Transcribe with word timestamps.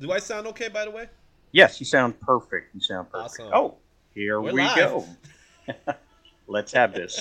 Do 0.00 0.12
I 0.12 0.18
sound 0.18 0.46
okay, 0.46 0.68
by 0.68 0.86
the 0.86 0.90
way? 0.90 1.08
Yes, 1.52 1.78
you 1.78 1.84
sound 1.84 2.18
perfect. 2.20 2.74
You 2.74 2.80
sound 2.80 3.10
perfect. 3.10 3.40
Awesome. 3.40 3.52
Oh, 3.52 3.74
here 4.14 4.40
We're 4.40 4.52
we 4.52 4.62
live. 4.62 4.76
go. 4.76 5.04
Let's 6.46 6.72
have 6.72 6.94
this. 6.94 7.20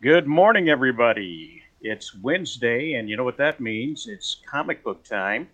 Good 0.00 0.28
morning, 0.28 0.68
everybody. 0.68 1.62
It's 1.80 2.14
Wednesday, 2.14 2.92
and 2.92 3.10
you 3.10 3.16
know 3.16 3.24
what 3.24 3.38
that 3.38 3.58
means? 3.58 4.06
It's 4.06 4.36
comic 4.48 4.84
book 4.84 5.02
time. 5.02 5.48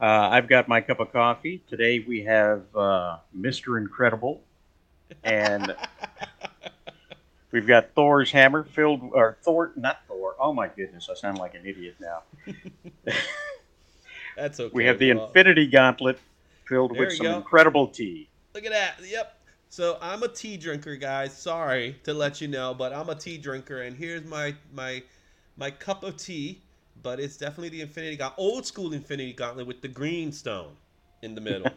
Uh, 0.00 0.30
I've 0.30 0.48
got 0.48 0.66
my 0.66 0.80
cup 0.80 0.98
of 0.98 1.12
coffee. 1.12 1.62
Today 1.68 1.98
we 2.08 2.22
have 2.22 2.62
uh, 2.74 3.18
Mr. 3.38 3.78
Incredible, 3.78 4.40
and 5.24 5.74
we've 7.50 7.66
got 7.66 7.90
Thor's 7.94 8.30
hammer 8.30 8.64
filled, 8.64 9.00
or 9.12 9.38
Thor, 9.42 9.72
not 9.76 10.00
Thor. 10.06 10.34
Oh 10.38 10.52
my 10.52 10.68
goodness, 10.68 11.08
I 11.10 11.14
sound 11.14 11.38
like 11.38 11.54
an 11.54 11.62
idiot 11.64 11.96
now. 12.00 12.22
That's 14.36 14.60
okay. 14.60 14.72
We 14.72 14.84
have 14.86 14.98
the 14.98 15.12
well, 15.12 15.26
Infinity 15.26 15.66
Gauntlet 15.66 16.18
filled 16.64 16.96
with 16.96 17.12
some 17.12 17.26
go. 17.26 17.36
incredible 17.36 17.88
tea. 17.88 18.28
Look 18.54 18.64
at 18.64 18.72
that. 18.72 18.96
Yep. 19.06 19.36
So 19.68 19.98
I'm 20.00 20.22
a 20.22 20.28
tea 20.28 20.56
drinker, 20.56 20.96
guys. 20.96 21.36
Sorry 21.36 21.96
to 22.04 22.14
let 22.14 22.40
you 22.40 22.48
know, 22.48 22.74
but 22.74 22.92
I'm 22.92 23.08
a 23.08 23.14
tea 23.14 23.38
drinker, 23.38 23.82
and 23.82 23.96
here's 23.96 24.24
my 24.24 24.54
my 24.72 25.02
my 25.56 25.70
cup 25.70 26.02
of 26.04 26.16
tea. 26.16 26.62
But 27.02 27.18
it's 27.18 27.36
definitely 27.36 27.70
the 27.70 27.80
Infinity 27.80 28.16
Gauntlet, 28.16 28.38
old 28.38 28.66
school 28.66 28.92
Infinity 28.92 29.32
Gauntlet 29.32 29.66
with 29.66 29.80
the 29.80 29.88
green 29.88 30.32
stone 30.32 30.72
in 31.22 31.34
the 31.34 31.40
middle, 31.40 31.70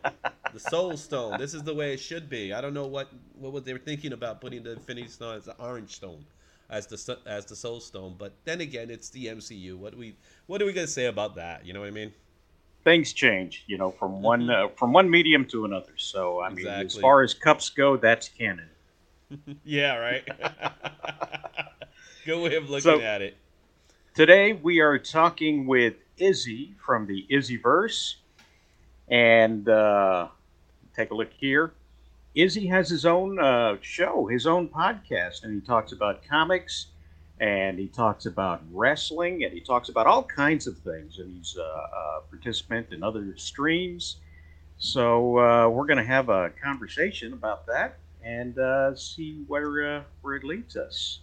the 0.53 0.59
Soul 0.59 0.95
Stone. 0.97 1.37
This 1.39 1.53
is 1.53 1.63
the 1.63 1.73
way 1.73 1.93
it 1.93 1.99
should 1.99 2.29
be. 2.29 2.53
I 2.53 2.61
don't 2.61 2.73
know 2.73 2.87
what 2.87 3.09
what 3.37 3.51
was 3.51 3.63
they 3.63 3.73
were 3.73 3.79
thinking 3.79 4.13
about 4.13 4.41
putting 4.41 4.63
the 4.63 4.71
Infinity 4.73 5.07
Stone 5.07 5.37
as 5.37 5.45
the 5.45 5.55
orange 5.57 5.91
stone, 5.95 6.23
as 6.69 6.87
the 6.87 7.17
as 7.25 7.45
the 7.45 7.55
Soul 7.55 7.79
Stone. 7.79 8.15
But 8.17 8.33
then 8.45 8.61
again, 8.61 8.89
it's 8.89 9.09
the 9.09 9.27
MCU. 9.27 9.77
What 9.77 9.93
do 9.93 9.97
we 9.97 10.15
what 10.47 10.61
are 10.61 10.65
we 10.65 10.73
gonna 10.73 10.87
say 10.87 11.05
about 11.05 11.35
that? 11.35 11.65
You 11.65 11.73
know 11.73 11.81
what 11.81 11.87
I 11.87 11.91
mean? 11.91 12.13
Things 12.83 13.13
change, 13.13 13.63
you 13.67 13.77
know, 13.77 13.91
from 13.91 14.21
one 14.21 14.49
uh, 14.49 14.67
from 14.75 14.91
one 14.93 15.09
medium 15.09 15.45
to 15.45 15.65
another. 15.65 15.93
So 15.97 16.41
I 16.41 16.49
mean, 16.49 16.67
as 16.67 16.97
far 16.97 17.21
as 17.21 17.33
cups 17.33 17.69
go, 17.69 17.97
that's 17.97 18.29
canon. 18.29 18.69
Yeah, 19.63 19.95
right. 19.97 20.23
Good 22.25 22.41
way 22.43 22.55
of 22.55 22.69
looking 22.69 22.81
So- 22.81 23.01
at 23.01 23.21
it. 23.21 23.37
Today 24.13 24.53
we 24.53 24.79
are 24.79 24.99
talking 24.99 25.65
with 25.65 25.95
Izzy 26.17 26.75
from 26.85 27.07
the 27.07 27.25
Izzyverse, 27.31 28.15
and 29.09 29.67
uh, 29.67 30.27
take 30.95 31.11
a 31.11 31.15
look 31.15 31.31
here. 31.37 31.73
Izzy 32.35 32.65
has 32.67 32.89
his 32.89 33.05
own 33.05 33.39
uh, 33.39 33.77
show, 33.81 34.27
his 34.27 34.47
own 34.47 34.67
podcast, 34.67 35.43
and 35.43 35.53
he 35.53 35.61
talks 35.61 35.91
about 35.91 36.27
comics, 36.27 36.87
and 37.39 37.77
he 37.77 37.87
talks 37.87 38.25
about 38.25 38.61
wrestling, 38.71 39.43
and 39.43 39.53
he 39.53 39.59
talks 39.59 39.89
about 39.89 40.07
all 40.07 40.23
kinds 40.23 40.65
of 40.65 40.77
things. 40.79 41.19
And 41.19 41.37
he's 41.37 41.55
a, 41.57 41.61
a 41.61 42.21
participant 42.29 42.87
in 42.91 43.03
other 43.03 43.35
streams. 43.37 44.17
So 44.77 45.37
uh, 45.37 45.69
we're 45.69 45.85
going 45.85 45.97
to 45.97 46.03
have 46.03 46.29
a 46.29 46.51
conversation 46.61 47.33
about 47.33 47.67
that 47.67 47.97
and 48.23 48.57
uh, 48.57 48.95
see 48.95 49.43
where 49.47 49.97
uh, 49.97 50.03
where 50.21 50.35
it 50.35 50.43
leads 50.43 50.75
us. 50.75 51.19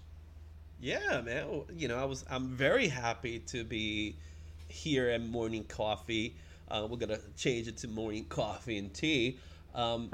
Yeah, 0.81 1.21
man. 1.23 1.63
You 1.75 1.89
know, 1.89 1.99
I 1.99 2.05
was 2.05 2.25
I'm 2.31 2.49
very 2.49 2.89
happy 2.89 3.41
to 3.49 3.65
be 3.65 4.17
here 4.69 5.09
at 5.11 5.23
Morning 5.23 5.65
Coffee. 5.65 6.37
Uh, 6.71 6.87
we're 6.89 6.97
gonna 6.99 7.19
change 7.37 7.69
it 7.69 7.77
to 7.79 7.89
Morning 7.89 8.25
Coffee 8.27 8.79
and 8.79 8.93
Tea. 8.95 9.39
Um, 9.75 10.11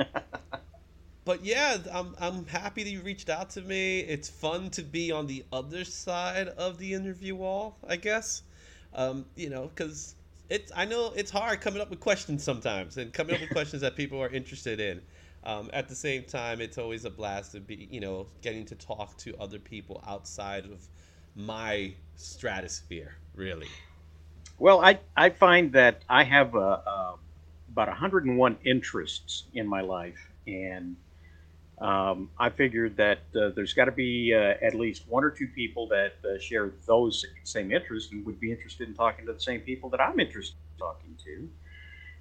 but 1.25 1.45
yeah, 1.45 1.79
I'm 1.93 2.15
I'm 2.19 2.47
happy 2.47 2.83
that 2.83 2.91
you 2.91 3.03
reached 3.03 3.29
out 3.29 3.51
to 3.51 3.62
me. 3.62 4.01
It's 4.01 4.29
fun 4.29 4.71
to 4.71 4.83
be 4.83 5.12
on 5.12 5.27
the 5.27 5.45
other 5.53 5.84
side 5.84 6.49
of 6.49 6.79
the 6.79 6.95
interview 6.95 7.34
wall, 7.34 7.77
I 7.87 7.97
guess. 7.97 8.43
Um, 8.95 9.27
you 9.34 9.51
know, 9.51 9.69
because 9.69 10.15
it's 10.49 10.72
I 10.75 10.84
know 10.84 11.12
it's 11.15 11.31
hard 11.31 11.61
coming 11.61 11.81
up 11.83 11.91
with 11.91 12.00
questions 12.00 12.43
sometimes, 12.43 12.97
and 12.97 13.12
coming 13.12 13.34
up 13.34 13.41
with 13.41 13.50
questions 13.53 13.83
that 13.83 13.97
people 13.97 14.22
are 14.22 14.31
interested 14.31 14.81
in. 14.81 15.03
Um, 15.45 15.71
at 15.72 15.89
the 15.89 15.95
same 15.95 16.25
time, 16.25 16.61
it's 16.61 16.77
always 16.77 17.05
a 17.05 17.11
blast 17.11 17.53
to 17.53 17.61
be, 17.61 17.87
you 17.89 18.00
know, 18.00 18.27
getting 18.43 18.65
to 18.66 18.75
talk 18.75 19.16
to 19.19 19.37
other 19.39 19.61
people 19.61 20.03
outside 20.05 20.65
of 20.65 20.89
my 21.37 21.95
stratosphere, 22.16 23.15
really. 23.34 23.69
Well, 24.59 24.83
I, 24.84 25.00
I 25.17 25.31
find 25.31 25.72
that 25.72 26.03
I 26.09 26.25
have 26.25 26.55
uh, 26.55 26.78
uh, 26.87 27.17
about 27.71 27.89
101 27.89 28.59
interests 28.65 29.44
in 29.53 29.67
my 29.69 29.83
life, 29.83 30.31
and 30.47 30.97
um, 31.81 32.31
I 32.39 32.50
figured 32.50 32.97
that 32.97 33.21
uh, 33.37 33.50
there's 33.55 33.75
got 33.75 33.87
to 33.87 33.93
be 33.93 34.33
uh, 34.34 34.55
at 34.65 34.75
least 34.75 35.05
one 35.09 35.25
or 35.25 35.31
two 35.31 35.49
people 35.49 35.89
that 35.89 36.15
uh, 36.25 36.39
share 36.41 36.72
those 36.87 37.25
same 37.45 37.71
interests 37.71 38.12
and 38.12 38.25
would 38.25 38.41
be 38.41 38.50
interested 38.50 38.89
in 38.89 38.95
talking 38.95 39.27
to 39.27 39.34
the 39.34 39.41
same 39.41 39.61
people 39.61 39.91
that 39.91 40.00
I'm 40.00 40.19
interested 40.21 40.56
in 40.72 40.78
talking 40.78 41.16
to. 41.25 41.50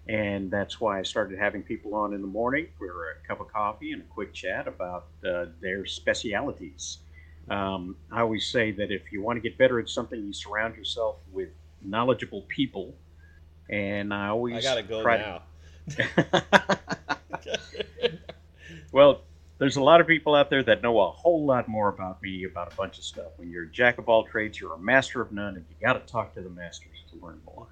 And 0.08 0.52
that's 0.52 0.82
why 0.82 1.00
I 1.00 1.04
started 1.04 1.40
having 1.40 1.64
people 1.64 1.96
on 1.96 2.14
in 2.14 2.22
the 2.22 2.28
morning 2.28 2.68
for 2.78 3.12
a 3.12 3.28
cup 3.28 3.42
of 3.42 3.52
coffee 3.52 3.92
and 3.94 4.02
a 4.02 4.06
quick 4.06 4.34
chat 4.34 4.68
about 4.68 5.08
uh, 5.28 5.46
their 5.62 5.86
specialities. 5.86 7.00
Um, 7.50 7.98
I 8.12 8.22
always 8.22 8.48
say 8.52 8.72
that 8.74 8.92
if 8.92 9.12
you 9.12 9.24
want 9.24 9.38
to 9.38 9.42
get 9.42 9.58
better 9.58 9.80
at 9.80 9.90
something, 9.90 10.22
you 10.24 10.34
surround 10.34 10.76
yourself 10.76 11.18
with 11.32 11.50
knowledgeable 11.90 12.44
people. 12.44 12.96
And 13.70 14.14
I 14.14 14.28
always 14.28 14.56
I 14.56 14.62
gotta 14.62 14.84
go 14.84 15.04
now. 15.04 15.44
well, 18.92 19.22
there's 19.58 19.78
a 19.78 19.82
lot 19.82 20.02
of 20.02 20.08
people 20.08 20.36
out 20.36 20.50
there 20.50 20.64
that 20.64 20.82
know 20.82 21.00
a 21.00 21.10
whole 21.10 21.46
lot 21.46 21.68
more 21.68 21.90
about 21.90 22.22
me 22.22 22.44
about 22.44 22.72
a 22.72 22.76
bunch 22.76 22.98
of 22.98 23.04
stuff. 23.04 23.32
When 23.38 23.50
you're 23.50 23.64
a 23.64 23.72
jack 23.72 23.98
of 23.98 24.10
all 24.10 24.24
trades, 24.24 24.60
you're 24.60 24.74
a 24.74 24.80
master 24.80 25.22
of 25.22 25.32
none, 25.32 25.56
and 25.56 25.66
you 25.70 25.76
got 25.86 25.94
to 25.94 26.12
talk 26.12 26.34
to 26.36 26.42
the 26.42 26.50
masters 26.50 27.04
to 27.12 27.26
learn 27.26 27.40
more. 27.46 27.68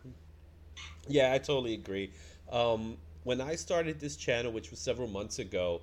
Yeah, 1.08 1.34
I 1.34 1.38
totally 1.38 1.74
agree. 1.74 2.12
Um, 2.52 2.98
when 3.24 3.42
I 3.42 3.56
started 3.56 4.00
this 4.00 4.16
channel, 4.16 4.52
which 4.52 4.72
was 4.72 4.80
several 4.80 5.08
months 5.08 5.40
ago, 5.40 5.82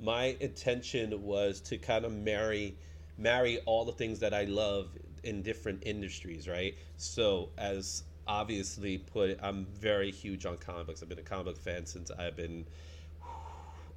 my 0.00 0.36
intention 0.40 1.22
was 1.22 1.60
to 1.60 1.78
kind 1.78 2.04
of 2.04 2.12
marry 2.12 2.76
marry 3.18 3.58
all 3.66 3.84
the 3.84 3.92
things 3.92 4.18
that 4.20 4.32
I 4.32 4.44
love 4.44 4.88
in 5.22 5.42
different 5.42 5.82
industries, 5.84 6.48
right? 6.48 6.74
So, 6.96 7.50
as 7.58 8.04
obviously 8.26 8.98
put, 8.98 9.38
I'm 9.42 9.66
very 9.66 10.10
huge 10.10 10.46
on 10.46 10.56
comic 10.58 10.86
books. 10.86 11.02
I've 11.02 11.08
been 11.08 11.18
a 11.18 11.22
comic 11.22 11.46
book 11.46 11.58
fan 11.58 11.86
since 11.86 12.10
I've 12.10 12.36
been 12.36 12.66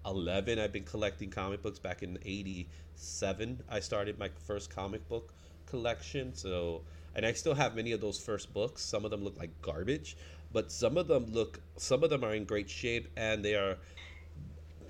11. 0.06 0.60
I've 0.60 0.72
been 0.72 0.84
collecting 0.84 1.30
comic 1.30 1.62
books 1.62 1.80
back 1.80 2.04
in 2.04 2.18
87. 2.24 3.64
I 3.70 3.80
started 3.80 4.20
my 4.20 4.30
first 4.46 4.70
comic 4.70 5.08
book 5.08 5.34
collection. 5.66 6.34
So, 6.34 6.82
and 7.16 7.26
I 7.26 7.34
still 7.34 7.56
have 7.56 7.76
many 7.76 7.92
of 7.92 8.02
those 8.02 8.20
first 8.20 8.54
books. 8.54 8.82
Some 8.84 9.06
of 9.06 9.12
them 9.12 9.24
look 9.24 9.38
like 9.38 9.62
garbage, 9.62 10.18
but 10.52 10.72
some 10.72 10.98
of 10.98 11.08
them 11.08 11.32
look, 11.32 11.62
some 11.78 12.04
of 12.04 12.10
them 12.10 12.24
are 12.24 12.34
in 12.36 12.46
great 12.46 12.70
shape 12.70 13.08
and 13.18 13.44
they 13.44 13.56
are 13.56 13.78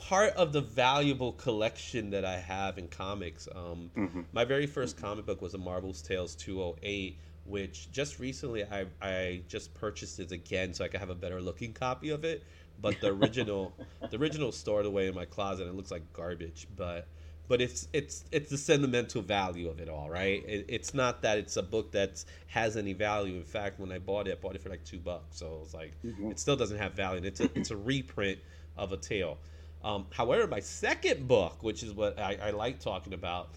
part 0.09 0.33
of 0.35 0.53
the 0.53 0.61
valuable 0.61 1.31
collection 1.31 2.11
that 2.11 2.23
I 2.23 2.37
have 2.37 2.77
in 2.77 2.87
comics. 2.87 3.47
Um, 3.53 3.89
Mhm. 3.97 4.25
my 4.31 4.45
very 4.45 4.67
first 4.67 4.97
comic 4.97 5.25
book 5.25 5.41
was 5.41 5.55
a 5.55 5.57
Marvel's 5.57 6.03
Tales 6.03 6.35
208, 6.35 7.19
which 7.43 7.91
just 7.91 8.19
recently 8.19 8.63
I, 8.63 8.85
I 9.01 9.41
just 9.47 9.73
purchased 9.73 10.19
it 10.19 10.31
again 10.31 10.75
so 10.75 10.85
I 10.85 10.89
could 10.89 10.99
have 10.99 11.09
a 11.09 11.15
better 11.15 11.41
looking 11.41 11.73
copy 11.73 12.11
of 12.11 12.23
it. 12.23 12.43
But 12.79 13.01
the 13.01 13.07
original 13.07 13.73
the 14.11 14.17
original 14.17 14.51
stored 14.51 14.85
away 14.85 15.07
in 15.07 15.15
my 15.15 15.25
closet 15.25 15.63
and 15.63 15.73
it 15.73 15.75
looks 15.75 15.89
like 15.89 16.13
garbage. 16.13 16.67
But 16.75 17.07
but 17.47 17.59
it's 17.59 17.87
it's 17.91 18.25
it's 18.31 18.51
the 18.51 18.57
sentimental 18.59 19.23
value 19.23 19.69
of 19.69 19.79
it 19.79 19.89
all, 19.89 20.07
right? 20.07 20.43
It, 20.47 20.65
it's 20.69 20.93
not 20.93 21.23
that 21.23 21.39
it's 21.39 21.57
a 21.57 21.63
book 21.63 21.93
that 21.93 22.23
has 22.47 22.77
any 22.77 22.93
value. 22.93 23.37
In 23.37 23.43
fact, 23.43 23.79
when 23.79 23.91
I 23.91 23.97
bought 23.97 24.27
it, 24.27 24.33
I 24.33 24.35
bought 24.35 24.53
it 24.55 24.61
for 24.61 24.69
like 24.69 24.83
two 24.85 24.99
bucks. 24.99 25.37
So 25.39 25.55
it 25.55 25.59
was 25.61 25.73
like 25.73 25.93
Mhm. 26.03 26.29
it 26.31 26.39
still 26.39 26.55
doesn't 26.55 26.77
have 26.77 26.93
value. 26.93 27.17
And 27.17 27.25
it's 27.25 27.39
a 27.39 27.49
it's 27.57 27.71
a 27.71 27.75
reprint 27.77 28.37
of 28.77 28.91
a 28.91 28.97
tale. 28.97 29.39
Um, 29.85 30.07
however, 30.09 30.47
my 30.47 30.59
second 30.59 31.27
book, 31.27 31.61
which 31.61 31.83
is 31.83 31.93
what 31.93 32.19
I, 32.19 32.37
I 32.41 32.49
like 32.49 32.79
talking 32.79 33.13
about, 33.13 33.49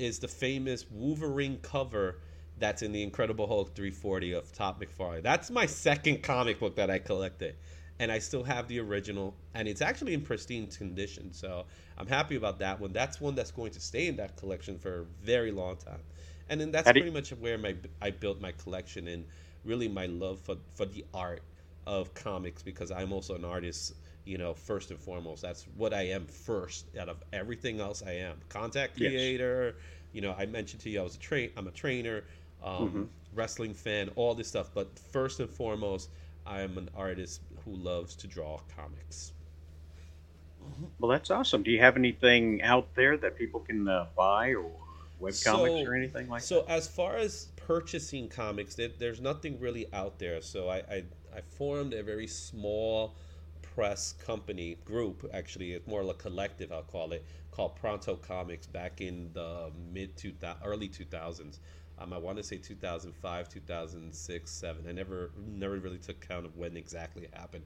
is 0.00 0.18
the 0.18 0.26
famous 0.26 0.84
Wolverine 0.90 1.58
cover 1.62 2.18
that's 2.58 2.82
in 2.82 2.90
the 2.90 3.04
Incredible 3.04 3.46
Hulk 3.46 3.72
340 3.74 4.32
of 4.32 4.52
Todd 4.52 4.80
McFarlane. 4.80 5.22
That's 5.22 5.48
my 5.48 5.64
second 5.64 6.24
comic 6.24 6.58
book 6.58 6.74
that 6.74 6.90
I 6.90 6.98
collected. 6.98 7.54
And 8.00 8.10
I 8.10 8.18
still 8.18 8.42
have 8.42 8.66
the 8.66 8.80
original, 8.80 9.34
and 9.54 9.68
it's 9.68 9.80
actually 9.80 10.12
in 10.12 10.22
pristine 10.22 10.66
condition. 10.66 11.32
So 11.32 11.64
I'm 11.96 12.08
happy 12.08 12.34
about 12.34 12.58
that 12.58 12.80
one. 12.80 12.92
That's 12.92 13.20
one 13.20 13.36
that's 13.36 13.52
going 13.52 13.70
to 13.70 13.80
stay 13.80 14.08
in 14.08 14.16
that 14.16 14.36
collection 14.36 14.78
for 14.78 15.02
a 15.02 15.04
very 15.24 15.52
long 15.52 15.76
time. 15.76 16.00
And 16.48 16.60
then 16.60 16.72
that's 16.72 16.90
pretty 16.90 17.10
much 17.10 17.30
where 17.30 17.58
my 17.58 17.76
I 18.02 18.10
built 18.10 18.40
my 18.40 18.52
collection 18.52 19.08
and 19.08 19.24
really 19.64 19.88
my 19.88 20.06
love 20.06 20.40
for, 20.40 20.56
for 20.74 20.84
the 20.84 21.04
art 21.14 21.42
of 21.86 22.12
comics 22.14 22.62
because 22.62 22.90
I'm 22.90 23.12
also 23.12 23.34
an 23.34 23.44
artist 23.44 23.94
you 24.26 24.38
know, 24.38 24.54
first 24.54 24.90
and 24.92 25.00
foremost. 25.00 25.42
That's 25.42 25.64
what 25.76 25.94
I 25.94 26.02
am 26.08 26.26
first 26.26 26.90
out 26.98 27.08
of 27.10 27.22
everything 27.32 27.80
else 27.80 28.02
I 28.06 28.12
am. 28.14 28.40
Content 28.50 28.92
Yes. 28.96 29.34
creator, 29.34 29.78
you 30.12 30.22
know, 30.22 30.34
I 30.38 30.46
mentioned 30.46 30.82
to 30.82 30.90
you 30.90 31.00
I 31.00 31.04
was 31.04 31.16
a 31.16 31.20
train 31.20 31.50
I'm 31.56 31.68
a 31.68 31.72
trainer, 31.72 32.24
um, 32.62 32.94
Mhm. 32.94 33.10
wrestling 33.34 33.74
fan, 33.74 34.10
all 34.16 34.34
this 34.34 34.48
stuff, 34.48 34.70
but 34.74 34.98
first 34.98 35.40
and 35.40 35.50
foremost, 35.50 36.10
I 36.46 36.62
am 36.62 36.78
an 36.78 36.90
artist 36.94 37.42
who 37.64 37.74
loves 37.76 38.16
to 38.18 38.28
draw 38.28 38.60
comics. 38.76 39.32
Well, 40.98 41.10
that's 41.10 41.30
awesome. 41.30 41.62
Do 41.62 41.70
you 41.70 41.80
have 41.80 41.96
anything 41.96 42.62
out 42.62 42.94
there 42.94 43.16
that 43.18 43.36
people 43.36 43.60
can 43.60 43.88
uh, 43.88 44.08
buy 44.16 44.54
or 44.54 44.70
web 45.18 45.40
comics 45.42 45.80
So, 45.80 45.86
or 45.86 45.94
anything 45.94 46.28
like 46.28 46.48
that? 46.48 46.48
so 46.48 46.64
as 46.68 46.88
far 46.88 47.16
as 47.16 47.48
purchasing 47.56 48.28
comics, 48.28 48.74
there, 48.74 48.90
there's 48.98 49.20
nothing 49.20 49.58
really 49.58 49.86
out 49.92 50.18
there. 50.18 50.40
So 50.40 50.68
I, 50.68 50.76
I, 50.78 51.04
I 51.34 51.40
formed 51.40 51.94
a 51.94 52.02
very 52.02 52.26
small 52.26 53.16
press 53.76 54.14
company 54.14 54.78
group. 54.86 55.28
Actually, 55.34 55.74
it's 55.74 55.86
more 55.86 56.02
like 56.02 56.16
a 56.16 56.18
collective. 56.18 56.72
I'll 56.72 56.82
call 56.82 57.12
it 57.12 57.24
called 57.50 57.76
Pronto 57.76 58.16
Comics 58.16 58.66
back 58.66 59.02
in 59.02 59.28
the 59.34 59.70
mid 59.92 60.16
two 60.16 60.32
early 60.64 60.88
two 60.88 61.04
thousands. 61.04 61.60
Um, 61.98 62.12
I 62.12 62.18
want 62.18 62.38
to 62.38 62.42
say 62.42 62.56
2005, 62.56 63.48
2006, 63.48 64.50
seven. 64.50 64.86
I 64.88 64.92
never 64.92 65.30
never 65.46 65.76
really 65.76 65.98
took 65.98 66.26
count 66.26 66.46
of 66.46 66.56
when 66.56 66.76
exactly 66.76 67.24
it 67.24 67.34
happened. 67.34 67.64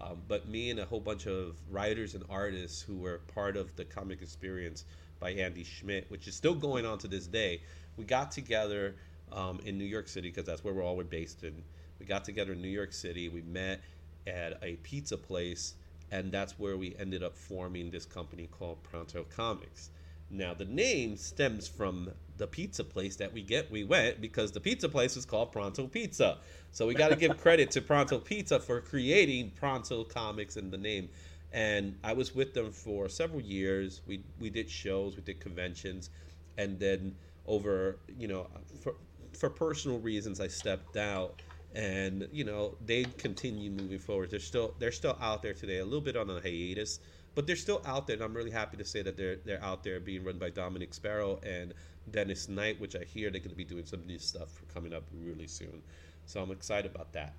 Um, 0.00 0.22
but 0.26 0.48
me 0.48 0.70
and 0.70 0.80
a 0.80 0.84
whole 0.84 1.00
bunch 1.00 1.26
of 1.26 1.54
writers 1.70 2.16
and 2.16 2.24
artists 2.28 2.82
who 2.82 2.96
were 2.98 3.20
part 3.32 3.56
of 3.56 3.74
the 3.76 3.84
comic 3.84 4.20
experience 4.20 4.84
by 5.20 5.30
Andy 5.30 5.62
Schmidt, 5.62 6.10
which 6.10 6.26
is 6.26 6.34
still 6.34 6.56
going 6.56 6.84
on 6.84 6.98
to 6.98 7.08
this 7.08 7.28
day, 7.28 7.60
we 7.96 8.04
got 8.04 8.32
together 8.32 8.96
um, 9.30 9.60
in 9.64 9.78
New 9.78 9.84
York 9.84 10.08
City 10.08 10.28
because 10.28 10.44
that's 10.44 10.64
where 10.64 10.74
we're 10.74 10.82
all 10.82 10.96
we're 10.96 11.04
based 11.04 11.44
in. 11.44 11.62
We 12.00 12.06
got 12.06 12.24
together 12.24 12.52
in 12.52 12.60
New 12.60 12.68
York 12.68 12.92
City. 12.92 13.28
We 13.28 13.42
met 13.42 13.80
at 14.26 14.58
a 14.62 14.76
pizza 14.76 15.16
place, 15.16 15.74
and 16.10 16.30
that's 16.32 16.58
where 16.58 16.76
we 16.76 16.94
ended 16.98 17.22
up 17.22 17.36
forming 17.36 17.90
this 17.90 18.04
company 18.04 18.48
called 18.50 18.82
Pronto 18.82 19.24
Comics. 19.24 19.90
Now 20.30 20.54
the 20.54 20.64
name 20.64 21.16
stems 21.16 21.68
from 21.68 22.10
the 22.38 22.46
pizza 22.46 22.82
place 22.82 23.16
that 23.16 23.32
we 23.32 23.42
get 23.42 23.70
we 23.70 23.84
went 23.84 24.20
because 24.20 24.50
the 24.50 24.60
pizza 24.60 24.88
place 24.88 25.14
was 25.14 25.26
called 25.26 25.52
Pronto 25.52 25.86
Pizza. 25.86 26.38
So 26.70 26.86
we 26.86 26.94
got 26.94 27.10
to 27.10 27.16
give 27.16 27.36
credit 27.36 27.70
to 27.72 27.82
Pronto 27.82 28.18
Pizza 28.18 28.58
for 28.58 28.80
creating 28.80 29.52
Pronto 29.54 30.04
Comics 30.04 30.56
and 30.56 30.72
the 30.72 30.78
name. 30.78 31.10
And 31.52 31.98
I 32.02 32.14
was 32.14 32.34
with 32.34 32.54
them 32.54 32.72
for 32.72 33.10
several 33.10 33.42
years. 33.42 34.00
We 34.06 34.24
we 34.40 34.48
did 34.48 34.70
shows, 34.70 35.16
we 35.16 35.22
did 35.22 35.38
conventions, 35.38 36.08
and 36.56 36.80
then 36.80 37.14
over 37.46 37.98
you 38.18 38.26
know 38.26 38.46
for 38.80 38.94
for 39.34 39.50
personal 39.50 39.98
reasons 39.98 40.40
I 40.40 40.48
stepped 40.48 40.96
out 40.96 41.42
and 41.74 42.28
you 42.32 42.44
know 42.44 42.76
they 42.84 43.04
continue 43.04 43.70
moving 43.70 43.98
forward. 43.98 44.30
They're 44.30 44.40
still 44.40 44.74
they're 44.78 44.92
still 44.92 45.16
out 45.20 45.42
there 45.42 45.54
today, 45.54 45.78
a 45.78 45.84
little 45.84 46.00
bit 46.00 46.16
on 46.16 46.28
a 46.30 46.40
hiatus, 46.40 47.00
but 47.34 47.46
they're 47.46 47.56
still 47.56 47.82
out 47.86 48.06
there. 48.06 48.14
And 48.14 48.24
I'm 48.24 48.34
really 48.34 48.50
happy 48.50 48.76
to 48.76 48.84
say 48.84 49.02
that 49.02 49.16
they're 49.16 49.36
they're 49.44 49.62
out 49.62 49.82
there 49.84 50.00
being 50.00 50.24
run 50.24 50.38
by 50.38 50.50
Dominic 50.50 50.94
Sparrow 50.94 51.40
and 51.42 51.74
Dennis 52.10 52.48
Knight, 52.48 52.80
which 52.80 52.96
I 52.96 53.04
hear 53.04 53.30
they're 53.30 53.40
going 53.40 53.50
to 53.50 53.56
be 53.56 53.64
doing 53.64 53.86
some 53.86 54.06
new 54.06 54.18
stuff 54.18 54.62
coming 54.72 54.92
up 54.92 55.04
really 55.12 55.46
soon. 55.46 55.82
So 56.26 56.42
I'm 56.42 56.50
excited 56.50 56.90
about 56.94 57.12
that. 57.12 57.36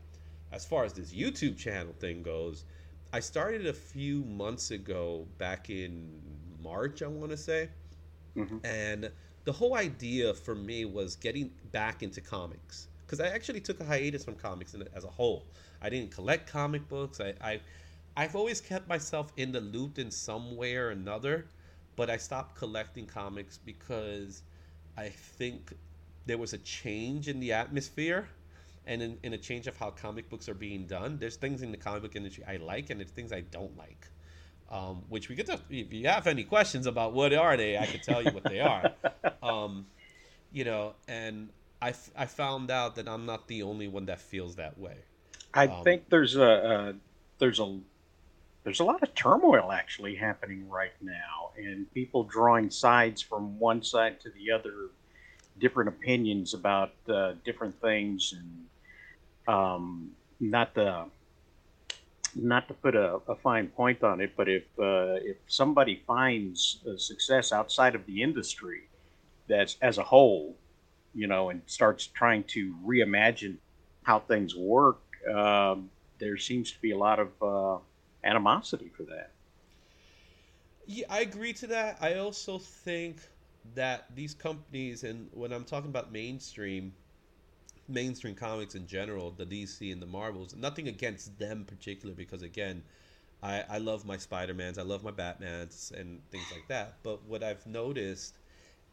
As 0.51 0.65
far 0.65 0.83
as 0.83 0.93
this 0.93 1.13
YouTube 1.13 1.57
channel 1.57 1.93
thing 1.99 2.21
goes, 2.23 2.65
I 3.11 3.19
started 3.19 3.65
a 3.65 3.73
few 3.73 4.23
months 4.23 4.71
ago, 4.71 5.27
back 5.37 5.69
in 5.69 6.21
March, 6.61 7.01
I 7.01 7.07
want 7.07 7.31
to 7.31 7.37
say, 7.37 7.69
that? 8.35 8.47
hmm 8.47 8.57
and 8.63 9.11
the 9.45 9.51
whole 9.53 9.75
idea 9.75 10.33
for 10.33 10.55
me 10.55 10.85
was 10.85 11.15
getting 11.15 11.51
back 11.71 12.03
into 12.03 12.21
comics 12.21 12.87
because 13.13 13.31
I 13.31 13.35
actually 13.35 13.61
took 13.61 13.79
a 13.79 13.85
hiatus 13.85 14.25
from 14.25 14.33
comics 14.33 14.75
as 14.95 15.03
a 15.03 15.07
whole. 15.07 15.45
I 15.83 15.89
didn't 15.89 16.09
collect 16.09 16.49
comic 16.49 16.87
books. 16.89 17.21
I, 17.21 17.35
I 17.41 17.61
I've 18.17 18.35
always 18.35 18.59
kept 18.59 18.87
myself 18.87 19.31
in 19.37 19.51
the 19.51 19.61
loop 19.61 19.99
in 19.99 20.09
some 20.09 20.55
way 20.55 20.75
or 20.77 20.89
another, 20.89 21.45
but 21.95 22.09
I 22.09 22.17
stopped 22.17 22.55
collecting 22.55 23.05
comics 23.05 23.59
because 23.59 24.41
I 24.97 25.09
think 25.09 25.75
there 26.25 26.39
was 26.39 26.53
a 26.53 26.57
change 26.57 27.27
in 27.27 27.39
the 27.39 27.53
atmosphere 27.53 28.29
and 28.87 28.99
in, 29.03 29.19
in 29.21 29.33
a 29.33 29.37
change 29.37 29.67
of 29.67 29.77
how 29.77 29.91
comic 29.91 30.27
books 30.27 30.49
are 30.49 30.55
being 30.55 30.87
done. 30.87 31.19
There's 31.19 31.35
things 31.35 31.61
in 31.61 31.69
the 31.69 31.77
comic 31.77 32.01
book 32.01 32.15
industry 32.15 32.43
I 32.47 32.57
like 32.57 32.89
and 32.89 32.99
there's 32.99 33.11
things 33.11 33.31
I 33.31 33.41
don't 33.41 33.77
like. 33.77 34.07
Um, 34.71 35.03
which 35.09 35.29
we 35.29 35.35
get 35.35 35.45
to. 35.47 35.59
if 35.69 35.93
you 35.93 36.07
have 36.07 36.25
any 36.25 36.45
questions 36.45 36.87
about 36.87 37.13
what 37.13 37.31
are 37.31 37.57
they, 37.57 37.77
I 37.77 37.85
could 37.85 38.01
tell 38.01 38.23
you 38.23 38.31
what 38.31 38.43
they 38.43 38.59
are. 38.59 38.91
Um, 39.43 39.87
you 40.53 40.63
know, 40.63 40.93
and 41.09 41.49
I, 41.83 41.89
f- 41.89 42.09
I 42.15 42.25
found 42.25 42.71
out 42.71 42.95
that 42.95 43.07
I'm 43.07 43.25
not 43.25 43.47
the 43.47 43.63
only 43.63 43.87
one 43.87 44.05
that 44.05 44.21
feels 44.21 44.55
that 44.55 44.77
way. 44.77 45.05
I 45.53 45.67
Um, 45.67 45.85
think 45.85 46.09
there's 46.09 46.35
a 46.35 46.51
uh, 46.51 46.93
there's 47.39 47.59
a 47.59 47.79
there's 48.63 48.79
a 48.81 48.83
lot 48.85 49.03
of 49.03 49.15
turmoil 49.15 49.71
actually 49.71 50.15
happening 50.15 50.69
right 50.69 50.93
now, 51.01 51.51
and 51.57 51.91
people 51.93 52.23
drawing 52.25 52.69
sides 52.71 53.21
from 53.21 53.59
one 53.59 53.83
side 53.83 54.19
to 54.21 54.31
the 54.31 54.51
other, 54.51 54.91
different 55.59 55.89
opinions 55.89 56.53
about 56.53 56.93
uh, 57.09 57.33
different 57.45 57.79
things, 57.81 58.33
and 58.33 58.69
um, 59.55 60.11
not 60.39 60.75
the 60.75 61.07
not 62.35 62.67
to 62.67 62.73
put 62.73 62.95
a, 62.95 63.19
a 63.27 63.35
fine 63.35 63.67
point 63.67 64.03
on 64.03 64.19
it, 64.21 64.33
but 64.35 64.49
if 64.49 64.63
uh, 64.79 65.17
if 65.21 65.37
somebody 65.47 66.03
finds 66.07 66.83
success 66.97 67.51
outside 67.51 67.95
of 67.95 68.05
the 68.05 68.21
industry, 68.23 68.89
that's 69.47 69.77
as 69.81 69.97
a 69.97 70.03
whole, 70.03 70.57
you 71.13 71.27
know, 71.27 71.49
and 71.49 71.61
starts 71.65 72.07
trying 72.07 72.43
to 72.45 72.75
reimagine 72.85 73.57
how 74.03 74.19
things 74.19 74.55
work, 74.55 75.01
um, 75.33 75.89
there 76.19 76.37
seems 76.37 76.71
to 76.71 76.79
be 76.81 76.91
a 76.91 76.97
lot 76.97 77.19
of 77.19 77.29
uh, 77.41 77.79
animosity 78.23 78.91
for 78.95 79.03
that. 79.03 79.31
Yeah, 80.85 81.05
I 81.09 81.21
agree 81.21 81.53
to 81.53 81.67
that. 81.67 81.97
I 82.01 82.15
also 82.15 82.57
think 82.59 83.17
that 83.75 84.13
these 84.15 84.33
companies, 84.33 85.03
and 85.03 85.29
when 85.33 85.53
I'm 85.53 85.63
talking 85.63 85.89
about 85.89 86.11
mainstream, 86.11 86.93
mainstream 87.87 88.35
comics 88.35 88.75
in 88.75 88.87
general, 88.87 89.31
the 89.31 89.45
DC 89.45 89.91
and 89.91 90.01
the 90.01 90.05
Marvels, 90.05 90.55
nothing 90.55 90.87
against 90.87 91.37
them 91.39 91.65
particular, 91.65 92.13
because 92.13 92.41
again, 92.41 92.83
I, 93.41 93.63
I 93.69 93.77
love 93.79 94.05
my 94.05 94.17
Spider 94.17 94.53
Mans, 94.53 94.77
I 94.77 94.83
love 94.83 95.03
my 95.03 95.11
Batmans, 95.11 95.91
and 95.91 96.21
things 96.31 96.45
like 96.51 96.67
that. 96.69 96.99
But 97.03 97.23
what 97.25 97.43
I've 97.43 97.65
noticed 97.67 98.37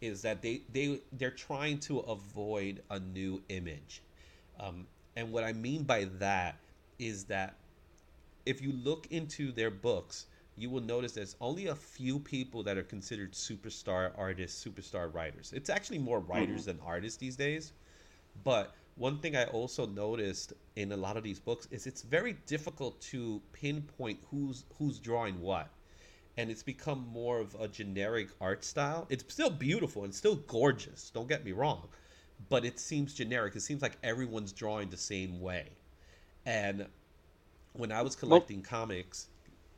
is 0.00 0.22
that 0.22 0.42
they 0.42 0.62
they 0.72 1.00
they're 1.12 1.30
trying 1.30 1.78
to 1.80 2.00
avoid 2.00 2.82
a 2.90 2.98
new 2.98 3.42
image, 3.48 4.02
um, 4.58 4.86
and 5.16 5.32
what 5.32 5.44
I 5.44 5.52
mean 5.52 5.84
by 5.84 6.04
that 6.18 6.56
is 6.98 7.24
that 7.24 7.56
if 8.46 8.60
you 8.60 8.72
look 8.72 9.06
into 9.10 9.52
their 9.52 9.70
books, 9.70 10.26
you 10.56 10.70
will 10.70 10.82
notice 10.82 11.12
there's 11.12 11.36
only 11.40 11.68
a 11.68 11.74
few 11.74 12.18
people 12.18 12.62
that 12.62 12.76
are 12.76 12.82
considered 12.82 13.32
superstar 13.32 14.12
artists, 14.16 14.64
superstar 14.64 15.12
writers. 15.12 15.52
It's 15.54 15.70
actually 15.70 15.98
more 15.98 16.20
writers 16.20 16.66
than 16.66 16.78
artists 16.84 17.18
these 17.18 17.36
days. 17.36 17.72
But 18.44 18.74
one 18.96 19.18
thing 19.18 19.36
I 19.36 19.44
also 19.46 19.86
noticed 19.86 20.52
in 20.76 20.92
a 20.92 20.96
lot 20.96 21.16
of 21.16 21.22
these 21.22 21.40
books 21.40 21.66
is 21.70 21.86
it's 21.86 22.02
very 22.02 22.34
difficult 22.46 23.00
to 23.02 23.40
pinpoint 23.52 24.20
who's 24.30 24.64
who's 24.78 24.98
drawing 24.98 25.40
what. 25.40 25.68
And 26.40 26.50
it's 26.50 26.62
become 26.62 27.06
more 27.12 27.40
of 27.40 27.56
a 27.60 27.68
generic 27.68 28.30
art 28.40 28.64
style. 28.64 29.06
It's 29.10 29.24
still 29.32 29.50
beautiful 29.50 30.04
and 30.04 30.14
still 30.14 30.36
gorgeous, 30.36 31.10
don't 31.10 31.28
get 31.28 31.44
me 31.44 31.52
wrong. 31.52 31.88
But 32.48 32.64
it 32.64 32.80
seems 32.80 33.14
generic. 33.14 33.56
It 33.56 33.60
seems 33.62 33.82
like 33.82 33.98
everyone's 34.02 34.52
drawing 34.52 34.90
the 34.90 34.96
same 34.96 35.40
way. 35.40 35.70
And 36.46 36.88
when 37.72 37.92
I 37.92 38.02
was 38.02 38.16
Well, 38.26 38.48
collecting 38.48 38.62
comics 38.62 39.28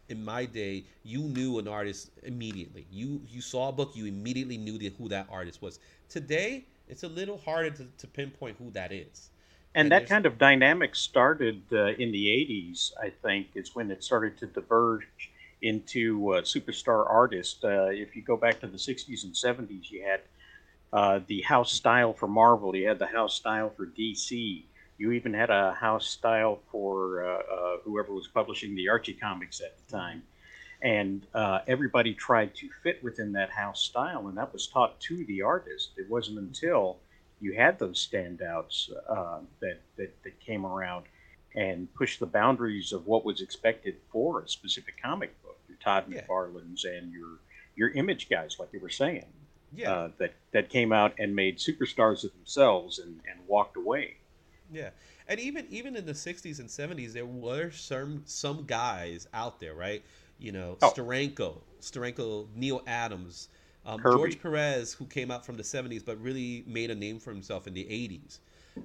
in 0.08 0.24
my 0.24 0.44
day, 0.46 0.86
you 1.02 1.22
knew 1.22 1.58
an 1.58 1.68
artist 1.68 2.10
immediately. 2.22 2.86
You 2.90 3.22
you 3.28 3.40
saw 3.42 3.68
a 3.68 3.72
book, 3.72 3.96
you 3.96 4.06
immediately 4.06 4.58
knew 4.58 4.78
the, 4.78 4.90
who 4.90 5.08
that 5.08 5.28
artist 5.30 5.62
was. 5.62 5.80
Today, 6.08 6.66
it's 6.88 7.02
a 7.04 7.08
little 7.08 7.38
harder 7.38 7.70
to, 7.70 7.86
to 7.98 8.06
pinpoint 8.08 8.58
who 8.58 8.70
that 8.72 8.92
is. 8.92 9.30
and 9.74 9.90
And 9.90 9.92
that 9.92 10.06
kind 10.06 10.26
of 10.26 10.38
dynamic 10.38 10.94
started 10.94 11.62
uh, 11.72 11.88
in 11.98 12.12
the 12.12 12.28
80s, 12.30 12.92
I 13.02 13.10
think, 13.10 13.48
is 13.54 13.74
when 13.74 13.90
it 13.90 14.04
started 14.04 14.38
to 14.38 14.46
diverge 14.46 15.31
into 15.62 16.34
uh, 16.34 16.42
superstar 16.42 17.08
artists. 17.08 17.62
Uh, 17.62 17.86
if 17.90 18.14
you 18.16 18.22
go 18.22 18.36
back 18.36 18.60
to 18.60 18.66
the 18.66 18.76
60s 18.76 19.24
and 19.24 19.32
70s, 19.32 19.90
you 19.90 20.02
had 20.02 20.20
uh, 20.92 21.20
the 21.26 21.40
house 21.42 21.72
style 21.72 22.12
for 22.12 22.28
Marvel, 22.28 22.76
you 22.76 22.86
had 22.86 22.98
the 22.98 23.06
house 23.06 23.34
style 23.34 23.70
for 23.70 23.86
DC. 23.86 24.64
You 24.98 25.12
even 25.12 25.32
had 25.32 25.50
a 25.50 25.72
house 25.72 26.06
style 26.06 26.60
for 26.70 27.24
uh, 27.24 27.38
uh, 27.38 27.76
whoever 27.84 28.12
was 28.12 28.28
publishing 28.28 28.74
the 28.74 28.88
Archie 28.88 29.14
comics 29.14 29.60
at 29.60 29.74
the 29.78 29.96
time. 29.96 30.22
And 30.82 31.26
uh, 31.32 31.60
everybody 31.66 32.12
tried 32.12 32.54
to 32.56 32.68
fit 32.82 33.02
within 33.02 33.32
that 33.32 33.50
house 33.50 33.82
style, 33.82 34.26
and 34.26 34.36
that 34.36 34.52
was 34.52 34.66
taught 34.66 35.00
to 35.00 35.24
the 35.26 35.42
artist. 35.42 35.92
It 35.96 36.10
wasn't 36.10 36.38
until 36.38 36.98
you 37.40 37.54
had 37.54 37.78
those 37.78 38.06
standouts 38.06 38.90
that, 39.60 39.78
that 39.96 40.22
that 40.24 40.40
came 40.40 40.66
around 40.66 41.04
and 41.54 41.92
pushed 41.94 42.18
the 42.20 42.26
boundaries 42.26 42.92
of 42.92 43.06
what 43.06 43.24
was 43.24 43.40
expected 43.40 43.96
for 44.10 44.40
a 44.40 44.48
specific 44.48 45.00
comic 45.00 45.34
Todd 45.82 46.06
Yeah. 46.06 46.26
McFarlane's 46.30 46.84
and 46.84 47.12
your 47.12 47.40
your 47.76 47.90
image 47.90 48.28
guys, 48.28 48.56
like 48.58 48.68
you 48.72 48.80
were 48.80 48.90
saying, 48.90 49.32
Yeah, 49.72 49.90
uh, 49.90 50.08
that 50.18 50.34
that 50.52 50.68
came 50.70 50.92
out 50.92 51.14
and 51.18 51.34
made 51.34 51.58
superstars 51.58 52.24
of 52.24 52.32
themselves 52.32 52.98
and, 52.98 53.20
and 53.30 53.46
walked 53.46 53.76
away. 53.76 54.16
yeah. 54.70 54.90
And 55.28 55.40
even 55.40 55.66
even 55.70 55.96
in 55.96 56.06
the 56.06 56.14
60s 56.14 56.58
and 56.60 56.70
70s, 56.70 57.12
there 57.12 57.26
were 57.26 57.70
some 57.70 58.22
some 58.26 58.64
guys 58.66 59.26
out 59.32 59.60
there, 59.60 59.74
right? 59.74 60.04
You 60.38 60.52
know, 60.52 60.76
Oh, 60.82 60.96
Steranko, 60.96 61.62
Steranko, 61.80 62.48
Neal 62.54 62.82
Adams, 62.86 63.48
um, 63.84 64.06
George 64.08 64.40
Perez, 64.40 64.94
who 64.94 65.06
came 65.06 65.30
out 65.30 65.46
from 65.46 65.56
the 65.56 65.64
70s 65.64 66.02
but 66.02 66.20
really 66.20 66.64
made 66.66 66.90
a 66.90 66.94
name 66.94 67.18
for 67.18 67.30
himself 67.32 67.66
in 67.66 67.74
the 67.74 67.86
80s. 67.90 68.40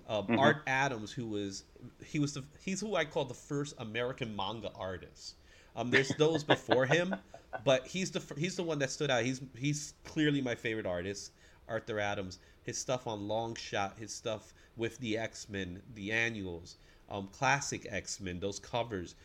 Um, 0.07 0.29
hmm 0.29 0.37
Art 0.37 0.63
Adams, 0.67 1.11
who 1.11 1.27
was 1.27 1.63
he 2.05 2.19
was 2.19 2.33
the 2.33 2.43
he's 2.63 2.81
who 2.81 2.95
I 2.95 3.05
call 3.05 3.25
the 3.25 3.33
first 3.33 3.73
American 3.77 4.35
manga 4.35 4.71
artist. 4.75 5.35
Um, 5.77 5.91
there's 5.91 6.09
those 6.17 6.43
before 6.43 6.87
him, 6.87 7.15
but 7.63 7.85
he's 7.85 8.09
the 8.09 8.21
he's 8.35 8.55
the 8.55 8.63
one 8.63 8.79
that 8.79 8.89
stood 8.89 9.11
out. 9.11 9.23
He's 9.23 9.41
he's 9.55 9.93
clearly 10.03 10.41
my 10.41 10.55
favorite 10.55 10.87
artist, 10.87 11.31
Arthur 11.69 11.99
Adams. 11.99 12.39
His 12.63 12.77
stuff 12.77 13.05
on 13.07 13.27
Long 13.27 13.55
Shot, 13.55 13.95
his 13.97 14.11
stuff 14.11 14.53
with 14.75 14.97
the 14.97 15.17
X 15.17 15.47
Men, 15.47 15.81
the 15.93 16.11
annuals, 16.11 16.77
um, 17.09 17.29
classic 17.31 17.87
X 17.89 18.19
Men, 18.19 18.39
those 18.39 18.59
covers, 18.59 19.15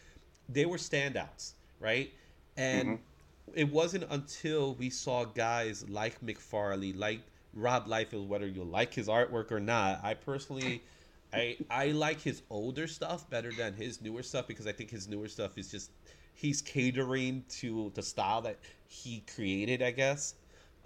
they 0.49 0.67
were 0.67 0.77
standouts, 0.77 1.55
right? 1.81 2.13
And 2.59 2.89
mm-hmm. 2.89 3.53
it 3.55 3.73
wasn't 3.73 4.05
until 4.11 4.75
we 4.75 4.91
saw 4.91 5.25
guys 5.25 5.89
like 5.89 6.21
McFarlane, 6.21 6.99
like 6.99 7.21
Rob 7.55 7.87
Liefeld, 7.89 8.27
whether 8.29 8.47
you 8.47 8.63
like 8.63 8.93
his 8.93 9.09
artwork 9.09 9.51
or 9.51 9.61
not. 9.61 10.01
I 10.05 10.15
personally. 10.15 10.83
I, 11.35 11.57
I 11.71 11.87
like 11.93 12.21
his 12.21 12.43
older 12.51 12.87
stuff 12.87 13.31
better 13.31 13.51
than 13.53 13.73
his 13.73 14.03
newer 14.03 14.23
stuff 14.23 14.47
because 14.47 14.67
I 14.67 14.73
think 14.73 14.91
his 14.91 15.09
newer 15.09 15.29
stuff 15.29 15.57
is 15.57 15.71
just 15.71 15.91
he's 16.35 16.63
catering 16.63 17.45
to 17.49 17.91
the 17.95 18.03
style 18.03 18.43
that 18.43 18.59
he 18.87 19.23
created, 19.35 19.83
I 19.83 19.91
guess. 19.91 20.35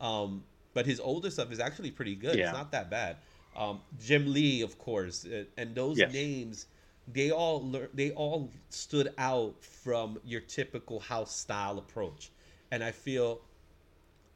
Um, 0.01 0.45
but 0.75 0.87
his 0.87 1.01
older 1.01 1.31
stuff 1.31 1.51
is 1.51 1.61
actually 1.61 1.91
pretty 1.91 2.15
good. 2.15 2.37
Yeah. 2.37 2.51
It's 2.51 2.53
not 2.53 2.71
that 2.73 2.91
bad. 2.91 3.17
Um, 3.57 3.81
Jim 3.99 4.31
Lee, 4.33 4.61
of 4.61 4.79
course, 4.79 5.25
uh, 5.25 5.45
and 5.57 5.75
those 5.75 5.97
yes. 5.97 6.13
names, 6.13 6.67
they 7.11 7.31
all 7.31 7.75
they 7.95 8.11
all 8.11 8.51
stood 8.69 9.15
out 9.17 9.65
from 9.65 10.19
your 10.25 10.43
typical 10.43 11.01
house 11.01 11.35
style 11.35 11.79
approach, 11.79 12.31
and 12.71 12.85
I 12.85 12.91
feel, 12.91 13.41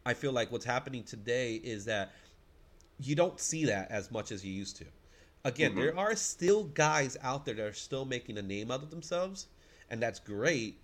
I 0.07 0.15
feel 0.15 0.33
like 0.33 0.51
what's 0.51 0.65
happening 0.65 1.05
today 1.05 1.57
is 1.57 1.85
that 1.85 2.13
you 2.99 3.15
don't 3.15 3.39
see 3.39 3.67
that 3.67 3.91
as 3.91 4.11
much 4.11 4.33
as 4.33 4.43
you 4.43 4.53
used 4.53 4.77
to. 4.77 4.87
Again, 5.45 5.73
mm-hmm. 5.73 5.81
there 5.81 5.99
are 5.99 6.17
still 6.17 6.65
guys 6.65 7.19
out 7.23 7.45
there 7.45 7.55
that 7.57 7.67
are 7.67 7.73
still 7.75 8.07
making 8.07 8.39
a 8.39 8.43
name 8.43 8.71
out 8.71 8.83
of 8.83 8.89
themselves, 8.91 9.49
and 9.91 10.03
that's 10.03 10.19
great. 10.19 10.81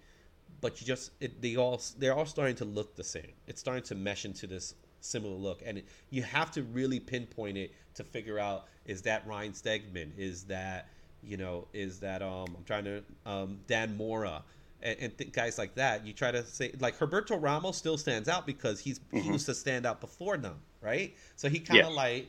But 0.60 0.80
you 0.80 0.86
just 0.86 1.12
it, 1.20 1.40
they 1.40 1.56
all 1.56 1.80
they're 1.98 2.14
all 2.14 2.26
starting 2.26 2.56
to 2.56 2.64
look 2.64 2.96
the 2.96 3.04
same. 3.04 3.32
It's 3.46 3.60
starting 3.60 3.84
to 3.84 3.94
mesh 3.94 4.24
into 4.24 4.46
this 4.46 4.74
similar 5.00 5.36
look, 5.36 5.62
and 5.64 5.78
it, 5.78 5.86
you 6.10 6.22
have 6.22 6.50
to 6.52 6.62
really 6.62 7.00
pinpoint 7.00 7.56
it 7.58 7.72
to 7.94 8.04
figure 8.04 8.38
out 8.38 8.66
is 8.84 9.02
that 9.02 9.26
Ryan 9.26 9.52
Stegman, 9.52 10.10
is 10.16 10.44
that 10.44 10.88
you 11.22 11.36
know, 11.36 11.66
is 11.72 12.00
that 12.00 12.22
um 12.22 12.46
I'm 12.56 12.64
trying 12.64 12.84
to 12.84 13.02
um 13.24 13.58
Dan 13.66 13.96
Mora. 13.96 14.42
And, 14.82 14.98
and 15.00 15.18
th- 15.18 15.32
guys 15.32 15.56
like 15.56 15.74
that, 15.76 16.06
you 16.06 16.12
try 16.12 16.30
to 16.30 16.44
say 16.44 16.72
like 16.80 16.98
Humberto 16.98 17.40
Ramos 17.40 17.76
still 17.76 17.96
stands 17.96 18.28
out 18.28 18.46
because 18.46 18.78
he's 18.78 18.98
mm-hmm. 18.98 19.18
he 19.18 19.28
used 19.30 19.46
to 19.46 19.54
stand 19.54 19.86
out 19.86 20.00
before 20.00 20.36
them, 20.36 20.56
right? 20.80 21.14
So 21.34 21.48
he 21.48 21.58
kind 21.58 21.80
of 21.80 21.88
yes. 21.88 21.96
like 21.96 22.28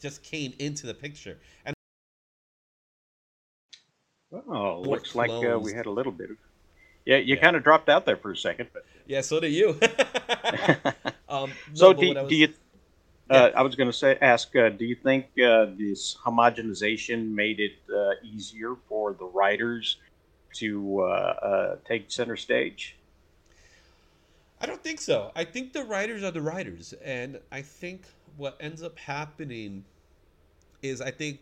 just 0.00 0.22
came 0.22 0.52
into 0.58 0.86
the 0.86 0.94
picture. 0.94 1.38
And 1.64 1.74
oh, 4.48 4.80
looks 4.80 5.14
like 5.14 5.30
uh, 5.30 5.58
we 5.58 5.72
had 5.72 5.86
a 5.86 5.90
little 5.90 6.12
bit 6.12 6.30
of. 6.30 6.36
Yeah, 7.06 7.18
you 7.18 7.36
yeah. 7.36 7.40
kind 7.40 7.56
of 7.56 7.62
dropped 7.62 7.88
out 7.88 8.04
there 8.04 8.16
for 8.16 8.32
a 8.32 8.36
second, 8.36 8.68
but 8.72 8.84
yeah, 9.06 9.20
so 9.20 9.40
do 9.40 9.46
you. 9.46 9.78
um, 11.28 11.52
so 11.72 11.92
no, 11.92 11.94
do, 11.94 12.14
was... 12.14 12.28
do 12.28 12.34
you? 12.34 12.48
Uh, 13.30 13.50
I 13.56 13.62
was 13.62 13.74
going 13.74 13.88
to 13.88 13.96
say, 13.96 14.18
ask, 14.20 14.54
uh, 14.54 14.68
do 14.68 14.84
you 14.84 14.94
think 14.94 15.26
uh, 15.44 15.66
this 15.76 16.16
homogenization 16.24 17.32
made 17.32 17.58
it 17.58 17.72
uh, 17.92 18.12
easier 18.22 18.76
for 18.88 19.14
the 19.14 19.24
writers 19.24 19.96
to 20.54 21.00
uh, 21.02 21.76
take 21.88 22.10
center 22.10 22.36
stage? 22.36 22.96
I 24.60 24.66
don't 24.66 24.82
think 24.82 25.00
so. 25.00 25.32
I 25.34 25.44
think 25.44 25.72
the 25.72 25.84
writers 25.84 26.22
are 26.22 26.30
the 26.30 26.40
writers, 26.40 26.94
and 27.04 27.40
I 27.50 27.62
think 27.62 28.02
what 28.36 28.56
ends 28.60 28.82
up 28.82 28.98
happening 28.98 29.84
is 30.82 31.00
I 31.00 31.10
think 31.10 31.40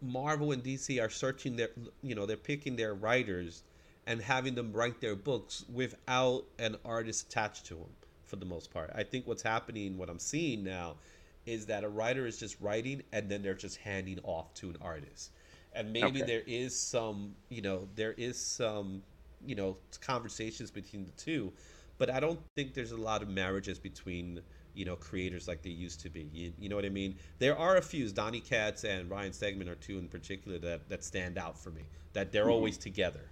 Marvel 0.00 0.52
and 0.52 0.62
DC 0.62 1.02
are 1.02 1.10
searching 1.10 1.56
their, 1.56 1.70
you 2.02 2.14
know, 2.14 2.26
they're 2.26 2.36
picking 2.36 2.76
their 2.76 2.94
writers 2.94 3.64
and 4.08 4.22
having 4.22 4.54
them 4.54 4.72
write 4.72 5.02
their 5.02 5.14
books 5.14 5.66
without 5.70 6.44
an 6.58 6.74
artist 6.82 7.26
attached 7.28 7.66
to 7.66 7.74
them 7.74 7.90
for 8.24 8.36
the 8.36 8.46
most 8.46 8.72
part. 8.72 8.90
I 8.94 9.02
think 9.04 9.26
what's 9.26 9.42
happening, 9.42 9.98
what 9.98 10.08
I'm 10.08 10.18
seeing 10.18 10.64
now, 10.64 10.96
is 11.44 11.66
that 11.66 11.84
a 11.84 11.88
writer 11.90 12.26
is 12.26 12.38
just 12.38 12.58
writing 12.58 13.02
and 13.12 13.28
then 13.28 13.42
they're 13.42 13.52
just 13.52 13.76
handing 13.76 14.18
off 14.22 14.54
to 14.54 14.70
an 14.70 14.78
artist. 14.80 15.32
And 15.74 15.92
maybe 15.92 16.22
okay. 16.22 16.26
there 16.26 16.42
is 16.46 16.74
some, 16.78 17.34
you 17.50 17.60
know, 17.60 17.86
there 17.96 18.14
is 18.14 18.40
some, 18.40 19.02
you 19.44 19.54
know, 19.54 19.76
conversations 20.00 20.70
between 20.70 21.04
the 21.04 21.12
two, 21.12 21.52
but 21.98 22.08
I 22.08 22.18
don't 22.18 22.40
think 22.56 22.72
there's 22.72 22.92
a 22.92 22.96
lot 22.96 23.22
of 23.22 23.28
marriages 23.28 23.78
between 23.78 24.40
you 24.74 24.84
know 24.84 24.94
creators 24.94 25.48
like 25.48 25.60
they 25.62 25.70
used 25.70 26.00
to 26.00 26.08
be. 26.08 26.30
You, 26.32 26.52
you 26.58 26.68
know 26.68 26.76
what 26.76 26.84
I 26.84 26.90
mean? 26.90 27.16
There 27.40 27.58
are 27.58 27.76
a 27.76 27.82
few. 27.82 28.08
Donny 28.10 28.38
Cates 28.38 28.84
and 28.84 29.10
Ryan 29.10 29.32
Stegman 29.32 29.68
are 29.68 29.74
two 29.74 29.98
in 29.98 30.08
particular 30.08 30.56
that 30.58 30.88
that 30.88 31.02
stand 31.02 31.36
out 31.36 31.58
for 31.58 31.70
me. 31.70 31.82
That 32.12 32.30
they're 32.30 32.44
mm-hmm. 32.44 32.52
always 32.52 32.78
together. 32.78 33.28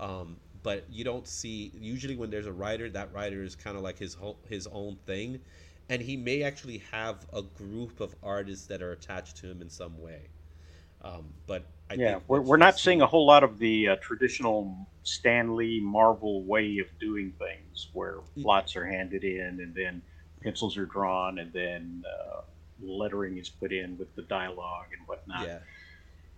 Um, 0.00 0.38
but 0.62 0.86
you 0.90 1.04
don't 1.04 1.28
see 1.28 1.70
usually 1.74 2.16
when 2.16 2.30
there's 2.30 2.46
a 2.46 2.52
writer, 2.52 2.88
that 2.90 3.12
writer 3.12 3.42
is 3.42 3.54
kind 3.54 3.76
of 3.76 3.82
like 3.82 3.98
his 3.98 4.14
whole, 4.14 4.40
his 4.48 4.66
own 4.66 4.96
thing, 5.06 5.40
and 5.88 6.02
he 6.02 6.16
may 6.16 6.42
actually 6.42 6.78
have 6.90 7.26
a 7.32 7.42
group 7.42 8.00
of 8.00 8.14
artists 8.22 8.66
that 8.68 8.82
are 8.82 8.92
attached 8.92 9.36
to 9.38 9.50
him 9.50 9.60
in 9.62 9.68
some 9.68 10.00
way. 10.00 10.30
Um, 11.02 11.34
but 11.46 11.66
I 11.90 11.94
yeah, 11.94 12.20
we're, 12.28 12.40
we're 12.40 12.56
not 12.56 12.78
seeing 12.78 13.02
a 13.02 13.06
whole 13.06 13.26
lot 13.26 13.44
of 13.44 13.58
the 13.58 13.88
uh, 13.88 13.96
traditional 13.96 14.88
Stan 15.02 15.56
Lee 15.56 15.80
Marvel 15.82 16.44
way 16.44 16.78
of 16.78 16.86
doing 16.98 17.32
things, 17.38 17.88
where 17.92 18.16
plots 18.40 18.76
are 18.76 18.86
handed 18.86 19.24
in 19.24 19.60
and 19.60 19.74
then 19.74 20.02
pencils 20.42 20.76
are 20.76 20.86
drawn 20.86 21.38
and 21.38 21.52
then 21.52 22.02
uh, 22.06 22.40
lettering 22.82 23.38
is 23.38 23.48
put 23.48 23.72
in 23.72 23.98
with 23.98 24.14
the 24.14 24.22
dialogue 24.22 24.86
and 24.96 25.06
whatnot. 25.06 25.46
Yeah. 25.46 25.58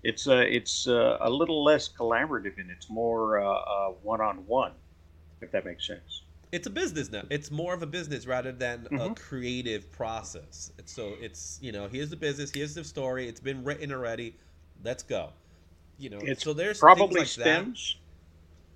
It's 0.02 0.26
uh, 0.26 0.44
it's 0.49 0.88
uh, 0.88 1.18
a 1.21 1.30
little 1.30 1.62
less 1.62 1.88
collaborative 1.88 2.59
and 2.59 2.71
it's 2.71 2.90
more 2.90 3.40
one 4.02 4.21
on 4.21 4.47
one, 4.47 4.73
if 5.40 5.52
that 5.52 5.64
makes 5.64 5.87
sense. 5.87 6.23
It's 6.50 6.66
a 6.66 6.71
business 6.71 7.11
now. 7.11 7.23
It's 7.30 7.50
more 7.50 7.73
of 7.73 7.82
a 7.82 7.87
business 7.87 8.26
rather 8.26 8.52
than 8.52 8.80
mm-hmm. 8.80 9.00
a 9.00 9.14
creative 9.14 9.90
process. 9.90 10.71
So 10.85 11.14
it's 11.21 11.59
you 11.62 11.73
know 11.73 11.88
here's 11.88 12.11
the 12.11 12.16
business, 12.16 12.50
here's 12.52 12.75
the 12.75 12.85
story. 12.85 13.28
It's 13.28 13.40
been 13.40 13.64
written 13.64 13.92
already. 13.92 14.37
Let's 14.85 15.02
go. 15.02 15.30
You 15.99 16.11
know, 16.11 16.18
it's 16.21 16.42
so 16.42 16.52
there's 16.52 16.78
probably 16.78 17.21
like 17.21 17.28
stems. 17.28 17.97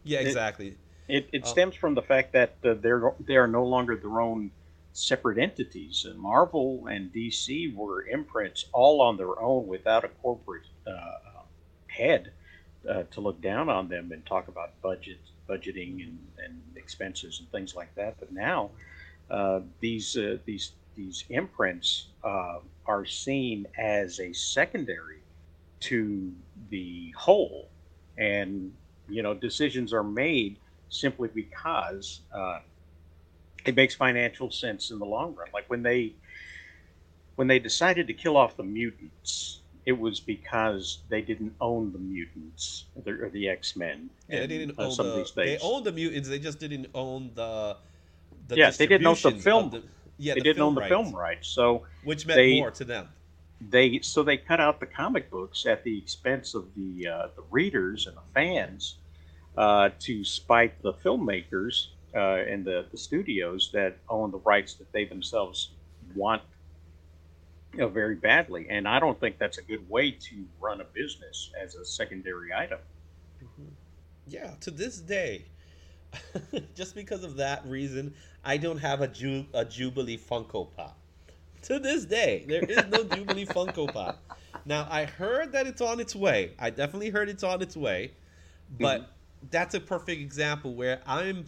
That. 0.04 0.10
Yeah, 0.10 0.20
exactly. 0.20 0.76
It, 1.08 1.24
it, 1.24 1.28
it 1.32 1.42
um, 1.42 1.48
stems 1.48 1.74
from 1.74 1.94
the 1.94 2.02
fact 2.02 2.32
that 2.32 2.54
uh, 2.64 2.74
they're 2.80 3.12
they 3.20 3.36
are 3.36 3.48
no 3.48 3.64
longer 3.64 3.96
their 3.96 4.20
own 4.20 4.50
separate 4.96 5.38
entities. 5.38 6.06
And 6.08 6.18
Marvel 6.18 6.86
and 6.90 7.12
DC 7.12 7.74
were 7.74 8.06
imprints 8.06 8.64
all 8.72 9.02
on 9.02 9.16
their 9.16 9.40
own 9.40 9.66
without 9.66 10.04
a 10.04 10.08
corporate 10.08 10.66
uh, 10.86 11.42
head 11.88 12.32
uh, 12.88 13.02
to 13.10 13.20
look 13.20 13.40
down 13.40 13.68
on 13.68 13.88
them 13.88 14.10
and 14.12 14.24
talk 14.24 14.48
about 14.48 14.80
budget, 14.80 15.18
budgeting 15.48 16.02
and, 16.02 16.18
and 16.42 16.60
expenses 16.76 17.40
and 17.40 17.50
things 17.50 17.74
like 17.74 17.94
that. 17.94 18.16
But 18.18 18.32
now 18.32 18.70
uh, 19.30 19.60
these 19.80 20.16
uh, 20.16 20.38
these 20.46 20.72
these 20.94 21.24
imprints 21.28 22.08
uh, 22.24 22.60
are 22.86 23.04
seen 23.04 23.66
as 23.76 24.18
a 24.18 24.32
secondary 24.32 25.20
to 25.80 26.32
the 26.70 27.12
whole, 27.16 27.68
and 28.16 28.72
you 29.08 29.22
know 29.22 29.34
decisions 29.34 29.92
are 29.92 30.04
made 30.04 30.56
simply 30.88 31.28
because 31.34 32.20
uh, 32.32 32.60
it 33.66 33.76
makes 33.76 33.94
financial 33.94 34.50
sense 34.50 34.90
in 34.90 34.98
the 34.98 35.04
long 35.04 35.34
run. 35.34 35.48
Like 35.52 35.68
when 35.68 35.82
they 35.82 36.14
when 37.36 37.48
they 37.48 37.58
decided 37.58 38.06
to 38.06 38.14
kill 38.14 38.36
off 38.36 38.56
the 38.56 38.62
mutants, 38.62 39.60
it 39.84 39.98
was 39.98 40.18
because 40.18 40.98
they 41.08 41.22
didn't 41.22 41.54
own 41.60 41.92
the 41.92 41.98
mutants 41.98 42.86
or 43.06 43.30
the 43.30 43.48
X 43.48 43.76
Men. 43.76 44.10
Yeah, 44.28 44.40
they 44.40 44.46
didn't 44.46 44.78
uh, 44.78 44.84
own 44.84 44.96
the. 44.96 45.32
They 45.34 45.58
owned 45.58 45.86
the 45.86 45.92
mutants. 45.92 46.28
They 46.28 46.38
just 46.38 46.58
didn't 46.58 46.88
own 46.94 47.30
the. 47.34 47.76
the 48.48 48.56
yeah, 48.56 48.70
they 48.70 48.86
didn't 48.86 49.06
own 49.06 49.16
the 49.22 49.32
film. 49.32 49.70
The, 49.70 49.82
yeah, 50.18 50.34
they 50.34 50.40
the 50.40 50.44
didn't 50.44 50.62
own 50.62 50.74
the 50.74 50.80
rights, 50.80 50.90
film 50.90 51.14
rights. 51.14 51.48
So 51.48 51.84
which 52.04 52.26
meant 52.26 52.38
they, 52.38 52.58
more 52.58 52.70
to 52.72 52.84
them. 52.84 53.08
They 53.60 54.00
so 54.00 54.22
they 54.22 54.36
cut 54.36 54.60
out 54.60 54.80
the 54.80 54.86
comic 54.86 55.30
books 55.30 55.66
at 55.66 55.84
the 55.84 55.96
expense 55.96 56.54
of 56.54 56.74
the 56.74 57.08
uh, 57.08 57.28
the 57.36 57.42
readers 57.50 58.06
and 58.06 58.16
the 58.16 58.32
fans 58.34 58.96
uh, 59.56 59.90
to 60.00 60.24
spite 60.24 60.82
the 60.82 60.92
filmmakers 60.94 61.88
uh, 62.16 62.44
and 62.48 62.64
the, 62.64 62.86
the 62.90 62.96
studios 62.96 63.70
that 63.74 63.98
own 64.08 64.30
the 64.30 64.38
rights 64.38 64.74
that 64.74 64.90
they 64.92 65.04
themselves 65.04 65.70
want 66.14 66.42
you 67.76 67.80
know, 67.80 67.88
very 67.88 68.14
badly. 68.14 68.66
And 68.70 68.88
I 68.88 68.98
don't 68.98 69.20
think 69.20 69.38
that's 69.38 69.58
a 69.58 69.62
good 69.62 69.88
way 69.90 70.10
to 70.10 70.44
run 70.60 70.80
a 70.80 70.84
business 70.84 71.50
as 71.62 71.74
a 71.74 71.84
secondary 71.84 72.52
item. 72.52 72.78
Mm-hmm. 73.44 73.68
Yeah, 74.28 74.52
to 74.60 74.70
this 74.70 74.98
day, 74.98 75.44
just 76.74 76.94
because 76.94 77.22
of 77.22 77.36
that 77.36 77.66
reason, 77.66 78.14
I 78.44 78.56
don't 78.56 78.78
have 78.78 79.02
a, 79.02 79.08
Ju- 79.08 79.46
a 79.52 79.64
Jubilee 79.64 80.18
Funko 80.18 80.68
Pop. 80.74 80.96
To 81.62 81.78
this 81.78 82.06
day, 82.06 82.44
there 82.48 82.64
is 82.64 82.84
no 82.90 83.04
Jubilee 83.14 83.44
Funko 83.44 83.92
Pop. 83.92 84.22
Now, 84.64 84.88
I 84.90 85.04
heard 85.04 85.52
that 85.52 85.66
it's 85.66 85.82
on 85.82 86.00
its 86.00 86.16
way. 86.16 86.52
I 86.58 86.70
definitely 86.70 87.10
heard 87.10 87.28
it's 87.28 87.44
on 87.44 87.60
its 87.60 87.76
way, 87.76 88.12
but 88.80 89.02
mm-hmm. 89.02 89.46
that's 89.50 89.74
a 89.74 89.80
perfect 89.80 90.20
example 90.20 90.74
where 90.74 91.02
I'm 91.06 91.44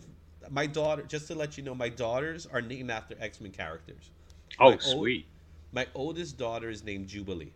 my 0.50 0.66
daughter. 0.66 1.02
Just 1.02 1.26
to 1.28 1.34
let 1.34 1.56
you 1.56 1.64
know, 1.64 1.74
my 1.74 1.88
daughters 1.88 2.46
are 2.46 2.60
named 2.60 2.90
after 2.90 3.14
X 3.20 3.40
Men 3.40 3.52
characters. 3.52 4.10
Oh, 4.58 4.72
my 4.72 4.78
sweet. 4.78 5.26
Old, 5.26 5.74
my 5.74 5.86
oldest 5.94 6.38
daughter 6.38 6.70
is 6.70 6.84
named 6.84 7.08
Jubilee. 7.08 7.52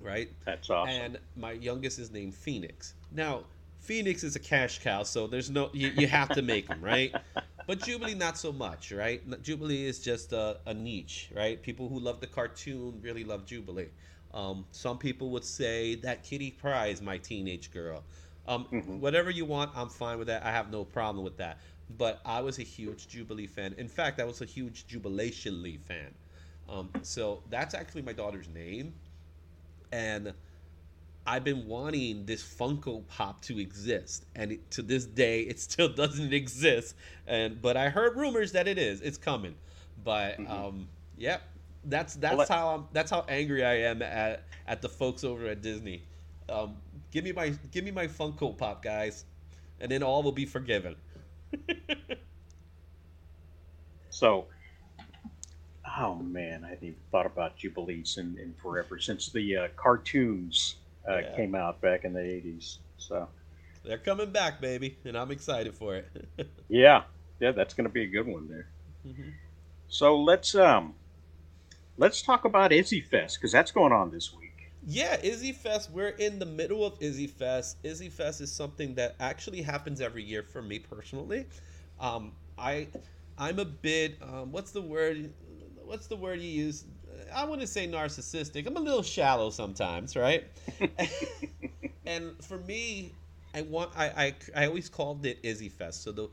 Right. 0.00 0.30
That's 0.44 0.68
awesome. 0.68 0.94
And 0.94 1.18
my 1.36 1.52
youngest 1.52 1.98
is 1.98 2.10
named 2.10 2.34
Phoenix. 2.34 2.94
Now, 3.12 3.44
Phoenix 3.78 4.22
is 4.22 4.36
a 4.36 4.40
cash 4.40 4.78
cow, 4.80 5.02
so 5.02 5.26
there's 5.26 5.50
no 5.50 5.68
you, 5.72 5.88
you 5.96 6.06
have 6.06 6.28
to 6.30 6.42
make 6.42 6.68
them 6.68 6.80
right. 6.80 7.14
but 7.66 7.80
Jubilee 7.80 8.14
not 8.14 8.38
so 8.38 8.52
much, 8.52 8.92
right? 8.92 9.22
Jubilee 9.42 9.86
is 9.86 9.98
just 9.98 10.32
a, 10.32 10.58
a, 10.66 10.74
niche, 10.74 11.30
right? 11.34 11.60
People 11.60 11.88
who 11.88 11.98
love 11.98 12.20
the 12.20 12.28
cartoon 12.28 13.00
really 13.02 13.24
love 13.24 13.44
Jubilee. 13.44 13.88
Um, 14.32 14.64
some 14.70 14.98
people 14.98 15.30
would 15.30 15.44
say 15.44 15.96
that 15.96 16.22
Kitty 16.22 16.52
Pryde 16.52 16.92
is 16.92 17.02
my 17.02 17.18
teenage 17.18 17.72
girl. 17.72 18.04
Um, 18.46 18.66
mm-hmm. 18.72 19.00
Whatever 19.00 19.30
you 19.30 19.44
want, 19.44 19.70
I'm 19.74 19.88
fine 19.88 20.18
with 20.18 20.28
that. 20.28 20.44
I 20.44 20.50
have 20.50 20.70
no 20.70 20.84
problem 20.84 21.24
with 21.24 21.36
that. 21.38 21.58
But 21.98 22.20
I 22.24 22.40
was 22.40 22.58
a 22.58 22.62
huge 22.62 23.08
Jubilee 23.08 23.46
fan. 23.46 23.74
In 23.76 23.88
fact, 23.88 24.20
I 24.20 24.24
was 24.24 24.40
a 24.40 24.46
huge 24.46 24.86
Jubilation 24.86 25.62
Lee 25.62 25.76
fan. 25.76 26.14
Um, 26.68 26.90
so 27.02 27.42
that's 27.50 27.74
actually 27.74 28.02
my 28.02 28.12
daughter's 28.12 28.48
name, 28.48 28.94
and 29.90 30.32
I've 31.26 31.44
been 31.44 31.66
wanting 31.66 32.24
this 32.24 32.42
Funko 32.42 33.06
Pop 33.08 33.42
to 33.42 33.60
exist, 33.60 34.24
and 34.34 34.52
it, 34.52 34.70
to 34.72 34.82
this 34.82 35.04
day, 35.04 35.42
it 35.42 35.60
still 35.60 35.88
doesn't 35.92 36.32
exist. 36.32 36.96
And 37.26 37.60
but 37.60 37.76
I 37.76 37.88
heard 37.88 38.16
rumors 38.16 38.52
that 38.52 38.66
it 38.66 38.78
is. 38.78 39.00
It's 39.00 39.18
coming. 39.18 39.54
But 40.02 40.38
mm-hmm. 40.38 40.50
um, 40.50 40.88
yep, 41.16 41.42
that's 41.84 42.14
that's 42.14 42.36
well, 42.36 42.46
how 42.48 42.68
I'm, 42.68 42.84
that's 42.92 43.10
how 43.10 43.24
angry 43.28 43.64
I 43.64 43.74
am 43.80 44.02
at 44.02 44.44
at 44.66 44.82
the 44.82 44.88
folks 44.88 45.24
over 45.24 45.46
at 45.46 45.62
Disney. 45.62 46.02
Um, 46.48 46.76
give 47.10 47.24
me 47.24 47.32
my 47.32 47.50
give 47.70 47.84
me 47.84 47.90
my 47.90 48.06
Funko 48.06 48.56
Pop, 48.56 48.82
guys, 48.82 49.24
and 49.80 49.90
then 49.90 50.02
all 50.02 50.22
will 50.22 50.32
be 50.32 50.46
forgiven. 50.46 50.96
so, 54.10 54.46
oh 55.98 56.14
man, 56.16 56.64
I 56.64 56.70
haven't 56.70 56.84
even 56.84 57.00
thought 57.10 57.26
about 57.26 57.56
Jubilees 57.56 58.18
in, 58.18 58.38
in 58.38 58.54
forever 58.62 58.98
since 58.98 59.28
the 59.28 59.56
uh, 59.56 59.68
cartoons 59.76 60.76
uh, 61.08 61.18
yeah. 61.18 61.36
came 61.36 61.54
out 61.54 61.80
back 61.80 62.04
in 62.04 62.12
the 62.12 62.20
'80s. 62.20 62.78
So 62.98 63.28
they're 63.84 63.98
coming 63.98 64.30
back, 64.30 64.60
baby, 64.60 64.96
and 65.04 65.16
I'm 65.16 65.30
excited 65.30 65.74
for 65.74 65.96
it. 65.96 66.28
yeah, 66.68 67.02
yeah, 67.40 67.52
that's 67.52 67.74
going 67.74 67.86
to 67.86 67.92
be 67.92 68.02
a 68.02 68.08
good 68.08 68.26
one 68.26 68.48
there. 68.48 68.68
Mm-hmm. 69.06 69.30
So 69.88 70.20
let's 70.20 70.54
um, 70.54 70.94
let's 71.98 72.22
talk 72.22 72.44
about 72.44 72.72
Izzy 72.72 73.00
Fest 73.00 73.38
because 73.38 73.52
that's 73.52 73.72
going 73.72 73.92
on 73.92 74.10
this 74.10 74.32
week. 74.32 74.51
Yeah, 74.84 75.16
Izzy 75.22 75.52
Fest. 75.52 75.90
We're 75.90 76.08
in 76.08 76.38
the 76.38 76.46
middle 76.46 76.84
of 76.84 76.96
Izzy 77.00 77.28
Fest. 77.28 77.76
Izzy 77.84 78.08
Fest 78.08 78.40
is 78.40 78.52
something 78.52 78.94
that 78.96 79.14
actually 79.20 79.62
happens 79.62 80.00
every 80.00 80.24
year 80.24 80.42
for 80.42 80.60
me 80.60 80.80
personally. 80.80 81.46
Um, 82.00 82.32
I, 82.58 82.88
I'm 83.38 83.58
a 83.60 83.64
bit. 83.64 84.18
Um, 84.20 84.50
what's 84.50 84.72
the 84.72 84.82
word? 84.82 85.32
What's 85.84 86.08
the 86.08 86.16
word 86.16 86.40
you 86.40 86.48
use? 86.48 86.84
I 87.32 87.44
want 87.44 87.60
to 87.60 87.66
say 87.66 87.86
narcissistic. 87.86 88.66
I'm 88.66 88.76
a 88.76 88.80
little 88.80 89.02
shallow 89.02 89.50
sometimes, 89.50 90.16
right? 90.16 90.46
and 92.06 92.32
for 92.44 92.58
me, 92.58 93.12
I 93.54 93.62
want. 93.62 93.90
I, 93.96 94.06
I 94.06 94.62
I 94.62 94.66
always 94.66 94.88
called 94.88 95.24
it 95.24 95.38
Izzy 95.44 95.68
Fest. 95.68 96.02
So 96.02 96.10
the, 96.10 96.28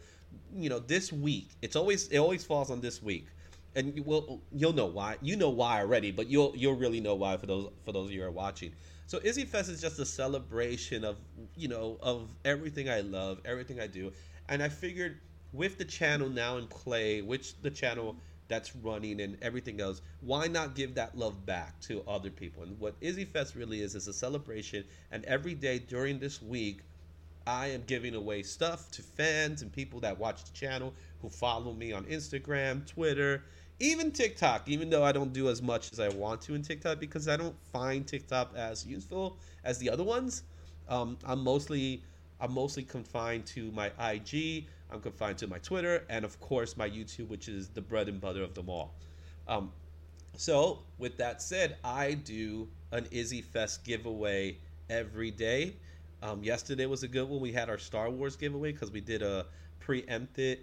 you 0.55 0.69
know, 0.69 0.79
this 0.79 1.13
week 1.13 1.49
it's 1.61 1.75
always 1.75 2.07
it 2.07 2.17
always 2.17 2.43
falls 2.43 2.71
on 2.71 2.81
this 2.81 3.01
week 3.01 3.27
and 3.75 3.95
you 3.95 4.03
will 4.03 4.41
you'll 4.51 4.73
know 4.73 4.85
why. 4.85 5.17
You 5.21 5.35
know 5.35 5.49
why 5.49 5.79
already, 5.79 6.11
but 6.11 6.27
you'll 6.27 6.53
you'll 6.55 6.75
really 6.75 6.99
know 6.99 7.15
why 7.15 7.37
for 7.37 7.45
those 7.45 7.69
for 7.85 7.91
those 7.91 8.07
of 8.07 8.11
you 8.11 8.21
who 8.21 8.27
are 8.27 8.31
watching. 8.31 8.71
So 9.07 9.19
Izzy 9.23 9.45
Fest 9.45 9.69
is 9.69 9.81
just 9.81 9.99
a 9.99 10.05
celebration 10.05 11.03
of 11.03 11.17
you 11.55 11.67
know 11.67 11.97
of 12.01 12.29
everything 12.45 12.89
I 12.89 13.01
love, 13.01 13.39
everything 13.45 13.79
I 13.79 13.87
do, 13.87 14.11
and 14.47 14.61
I 14.61 14.69
figured 14.69 15.19
with 15.51 15.77
the 15.77 15.85
channel 15.85 16.29
now 16.29 16.57
in 16.57 16.67
play, 16.67 17.21
which 17.21 17.59
the 17.61 17.71
channel 17.71 18.15
that's 18.47 18.75
running 18.75 19.21
and 19.21 19.37
everything 19.41 19.79
else, 19.79 20.01
why 20.21 20.47
not 20.47 20.75
give 20.75 20.95
that 20.95 21.15
love 21.17 21.45
back 21.45 21.79
to 21.81 22.03
other 22.07 22.31
people? 22.31 22.63
And 22.63 22.79
what 22.79 22.95
Izzy 22.99 23.25
Fest 23.25 23.55
really 23.55 23.81
is 23.81 23.95
is 23.95 24.07
a 24.07 24.13
celebration, 24.13 24.83
and 25.11 25.23
every 25.25 25.53
day 25.53 25.79
during 25.79 26.19
this 26.19 26.41
week, 26.41 26.81
I 27.47 27.67
am 27.67 27.83
giving 27.87 28.13
away 28.15 28.43
stuff 28.43 28.91
to 28.91 29.01
fans 29.01 29.61
and 29.61 29.71
people 29.71 29.99
that 30.01 30.19
watch 30.19 30.43
the 30.43 30.51
channel 30.51 30.93
who 31.21 31.29
follow 31.29 31.73
me 31.73 31.91
on 31.91 32.05
Instagram, 32.05 32.85
Twitter, 32.85 33.43
even 33.79 34.11
TikTok, 34.11 34.67
even 34.67 34.89
though 34.89 35.03
I 35.03 35.11
don't 35.11 35.31
do 35.31 35.49
as 35.49 35.61
much 35.61 35.91
as 35.91 35.99
I 35.99 36.09
want 36.09 36.41
to 36.41 36.55
in 36.55 36.61
TikTok 36.61 36.99
because 36.99 37.27
I 37.27 37.37
don't 37.37 37.55
find 37.71 38.05
TikTok 38.05 38.53
as 38.55 38.85
useful 38.85 39.37
as 39.63 39.77
the 39.77 39.89
other 39.89 40.03
ones. 40.03 40.43
Um, 40.87 41.17
I'm 41.25 41.43
mostly 41.43 42.03
I'm 42.41 42.53
mostly 42.53 42.83
confined 42.83 43.45
to 43.47 43.71
my 43.71 43.91
IG. 43.99 44.67
I'm 44.91 45.01
confined 45.01 45.37
to 45.39 45.47
my 45.47 45.59
Twitter 45.59 46.05
and 46.09 46.25
of 46.25 46.39
course 46.39 46.75
my 46.77 46.89
YouTube, 46.89 47.27
which 47.27 47.47
is 47.47 47.69
the 47.69 47.81
bread 47.81 48.09
and 48.09 48.19
butter 48.19 48.43
of 48.43 48.53
them 48.53 48.69
all. 48.69 48.95
Um, 49.47 49.71
so 50.35 50.79
with 50.97 51.17
that 51.17 51.41
said, 51.41 51.77
I 51.83 52.13
do 52.13 52.69
an 52.91 53.07
Izzy 53.11 53.41
Fest 53.41 53.83
giveaway 53.83 54.57
every 54.89 55.31
day. 55.31 55.75
Um, 56.21 56.43
yesterday 56.43 56.85
was 56.85 57.03
a 57.03 57.07
good 57.07 57.29
one. 57.29 57.39
We 57.39 57.51
had 57.53 57.69
our 57.69 57.77
Star 57.77 58.09
Wars 58.09 58.35
giveaway 58.35 58.71
because 58.71 58.91
we 58.91 59.01
did 59.01 59.21
a 59.21 59.45
preempted 59.79 60.59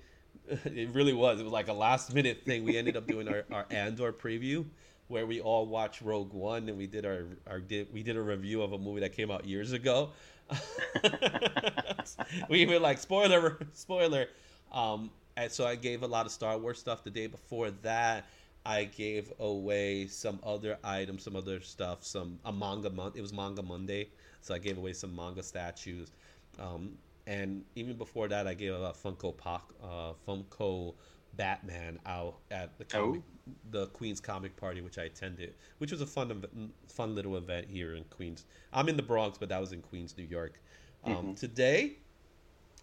it 0.65 0.91
really 0.91 1.13
was. 1.13 1.41
It 1.41 1.45
was 1.45 1.53
like 1.53 1.69
a 1.69 1.73
last 1.73 2.15
minute 2.15 2.43
thing. 2.45 2.65
We 2.65 2.77
ended 2.77 2.97
up 2.97 3.07
doing 3.07 3.29
our, 3.29 3.45
our 3.53 3.67
Andor 3.71 4.13
preview 4.13 4.65
where 5.09 5.27
we 5.27 5.41
all 5.41 5.67
watched 5.67 6.03
Rogue 6.03 6.33
One 6.33 6.69
and 6.69 6.77
we 6.77 6.87
did 6.87 7.07
our, 7.07 7.27
our 7.47 7.61
did 7.61 7.93
we 7.93 8.03
did 8.03 8.17
a 8.17 8.23
review 8.23 8.63
of 8.63 8.73
a 8.73 8.79
movie 8.79 9.01
that 9.01 9.13
came 9.13 9.31
out 9.31 9.45
years 9.45 9.73
ago. 9.73 10.11
we 12.49 12.67
were 12.67 12.79
like 12.79 12.99
spoiler 12.99 13.59
spoiler. 13.73 14.27
Um, 14.73 15.11
and 15.37 15.51
so 15.51 15.67
I 15.67 15.77
gave 15.77 16.03
a 16.03 16.07
lot 16.07 16.27
of 16.27 16.33
Star 16.33 16.57
Wars 16.59 16.79
stuff 16.79 17.05
the 17.05 17.11
day 17.11 17.27
before 17.27 17.71
that. 17.83 18.25
I 18.65 18.85
gave 18.85 19.33
away 19.39 20.09
some 20.09 20.41
other 20.43 20.77
items, 20.83 21.23
some 21.23 21.37
other 21.37 21.61
stuff, 21.61 22.05
some 22.05 22.41
a 22.45 22.53
manga 22.53 22.91
month. 22.91 23.17
It 23.17 23.21
was 23.21 23.33
Manga 23.33 23.63
Monday, 23.63 24.09
so 24.41 24.55
I 24.55 24.59
gave 24.59 24.77
away 24.77 24.93
some 24.93 25.15
manga 25.15 25.43
statues. 25.43 26.11
Um, 26.59 26.99
and 27.27 27.65
even 27.75 27.97
before 27.97 28.29
that, 28.29 28.47
I 28.47 28.55
gave 28.55 28.73
a 28.73 28.93
Funko 28.93 29.37
Pop, 29.37 29.73
uh, 29.83 30.12
Funko 30.27 30.95
Batman 31.37 31.99
out 32.07 32.37
at 32.51 32.79
the 32.79 32.85
comic, 32.85 33.21
oh. 33.21 33.53
the 33.71 33.87
Queens 33.89 34.21
Comic 34.21 34.57
Party, 34.57 34.81
which 34.81 34.99
I 34.99 35.05
attended, 35.05 35.55
which 35.79 35.91
was 35.91 36.01
a 36.01 36.07
fun, 36.07 36.71
fun 36.89 37.15
little 37.15 37.37
event 37.37 37.67
here 37.69 37.95
in 37.95 38.05
Queens. 38.05 38.45
I'm 38.73 38.89
in 38.89 38.97
the 38.97 39.03
Bronx, 39.03 39.39
but 39.39 39.49
that 39.49 39.61
was 39.61 39.73
in 39.73 39.83
Queens, 39.83 40.15
New 40.17 40.25
York. 40.25 40.61
Um, 41.05 41.15
mm-hmm. 41.15 41.35
Today, 41.35 41.99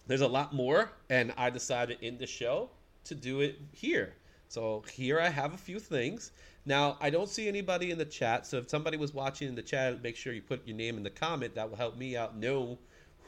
there's 0.06 0.20
a 0.20 0.28
lot 0.28 0.54
more, 0.54 0.92
and 1.10 1.32
I 1.36 1.50
decided 1.50 1.98
in 2.00 2.18
the 2.18 2.26
show 2.26 2.70
to 3.04 3.14
do 3.14 3.40
it 3.40 3.58
here. 3.72 4.14
So 4.48 4.84
here 4.92 5.20
I 5.20 5.28
have 5.30 5.54
a 5.54 5.58
few 5.58 5.80
things. 5.80 6.32
Now 6.66 6.96
I 7.00 7.10
don't 7.10 7.28
see 7.28 7.48
anybody 7.48 7.90
in 7.90 7.98
the 7.98 8.04
chat, 8.04 8.46
so 8.46 8.58
if 8.58 8.68
somebody 8.68 8.96
was 8.96 9.12
watching 9.12 9.48
in 9.48 9.54
the 9.54 9.62
chat, 9.62 10.02
make 10.02 10.16
sure 10.16 10.32
you 10.32 10.42
put 10.42 10.66
your 10.66 10.76
name 10.76 10.96
in 10.96 11.02
the 11.02 11.10
comment. 11.10 11.54
That 11.54 11.68
will 11.68 11.76
help 11.76 11.96
me 11.96 12.16
out 12.16 12.36
know 12.36 12.78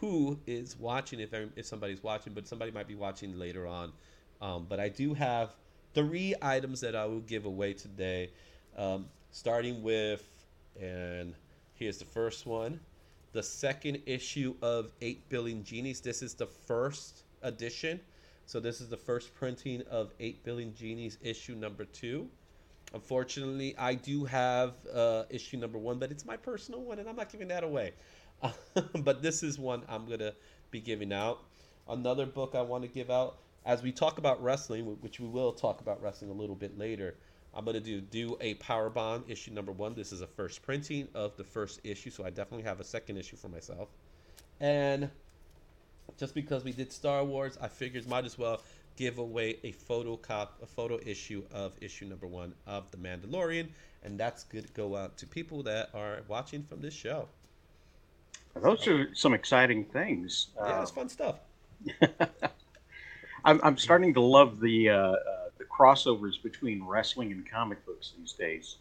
who 0.00 0.38
is 0.46 0.76
watching 0.78 1.20
if 1.20 1.32
if 1.56 1.66
somebody's 1.66 2.02
watching, 2.02 2.32
but 2.32 2.46
somebody 2.46 2.70
might 2.70 2.88
be 2.88 2.94
watching 2.94 3.38
later 3.38 3.66
on. 3.66 3.92
Um, 4.40 4.66
but 4.68 4.78
I 4.80 4.88
do 4.88 5.14
have 5.14 5.54
three 5.94 6.35
items 6.42 6.80
that 6.80 6.94
I 6.94 7.06
will 7.06 7.20
give 7.20 7.46
away 7.46 7.72
today, 7.72 8.30
um, 8.76 9.06
starting 9.30 9.82
with, 9.82 10.28
and 10.80 11.35
here's 11.74 11.98
the 11.98 12.04
first 12.04 12.44
one, 12.44 12.78
the 13.32 13.42
second 13.42 14.02
issue 14.04 14.54
of 14.61 14.92
Eight 15.00 15.26
Billion 15.30 15.64
Genies. 15.64 16.00
This 16.00 16.22
is 16.22 16.35
the 16.35 16.46
first 16.46 17.22
edition, 17.42 17.98
so 18.44 18.61
this 18.61 18.82
is 18.82 18.88
the 18.88 18.96
first 18.96 19.35
printing 19.35 19.82
of 19.90 20.12
Eight 20.20 20.44
Billion 20.44 20.74
Genies 20.74 21.16
issue 21.22 21.54
number 21.54 21.87
two. 21.87 22.28
Unfortunately, 22.94 23.74
I 23.78 23.94
do 23.94 24.24
have 24.24 24.74
uh, 24.94 25.24
issue 25.30 25.56
number 25.56 25.78
one, 25.78 25.98
but 25.98 26.11
it's 26.11 26.24
my 26.24 26.37
personal 26.37 26.82
one, 26.82 26.98
and 26.98 27.09
I'm 27.09 27.16
not 27.16 27.32
giving 27.32 27.48
that 27.48 27.64
away. 27.64 27.92
but 28.94 29.22
this 29.22 29.42
is 29.42 29.59
one 29.59 29.83
I'm 29.88 30.07
going 30.07 30.18
to 30.20 30.35
be 30.70 30.81
giving 30.81 31.12
out. 31.12 31.42
Another 31.88 32.27
book 32.27 32.55
I 32.55 32.62
want 32.62 32.83
to 32.83 32.88
give 32.88 33.11
out, 33.11 33.38
as 33.64 33.83
we 33.83 33.92
talk 33.92 34.18
about 34.18 34.42
wrestling, 34.42 34.85
which 35.01 35.20
we 35.20 35.27
will 35.27 35.53
talk 35.53 35.81
about 35.81 36.03
wrestling 36.03 36.31
a 36.31 36.35
little 36.35 36.57
bit 36.57 36.79
later. 36.79 37.14
I'm 37.55 37.64
going 37.64 37.75
to 37.75 37.81
do 37.81 38.01
do 38.03 38.37
a 38.40 38.55
Power 38.55 38.90
Bomb 38.90 39.25
issue 39.29 39.51
number 39.51 39.72
one. 39.72 39.94
This 39.94 40.12
is 40.12 40.20
a 40.20 40.27
first 40.27 40.62
printing 40.62 41.09
of 41.14 41.37
the 41.37 41.44
first 41.44 41.81
issue, 41.85 42.11
so 42.11 42.25
I 42.25 42.31
definitely 42.31 42.64
have 42.64 42.81
a 42.81 42.85
second 42.85 43.16
issue 43.16 43.37
for 43.37 43.49
myself. 43.49 43.88
And 44.61 45.09
just 46.18 46.35
because 46.35 46.64
we 46.64 46.72
did 46.72 46.92
Star 46.92 47.25
Wars, 47.25 47.57
I 47.61 47.68
figured 47.68 48.07
might 48.07 48.27
as 48.27 48.37
well 48.37 48.61
give 48.96 49.18
away 49.18 49.59
a 49.62 49.72
photo 49.72 50.16
cop, 50.16 50.59
a 50.62 50.66
photo 50.66 50.99
issue 51.05 51.44
of 51.53 51.77
issue 51.81 52.07
number 52.07 52.27
one 52.27 52.55
of 52.66 52.90
The 52.90 52.96
Mandalorian, 52.96 53.68
and 54.03 54.18
that's 54.18 54.44
good 54.44 54.66
to 54.66 54.72
go 54.72 54.96
out 54.96 55.16
to 55.18 55.27
people 55.27 55.62
that 55.64 55.90
are 55.94 56.22
watching 56.29 56.62
from 56.62 56.81
this 56.81 56.94
show. 56.94 57.29
Those 58.62 58.87
are 58.88 59.14
some 59.14 59.35
exciting 59.35 59.85
things. 59.85 60.49
Yeah, 60.57 60.83
it's 60.83 60.90
uh, 60.90 60.95
fun 60.95 61.09
stuff. 61.09 61.37
I'm, 63.45 63.61
I'm 63.62 63.77
starting 63.77 64.14
to 64.14 64.21
love 64.21 64.61
the 64.61 64.90
uh, 64.90 64.97
uh, 64.97 65.16
the 65.59 65.64
crossovers 65.64 66.42
between 66.42 66.85
wrestling 66.85 67.33
and 67.33 67.49
comic 67.49 67.85
books 67.87 68.12
these 68.19 68.33
days. 68.33 68.77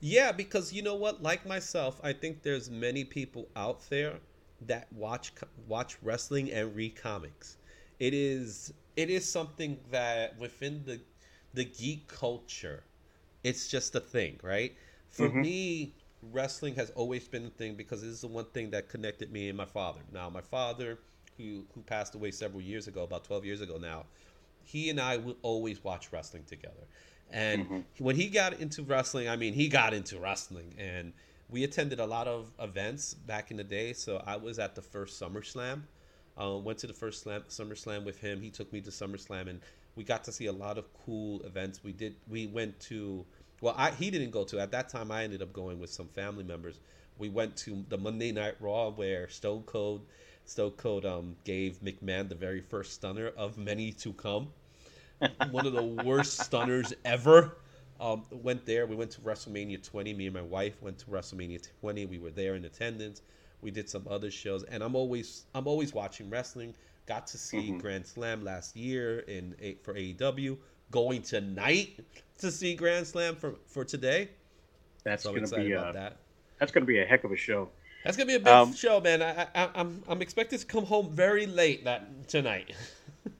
Yeah, 0.00 0.32
because 0.32 0.72
you 0.72 0.82
know 0.82 0.94
what? 0.94 1.22
Like 1.22 1.46
myself, 1.46 2.00
I 2.04 2.12
think 2.12 2.42
there's 2.42 2.70
many 2.70 3.04
people 3.04 3.48
out 3.56 3.88
there 3.88 4.14
that 4.66 4.92
watch 4.92 5.32
watch 5.66 5.96
wrestling 6.02 6.52
and 6.52 6.74
read 6.74 6.96
comics. 6.96 7.56
It 7.98 8.14
is 8.14 8.72
it 8.96 9.10
is 9.10 9.30
something 9.30 9.78
that 9.90 10.38
within 10.38 10.82
the 10.84 11.00
the 11.54 11.64
geek 11.64 12.06
culture, 12.08 12.84
it's 13.42 13.68
just 13.68 13.94
a 13.94 14.00
thing, 14.00 14.38
right? 14.42 14.76
For 15.08 15.28
mm-hmm. 15.28 15.40
me, 15.40 15.94
wrestling 16.32 16.74
has 16.76 16.90
always 16.90 17.26
been 17.28 17.46
a 17.46 17.50
thing 17.50 17.74
because 17.74 18.02
this 18.02 18.10
is 18.10 18.20
the 18.20 18.28
one 18.28 18.46
thing 18.46 18.70
that 18.70 18.88
connected 18.88 19.32
me 19.32 19.48
and 19.48 19.56
my 19.56 19.64
father. 19.64 20.00
Now, 20.12 20.30
my 20.30 20.40
father, 20.40 20.98
who 21.36 21.64
who 21.74 21.82
passed 21.82 22.14
away 22.14 22.30
several 22.30 22.60
years 22.60 22.88
ago, 22.88 23.02
about 23.02 23.24
12 23.24 23.44
years 23.44 23.60
ago 23.60 23.76
now, 23.78 24.06
he 24.64 24.90
and 24.90 25.00
I 25.00 25.16
will 25.16 25.36
always 25.42 25.82
watch 25.84 26.12
wrestling 26.12 26.44
together. 26.44 26.86
And 27.30 27.68
Mhm. 27.68 27.84
when 27.98 28.16
he 28.16 28.28
got 28.28 28.54
into 28.60 28.82
wrestling, 28.82 29.28
I 29.28 29.36
mean, 29.36 29.52
he 29.54 29.68
got 29.68 29.92
into 29.94 30.18
wrestling, 30.18 30.74
and 30.78 31.12
we 31.48 31.64
attended 31.64 32.00
a 32.00 32.06
lot 32.06 32.26
of 32.28 32.52
events 32.58 33.14
back 33.14 33.50
in 33.50 33.56
the 33.56 33.64
day. 33.64 33.92
So 33.92 34.22
I 34.26 34.36
was 34.36 34.58
at 34.58 34.74
the 34.74 34.82
first 34.82 35.20
SummerSlam. 35.20 35.82
Uh, 36.38 36.58
went 36.58 36.78
to 36.78 36.86
the 36.86 36.92
first 36.92 37.22
slam, 37.22 37.42
SummerSlam 37.48 38.04
with 38.04 38.20
him. 38.20 38.42
He 38.42 38.50
took 38.50 38.70
me 38.72 38.80
to 38.82 38.90
SummerSlam, 38.90 39.48
and 39.48 39.60
we 39.94 40.04
got 40.04 40.22
to 40.24 40.32
see 40.32 40.46
a 40.46 40.52
lot 40.52 40.76
of 40.76 40.92
cool 40.92 41.42
events. 41.42 41.82
We 41.82 41.92
did. 41.92 42.16
We 42.28 42.46
went 42.46 42.78
to. 42.80 43.24
Well, 43.60 43.74
I, 43.76 43.90
he 43.92 44.10
didn't 44.10 44.30
go 44.30 44.44
to. 44.44 44.60
At 44.60 44.70
that 44.72 44.88
time, 44.88 45.10
I 45.10 45.24
ended 45.24 45.42
up 45.42 45.52
going 45.52 45.78
with 45.78 45.90
some 45.90 46.08
family 46.08 46.44
members. 46.44 46.78
We 47.18 47.28
went 47.28 47.56
to 47.58 47.84
the 47.88 47.96
Monday 47.96 48.32
Night 48.32 48.56
Raw 48.60 48.90
where 48.90 49.28
Stone 49.28 49.62
Cold, 49.64 50.04
Stone 50.44 50.72
Cold 50.72 51.06
um, 51.06 51.36
gave 51.44 51.80
McMahon 51.82 52.28
the 52.28 52.34
very 52.34 52.60
first 52.60 52.92
stunner 52.92 53.28
of 53.36 53.56
many 53.56 53.92
to 53.92 54.12
come. 54.12 54.48
One 55.50 55.66
of 55.66 55.72
the 55.72 55.82
worst 55.82 56.38
stunners 56.38 56.92
ever. 57.04 57.56
Um, 57.98 58.24
went 58.30 58.66
there. 58.66 58.84
We 58.84 58.94
went 58.94 59.10
to 59.12 59.22
WrestleMania 59.22 59.82
20. 59.82 60.12
Me 60.12 60.26
and 60.26 60.34
my 60.34 60.42
wife 60.42 60.82
went 60.82 60.98
to 60.98 61.06
WrestleMania 61.06 61.66
20. 61.80 62.04
We 62.04 62.18
were 62.18 62.30
there 62.30 62.54
in 62.54 62.66
attendance. 62.66 63.22
We 63.62 63.70
did 63.70 63.88
some 63.88 64.06
other 64.10 64.30
shows, 64.30 64.64
and 64.64 64.82
I'm 64.82 64.94
always 64.94 65.46
I'm 65.54 65.66
always 65.66 65.94
watching 65.94 66.28
wrestling. 66.28 66.74
Got 67.06 67.26
to 67.28 67.38
see 67.38 67.72
Mhm. 67.72 67.80
Grand 67.80 68.06
Slam 68.06 68.44
last 68.44 68.76
year 68.76 69.20
in 69.20 69.54
for 69.82 69.94
AEW. 69.94 70.58
Going 70.90 71.22
tonight 71.22 72.00
to 72.38 72.50
see 72.50 72.74
Grand 72.74 73.06
Slam 73.06 73.34
for 73.36 73.54
for 73.66 73.84
today. 73.84 74.30
That's 75.04 75.22
So 75.24 75.30
going 75.30 75.44
to 75.44 75.56
be 75.56 75.72
about 75.72 75.90
a, 75.90 75.92
that. 75.94 76.16
that's 76.58 76.72
going 76.72 76.82
to 76.82 76.86
be 76.86 77.00
a 77.00 77.04
heck 77.04 77.24
of 77.24 77.32
a 77.32 77.36
show. 77.36 77.68
That's 78.04 78.16
gonna 78.16 78.28
be 78.28 78.34
a 78.36 78.38
big 78.40 78.48
Um, 78.48 78.72
show, 78.72 79.00
man. 79.00 79.20
I, 79.20 79.48
I, 79.54 79.68
I'm 79.74 80.02
I'm 80.06 80.22
expected 80.22 80.60
to 80.60 80.66
come 80.66 80.84
home 80.86 81.10
very 81.10 81.46
late 81.46 81.84
that 81.84 82.28
tonight. 82.28 82.72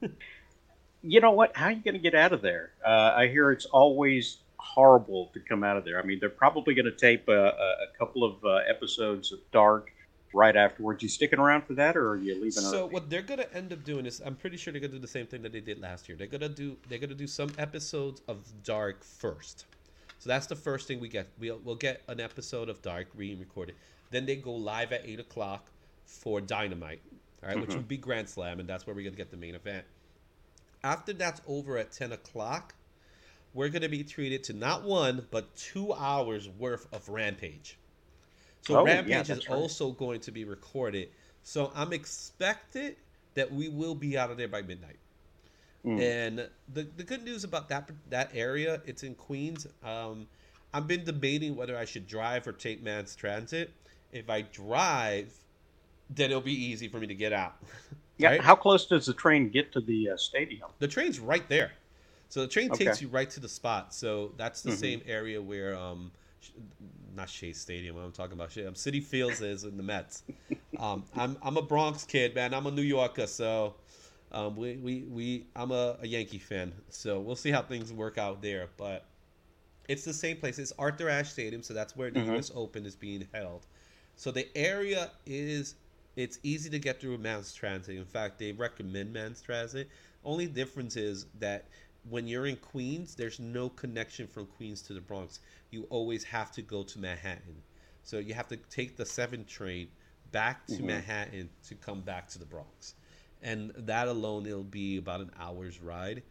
You 1.02 1.20
know 1.20 1.30
what? 1.30 1.56
How 1.56 1.66
are 1.66 1.70
you 1.72 1.82
going 1.82 1.94
to 1.94 2.00
get 2.00 2.14
out 2.16 2.32
of 2.32 2.42
there? 2.42 2.72
Uh, 2.84 3.12
I 3.16 3.28
hear 3.28 3.52
it's 3.52 3.66
always 3.66 4.38
horrible 4.56 5.30
to 5.34 5.40
come 5.40 5.62
out 5.62 5.76
of 5.76 5.84
there. 5.84 6.00
I 6.00 6.04
mean, 6.04 6.18
they're 6.18 6.28
probably 6.28 6.74
going 6.74 6.86
to 6.86 6.96
tape 6.96 7.28
a, 7.28 7.32
a, 7.32 7.46
a 7.84 7.86
couple 7.96 8.24
of 8.24 8.44
uh, 8.44 8.56
episodes 8.68 9.30
of 9.30 9.38
Dark 9.52 9.92
right 10.32 10.56
afterwards. 10.56 11.02
You 11.02 11.08
sticking 11.08 11.38
around 11.38 11.62
for 11.64 11.74
that, 11.74 11.96
or 11.96 12.10
are 12.10 12.16
you 12.16 12.34
leaving? 12.34 12.50
So 12.52 12.80
early? 12.84 12.92
what 12.94 13.10
they're 13.10 13.22
gonna 13.22 13.46
end 13.54 13.72
up 13.72 13.84
doing 13.84 14.06
is, 14.06 14.20
I'm 14.24 14.36
pretty 14.36 14.56
sure 14.56 14.72
they're 14.72 14.80
gonna 14.80 14.92
do 14.92 14.98
the 14.98 15.06
same 15.08 15.26
thing 15.26 15.42
that 15.42 15.52
they 15.52 15.60
did 15.60 15.80
last 15.80 16.08
year. 16.08 16.16
They're 16.16 16.26
gonna 16.26 16.48
do 16.48 16.76
they're 16.88 16.98
gonna 16.98 17.14
do 17.14 17.26
some 17.26 17.50
episodes 17.58 18.22
of 18.28 18.44
Dark 18.64 19.02
first. 19.04 19.64
So 20.18 20.28
that's 20.28 20.46
the 20.46 20.56
first 20.56 20.88
thing 20.88 21.00
we 21.00 21.08
get. 21.08 21.28
We'll 21.38 21.60
we'll 21.64 21.74
get 21.76 22.02
an 22.08 22.20
episode 22.20 22.68
of 22.68 22.82
Dark 22.82 23.08
re-recorded. 23.14 23.74
Then 24.10 24.26
they 24.26 24.36
go 24.36 24.52
live 24.54 24.92
at 24.92 25.02
eight 25.06 25.20
o'clock 25.20 25.66
for 26.04 26.40
Dynamite, 26.40 27.00
all 27.42 27.48
right, 27.48 27.60
which 27.60 27.70
Mhm. 27.70 27.76
would 27.76 27.88
be 27.88 27.96
Grand 27.96 28.28
Slam, 28.28 28.60
and 28.60 28.68
that's 28.68 28.86
where 28.86 28.94
we're 28.94 29.04
gonna 29.04 29.16
get 29.16 29.30
the 29.30 29.36
main 29.36 29.54
event. 29.54 29.84
After 30.84 31.12
that's 31.12 31.40
over 31.46 31.76
at 31.78 31.90
ten 31.92 32.12
o'clock, 32.12 32.74
we're 33.52 33.68
gonna 33.68 33.88
be 33.88 34.04
treated 34.04 34.44
to 34.44 34.52
not 34.52 34.82
one 34.84 35.26
but 35.30 35.54
two 35.56 35.92
hours 35.92 36.48
worth 36.48 36.86
of 36.92 37.08
Rampage. 37.08 37.78
So 38.66 38.80
Oh, 38.80 38.86
yeah, 38.86 38.96
Rampage 38.96 39.30
is 39.30 39.48
right. 39.48 39.56
also 39.56 39.92
going 39.92 40.20
to 40.20 40.32
be 40.32 40.44
recorded. 40.44 41.10
So 41.42 41.70
I'm 41.74 41.92
expected 41.92 42.96
that 43.34 43.52
we 43.52 43.68
will 43.68 43.94
be 43.94 44.18
out 44.18 44.30
of 44.30 44.36
there 44.36 44.48
by 44.48 44.62
midnight. 44.62 44.98
Mm. 45.84 46.00
And 46.00 46.38
the, 46.72 46.82
the 46.96 47.04
good 47.04 47.22
news 47.22 47.44
about 47.44 47.68
that 47.68 47.90
that 48.10 48.30
area, 48.34 48.82
it's 48.84 49.04
in 49.04 49.14
Queens. 49.14 49.66
Um, 49.84 50.26
I've 50.74 50.88
been 50.88 51.04
debating 51.04 51.54
whether 51.54 51.76
I 51.76 51.84
should 51.84 52.06
drive 52.08 52.46
or 52.46 52.52
take 52.52 52.82
mass 52.82 53.14
transit. 53.14 53.72
If 54.10 54.28
I 54.28 54.42
drive, 54.42 55.32
then 56.10 56.30
it'll 56.30 56.40
be 56.42 56.52
easy 56.52 56.88
for 56.88 56.98
me 56.98 57.06
to 57.06 57.14
get 57.14 57.32
out. 57.32 57.54
yeah. 58.18 58.30
right? 58.30 58.40
How 58.42 58.56
close 58.56 58.86
does 58.86 59.06
the 59.06 59.14
train 59.14 59.48
get 59.48 59.72
to 59.72 59.80
the 59.80 60.10
uh, 60.10 60.16
stadium? 60.16 60.68
The 60.80 60.88
train's 60.88 61.20
right 61.20 61.48
there. 61.48 61.72
So 62.28 62.40
the 62.40 62.48
train 62.48 62.70
takes 62.72 63.00
you 63.00 63.08
right 63.08 63.30
to 63.30 63.40
the 63.40 63.48
spot. 63.48 63.94
So 63.94 64.32
that's 64.36 64.62
the 64.62 64.72
Mhm. 64.72 64.76
same 64.76 65.02
area 65.06 65.40
where 65.40 65.76
um 65.76 66.10
not 67.16 67.28
Shea 67.30 67.52
Stadium, 67.52 67.96
I'm 67.96 68.12
talking 68.12 68.34
about 68.34 68.52
Shea, 68.52 68.66
um, 68.66 68.74
Citi 68.74 69.02
Fields 69.02 69.40
is 69.40 69.64
in 69.64 69.76
the 69.76 69.82
Mets. 69.82 70.22
Um 70.76 71.04
I'm 71.14 71.36
I'm 71.42 71.56
a 71.56 71.62
Bronx 71.62 72.04
kid, 72.04 72.34
man. 72.34 72.54
I'm 72.54 72.66
a 72.66 72.70
New 72.70 72.82
Yorker, 72.82 73.26
so 73.26 73.74
um 74.32 74.56
we 74.56 74.76
we, 74.76 75.04
we 75.08 75.46
I'm 75.56 75.70
a, 75.70 75.96
a 76.02 76.06
Yankee 76.06 76.38
fan. 76.38 76.72
So 76.90 77.20
we'll 77.20 77.36
see 77.36 77.50
how 77.50 77.62
things 77.62 77.92
work 77.92 78.18
out 78.18 78.42
there, 78.42 78.68
but 78.76 79.06
it's 79.88 80.04
the 80.04 80.12
same 80.12 80.36
place. 80.36 80.58
It's 80.58 80.72
Arthur 80.78 81.08
Ashe 81.08 81.30
Stadium, 81.30 81.62
so 81.62 81.74
that's 81.74 81.96
where 81.96 82.10
the 82.10 82.20
Mhm. 82.20 82.36
US 82.36 82.50
Open 82.54 82.86
is 82.86 82.96
being 82.96 83.28
held. 83.32 83.66
So 84.16 84.30
the 84.30 84.48
area 84.56 85.10
is 85.26 85.76
it's 86.16 86.38
easy 86.42 86.70
to 86.70 86.78
get 86.78 87.00
through 87.00 87.18
mass 87.18 87.52
transit. 87.52 87.96
In 87.96 88.04
fact, 88.04 88.38
they 88.38 88.52
recommend 88.52 89.12
mass 89.12 89.42
transit. 89.42 89.88
Only 90.24 90.46
difference 90.46 90.96
is 90.96 91.26
that 91.38 91.68
when 92.08 92.26
you're 92.28 92.46
in 92.46 92.56
Queens, 92.56 93.14
there's 93.16 93.38
no 93.40 93.68
connection 93.68 94.26
from 94.26 94.46
Queens 94.46 94.82
to 94.82 94.94
the 94.94 95.00
Bronx. 95.00 95.40
You 95.70 95.84
always 95.90 96.24
have 96.24 96.50
to 96.52 96.62
go 96.62 96.82
to 96.82 96.98
Manhattan. 96.98 97.62
So 98.02 98.18
you 98.18 98.34
have 98.34 98.48
to 98.48 98.56
take 98.56 98.96
the 98.96 99.06
7 99.06 99.44
train 99.44 99.88
back 100.30 100.66
to 100.68 100.82
Mhm. 100.82 100.82
Manhattan 100.82 101.50
to 101.68 101.74
come 101.74 102.02
back 102.02 102.28
to 102.28 102.38
the 102.38 102.46
Bronx. 102.46 102.94
And 103.42 103.72
that 103.76 104.08
alone 104.08 104.46
it'll 104.46 104.62
be 104.64 104.96
about 104.96 105.20
an 105.20 105.30
hour's 105.38 105.80
ride 105.80 106.22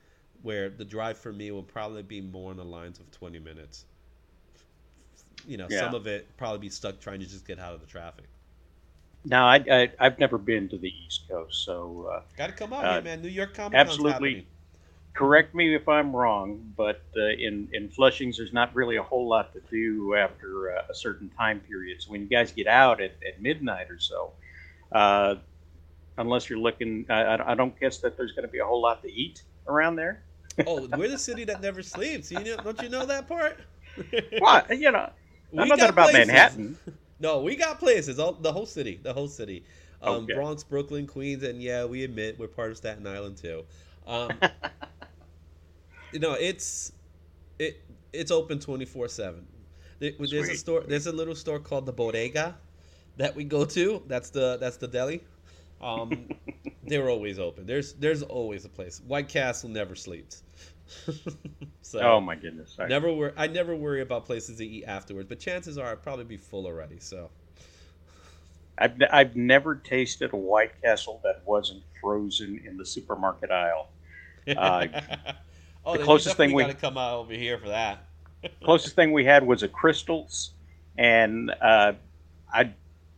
where 0.41 0.69
the 0.69 0.85
drive 0.85 1.17
for 1.17 1.33
me 1.33 1.51
will 1.51 1.63
probably 1.63 2.03
be 2.03 2.21
more 2.21 2.51
on 2.51 2.57
the 2.57 2.65
lines 2.65 2.99
of 2.99 3.11
20 3.11 3.39
minutes. 3.39 3.85
You 5.45 5.57
know, 5.57 5.69
Yeah. 5.69 5.69
some 5.69 5.93
of 5.93 6.07
it 6.07 6.37
probably 6.37 6.59
be 6.59 6.69
stuck 6.69 6.99
trying 6.99 7.19
to 7.19 7.25
just 7.25 7.45
get 7.45 7.59
out 7.59 7.73
of 7.73 7.81
the 7.81 7.87
traffic. 7.87 8.25
No, 9.25 9.43
I, 9.45 9.55
I 9.69 9.91
I've 9.99 10.19
never 10.19 10.37
been 10.37 10.69
to 10.69 10.77
the 10.77 10.87
East 11.05 11.27
Coast, 11.29 11.65
so 11.65 12.09
uh, 12.13 12.21
Got 12.37 12.47
to 12.47 12.53
come 12.53 12.73
out 12.73 12.87
Uh, 12.87 13.01
here, 13.01 13.01
man. 13.01 13.21
New 13.21 13.27
York 13.29 13.53
Comic 13.53 13.81
absolutely. 13.81 14.47
Correct 15.15 15.55
me 15.55 15.75
if 15.75 15.87
I'm 15.89 16.15
wrong, 16.15 16.73
but 16.77 17.03
uh, 17.17 17.21
in 17.39 17.69
in 17.73 17.89
Flushings, 17.89 18.37
there's 18.37 18.53
not 18.53 18.75
really 18.75 18.97
a 18.97 19.03
whole 19.03 19.27
lot 19.27 19.53
to 19.53 19.61
do 19.71 20.15
after 20.15 20.75
uh, 20.77 20.83
a 20.89 20.95
certain 20.95 21.29
time 21.29 21.61
period. 21.61 22.01
So 22.01 22.11
when 22.11 22.21
you 22.21 22.27
guys 22.27 22.51
get 22.51 22.67
out 22.67 23.01
at, 23.01 23.11
at 23.27 23.41
midnight 23.41 23.89
or 23.91 23.99
so, 23.99 24.33
uh, 24.91 25.35
unless 26.17 26.49
you're 26.49 26.59
looking, 26.59 27.05
I, 27.09 27.37
I 27.51 27.55
don't 27.55 27.77
guess 27.79 27.99
that 27.99 28.17
there's 28.17 28.33
going 28.33 28.45
to 28.47 28.51
be 28.51 28.59
a 28.59 28.65
whole 28.65 28.81
lot 28.81 29.01
to 29.03 29.11
eat 29.11 29.43
around 29.67 29.95
there. 29.97 30.23
oh, 30.65 30.87
we're 30.87 31.09
the 31.09 31.17
city 31.19 31.45
that 31.45 31.61
never 31.61 31.81
sleeps. 31.83 32.31
You 32.31 32.43
know, 32.43 32.57
don't 32.57 32.81
you 32.81 32.89
know 32.89 33.05
that 33.05 33.27
part? 33.27 33.59
What 34.37 34.69
you 34.77 34.91
know, 34.91 35.11
We 35.51 35.63
I 35.63 35.65
know 35.75 35.75
that 35.77 35.89
about 35.89 36.11
places. 36.11 36.27
Manhattan. 36.27 36.77
No, 37.19 37.41
we 37.41 37.55
got 37.55 37.79
places. 37.79 38.19
All 38.19 38.33
the 38.33 38.51
whole 38.51 38.65
city, 38.65 38.99
the 39.01 39.13
whole 39.13 39.27
city, 39.27 39.65
um, 40.01 40.25
Okay. 40.25 40.33
Bronx, 40.33 40.63
Brooklyn, 40.63 41.07
Queens, 41.07 41.43
and 41.43 41.61
yeah, 41.61 41.85
we 41.85 42.03
admit 42.03 42.37
we're 42.39 42.47
part 42.47 42.71
of 42.71 42.77
Staten 42.77 43.07
Island 43.07 43.37
too. 43.37 43.65
Um, 44.05 44.31
you 46.15 46.21
know, 46.21 46.33
it's 46.33 46.93
it 47.59 47.83
it's 48.13 48.31
open 48.31 48.57
twenty 48.59 48.85
four 48.85 49.09
seven. 49.09 49.45
There's 49.99 50.49
a 50.49 50.55
store. 50.55 50.83
There's 50.87 51.07
a 51.07 51.11
little 51.11 51.35
store 51.35 51.59
called 51.59 51.85
the 51.85 51.91
Bodega 51.91 52.55
that 53.17 53.35
we 53.35 53.43
go 53.43 53.65
to. 53.65 54.01
That's 54.07 54.29
the 54.29 54.57
that's 54.57 54.77
the 54.77 54.87
deli. 54.87 55.23
Um, 55.81 56.29
they're 56.83 57.09
always 57.09 57.37
open. 57.37 57.65
There's 57.65 57.93
there's 57.93 58.23
always 58.23 58.63
a 58.63 58.69
place. 58.69 59.01
White 59.05 59.27
Castle 59.27 59.69
never 59.69 59.93
sleeps. 59.93 60.43
so 61.81 61.99
Oh 61.99 62.21
my 62.21 62.35
goodness! 62.35 62.77
I- 62.79 62.87
never 62.87 63.11
wor- 63.11 63.33
I 63.35 63.47
never 63.47 63.75
worry 63.75 64.01
about 64.01 64.23
places 64.25 64.57
to 64.59 64.65
eat 64.65 64.85
afterwards, 64.85 65.27
but 65.27 65.39
chances 65.39 65.77
are 65.77 65.91
I'd 65.91 66.01
probably 66.01 66.23
be 66.25 66.37
full 66.37 66.65
already. 66.65 66.99
So 67.01 67.29
I've, 68.77 69.01
I've 69.11 69.35
never 69.35 69.75
tasted 69.75 70.31
a 70.31 70.37
White 70.37 70.81
Castle 70.81 71.19
that 71.25 71.41
wasn't 71.45 71.83
frozen 71.99 72.61
in 72.65 72.77
the 72.77 72.85
supermarket 72.85 73.51
aisle. 73.51 73.89
Uh, 74.47 74.85
oh, 75.85 75.97
the 75.97 76.03
closest 76.03 76.37
thing 76.37 76.53
we- 76.53 76.63
got 76.63 76.69
to 76.69 76.77
come 76.77 76.97
out 76.97 77.19
over 77.19 77.33
here 77.33 77.57
for 77.57 77.69
that. 77.69 78.05
Closest 78.63 78.95
thing 78.95 79.11
we 79.11 79.25
had 79.25 79.45
was 79.45 79.63
a 79.63 79.67
Krystals, 79.67 80.51
and 80.99 81.49
uh, 81.61 81.93
I, 82.53 82.71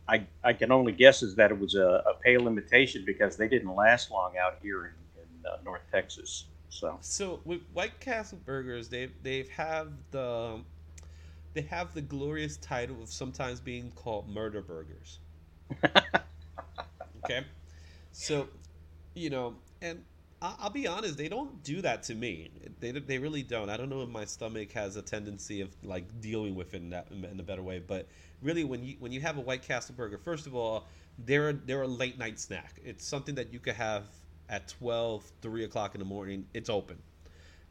I, 0.08 0.26
I 0.42 0.52
can 0.54 0.72
only 0.72 0.92
guess 0.92 1.22
is 1.22 1.34
that 1.36 1.50
it 1.50 1.58
was 1.58 1.74
a, 1.74 2.02
a 2.06 2.14
pale 2.24 2.46
imitation 2.46 3.04
because 3.04 3.36
they 3.36 3.46
didn't 3.46 3.74
last 3.74 4.10
long 4.10 4.38
out 4.38 4.56
here 4.62 4.86
in, 4.86 4.92
in 5.20 5.50
uh, 5.50 5.56
North 5.64 5.82
Texas. 5.92 6.46
So 6.70 6.96
So 7.00 7.40
with 7.44 7.60
White 7.72 7.98
Castle 8.00 8.38
burgers, 8.44 8.88
they 8.88 9.10
they 9.22 9.46
have 9.54 9.92
the 10.10 10.60
they 11.54 11.62
have 11.62 11.92
the 11.94 12.02
glorious 12.02 12.56
title 12.56 13.02
of 13.02 13.08
sometimes 13.08 13.60
being 13.60 13.90
called 13.92 14.28
murder 14.28 14.62
burgers. 14.62 15.18
okay, 17.24 17.44
so 18.12 18.48
you 19.14 19.30
know, 19.30 19.56
and 19.82 20.04
I'll 20.40 20.70
be 20.70 20.86
honest, 20.86 21.18
they 21.18 21.28
don't 21.28 21.62
do 21.64 21.82
that 21.82 22.04
to 22.04 22.14
me. 22.14 22.50
They 22.78 22.92
they 22.92 23.18
really 23.18 23.42
don't. 23.42 23.68
I 23.68 23.76
don't 23.76 23.88
know 23.88 24.02
if 24.02 24.08
my 24.08 24.24
stomach 24.24 24.70
has 24.72 24.94
a 24.94 25.02
tendency 25.02 25.60
of 25.60 25.70
like 25.82 26.20
dealing 26.20 26.54
with 26.54 26.74
it 26.74 26.78
in 26.78 26.90
that 26.90 27.08
in 27.10 27.40
a 27.40 27.42
better 27.42 27.62
way, 27.62 27.80
but 27.80 28.06
really 28.40 28.62
when 28.62 28.84
you 28.84 28.96
when 29.00 29.10
you 29.10 29.20
have 29.20 29.36
a 29.36 29.40
White 29.40 29.62
Castle 29.62 29.96
burger, 29.96 30.16
first 30.16 30.46
of 30.46 30.54
all, 30.54 30.86
they're 31.18 31.52
they're 31.52 31.82
a 31.82 31.88
late 31.88 32.18
night 32.18 32.38
snack. 32.38 32.80
It's 32.84 33.04
something 33.04 33.34
that 33.34 33.52
you 33.52 33.58
could 33.58 33.74
have 33.74 34.04
at 34.48 34.68
12, 34.68 35.30
3 35.42 35.64
o'clock 35.64 35.94
in 35.94 35.98
the 35.98 36.04
morning. 36.04 36.46
It's 36.54 36.70
open. 36.70 36.98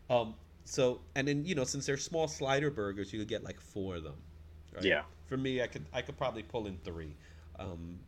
Um, 0.10 0.36
so 0.66 1.00
and 1.16 1.26
then 1.26 1.46
you 1.46 1.56
know 1.56 1.64
since 1.64 1.86
they're 1.86 1.96
small 1.96 2.28
slider 2.28 2.70
burgers, 2.70 3.14
you 3.14 3.20
could 3.20 3.30
get 3.30 3.46
like 3.46 3.62
four 3.62 3.96
of 3.96 4.04
them. 4.04 4.18
right? 4.74 4.84
yeah, 4.84 5.04
For 5.28 5.38
me, 5.38 5.62
I 5.62 5.68
could 5.68 5.86
I 5.94 6.02
could 6.02 6.18
probably 6.18 6.44
pull 6.44 6.68
in 6.68 6.78
three. 6.84 7.16
Um, 7.60 8.00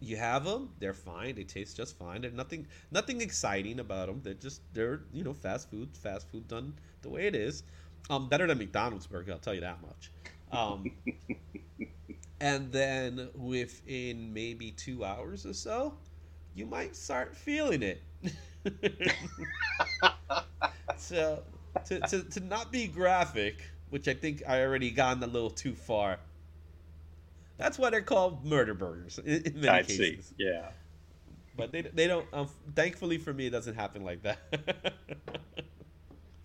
you 0.00 0.16
have 0.16 0.44
them, 0.44 0.70
they're 0.78 0.94
fine. 0.94 1.34
They 1.34 1.44
taste 1.44 1.76
just 1.76 1.98
fine. 1.98 2.22
There's 2.22 2.34
nothing 2.34 2.66
nothing 2.90 3.20
exciting 3.20 3.80
about 3.80 4.06
them. 4.08 4.20
They're 4.22 4.34
just 4.34 4.62
they're 4.72 5.02
you 5.12 5.24
know 5.24 5.34
fast 5.34 5.70
food, 5.70 5.96
fast 5.96 6.30
food 6.30 6.48
done 6.48 6.74
the 7.02 7.10
way 7.10 7.26
it 7.26 7.34
is. 7.34 7.62
Um, 8.08 8.28
better 8.28 8.46
than 8.46 8.58
McDonald's 8.58 9.06
burger, 9.06 9.32
I'll 9.32 9.38
tell 9.38 9.54
you 9.54 9.60
that 9.60 9.80
much. 9.82 10.10
Um, 10.52 10.90
and 12.40 12.72
then 12.72 13.28
within 13.34 14.32
maybe 14.32 14.72
two 14.72 15.04
hours 15.04 15.46
or 15.46 15.52
so, 15.52 15.94
you 16.54 16.66
might 16.66 16.96
start 16.96 17.36
feeling 17.36 17.82
it. 17.82 18.02
so 20.96 21.42
to, 21.84 22.00
to, 22.00 22.22
to 22.24 22.40
not 22.40 22.72
be 22.72 22.86
graphic, 22.86 23.62
which 23.90 24.08
I 24.08 24.14
think 24.14 24.42
I 24.48 24.62
already 24.62 24.90
gotten 24.90 25.22
a 25.22 25.26
little 25.26 25.50
too 25.50 25.74
far. 25.74 26.18
That's 27.60 27.78
why 27.78 27.90
they're 27.90 28.00
called 28.00 28.44
murder 28.44 28.74
burgers 28.74 29.18
in, 29.18 29.42
in 29.42 29.60
many 29.60 29.68
I 29.68 29.82
cases. 29.82 30.26
See. 30.26 30.34
Yeah. 30.38 30.70
But 31.56 31.72
they, 31.72 31.82
they 31.82 32.06
don't. 32.06 32.26
Um, 32.32 32.48
thankfully 32.74 33.18
for 33.18 33.34
me, 33.34 33.46
it 33.46 33.50
doesn't 33.50 33.74
happen 33.74 34.02
like 34.02 34.22
that. 34.22 34.94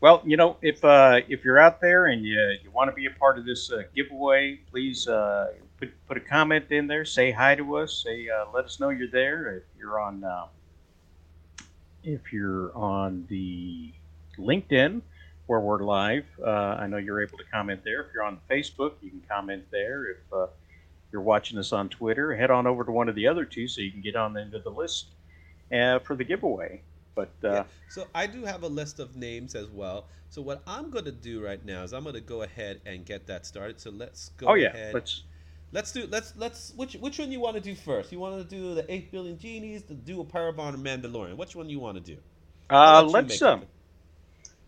well, 0.01 0.21
you 0.25 0.35
know, 0.35 0.57
if 0.61 0.83
uh, 0.83 1.21
if 1.29 1.45
you're 1.45 1.57
out 1.57 1.79
there 1.79 2.07
and 2.07 2.25
you 2.25 2.37
you 2.61 2.69
want 2.71 2.89
to 2.89 2.93
be 2.93 3.05
a 3.05 3.11
part 3.11 3.39
of 3.39 3.45
this 3.45 3.71
uh, 3.71 3.83
giveaway, 3.95 4.59
please 4.69 5.07
uh, 5.07 5.53
put 5.79 5.93
put 6.07 6.17
a 6.17 6.19
comment 6.19 6.65
in 6.71 6.87
there. 6.87 7.05
Say 7.05 7.31
hi 7.31 7.55
to 7.55 7.77
us. 7.77 8.03
Say 8.05 8.27
uh, 8.27 8.45
let 8.53 8.65
us 8.65 8.79
know 8.81 8.89
you're 8.89 9.07
there. 9.09 9.55
If 9.55 9.63
you're 9.79 10.01
on 10.01 10.23
uh, 10.23 10.47
if 12.03 12.33
you're 12.33 12.75
on 12.75 13.25
the 13.29 13.93
LinkedIn 14.37 15.01
where 15.47 15.59
we're 15.59 15.83
live, 15.83 16.25
uh, 16.45 16.49
I 16.49 16.87
know 16.87 16.97
you're 16.97 17.21
able 17.21 17.37
to 17.37 17.43
comment 17.45 17.81
there. 17.85 18.01
If 18.01 18.07
you're 18.13 18.23
on 18.23 18.39
Facebook, 18.49 18.93
you 19.01 19.11
can 19.11 19.23
comment 19.29 19.63
there. 19.71 20.07
If 20.07 20.17
uh, 20.33 20.47
you're 21.15 21.23
watching 21.23 21.57
us 21.57 21.71
on 21.71 21.87
Twitter, 21.87 22.35
head 22.35 22.51
on 22.51 22.67
over 22.67 22.83
to 22.83 22.91
one 22.91 23.07
of 23.07 23.15
the 23.15 23.25
other 23.25 23.45
two 23.45 23.69
so 23.69 23.79
you 23.79 23.89
can 23.89 24.01
get 24.01 24.17
on 24.17 24.35
into 24.35 24.59
the 24.59 24.69
list 24.69 25.07
uh, 25.73 25.99
for 25.99 26.17
the 26.17 26.25
giveaway. 26.25 26.81
But 27.15 27.31
uh, 27.41 27.51
yeah. 27.51 27.63
so 27.89 28.07
I 28.13 28.27
do 28.27 28.43
have 28.43 28.63
a 28.63 28.67
list 28.67 28.99
of 28.99 29.15
names 29.15 29.55
as 29.55 29.67
well. 29.67 30.07
So 30.29 30.41
what 30.41 30.61
I'm 30.67 30.89
going 30.89 31.05
to 31.05 31.13
do 31.13 31.41
right 31.41 31.63
now 31.63 31.83
is 31.83 31.93
I'm 31.93 32.03
going 32.03 32.15
to 32.15 32.21
go 32.21 32.41
ahead 32.41 32.81
and 32.85 33.05
get 33.05 33.27
that 33.27 33.45
started. 33.45 33.79
So 33.79 33.91
let's 33.91 34.29
go. 34.37 34.47
Oh 34.47 34.55
yeah, 34.55 34.73
ahead. 34.73 34.93
let's 34.93 35.23
Let's 35.71 35.91
do 35.91 36.07
let's 36.09 36.33
let's 36.37 36.73
which 36.75 36.93
which 36.93 37.19
one 37.19 37.31
you 37.33 37.41
want 37.41 37.55
to 37.55 37.61
do 37.61 37.75
first? 37.75 38.09
You 38.11 38.19
want 38.19 38.37
to 38.37 38.55
do 38.55 38.75
the 38.75 38.89
eight 38.89 39.11
billion 39.11 39.37
genies, 39.37 39.83
the 39.83 39.93
dual 39.93 40.23
power 40.23 40.53
bomb, 40.53 40.75
or 40.75 40.77
Mandalorian? 40.77 41.35
Which 41.35 41.53
one 41.53 41.69
you 41.69 41.79
want 41.79 41.97
to 41.97 42.15
do? 42.15 42.17
Uh, 42.69 43.03
let's 43.03 43.41
um, 43.41 43.63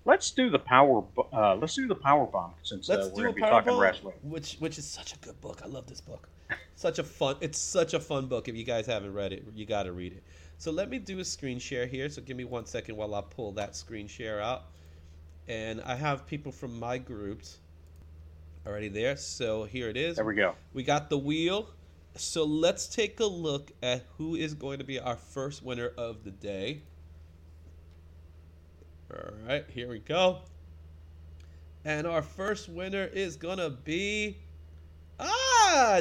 let's 0.03 0.31
do 0.31 0.49
the 0.49 0.60
power. 0.60 1.03
Uh, 1.31 1.55
let's 1.55 1.75
do 1.75 1.88
the 1.88 1.95
power 1.95 2.25
bomb 2.25 2.53
since 2.63 2.89
uh, 2.89 3.10
we're 3.13 3.23
going 3.23 3.27
to 3.27 3.33
be 3.36 3.41
talking 3.41 3.71
bomb, 3.71 3.81
wrestling. 3.81 4.15
Which 4.21 4.55
which 4.55 4.77
is 4.77 4.86
such 4.86 5.13
a 5.13 5.17
good 5.19 5.39
book. 5.39 5.62
I 5.63 5.67
love 5.67 5.88
this 5.88 6.01
book. 6.01 6.27
Such 6.75 6.99
a 6.99 7.03
fun. 7.03 7.36
It's 7.41 7.57
such 7.57 7.93
a 7.93 7.99
fun 7.99 8.27
book. 8.27 8.47
If 8.47 8.55
you 8.55 8.63
guys 8.63 8.86
haven't 8.86 9.13
read 9.13 9.33
it, 9.33 9.45
you 9.53 9.65
got 9.65 9.83
to 9.83 9.91
read 9.91 10.13
it. 10.13 10.23
So 10.57 10.71
let 10.71 10.89
me 10.89 10.99
do 10.99 11.19
a 11.19 11.25
screen 11.25 11.60
share 11.60 11.86
here. 11.86 12.10
So 12.10 12.21
give 12.21 12.38
me 12.38 12.43
one 12.43 12.65
second 12.65 12.95
while 12.95 13.13
I 13.15 13.21
pull 13.21 13.51
that 13.53 13.75
screen 13.75 14.07
share 14.07 14.41
out. 14.41 14.65
And 15.47 15.81
I 15.81 15.95
have 15.95 16.25
people 16.25 16.51
from 16.51 16.77
my 16.79 16.97
groups 16.97 17.60
already 18.65 18.89
there. 18.89 19.15
So 19.15 19.63
here 19.63 19.89
it 19.89 19.97
is. 19.97 20.15
There 20.15 20.25
we 20.25 20.36
go. 20.36 20.55
We 20.73 20.83
got 20.83 21.10
the 21.10 21.17
wheel. 21.17 21.69
So 22.15 22.43
let's 22.43 22.88
take 22.88 23.19
a 23.19 23.25
look 23.25 23.71
at 23.83 24.03
who 24.17 24.36
is 24.36 24.53
going 24.53 24.79
to 24.79 24.83
be 24.83 24.99
our 24.99 25.15
first 25.15 25.63
winner 25.63 25.91
of 25.97 26.23
the 26.23 26.31
day. 26.31 26.81
All 29.13 29.31
right, 29.47 29.65
here 29.69 29.88
we 29.88 29.99
go. 29.99 30.39
And 31.86 32.05
our 32.05 32.21
first 32.21 32.67
winner 32.67 33.05
is 33.05 33.38
going 33.38 33.60
to 33.60 33.69
be 33.69 34.38
Ah, 35.19 35.46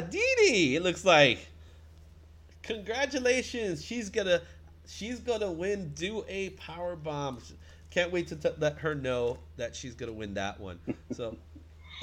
Dee 0.09 0.33
Dee. 0.37 0.75
It 0.75 0.83
looks 0.83 1.05
like. 1.05 1.47
Congratulations. 2.63 3.83
She's 3.83 4.09
going 4.09 4.27
to 4.27 4.41
she's 4.87 5.19
to 5.19 5.51
win 5.51 5.93
do 5.95 6.25
a 6.27 6.49
power 6.51 6.95
bomb. 6.95 7.39
Can't 7.89 8.11
wait 8.11 8.27
to 8.27 8.35
t- 8.35 8.49
let 8.57 8.79
her 8.79 8.95
know 8.95 9.39
that 9.55 9.75
she's 9.75 9.95
going 9.95 10.11
to 10.11 10.17
win 10.17 10.33
that 10.35 10.59
one. 10.59 10.79
So 11.11 11.37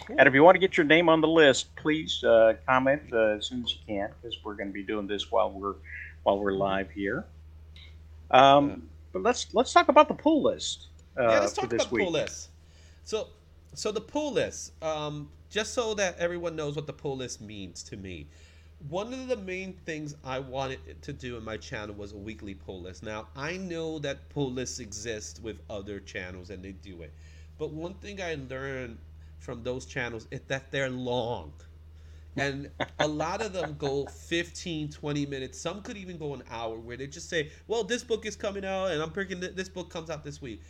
Cool. 0.06 0.16
And 0.18 0.26
if 0.26 0.34
you 0.34 0.42
want 0.42 0.56
to 0.56 0.58
get 0.58 0.76
your 0.76 0.86
name 0.86 1.08
on 1.08 1.20
the 1.20 1.28
list, 1.28 1.74
please 1.76 2.22
uh, 2.24 2.54
comment 2.66 3.02
uh, 3.12 3.36
as 3.36 3.46
soon 3.46 3.62
as 3.62 3.72
you 3.72 3.78
can, 3.86 4.10
because 4.20 4.36
we're 4.44 4.54
going 4.54 4.68
to 4.68 4.72
be 4.72 4.82
doing 4.82 5.06
this 5.06 5.30
while 5.30 5.50
we're 5.50 5.76
while 6.24 6.38
we're 6.38 6.52
live 6.52 6.90
here. 6.90 7.24
Um, 8.30 8.68
yeah. 8.68 8.76
But 9.12 9.22
let's 9.22 9.46
let's 9.54 9.72
talk 9.72 9.88
about 9.88 10.08
the 10.08 10.14
pool 10.14 10.42
list. 10.42 10.88
Uh, 11.16 11.22
yeah, 11.22 11.40
let's 11.40 11.52
talk 11.52 11.72
about 11.72 11.90
the 11.90 11.96
pull 11.96 12.10
list. 12.10 12.48
So, 13.04 13.28
so 13.74 13.92
the 13.92 14.00
pool 14.00 14.32
list. 14.32 14.72
Um, 14.82 15.28
just 15.54 15.72
so 15.72 15.94
that 15.94 16.18
everyone 16.18 16.56
knows 16.56 16.74
what 16.74 16.88
the 16.88 16.92
pull 16.92 17.16
list 17.16 17.40
means 17.40 17.84
to 17.84 17.96
me. 17.96 18.26
One 18.88 19.12
of 19.12 19.28
the 19.28 19.36
main 19.36 19.74
things 19.86 20.16
I 20.24 20.40
wanted 20.40 21.00
to 21.02 21.12
do 21.12 21.36
in 21.36 21.44
my 21.44 21.56
channel 21.58 21.94
was 21.94 22.10
a 22.10 22.16
weekly 22.16 22.54
pull 22.54 22.80
list. 22.82 23.04
Now 23.04 23.28
I 23.36 23.56
know 23.56 24.00
that 24.00 24.28
pull 24.30 24.50
lists 24.50 24.80
exist 24.80 25.40
with 25.44 25.60
other 25.70 26.00
channels 26.00 26.50
and 26.50 26.60
they 26.60 26.72
do 26.72 27.02
it, 27.02 27.12
but 27.56 27.70
one 27.70 27.94
thing 27.94 28.20
I 28.20 28.36
learned 28.50 28.98
from 29.38 29.62
those 29.62 29.86
channels 29.86 30.26
is 30.32 30.40
that 30.48 30.72
they're 30.72 30.90
long. 30.90 31.52
And 32.36 32.68
a 32.98 33.06
lot 33.06 33.40
of 33.40 33.52
them 33.52 33.76
go 33.78 34.06
15, 34.06 34.90
20 34.90 35.26
minutes. 35.26 35.56
Some 35.60 35.82
could 35.82 35.96
even 35.96 36.18
go 36.18 36.34
an 36.34 36.42
hour 36.50 36.76
where 36.76 36.96
they 36.96 37.06
just 37.06 37.28
say, 37.30 37.52
well, 37.68 37.84
this 37.84 38.02
book 38.02 38.26
is 38.26 38.34
coming 38.34 38.64
out 38.64 38.86
and 38.86 39.00
I'm 39.00 39.12
picking 39.12 39.38
this 39.38 39.68
book 39.68 39.88
comes 39.88 40.10
out 40.10 40.24
this 40.24 40.42
week. 40.42 40.62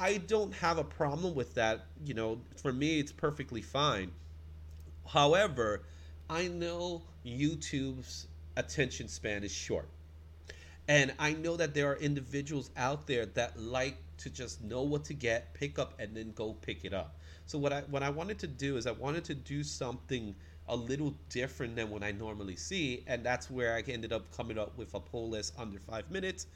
I 0.00 0.16
don't 0.16 0.54
have 0.54 0.78
a 0.78 0.84
problem 0.84 1.34
with 1.34 1.54
that. 1.56 1.84
You 2.06 2.14
know, 2.14 2.40
for 2.56 2.72
me, 2.72 2.98
it's 2.98 3.12
perfectly 3.12 3.60
fine. 3.60 4.12
However, 5.06 5.82
I 6.30 6.48
know 6.48 7.02
YouTube's 7.24 8.26
attention 8.56 9.08
span 9.08 9.44
is 9.44 9.52
short. 9.52 9.88
And 10.88 11.12
I 11.18 11.34
know 11.34 11.56
that 11.56 11.74
there 11.74 11.90
are 11.92 11.96
individuals 11.96 12.70
out 12.78 13.06
there 13.06 13.26
that 13.26 13.60
like 13.60 13.98
to 14.18 14.30
just 14.30 14.62
know 14.62 14.82
what 14.82 15.04
to 15.04 15.14
get, 15.14 15.52
pick 15.52 15.78
up, 15.78 15.92
and 15.98 16.16
then 16.16 16.32
go 16.32 16.54
pick 16.54 16.84
it 16.86 16.94
up. 16.94 17.18
So 17.44 17.58
what 17.58 17.72
I 17.72 17.82
what 17.82 18.02
I 18.02 18.08
wanted 18.08 18.38
to 18.40 18.46
do 18.46 18.78
is 18.78 18.86
I 18.86 18.92
wanted 18.92 19.24
to 19.24 19.34
do 19.34 19.62
something 19.62 20.34
a 20.66 20.76
little 20.76 21.14
different 21.28 21.76
than 21.76 21.90
what 21.90 22.02
I 22.02 22.12
normally 22.12 22.56
see, 22.56 23.04
and 23.06 23.24
that's 23.24 23.50
where 23.50 23.74
I 23.74 23.82
ended 23.86 24.12
up 24.14 24.34
coming 24.34 24.58
up 24.58 24.78
with 24.78 24.94
a 24.94 25.00
poll 25.00 25.28
list 25.28 25.52
under 25.58 25.78
five 25.78 26.10
minutes. 26.10 26.46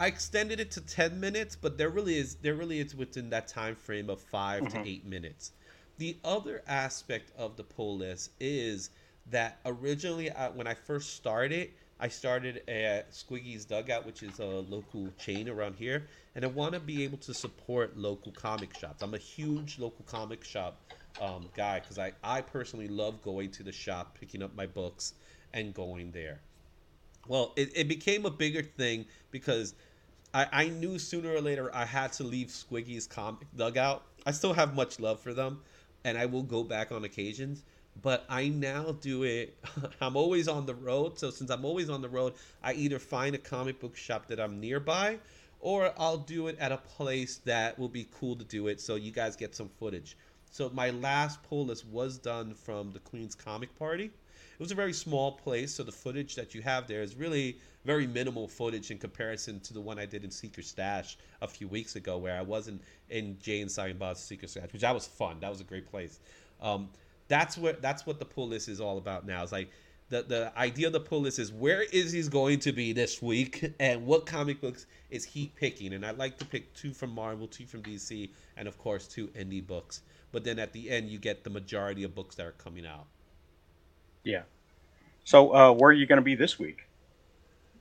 I 0.00 0.06
extended 0.06 0.60
it 0.60 0.70
to 0.70 0.80
ten 0.80 1.20
minutes, 1.20 1.54
but 1.54 1.76
there 1.76 1.90
really 1.90 2.16
is 2.16 2.36
there 2.36 2.54
really 2.54 2.80
is 2.80 2.94
within 2.94 3.28
that 3.30 3.48
time 3.48 3.76
frame 3.76 4.08
of 4.08 4.18
5 4.18 4.62
mm-hmm. 4.62 4.82
to 4.82 4.88
eight 4.88 5.04
minutes. 5.04 5.52
The 5.98 6.16
other 6.24 6.62
aspect 6.66 7.32
of 7.36 7.56
the 7.58 7.64
pull 7.64 7.98
list 7.98 8.30
is 8.40 8.88
that 9.26 9.58
originally 9.66 10.30
I, 10.30 10.48
when 10.48 10.66
I 10.66 10.72
first 10.72 11.16
started, 11.16 11.72
I 12.00 12.08
started 12.08 12.66
at 12.66 13.12
Squiggy's 13.12 13.66
Dugout, 13.66 14.06
which 14.06 14.22
is 14.22 14.38
a 14.38 14.46
local 14.46 15.10
chain 15.18 15.50
around 15.50 15.76
here, 15.76 16.06
and 16.34 16.46
I 16.46 16.48
want 16.48 16.72
to 16.72 16.80
be 16.80 17.04
able 17.04 17.18
to 17.18 17.34
support 17.34 17.98
local 17.98 18.32
comic 18.32 18.74
shops. 18.78 19.02
I'm 19.02 19.12
a 19.12 19.18
huge 19.18 19.78
local 19.78 20.06
comic 20.06 20.44
shop 20.44 20.80
um, 21.20 21.50
guy 21.54 21.80
because 21.80 21.98
I, 21.98 22.12
I 22.24 22.40
personally 22.40 22.88
love 22.88 23.20
going 23.20 23.50
to 23.50 23.62
the 23.62 23.72
shop, 23.72 24.16
picking 24.18 24.42
up 24.42 24.56
my 24.56 24.64
books, 24.64 25.12
and 25.52 25.74
going 25.74 26.10
there. 26.12 26.40
Well, 27.28 27.52
it, 27.54 27.70
it 27.76 27.86
became 27.86 28.24
a 28.24 28.30
bigger 28.30 28.62
thing 28.62 29.04
because 29.30 29.74
I, 30.32 30.46
I 30.52 30.68
knew 30.68 30.98
sooner 30.98 31.32
or 31.32 31.40
later 31.40 31.74
I 31.74 31.84
had 31.84 32.12
to 32.14 32.24
leave 32.24 32.48
Squiggy's 32.48 33.06
comic 33.06 33.48
dugout. 33.56 34.02
I 34.24 34.32
still 34.32 34.52
have 34.52 34.74
much 34.74 35.00
love 35.00 35.20
for 35.20 35.34
them, 35.34 35.60
and 36.04 36.16
I 36.16 36.26
will 36.26 36.42
go 36.42 36.62
back 36.62 36.92
on 36.92 37.04
occasions 37.04 37.62
but 38.02 38.24
I 38.28 38.48
now 38.48 38.92
do 39.00 39.24
it. 39.24 39.58
I'm 40.00 40.16
always 40.16 40.48
on 40.48 40.66
the 40.66 40.74
road. 40.74 41.18
So 41.18 41.30
since 41.30 41.50
I'm 41.50 41.64
always 41.64 41.90
on 41.90 42.02
the 42.02 42.08
road, 42.08 42.34
I 42.62 42.74
either 42.74 42.98
find 42.98 43.34
a 43.34 43.38
comic 43.38 43.80
book 43.80 43.96
shop 43.96 44.26
that 44.28 44.40
I'm 44.40 44.60
nearby 44.60 45.18
or 45.60 45.92
I'll 45.98 46.18
do 46.18 46.48
it 46.48 46.58
at 46.58 46.72
a 46.72 46.78
place 46.78 47.36
that 47.44 47.78
will 47.78 47.88
be 47.88 48.08
cool 48.18 48.36
to 48.36 48.44
do 48.44 48.68
it 48.68 48.80
so 48.80 48.94
you 48.94 49.10
guys 49.10 49.36
get 49.36 49.54
some 49.54 49.68
footage. 49.68 50.16
So 50.50 50.70
my 50.70 50.90
last 50.90 51.42
pull 51.42 51.66
list 51.66 51.86
was 51.86 52.18
done 52.18 52.54
from 52.54 52.92
the 52.92 52.98
Queen's 53.00 53.34
Comic 53.34 53.76
Party. 53.78 54.04
It 54.04 54.58
was 54.62 54.72
a 54.72 54.76
very 54.76 54.92
small 54.92 55.32
place, 55.32 55.72
so 55.72 55.82
the 55.82 55.92
footage 55.92 56.34
that 56.34 56.54
you 56.54 56.62
have 56.62 56.86
there 56.86 57.02
is 57.02 57.14
really 57.14 57.58
very 57.84 58.06
minimal 58.06 58.46
footage 58.46 58.90
in 58.90 58.98
comparison 58.98 59.60
to 59.60 59.74
the 59.74 59.80
one 59.80 59.98
I 59.98 60.06
did 60.06 60.24
in 60.24 60.30
Secret 60.30 60.66
Stash 60.66 61.16
a 61.40 61.48
few 61.48 61.68
weeks 61.68 61.96
ago, 61.96 62.18
where 62.18 62.36
I 62.38 62.42
wasn't 62.42 62.82
in 63.08 63.38
Jay 63.40 63.60
and 63.62 63.98
Bob's 63.98 64.20
Secret 64.20 64.50
Stash, 64.50 64.72
which 64.72 64.82
that 64.82 64.94
was 64.94 65.06
fun. 65.06 65.38
That 65.40 65.50
was 65.50 65.60
a 65.60 65.64
great 65.64 65.90
place. 65.90 66.20
Um, 66.60 66.90
that's 67.28 67.56
what 67.56 67.80
that's 67.80 68.04
what 68.06 68.18
the 68.18 68.24
pull 68.24 68.48
list 68.48 68.68
is 68.68 68.80
all 68.80 68.98
about 68.98 69.26
now. 69.26 69.42
It's 69.42 69.52
like 69.52 69.70
the 70.10 70.22
the 70.22 70.52
idea 70.58 70.88
of 70.88 70.92
the 70.92 71.00
pull 71.00 71.20
list 71.20 71.38
is 71.38 71.52
where 71.52 71.82
is 71.82 72.12
he 72.12 72.22
going 72.24 72.58
to 72.60 72.72
be 72.72 72.92
this 72.92 73.22
week 73.22 73.72
and 73.80 74.04
what 74.04 74.26
comic 74.26 74.60
books 74.60 74.86
is 75.10 75.24
he 75.24 75.50
picking? 75.56 75.94
And 75.94 76.04
I'd 76.04 76.18
like 76.18 76.36
to 76.38 76.44
pick 76.44 76.74
two 76.74 76.92
from 76.92 77.10
Marvel, 77.10 77.46
two 77.46 77.66
from 77.66 77.82
DC, 77.82 78.28
and 78.56 78.68
of 78.68 78.76
course 78.76 79.06
two 79.06 79.28
indie 79.28 79.64
books. 79.64 80.02
But 80.32 80.44
then 80.44 80.58
at 80.58 80.72
the 80.72 80.90
end 80.90 81.08
you 81.08 81.18
get 81.18 81.44
the 81.44 81.50
majority 81.50 82.02
of 82.02 82.14
books 82.14 82.34
that 82.34 82.46
are 82.46 82.52
coming 82.52 82.84
out. 82.84 83.06
Yeah. 84.24 84.42
So 85.24 85.54
uh, 85.54 85.72
where 85.72 85.90
are 85.90 85.94
you 85.94 86.06
going 86.06 86.18
to 86.18 86.22
be 86.22 86.34
this 86.34 86.58
week? 86.58 86.89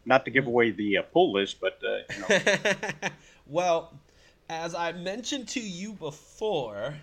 Not 0.09 0.25
to 0.25 0.31
give 0.31 0.47
away 0.47 0.71
the 0.71 0.97
uh, 0.97 1.01
pull 1.03 1.33
list, 1.33 1.61
but 1.61 1.79
uh, 1.85 2.13
you 2.15 2.41
know. 2.41 3.09
well, 3.45 3.93
as 4.49 4.73
I 4.73 4.91
mentioned 4.91 5.47
to 5.49 5.59
you 5.59 5.93
before, 5.93 6.95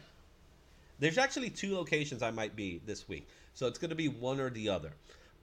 there's 0.98 1.16
actually 1.16 1.50
two 1.50 1.76
locations 1.76 2.20
I 2.20 2.32
might 2.32 2.56
be 2.56 2.80
this 2.84 3.08
week. 3.08 3.28
So 3.54 3.68
it's 3.68 3.78
going 3.78 3.90
to 3.90 3.96
be 3.96 4.08
one 4.08 4.40
or 4.40 4.50
the 4.50 4.68
other. 4.68 4.90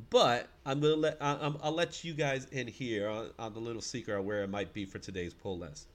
But 0.10 0.50
I'm 0.66 0.82
gonna 0.82 0.96
let 0.96 1.18
I, 1.22 1.38
I'm, 1.40 1.56
I'll 1.64 1.72
let 1.72 2.04
you 2.04 2.14
guys 2.14 2.48
in 2.52 2.68
here 2.68 3.08
on, 3.08 3.30
on 3.40 3.54
the 3.54 3.60
little 3.60 3.82
secret 3.82 4.20
of 4.20 4.26
where 4.26 4.44
it 4.44 4.50
might 4.50 4.74
be 4.74 4.84
for 4.84 5.00
today's 5.00 5.34
pull 5.34 5.58
list. 5.58 5.88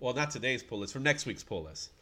Well, 0.00 0.12
not 0.12 0.32
today's 0.32 0.62
pull 0.62 0.80
list, 0.80 0.92
for 0.92 0.98
next 0.98 1.24
week's 1.24 1.44
pull 1.44 1.62
list. 1.62 1.92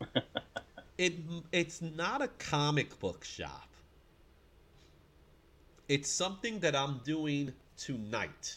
it 0.98 1.14
it's 1.50 1.82
not 1.82 2.22
a 2.22 2.28
comic 2.38 3.00
book 3.00 3.24
shop. 3.24 3.66
It's 5.88 6.08
something 6.08 6.60
that 6.60 6.76
I'm 6.76 7.00
doing 7.04 7.52
tonight. 7.82 8.56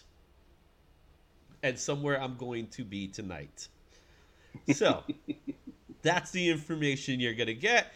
And 1.64 1.78
somewhere 1.78 2.22
I'm 2.22 2.38
going 2.38 2.68
to 2.68 2.84
be 2.84 3.08
tonight. 3.08 3.68
So, 4.74 5.04
that's 6.02 6.32
the 6.32 6.50
information 6.50 7.20
you're 7.20 7.34
going 7.34 7.48
to 7.48 7.56
get. 7.56 7.92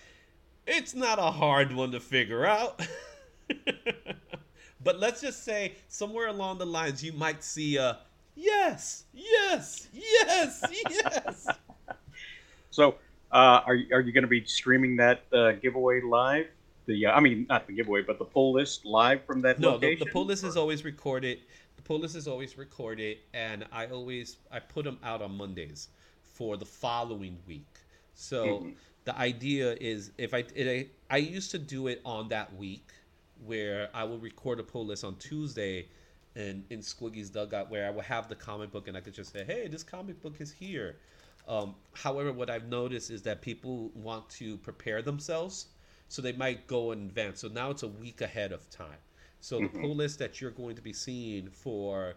It's 0.65 0.95
not 0.95 1.19
a 1.19 1.31
hard 1.31 1.71
one 1.71 1.91
to 1.91 1.99
figure 1.99 2.45
out. 2.45 2.81
but 4.83 4.99
let's 4.99 5.21
just 5.21 5.43
say 5.43 5.75
somewhere 5.87 6.27
along 6.27 6.57
the 6.57 6.65
lines 6.65 7.03
you 7.03 7.13
might 7.13 7.43
see 7.43 7.77
a 7.77 7.99
yes, 8.35 9.05
yes, 9.13 9.87
yes, 9.93 10.63
yes. 10.89 11.47
so, 12.71 12.95
uh, 13.31 13.61
are 13.65 13.77
are 13.93 14.01
you 14.01 14.11
going 14.11 14.23
to 14.23 14.27
be 14.27 14.43
streaming 14.45 14.95
that 14.97 15.23
uh, 15.33 15.51
giveaway 15.53 16.01
live? 16.01 16.47
The 16.89 17.05
uh, 17.05 17.11
I 17.11 17.19
mean, 17.19 17.45
not 17.47 17.67
the 17.67 17.73
giveaway, 17.73 18.01
but 18.01 18.17
the 18.17 18.25
pull 18.25 18.53
list 18.53 18.83
live 18.83 19.23
from 19.23 19.41
that 19.41 19.59
no, 19.59 19.73
location. 19.73 19.99
No, 19.99 19.99
the, 19.99 20.05
the 20.05 20.11
pull 20.11 20.25
list 20.25 20.43
is 20.43 20.57
always 20.57 20.83
recorded. 20.83 21.37
The 21.75 21.83
pull 21.83 21.99
list 21.99 22.15
is 22.15 22.27
always 22.27 22.57
recorded, 22.57 23.17
and 23.35 23.63
I 23.71 23.85
always 23.85 24.37
I 24.51 24.59
put 24.59 24.85
them 24.85 24.97
out 25.03 25.21
on 25.21 25.37
Mondays 25.37 25.89
for 26.23 26.57
the 26.57 26.65
following 26.65 27.37
week. 27.47 27.67
So 28.15 28.45
mm-hmm. 28.45 28.69
the 29.05 29.15
idea 29.19 29.77
is 29.79 30.11
if 30.17 30.33
I 30.33 30.45
it, 30.55 30.89
I 31.11 31.17
used 31.17 31.51
to 31.51 31.59
do 31.59 31.85
it 31.87 32.01
on 32.03 32.27
that 32.29 32.55
week 32.55 32.87
where 33.45 33.89
I 33.93 34.03
would 34.03 34.23
record 34.23 34.59
a 34.59 34.63
pull 34.63 34.87
list 34.87 35.03
on 35.03 35.15
Tuesday 35.17 35.87
and 36.35 36.63
in 36.71 36.79
Squiggy's 36.79 37.29
dugout 37.29 37.69
where 37.69 37.85
I 37.87 37.91
would 37.91 38.05
have 38.05 38.27
the 38.27 38.35
comic 38.35 38.71
book 38.71 38.87
and 38.87 38.97
I 38.97 39.01
could 39.01 39.13
just 39.13 39.31
say, 39.31 39.43
hey, 39.43 39.67
this 39.67 39.83
comic 39.83 40.21
book 40.21 40.35
is 40.39 40.51
here. 40.51 40.95
Um, 41.47 41.75
however, 41.93 42.33
what 42.33 42.49
I've 42.49 42.67
noticed 42.67 43.11
is 43.11 43.21
that 43.23 43.41
people 43.41 43.91
want 43.95 44.27
to 44.31 44.57
prepare 44.57 45.01
themselves, 45.01 45.67
so 46.09 46.21
they 46.21 46.33
might 46.33 46.67
go 46.67 46.91
in 46.91 46.99
advance. 47.05 47.39
So 47.39 47.47
now 47.47 47.69
it's 47.69 47.83
a 47.83 47.87
week 47.87 48.21
ahead 48.21 48.51
of 48.51 48.69
time. 48.69 48.97
So 49.39 49.59
mm-hmm. 49.59 49.73
the 49.73 49.81
pull 49.81 49.95
list 49.95 50.19
that 50.19 50.41
you're 50.41 50.51
going 50.51 50.75
to 50.75 50.81
be 50.81 50.91
seeing 50.91 51.49
for 51.49 52.15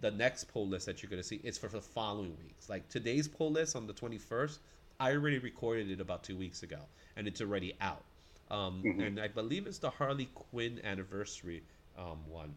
the 0.00 0.10
next 0.10 0.44
pull 0.44 0.68
list 0.68 0.86
that 0.86 1.02
you're 1.02 1.10
going 1.10 1.22
to 1.22 1.26
see 1.26 1.40
is 1.42 1.58
for 1.58 1.68
the 1.68 1.80
following 1.80 2.36
weeks. 2.44 2.68
Like 2.68 2.88
today's 2.88 3.26
pull 3.26 3.50
list 3.50 3.74
on 3.74 3.86
the 3.86 3.94
21st, 3.94 4.58
I 5.00 5.12
already 5.12 5.38
recorded 5.38 5.90
it 5.90 6.00
about 6.00 6.22
two 6.22 6.36
weeks 6.36 6.62
ago, 6.62 6.78
and 7.16 7.26
it's 7.26 7.40
already 7.40 7.74
out. 7.80 8.04
Um, 8.50 8.82
mm-hmm. 8.84 9.00
And 9.00 9.20
I 9.20 9.28
believe 9.28 9.66
it's 9.66 9.78
the 9.78 9.90
Harley 9.90 10.28
Quinn 10.34 10.80
anniversary 10.84 11.62
um, 11.98 12.18
one. 12.28 12.54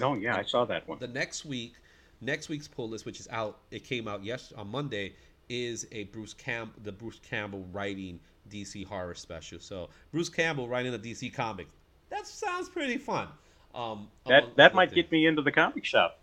Oh 0.00 0.14
yeah, 0.14 0.36
I 0.36 0.44
saw 0.44 0.64
that 0.66 0.88
one. 0.88 0.98
The 1.00 1.08
next 1.08 1.44
week, 1.44 1.74
next 2.20 2.48
week's 2.48 2.68
pull 2.68 2.88
list, 2.88 3.04
which 3.04 3.18
is 3.18 3.28
out, 3.30 3.58
it 3.70 3.84
came 3.84 4.06
out 4.06 4.22
yes 4.22 4.52
on 4.56 4.68
Monday, 4.68 5.14
is 5.50 5.86
a 5.92 6.04
Bruce 6.04 6.32
Camp 6.32 6.72
the 6.84 6.92
Bruce 6.92 7.20
Campbell 7.28 7.66
writing 7.72 8.18
DC 8.48 8.86
horror 8.86 9.14
special. 9.14 9.58
So 9.60 9.90
Bruce 10.12 10.30
Campbell 10.30 10.68
writing 10.68 10.94
a 10.94 10.98
DC 10.98 11.34
comic. 11.34 11.66
That 12.08 12.26
sounds 12.26 12.68
pretty 12.70 12.96
fun. 12.96 13.28
Um, 13.74 14.08
that 14.26 14.56
that 14.56 14.74
might 14.74 14.94
get 14.94 15.12
me 15.12 15.26
into 15.26 15.42
the 15.42 15.52
comic 15.52 15.84
shop. 15.84 16.20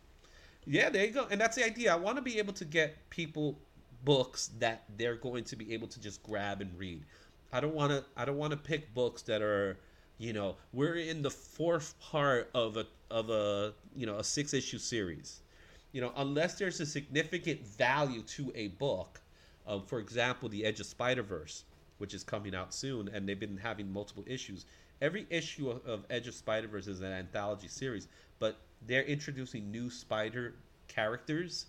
Yeah, 0.65 0.89
there 0.89 1.05
you 1.05 1.11
go. 1.11 1.27
And 1.29 1.39
that's 1.39 1.55
the 1.55 1.65
idea. 1.65 1.93
I 1.93 1.95
want 1.95 2.17
to 2.17 2.21
be 2.21 2.39
able 2.39 2.53
to 2.53 2.65
get 2.65 3.09
people 3.09 3.57
books 4.03 4.51
that 4.59 4.83
they're 4.97 5.15
going 5.15 5.43
to 5.45 5.55
be 5.55 5.73
able 5.73 5.87
to 5.87 5.99
just 5.99 6.21
grab 6.23 6.61
and 6.61 6.77
read. 6.77 7.03
I 7.51 7.59
don't 7.59 7.73
want 7.73 7.91
to 7.91 8.03
I 8.15 8.25
don't 8.25 8.37
want 8.37 8.51
to 8.51 8.57
pick 8.57 8.93
books 8.93 9.21
that 9.23 9.41
are, 9.41 9.77
you 10.17 10.33
know, 10.33 10.55
we're 10.73 10.95
in 10.95 11.21
the 11.21 11.31
fourth 11.31 11.97
part 11.99 12.49
of 12.53 12.77
a 12.77 12.85
of 13.09 13.29
a, 13.29 13.73
you 13.95 14.05
know, 14.05 14.17
a 14.17 14.23
six 14.23 14.53
issue 14.53 14.77
series. 14.77 15.41
You 15.91 16.01
know, 16.01 16.11
unless 16.15 16.57
there's 16.57 16.79
a 16.79 16.85
significant 16.85 17.65
value 17.65 18.21
to 18.21 18.51
a 18.55 18.67
book, 18.69 19.21
uh, 19.65 19.79
for 19.79 19.99
example, 19.99 20.49
The 20.49 20.65
Edge 20.65 20.79
of 20.79 20.85
Spider 20.85 21.23
Verse, 21.23 21.63
which 21.97 22.13
is 22.13 22.23
coming 22.23 22.53
out 22.53 22.73
soon, 22.73 23.07
and 23.07 23.27
they've 23.27 23.39
been 23.39 23.57
having 23.57 23.91
multiple 23.91 24.23
issues. 24.27 24.65
Every 25.01 25.25
issue 25.29 25.69
of, 25.69 25.85
of 25.85 26.05
Edge 26.09 26.27
of 26.27 26.35
Spider 26.35 26.67
Verse 26.67 26.87
is 26.87 27.01
an 27.01 27.11
anthology 27.11 27.67
series, 27.67 28.07
but 28.39 28.57
they're 28.85 29.03
introducing 29.03 29.71
new 29.71 29.89
Spider 29.89 30.55
characters 30.87 31.67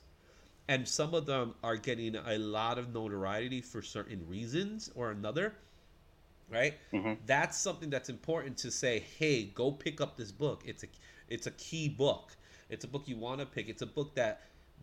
and 0.68 0.87
some 0.87 1.14
of 1.14 1.24
them 1.26 1.54
are 1.64 1.76
getting 1.76 2.14
a 2.14 2.38
lot 2.38 2.78
of 2.78 2.92
notoriety 2.94 3.61
for 3.61 3.83
certain 3.83 4.24
reasons 4.28 4.90
or 4.94 5.11
another 5.11 5.54
right 6.50 6.74
mm-hmm. 6.92 7.14
that's 7.26 7.59
something 7.59 7.90
that's 7.90 8.09
important 8.09 8.57
to 8.57 8.70
say 8.70 9.04
hey 9.18 9.44
go 9.44 9.72
pick 9.72 10.00
up 10.00 10.16
this 10.16 10.31
book 10.31 10.62
it's 10.64 10.85
a 10.85 10.87
it's 11.28 11.46
a 11.46 11.50
key 11.52 11.88
book 11.88 12.37
it's 12.68 12.85
a 12.85 12.88
book 12.88 13.02
you 13.07 13.16
want 13.16 13.40
to 13.40 13.46
pick 13.46 13.68
it's 13.68 13.83
a 13.83 13.87
book 13.87 14.14
that 14.14 14.40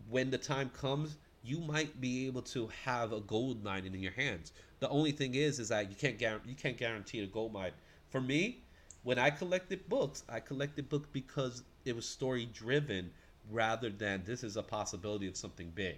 when 0.08 0.30
the 0.30 0.38
time 0.38 0.70
comes 0.70 1.16
you 1.42 1.60
might 1.60 2.00
be 2.00 2.26
able 2.26 2.42
to 2.42 2.68
have 2.84 3.12
a 3.12 3.20
gold 3.20 3.62
mine 3.62 3.84
in 3.86 3.94
your 4.00 4.12
hands 4.12 4.52
the 4.80 4.88
only 4.88 5.12
thing 5.12 5.34
is 5.34 5.58
is 5.58 5.68
that 5.68 5.88
you 5.88 5.96
can't 5.96 6.18
guarantee 6.18 6.50
you 6.50 6.56
can't 6.56 6.76
guarantee 6.76 7.20
a 7.20 7.26
gold 7.26 7.52
mine 7.52 7.72
for 8.10 8.20
me 8.20 8.62
when 9.04 9.18
i 9.18 9.30
collected 9.30 9.88
books 9.88 10.24
i 10.28 10.40
collected 10.40 10.88
books 10.88 11.08
because 11.12 11.62
it 11.84 11.94
was 11.94 12.08
story 12.08 12.48
driven 12.52 13.10
rather 13.50 13.90
than 13.90 14.22
this 14.26 14.42
is 14.42 14.56
a 14.56 14.62
possibility 14.62 15.28
of 15.28 15.36
something 15.36 15.70
big. 15.74 15.96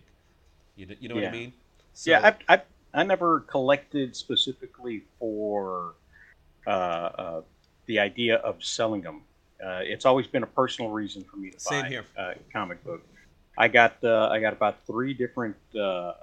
You 0.77 0.87
know, 0.87 0.95
you 1.01 1.09
know 1.09 1.17
yeah. 1.17 1.23
what 1.23 1.29
I 1.29 1.33
mean? 1.33 1.53
So, 1.95 2.11
yeah, 2.11 2.35
I, 2.49 2.55
I, 2.55 2.63
I 2.95 3.03
never 3.05 3.41
collected 3.41 4.15
specifically 4.15 5.03
for 5.19 5.95
uh, 6.67 6.71
uh, 6.71 7.43
the 7.87 7.99
idea 7.99 8.37
of 8.37 8.63
selling 8.63 9.03
them. 9.03 9.23
Uh, 9.65 9.81
it's 9.83 10.05
always 10.05 10.27
been 10.27 10.43
a 10.43 10.49
personal 10.49 10.91
reason 10.91 11.25
for 11.25 11.37
me 11.37 11.51
to 11.51 11.59
Same 11.59 11.83
buy 11.83 11.89
here. 11.89 12.05
a 12.17 12.35
comic 12.53 12.83
book. 12.85 13.03
I 13.57 13.67
got 13.69 13.97
uh, 14.05 14.29
I 14.31 14.39
got 14.39 14.53
about 14.53 14.87
three 14.87 15.13
different 15.13 15.57
uh, 15.75 15.81
uh, 15.81 16.15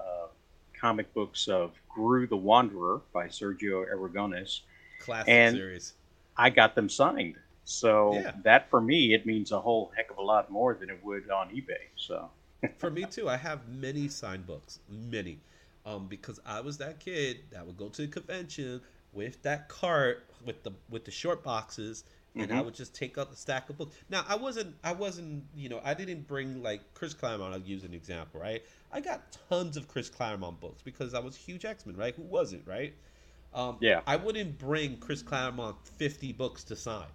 comic 0.79 1.13
books 1.13 1.47
of 1.47 1.73
Groo 1.93 2.27
the 2.29 2.37
Wanderer 2.37 3.01
by 3.13 3.27
Sergio 3.27 3.85
Aragonés. 3.93 4.61
Classic 5.01 5.29
and 5.29 5.55
series. 5.55 5.93
I 6.37 6.49
got 6.49 6.75
them 6.75 6.89
signed. 6.89 7.35
So 7.65 8.13
yeah. 8.13 8.31
that 8.43 8.69
for 8.69 8.79
me, 8.79 9.13
it 9.13 9.25
means 9.25 9.51
a 9.51 9.59
whole 9.59 9.91
heck 9.95 10.11
of 10.11 10.17
a 10.17 10.21
lot 10.21 10.49
more 10.51 10.75
than 10.75 10.89
it 10.89 10.99
would 11.03 11.29
on 11.29 11.49
eBay. 11.49 11.89
So 11.97 12.29
for 12.77 12.89
me 12.89 13.05
too, 13.05 13.27
I 13.27 13.37
have 13.37 13.67
many 13.67 14.07
signed 14.07 14.45
books, 14.45 14.79
many, 14.89 15.39
um, 15.85 16.07
because 16.07 16.39
I 16.45 16.61
was 16.61 16.77
that 16.77 16.99
kid 16.99 17.39
that 17.51 17.65
would 17.65 17.77
go 17.77 17.89
to 17.89 18.01
the 18.03 18.07
convention 18.07 18.81
with 19.11 19.41
that 19.43 19.67
cart 19.67 20.25
with 20.45 20.63
the 20.63 20.71
with 20.89 21.05
the 21.05 21.11
short 21.11 21.43
boxes, 21.43 22.03
and 22.35 22.49
mm-hmm. 22.49 22.57
I 22.57 22.61
would 22.61 22.73
just 22.73 22.93
take 22.93 23.17
out 23.17 23.31
the 23.31 23.37
stack 23.37 23.69
of 23.69 23.77
books. 23.77 23.95
Now 24.09 24.25
I 24.27 24.35
wasn't, 24.35 24.75
I 24.83 24.91
wasn't, 24.91 25.45
you 25.55 25.69
know, 25.69 25.81
I 25.83 25.93
didn't 25.93 26.27
bring 26.27 26.61
like 26.61 26.81
Chris 26.93 27.13
Claremont. 27.13 27.53
I'll 27.53 27.59
use 27.59 27.83
an 27.83 27.93
example, 27.93 28.41
right? 28.41 28.63
I 28.91 29.01
got 29.01 29.37
tons 29.49 29.77
of 29.77 29.87
Chris 29.87 30.09
Claremont 30.09 30.59
books 30.59 30.81
because 30.81 31.13
I 31.13 31.19
was 31.19 31.35
a 31.35 31.39
huge 31.39 31.65
X 31.65 31.85
Men, 31.85 31.95
right? 31.95 32.15
Who 32.15 32.23
wasn't, 32.23 32.67
right? 32.67 32.93
Um, 33.53 33.77
yeah. 33.79 34.01
I 34.05 34.17
wouldn't 34.17 34.57
bring 34.57 34.97
Chris 34.97 35.21
Claremont 35.21 35.77
fifty 35.97 36.33
books 36.33 36.63
to 36.65 36.75
sign. 36.75 37.07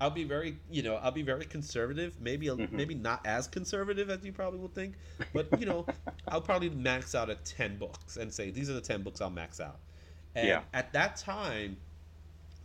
I'll 0.00 0.10
be 0.10 0.24
very, 0.24 0.56
you 0.70 0.82
know, 0.82 0.94
I'll 0.96 1.10
be 1.10 1.22
very 1.22 1.44
conservative. 1.44 2.20
Maybe, 2.20 2.46
mm-hmm. 2.46 2.74
maybe 2.74 2.94
not 2.94 3.26
as 3.26 3.48
conservative 3.48 4.10
as 4.10 4.24
you 4.24 4.32
probably 4.32 4.60
will 4.60 4.68
think, 4.68 4.94
but 5.32 5.48
you 5.58 5.66
know, 5.66 5.86
I'll 6.28 6.40
probably 6.40 6.70
max 6.70 7.14
out 7.14 7.30
at 7.30 7.44
ten 7.44 7.78
books 7.78 8.16
and 8.16 8.32
say 8.32 8.50
these 8.50 8.70
are 8.70 8.74
the 8.74 8.80
ten 8.80 9.02
books 9.02 9.20
I'll 9.20 9.30
max 9.30 9.60
out. 9.60 9.78
And 10.34 10.46
yeah. 10.46 10.62
at 10.72 10.92
that 10.92 11.16
time, 11.16 11.76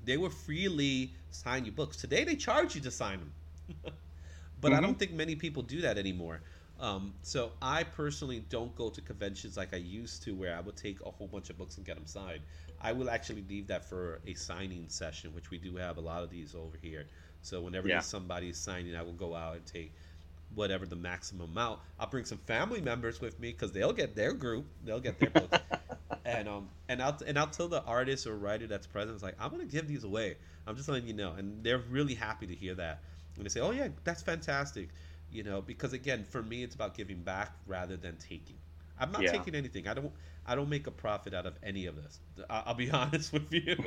they 0.06 0.18
were 0.18 0.30
freely 0.30 1.14
sign 1.30 1.66
you 1.66 1.72
books. 1.72 1.98
Today 1.98 2.24
they 2.24 2.36
charge 2.36 2.76
you 2.76 2.82
to 2.82 2.92
sign 2.92 3.20
them, 3.20 3.34
but 3.84 3.94
mm-hmm. 3.94 4.78
I 4.78 4.82
don't 4.82 4.92
mm-hmm. 4.92 5.00
think 5.00 5.14
many 5.14 5.36
people 5.36 5.64
do 5.64 5.82
that 5.82 5.98
anymore. 5.98 6.42
Um, 6.80 7.14
so 7.22 7.52
I 7.62 7.84
personally 7.84 8.44
don't 8.50 8.76
go 8.76 8.90
to 8.90 9.00
conventions 9.00 9.56
like 9.56 9.74
I 9.74 9.78
used 9.78 10.24
to, 10.24 10.32
where 10.36 10.56
I 10.56 10.60
would 10.60 10.76
take 10.76 11.00
a 11.06 11.10
whole 11.10 11.28
bunch 11.28 11.50
of 11.50 11.58
books 11.58 11.78
and 11.78 11.86
get 11.86 11.96
them 11.96 12.06
signed. 12.06 12.42
I 12.82 12.92
will 12.92 13.10
actually 13.10 13.46
leave 13.48 13.68
that 13.68 13.88
for 13.88 14.20
a 14.28 14.34
signing 14.34 14.86
session, 14.90 15.34
which 15.34 15.50
we 15.50 15.58
do 15.58 15.78
have 15.78 15.98
a 15.98 16.02
lot 16.02 16.24
of 16.24 16.30
these 16.30 16.56
over 16.56 16.78
here. 16.82 17.06
So 17.42 17.62
whenever 17.62 17.88
yeah. 17.88 18.02
somebody 18.02 18.50
is 18.50 18.58
signing, 18.58 18.96
I 18.96 19.02
will 19.02 19.14
go 19.14 19.34
out 19.36 19.56
and 19.56 19.66
take 19.66 19.94
whatever 20.56 20.86
the 20.86 20.96
maximum 20.96 21.52
amount. 21.52 21.80
I'll 22.00 22.10
bring 22.10 22.26
some 22.26 22.40
family 22.40 22.82
members 22.82 23.22
with 23.22 23.40
me 23.40 23.52
because 23.52 23.72
they'll 23.72 23.94
get 23.94 24.16
their 24.16 24.34
group, 24.34 24.66
they'll 24.84 25.00
get 25.00 25.20
their 25.20 25.30
books, 25.30 25.58
and 26.26 26.48
um 26.48 26.70
and 26.90 27.02
I'll 27.02 27.18
and 27.26 27.38
I'll 27.38 27.48
tell 27.48 27.68
the 27.68 27.84
artist 27.84 28.28
or 28.28 28.36
writer 28.36 28.68
that's 28.68 28.88
present, 28.88 29.16
it's 29.16 29.24
like 29.24 29.36
I'm 29.40 29.52
gonna 29.52 29.66
give 29.66 29.88
these 29.88 30.04
away. 30.04 30.38
I'm 30.66 30.76
just 30.76 30.88
letting 30.90 31.08
you 31.08 31.14
know, 31.14 31.34
and 31.34 31.64
they're 31.64 31.84
really 31.90 32.14
happy 32.14 32.48
to 32.48 32.56
hear 32.56 32.76
that. 32.76 33.02
And 33.36 33.46
they 33.46 33.50
say, 33.50 33.60
oh 33.60 33.72
yeah, 33.72 33.90
that's 34.04 34.22
fantastic, 34.22 34.90
you 35.32 35.44
know, 35.44 35.62
because 35.62 35.94
again, 35.94 36.24
for 36.24 36.44
me, 36.44 36.64
it's 36.64 36.76
about 36.76 36.96
giving 36.96 37.18
back 37.18 37.54
rather 37.68 37.98
than 37.98 38.18
taking. 38.18 38.58
I'm 39.00 39.12
not 39.12 39.24
yeah. 39.24 39.32
taking 39.32 39.56
anything. 39.56 39.88
I 39.88 39.94
don't. 39.94 40.12
I 40.46 40.56
don't 40.56 40.70
make 40.70 40.88
a 40.88 40.92
profit 40.92 41.34
out 41.34 41.46
of 41.46 41.58
any 41.64 41.86
of 41.86 41.96
this. 41.96 42.20
I'll 42.50 42.74
be 42.74 42.92
honest 42.92 43.34
with 43.34 43.52
you 43.52 43.78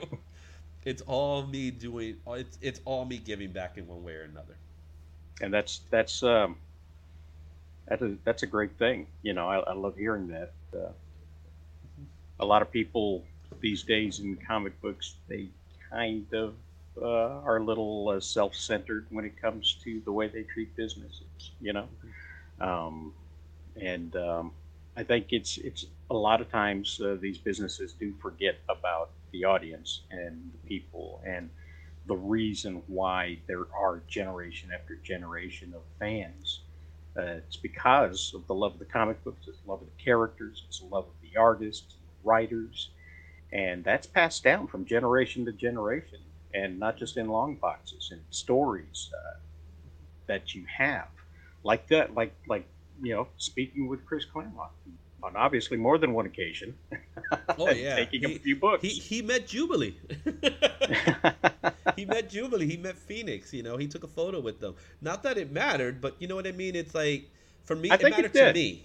it's 0.86 1.02
all 1.02 1.44
me 1.44 1.70
doing 1.70 2.16
it's 2.28 2.58
it's 2.62 2.80
all 2.86 3.04
me 3.04 3.18
giving 3.18 3.50
back 3.50 3.76
in 3.76 3.86
one 3.86 4.02
way 4.02 4.14
or 4.14 4.22
another 4.22 4.56
and 5.42 5.52
that's 5.52 5.80
that's 5.90 6.22
um 6.22 6.56
that's 7.88 8.02
a, 8.02 8.16
that's 8.24 8.42
a 8.44 8.46
great 8.46 8.78
thing 8.78 9.06
you 9.22 9.34
know 9.34 9.48
i, 9.48 9.58
I 9.58 9.74
love 9.74 9.96
hearing 9.96 10.28
that 10.28 10.52
uh, 10.74 10.92
a 12.40 12.44
lot 12.44 12.62
of 12.62 12.70
people 12.70 13.24
these 13.60 13.82
days 13.82 14.20
in 14.20 14.36
comic 14.36 14.80
books 14.80 15.14
they 15.28 15.48
kind 15.90 16.26
of 16.34 16.54
uh, 17.00 17.40
are 17.44 17.58
a 17.58 17.64
little 17.64 18.08
uh, 18.08 18.20
self-centered 18.20 19.06
when 19.10 19.24
it 19.24 19.40
comes 19.40 19.76
to 19.84 20.00
the 20.04 20.12
way 20.12 20.28
they 20.28 20.42
treat 20.42 20.74
businesses. 20.76 21.50
You 21.60 21.74
know, 21.74 21.88
um, 22.60 23.12
and 23.80 24.14
um, 24.16 24.52
I 24.96 25.02
think 25.02 25.26
it's 25.30 25.58
it's 25.58 25.86
a 26.10 26.14
lot 26.14 26.40
of 26.40 26.50
times 26.50 27.00
uh, 27.00 27.16
these 27.20 27.38
businesses 27.38 27.92
do 27.92 28.14
forget 28.20 28.56
about 28.68 29.10
the 29.32 29.44
audience 29.44 30.02
and 30.10 30.50
the 30.52 30.68
people 30.68 31.20
and 31.26 31.50
the 32.06 32.16
reason 32.16 32.82
why 32.86 33.38
there 33.46 33.66
are 33.78 34.00
generation 34.08 34.70
after 34.72 34.94
generation 34.96 35.74
of 35.74 35.82
fans. 35.98 36.60
Uh, 37.18 37.22
it's 37.22 37.56
because 37.56 38.32
of 38.34 38.46
the 38.46 38.54
love 38.54 38.74
of 38.74 38.78
the 38.78 38.84
comic 38.84 39.22
books, 39.24 39.48
it's 39.48 39.58
the 39.60 39.70
love 39.70 39.80
of 39.80 39.86
the 39.86 40.02
characters, 40.02 40.64
it's 40.68 40.80
the 40.80 40.86
love 40.86 41.04
of 41.04 41.14
the 41.22 41.36
artists, 41.36 41.96
writers, 42.26 42.90
and 43.52 43.84
that's 43.84 44.06
passed 44.06 44.44
down 44.44 44.66
from 44.66 44.84
generation 44.84 45.44
to 45.46 45.52
generation, 45.52 46.18
and 46.52 46.78
not 46.78 46.96
just 46.96 47.16
in 47.16 47.28
long 47.28 47.54
boxes 47.56 48.10
and 48.12 48.20
stories 48.30 49.10
uh, 49.14 49.38
that 50.26 50.54
you 50.54 50.64
have, 50.78 51.08
like 51.62 51.88
that, 51.88 52.14
like 52.14 52.34
like 52.48 52.66
you 53.02 53.14
know, 53.14 53.28
speaking 53.36 53.88
with 53.88 54.04
Chris 54.06 54.24
Claremont 54.24 54.72
on 55.22 55.36
obviously 55.36 55.76
more 55.76 55.98
than 55.98 56.12
one 56.12 56.26
occasion. 56.26 56.74
Oh 57.58 57.70
yeah, 57.70 57.96
taking 57.96 58.28
he, 58.28 58.36
a 58.36 58.38
few 58.38 58.56
books. 58.56 58.82
He 58.82 58.88
he 58.90 59.22
met 59.22 59.46
Jubilee. 59.46 59.96
he 61.96 62.04
met 62.04 62.30
Jubilee. 62.30 62.66
He 62.66 62.76
met 62.76 62.96
Phoenix. 62.98 63.52
You 63.52 63.62
know, 63.62 63.76
he 63.76 63.86
took 63.88 64.04
a 64.04 64.08
photo 64.08 64.40
with 64.40 64.60
them. 64.60 64.74
Not 65.00 65.22
that 65.24 65.38
it 65.38 65.52
mattered, 65.52 66.00
but 66.00 66.16
you 66.18 66.28
know 66.28 66.36
what 66.36 66.46
I 66.46 66.52
mean. 66.52 66.76
It's 66.76 66.94
like 66.94 67.30
for 67.64 67.74
me, 67.74 67.90
I 67.90 67.94
it 67.94 68.00
think 68.00 68.18
it 68.18 68.34
mattered 68.34 68.34
to 68.34 68.52
me. 68.52 68.84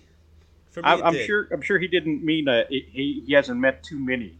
For 0.71 0.83
me, 0.83 0.91
I'm, 0.91 1.03
I'm 1.03 1.17
did. 1.17 1.19
sure. 1.19 1.47
I'm 1.51 1.61
sure 1.61 1.79
he 1.79 1.87
didn't 1.87 2.23
mean 2.23 2.47
uh, 2.47 2.63
he 2.69 3.23
he 3.25 3.33
hasn't 3.33 3.59
met 3.59 3.83
too 3.83 3.99
many 3.99 4.39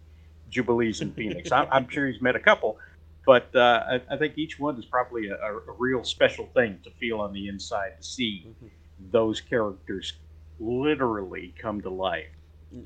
jubilees 0.50 1.02
in 1.02 1.12
Phoenix. 1.14 1.52
I'm, 1.52 1.68
I'm 1.72 1.88
sure 1.90 2.08
he's 2.08 2.22
met 2.22 2.36
a 2.36 2.40
couple, 2.40 2.78
but 3.26 3.56
uh, 3.56 3.84
I, 4.10 4.16
I 4.16 4.18
think 4.18 4.38
each 4.38 4.60
one 4.60 4.78
is 4.80 4.86
probably 4.86 5.28
a, 5.28 5.36
a, 5.36 5.58
a 5.58 5.76
real 5.78 6.04
special 6.04 6.48
thing 6.48 6.80
to 6.84 6.92
feel 6.92 7.20
on 7.20 7.34
the 7.34 7.48
inside 7.48 7.92
to 7.98 8.04
see 8.04 8.48
Mhm. 8.48 8.72
those 9.00 9.42
characters 9.42 10.14
literally 10.60 11.54
come 11.60 11.82
to 11.82 11.90
life 11.90 12.28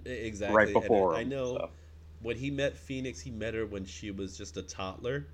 Exactly. 0.05 0.53
right 0.53 0.73
And 0.73 0.73
before 0.73 1.11
I 1.11 1.23
know 1.23 1.53
so. 1.53 1.69
when 2.21 2.37
he 2.37 2.49
met 2.51 2.77
Phoenix, 2.77 3.21
he 3.21 3.31
met 3.31 3.53
her 3.53 3.65
when 3.65 3.85
she 3.85 4.11
was 4.11 4.37
just 4.37 4.57
a 4.57 4.63
toddler, 4.63 5.27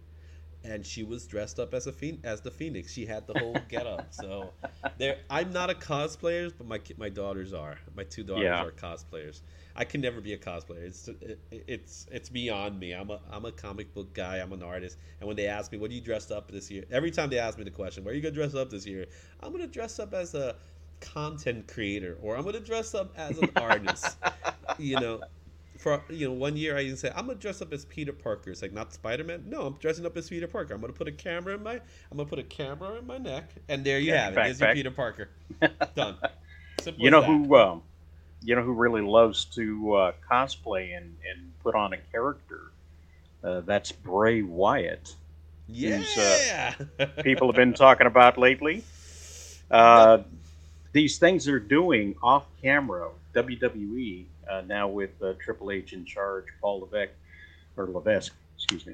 and 0.63 0.85
she 0.85 1.03
was 1.03 1.25
dressed 1.27 1.59
up 1.59 1.73
as 1.73 1.87
a 1.87 1.91
phoen- 1.91 2.19
as 2.23 2.41
the 2.41 2.51
Phoenix. 2.51 2.93
She 2.93 3.05
had 3.05 3.25
the 3.27 3.37
whole 3.39 3.57
get 3.69 3.87
up. 3.87 4.07
So 4.13 4.51
there, 4.97 5.17
I'm 5.29 5.51
not 5.51 5.69
a 5.69 5.73
cosplayer, 5.73 6.51
but 6.57 6.67
my 6.67 6.79
my 6.97 7.09
daughters 7.09 7.53
are. 7.53 7.77
My 7.95 8.03
two 8.03 8.23
daughters 8.23 8.43
Yeah. 8.43 8.63
are 8.63 8.71
cosplayers. 8.71 9.41
I 9.75 9.85
can 9.85 10.01
never 10.01 10.21
be 10.21 10.33
a 10.33 10.37
cosplayer. 10.37 10.83
It's 10.83 11.07
it, 11.07 11.39
it's 11.51 12.07
it's 12.11 12.29
beyond 12.29 12.79
me. 12.79 12.91
I'm 12.93 13.09
a 13.09 13.19
I'm 13.31 13.45
a 13.45 13.51
comic 13.51 13.93
book 13.93 14.13
guy. 14.13 14.37
I'm 14.37 14.53
an 14.53 14.63
artist. 14.63 14.97
And 15.19 15.27
when 15.27 15.35
they 15.35 15.47
ask 15.47 15.71
me, 15.71 15.77
"What 15.77 15.91
are 15.91 15.93
you 15.93 16.01
dressed 16.01 16.31
up 16.31 16.51
this 16.51 16.69
year?" 16.69 16.83
Every 16.91 17.11
time 17.11 17.29
they 17.29 17.39
ask 17.39 17.57
me 17.57 17.63
the 17.63 17.71
question, 17.71 18.03
"Where 18.03 18.13
are 18.13 18.15
you 18.15 18.21
gonna 18.21 18.35
dress 18.35 18.53
up 18.53 18.69
this 18.69 18.85
year?" 18.85 19.07
I'm 19.39 19.51
gonna 19.51 19.67
dress 19.67 19.99
up 19.99 20.13
as 20.13 20.35
a 20.35 20.55
content 20.99 21.67
creator, 21.67 22.17
or 22.21 22.37
I'm 22.37 22.43
gonna 22.45 22.59
dress 22.59 22.93
up 22.93 23.13
as 23.17 23.37
an 23.39 23.49
artist. 23.55 24.17
you 24.77 24.99
know, 24.99 25.21
for 25.81 26.01
you 26.09 26.27
know, 26.27 26.33
one 26.33 26.55
year 26.57 26.77
I 26.77 26.81
even 26.81 26.97
said 26.97 27.13
I'm 27.15 27.27
gonna 27.27 27.39
dress 27.39 27.61
up 27.61 27.73
as 27.73 27.85
Peter 27.85 28.13
Parker. 28.13 28.51
It's 28.51 28.61
like 28.61 28.73
not 28.73 28.93
Spider 28.93 29.23
Man. 29.23 29.45
No, 29.47 29.61
I'm 29.63 29.73
dressing 29.73 30.05
up 30.05 30.15
as 30.17 30.29
Peter 30.29 30.47
Parker. 30.47 30.73
I'm 30.73 30.81
gonna 30.81 30.93
put 30.93 31.07
a 31.07 31.11
camera 31.11 31.55
in 31.55 31.63
my 31.63 31.73
I'm 31.73 32.17
gonna 32.17 32.29
put 32.29 32.39
a 32.39 32.43
camera 32.43 32.95
in 32.97 33.07
my 33.07 33.17
neck, 33.17 33.51
and 33.67 33.83
there 33.83 33.99
you 33.99 34.11
Yeah, 34.11 34.25
have 34.25 34.33
it. 34.33 34.35
There's 34.43 34.61
your. 34.61 34.73
Peter 34.73 34.91
Parker. 34.91 35.29
Done. 35.95 36.17
Simple 36.81 37.03
You 37.03 37.11
know 37.11 37.21
who? 37.21 37.55
Um, 37.55 37.83
you 38.43 38.55
know 38.55 38.63
who 38.63 38.73
really 38.73 39.01
loves 39.01 39.45
to 39.45 39.93
uh, 39.95 40.11
cosplay 40.29 40.95
and, 40.97 41.17
and 41.29 41.51
put 41.61 41.75
on 41.75 41.93
a 41.93 41.97
character? 42.11 42.71
Uh, 43.43 43.61
that's 43.61 43.91
Bray 43.91 44.41
Wyatt. 44.41 45.15
who's, 45.67 46.15
Yeah. 46.17 46.73
People 47.23 47.47
have 47.47 47.55
been 47.55 47.73
talking 47.75 48.07
about 48.07 48.37
lately. 48.37 48.83
Uh, 49.69 50.19
these 50.91 51.17
things 51.17 51.45
they're 51.45 51.59
doing 51.59 52.15
off 52.21 52.45
camera, 52.61 53.09
WWE 53.33 54.25
uh, 54.51 54.61
now 54.67 54.87
with 54.87 55.11
uh, 55.21 55.33
Triple 55.39 55.71
H 55.71 55.93
in 55.93 56.05
charge, 56.05 56.45
Paul 56.59 56.81
Levesque 56.81 57.13
or 57.77 57.87
Levesque, 57.87 58.33
excuse 58.55 58.85
me. 58.85 58.93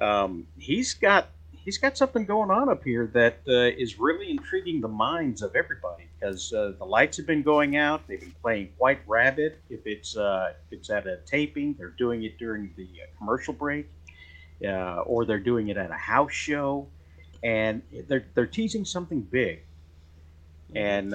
Um, 0.00 0.46
he's 0.58 0.94
got 0.94 1.28
he's 1.64 1.78
got 1.78 1.96
something 1.96 2.24
going 2.24 2.50
on 2.50 2.68
up 2.68 2.82
here 2.84 3.10
that 3.14 3.40
uh, 3.46 3.76
is 3.80 3.98
really 3.98 4.30
intriguing 4.30 4.80
the 4.80 4.88
minds 4.88 5.42
of 5.42 5.54
everybody 5.54 6.08
because 6.18 6.52
uh, 6.52 6.72
the 6.78 6.84
lights 6.84 7.16
have 7.16 7.26
been 7.26 7.42
going 7.42 7.76
out. 7.76 8.06
They've 8.08 8.20
been 8.20 8.34
playing 8.42 8.70
White 8.78 9.00
Rabbit. 9.06 9.58
If 9.70 9.86
it's 9.86 10.16
uh, 10.16 10.54
if 10.70 10.78
it's 10.78 10.90
at 10.90 11.06
a 11.06 11.18
taping, 11.26 11.74
they're 11.78 11.88
doing 11.88 12.24
it 12.24 12.38
during 12.38 12.72
the 12.76 12.84
uh, 12.84 13.18
commercial 13.18 13.54
break, 13.54 13.88
or 14.62 15.24
they're 15.24 15.40
doing 15.40 15.68
it 15.68 15.76
at 15.76 15.90
a 15.90 15.94
house 15.94 16.32
show, 16.32 16.86
and 17.42 17.82
they're 18.08 18.26
they're 18.34 18.46
teasing 18.46 18.84
something 18.84 19.20
big. 19.20 19.60
And 20.74 21.12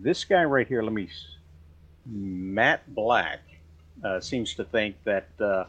this 0.00 0.24
guy 0.24 0.42
right 0.42 0.66
here, 0.66 0.82
let 0.82 0.92
me, 0.92 1.08
Matt 2.06 2.94
Black, 2.94 3.40
uh, 4.04 4.20
seems 4.20 4.54
to 4.54 4.64
think 4.64 4.96
that 5.04 5.28
uh, 5.40 5.64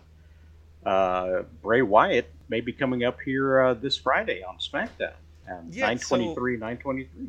uh, 0.88 1.44
Bray 1.62 1.82
Wyatt 1.82 2.32
may 2.50 2.62
be 2.62 2.74
coming 2.74 3.04
up 3.04 3.20
here 3.22 3.62
uh, 3.62 3.74
this 3.74 3.98
Friday 3.98 4.44
on 4.44 4.58
SmackDown. 4.58 5.14
Um, 5.50 5.68
Yeah, 5.72 5.88
923, 5.88 6.54
923. 6.54 7.28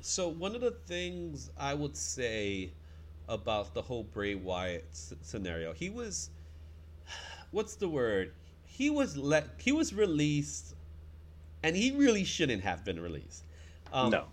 So 0.00 0.28
one 0.28 0.54
of 0.54 0.60
the 0.60 0.70
things 0.70 1.50
I 1.56 1.74
would 1.74 1.96
say 1.96 2.72
about 3.28 3.72
the 3.74 3.82
whole 3.82 4.04
Bray 4.04 4.34
Wyatt 4.34 4.86
s- 4.90 5.14
scenario, 5.22 5.72
he 5.72 5.88
was, 5.88 6.30
what's 7.50 7.76
the 7.76 7.88
word? 7.88 8.32
He 8.66 8.90
was 8.90 9.16
let, 9.16 9.48
he 9.58 9.72
was 9.72 9.94
released, 9.94 10.74
and 11.62 11.74
he 11.74 11.92
really 11.92 12.24
shouldn't 12.24 12.62
have 12.62 12.84
been 12.84 13.00
released. 13.00 13.44
Um, 13.92 14.10
no. 14.10 14.24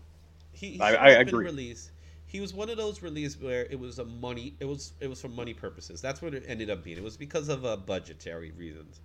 he, 0.52 0.72
he 0.72 0.82
I- 0.82 0.96
I 0.96 1.10
agree. 1.10 1.46
released. 1.46 1.91
He 2.32 2.42
was 2.42 2.54
one 2.54 2.70
of 2.70 2.78
those 2.78 3.02
releases 3.04 3.42
where 3.42 3.66
it 3.70 3.80
was 3.80 4.00
a 4.00 4.06
money. 4.06 4.56
It 4.60 4.66
was 4.66 4.94
it 5.02 5.08
was 5.10 5.22
for 5.22 5.30
money 5.30 5.54
purposes. 5.54 6.02
That's 6.02 6.22
what 6.22 6.34
it 6.34 6.46
ended 6.48 6.70
up 6.70 6.84
being. 6.84 6.98
It 6.98 7.04
was 7.04 7.18
because 7.18 7.50
of 7.50 7.66
uh, 7.66 7.78
budgetary 7.78 8.52
reasons, 8.52 9.02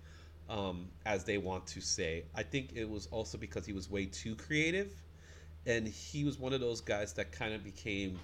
um, 0.49 0.89
as 1.05 1.25
they 1.25 1.37
want 1.37 1.67
to 1.67 1.81
say. 1.81 2.25
I 2.35 2.43
think 2.43 2.73
it 2.75 2.89
was 2.89 3.07
also 3.07 3.37
because 3.37 3.65
he 3.65 3.73
was 3.73 3.89
way 3.89 4.05
too 4.05 4.35
creative, 4.35 4.91
and 5.65 5.87
he 5.87 6.23
was 6.23 6.39
one 6.39 6.53
of 6.53 6.61
those 6.61 6.81
guys 6.81 7.13
that 7.13 7.31
kind 7.31 7.53
of 7.53 7.63
became. 7.63 8.19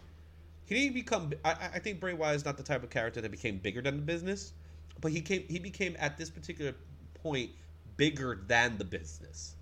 He 0.65 0.75
didn't 0.75 0.93
become. 0.95 1.33
I, 1.43 1.51
I- 1.75 1.79
think 1.79 1.99
Bray 1.99 2.13
Wyatt 2.13 2.37
is 2.37 2.45
not 2.45 2.57
the 2.57 2.63
type 2.63 2.83
of 2.83 2.89
character 2.89 3.21
that 3.21 3.31
became 3.31 3.57
bigger 3.59 3.81
than 3.81 3.97
the 3.97 4.03
business, 4.03 4.53
but 5.01 5.11
he 5.11 5.21
came. 5.21 5.43
He 5.49 5.59
became 5.59 5.95
at 5.99 6.17
this 6.17 6.29
particular 6.29 6.75
point 7.15 7.51
bigger 7.97 8.41
than 8.47 8.77
the 8.77 8.85
business, 8.85 9.55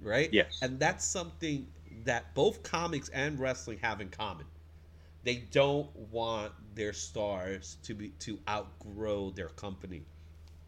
right? 0.00 0.34
Yes. 0.34 0.62
And 0.62 0.78
that's 0.80 1.04
something 1.04 1.68
that 2.04 2.34
both 2.34 2.62
comics 2.62 3.08
and 3.10 3.38
wrestling 3.40 3.78
have 3.78 4.00
in 4.00 4.08
common. 4.10 4.46
They 5.26 5.36
don't 5.52 5.94
want 5.96 6.54
their 6.76 6.94
stars 6.94 7.78
to 7.84 7.94
be 7.94 8.10
to 8.26 8.40
outgrow 8.48 9.30
their 9.32 9.50
company, 9.50 10.04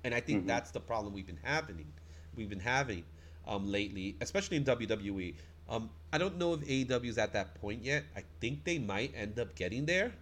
and 0.04 0.14
I 0.14 0.20
think 0.20 0.44
Mhm. 0.44 0.46
that's 0.46 0.70
the 0.72 0.80
problem 0.80 1.14
we've 1.14 1.26
been 1.26 1.40
having. 1.42 1.92
We've 2.34 2.48
been 2.50 2.60
having 2.60 3.04
um, 3.46 3.66
lately, 3.70 4.16
especially 4.20 4.58
in 4.58 4.64
WWE. 4.64 5.36
Um, 5.68 5.90
I 6.12 6.18
don't 6.18 6.38
know 6.38 6.54
if 6.54 6.62
AEW 6.68 7.10
is 7.10 7.18
at 7.18 7.32
that 7.34 7.54
point 7.54 7.84
yet. 7.84 8.04
I 8.16 8.24
think 8.40 8.64
they 8.64 8.78
might 8.78 9.14
end 9.16 9.38
up 9.38 9.54
getting 9.56 9.86
there 9.86 10.14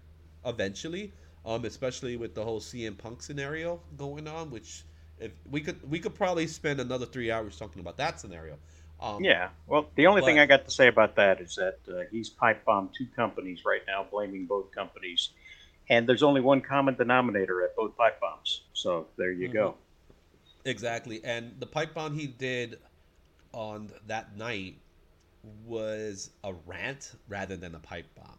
eventually, 0.44 1.12
um, 1.44 1.64
especially 1.64 2.16
with 2.16 2.34
the 2.34 2.44
whole 2.44 2.60
CM 2.60 2.96
Punk 2.96 3.22
scenario 3.22 3.80
going 3.96 4.28
on. 4.28 4.50
Which, 4.50 4.84
if 5.18 5.32
we 5.50 5.60
could, 5.60 5.88
we 5.90 5.98
could 6.00 6.14
probably 6.14 6.46
spend 6.46 6.80
another 6.80 7.06
three 7.06 7.30
hours 7.30 7.56
talking 7.58 7.80
about 7.80 7.96
that 7.98 8.20
scenario. 8.20 8.58
Um, 9.00 9.22
Yeah. 9.22 9.50
Well, 9.66 9.88
the 9.94 10.06
only 10.06 10.22
thing 10.22 10.38
I 10.38 10.46
got 10.46 10.64
to 10.64 10.70
say 10.70 10.88
about 10.88 11.16
that 11.16 11.40
is 11.40 11.56
that 11.56 11.78
uh, 11.88 12.02
he's 12.10 12.28
pipe 12.30 12.64
bombed 12.64 12.90
two 12.96 13.06
companies 13.14 13.64
right 13.64 13.82
now, 13.86 14.06
blaming 14.10 14.46
both 14.46 14.70
companies. 14.72 15.30
And 15.88 16.08
there's 16.08 16.22
only 16.22 16.40
one 16.40 16.60
common 16.62 16.94
denominator 16.96 17.62
at 17.62 17.76
both 17.76 17.96
pipe 17.96 18.20
bombs. 18.20 18.62
So 18.72 19.06
there 19.16 19.30
you 19.32 19.48
go. 19.48 19.76
Exactly. 20.64 21.20
And 21.24 21.54
the 21.60 21.66
pipe 21.66 21.94
bomb 21.94 22.14
he 22.18 22.26
did 22.26 22.78
on 23.52 23.90
that 24.06 24.36
night 24.36 24.76
was 25.64 26.30
a 26.42 26.52
rant 26.66 27.12
rather 27.28 27.56
than 27.56 27.74
a 27.74 27.78
pipe 27.78 28.06
bomb. 28.16 28.38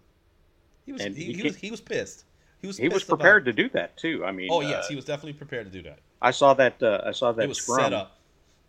He 0.85 0.91
was 0.91 1.01
And 1.01 1.15
he, 1.15 1.25
he 1.25 1.33
he 1.33 1.43
was 1.43 1.55
he 1.55 1.71
was 1.71 1.81
pissed. 1.81 2.25
He 2.59 2.67
was 2.67 2.77
He 2.77 2.87
was 2.89 2.95
pissed 2.95 3.09
about- 3.09 3.19
prepared 3.19 3.45
to 3.45 3.53
do 3.53 3.69
that 3.69 3.95
too. 3.97 4.25
I 4.25 4.31
mean, 4.31 4.49
Oh 4.51 4.61
uh, 4.61 4.67
yes, 4.69 4.87
he 4.89 4.95
was 4.95 5.05
definitely 5.05 5.33
prepared 5.33 5.65
to 5.65 5.71
do 5.71 5.83
that. 5.83 5.99
I 6.21 6.31
saw 6.31 6.53
that. 6.55 6.81
Uh, 6.81 7.01
I 7.05 7.11
saw 7.11 7.31
that 7.31 7.43
it 7.43 7.47
was 7.49 7.61
scrum, 7.61 7.79
set 7.79 7.93
up. 7.93 8.19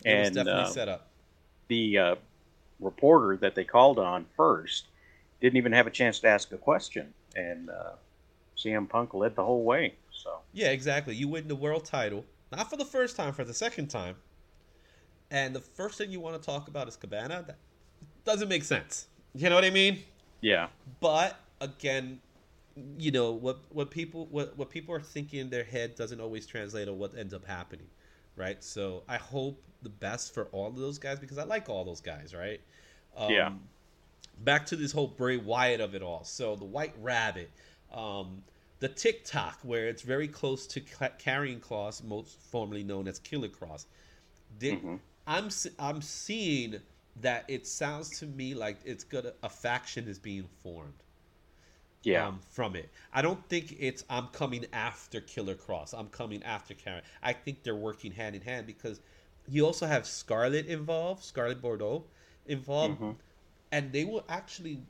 It 0.04 0.18
was 0.20 0.30
definitely 0.30 0.62
uh, 0.62 0.66
set 0.66 0.88
up. 0.88 1.08
The 1.68 1.98
uh, 1.98 2.14
reporter 2.80 3.36
that 3.36 3.54
they 3.54 3.64
called 3.64 3.98
on 3.98 4.26
first 4.36 4.86
didn't 5.40 5.56
even 5.56 5.72
have 5.72 5.86
a 5.86 5.90
chance 5.90 6.20
to 6.20 6.28
ask 6.28 6.52
a 6.52 6.56
question, 6.56 7.14
and 7.36 7.70
uh, 7.70 7.92
CM 8.56 8.88
Punk 8.88 9.14
led 9.14 9.36
the 9.36 9.44
whole 9.44 9.64
way. 9.64 9.94
So 10.12 10.38
Yeah, 10.52 10.70
exactly. 10.70 11.14
You 11.14 11.28
win 11.28 11.48
the 11.48 11.56
world 11.56 11.84
title, 11.84 12.24
not 12.50 12.68
for 12.68 12.76
the 12.76 12.84
first 12.84 13.16
time, 13.16 13.32
for 13.32 13.44
the 13.44 13.54
second 13.54 13.88
time. 13.88 14.16
And 15.30 15.54
the 15.54 15.60
first 15.60 15.98
thing 15.98 16.10
you 16.10 16.20
want 16.20 16.40
to 16.40 16.44
talk 16.44 16.68
about 16.68 16.88
is 16.88 16.96
Cabana. 16.96 17.44
That 17.46 17.58
doesn't 18.24 18.48
make 18.48 18.64
sense. 18.64 19.06
You 19.34 19.48
know 19.48 19.54
what 19.54 19.64
I 19.64 19.70
mean? 19.70 20.02
yeah, 20.40 20.68
but 21.00 21.38
again 21.60 22.20
you 22.98 23.10
know 23.10 23.32
what 23.32 23.58
what 23.70 23.90
people 23.90 24.26
what, 24.30 24.56
what 24.56 24.70
people 24.70 24.94
are 24.94 25.00
thinking 25.00 25.40
in 25.40 25.50
their 25.50 25.64
head 25.64 25.94
doesn't 25.96 26.20
always 26.20 26.46
translate 26.46 26.86
to 26.86 26.92
what 26.92 27.16
ends 27.16 27.34
up 27.34 27.44
happening 27.44 27.86
right? 28.38 28.62
So 28.62 29.02
I 29.08 29.16
hope 29.16 29.62
the 29.82 29.88
best 29.88 30.34
for 30.34 30.44
all 30.52 30.68
of 30.68 30.76
those 30.76 30.98
guys 30.98 31.18
because 31.18 31.38
I 31.38 31.44
like 31.44 31.68
all 31.68 31.84
those 31.84 32.00
guys, 32.00 32.34
right? 32.34 32.60
Um, 33.16 33.30
yeah. 33.30 33.52
Back 34.44 34.66
to 34.66 34.76
this 34.76 34.92
whole 34.92 35.08
Bray 35.08 35.36
Wyatt 35.36 35.80
of 35.80 35.94
it 35.94 36.02
all. 36.02 36.24
So 36.24 36.56
the 36.56 36.64
White 36.64 36.94
Rabbit, 37.00 37.50
um, 37.92 38.42
the 38.78 38.88
TikTok, 38.88 39.58
where 39.62 39.88
it's 39.88 40.02
very 40.02 40.28
close 40.28 40.66
to 40.68 40.80
Karrion 40.80 41.60
Kross, 41.60 42.04
most 42.04 42.40
formerly 42.40 42.84
known 42.84 43.08
as 43.08 43.18
Killer 43.18 43.48
Kross. 43.48 43.86
Did, 44.58 44.78
mm-hmm. 44.78 44.96
I'm 45.26 45.48
I'm 45.78 46.00
seeing 46.00 46.76
that 47.20 47.44
it 47.48 47.66
sounds 47.66 48.18
to 48.20 48.26
me 48.26 48.54
like 48.54 48.78
it's 48.84 49.04
gonna 49.04 49.32
a 49.42 49.48
faction 49.48 50.06
is 50.06 50.18
being 50.18 50.48
formed. 50.62 51.02
Yeah. 52.04 52.28
Um, 52.28 52.40
from 52.50 52.76
it, 52.76 52.88
I 53.12 53.22
don't 53.22 53.44
think 53.48 53.76
it's 53.78 54.04
I'm 54.08 54.28
coming 54.28 54.66
after 54.72 55.20
Killer 55.20 55.54
Kross. 55.54 55.92
I'm 55.98 56.08
coming 56.08 56.42
after 56.44 56.74
Karrion. 56.74 57.02
I 57.22 57.32
think 57.32 57.64
they're 57.64 57.74
working 57.74 58.12
hand 58.12 58.36
in 58.36 58.42
hand 58.42 58.66
because 58.66 59.00
you 59.48 59.66
also 59.66 59.86
have 59.86 60.06
Scarlett 60.06 60.66
involved, 60.66 61.24
Scarlett 61.24 61.60
Bordeaux 61.60 62.04
involved, 62.46 63.00
mm-hmm. 63.00 63.10
and 63.72 63.92
they 63.92 64.04
will 64.04 64.24
actually 64.28 64.80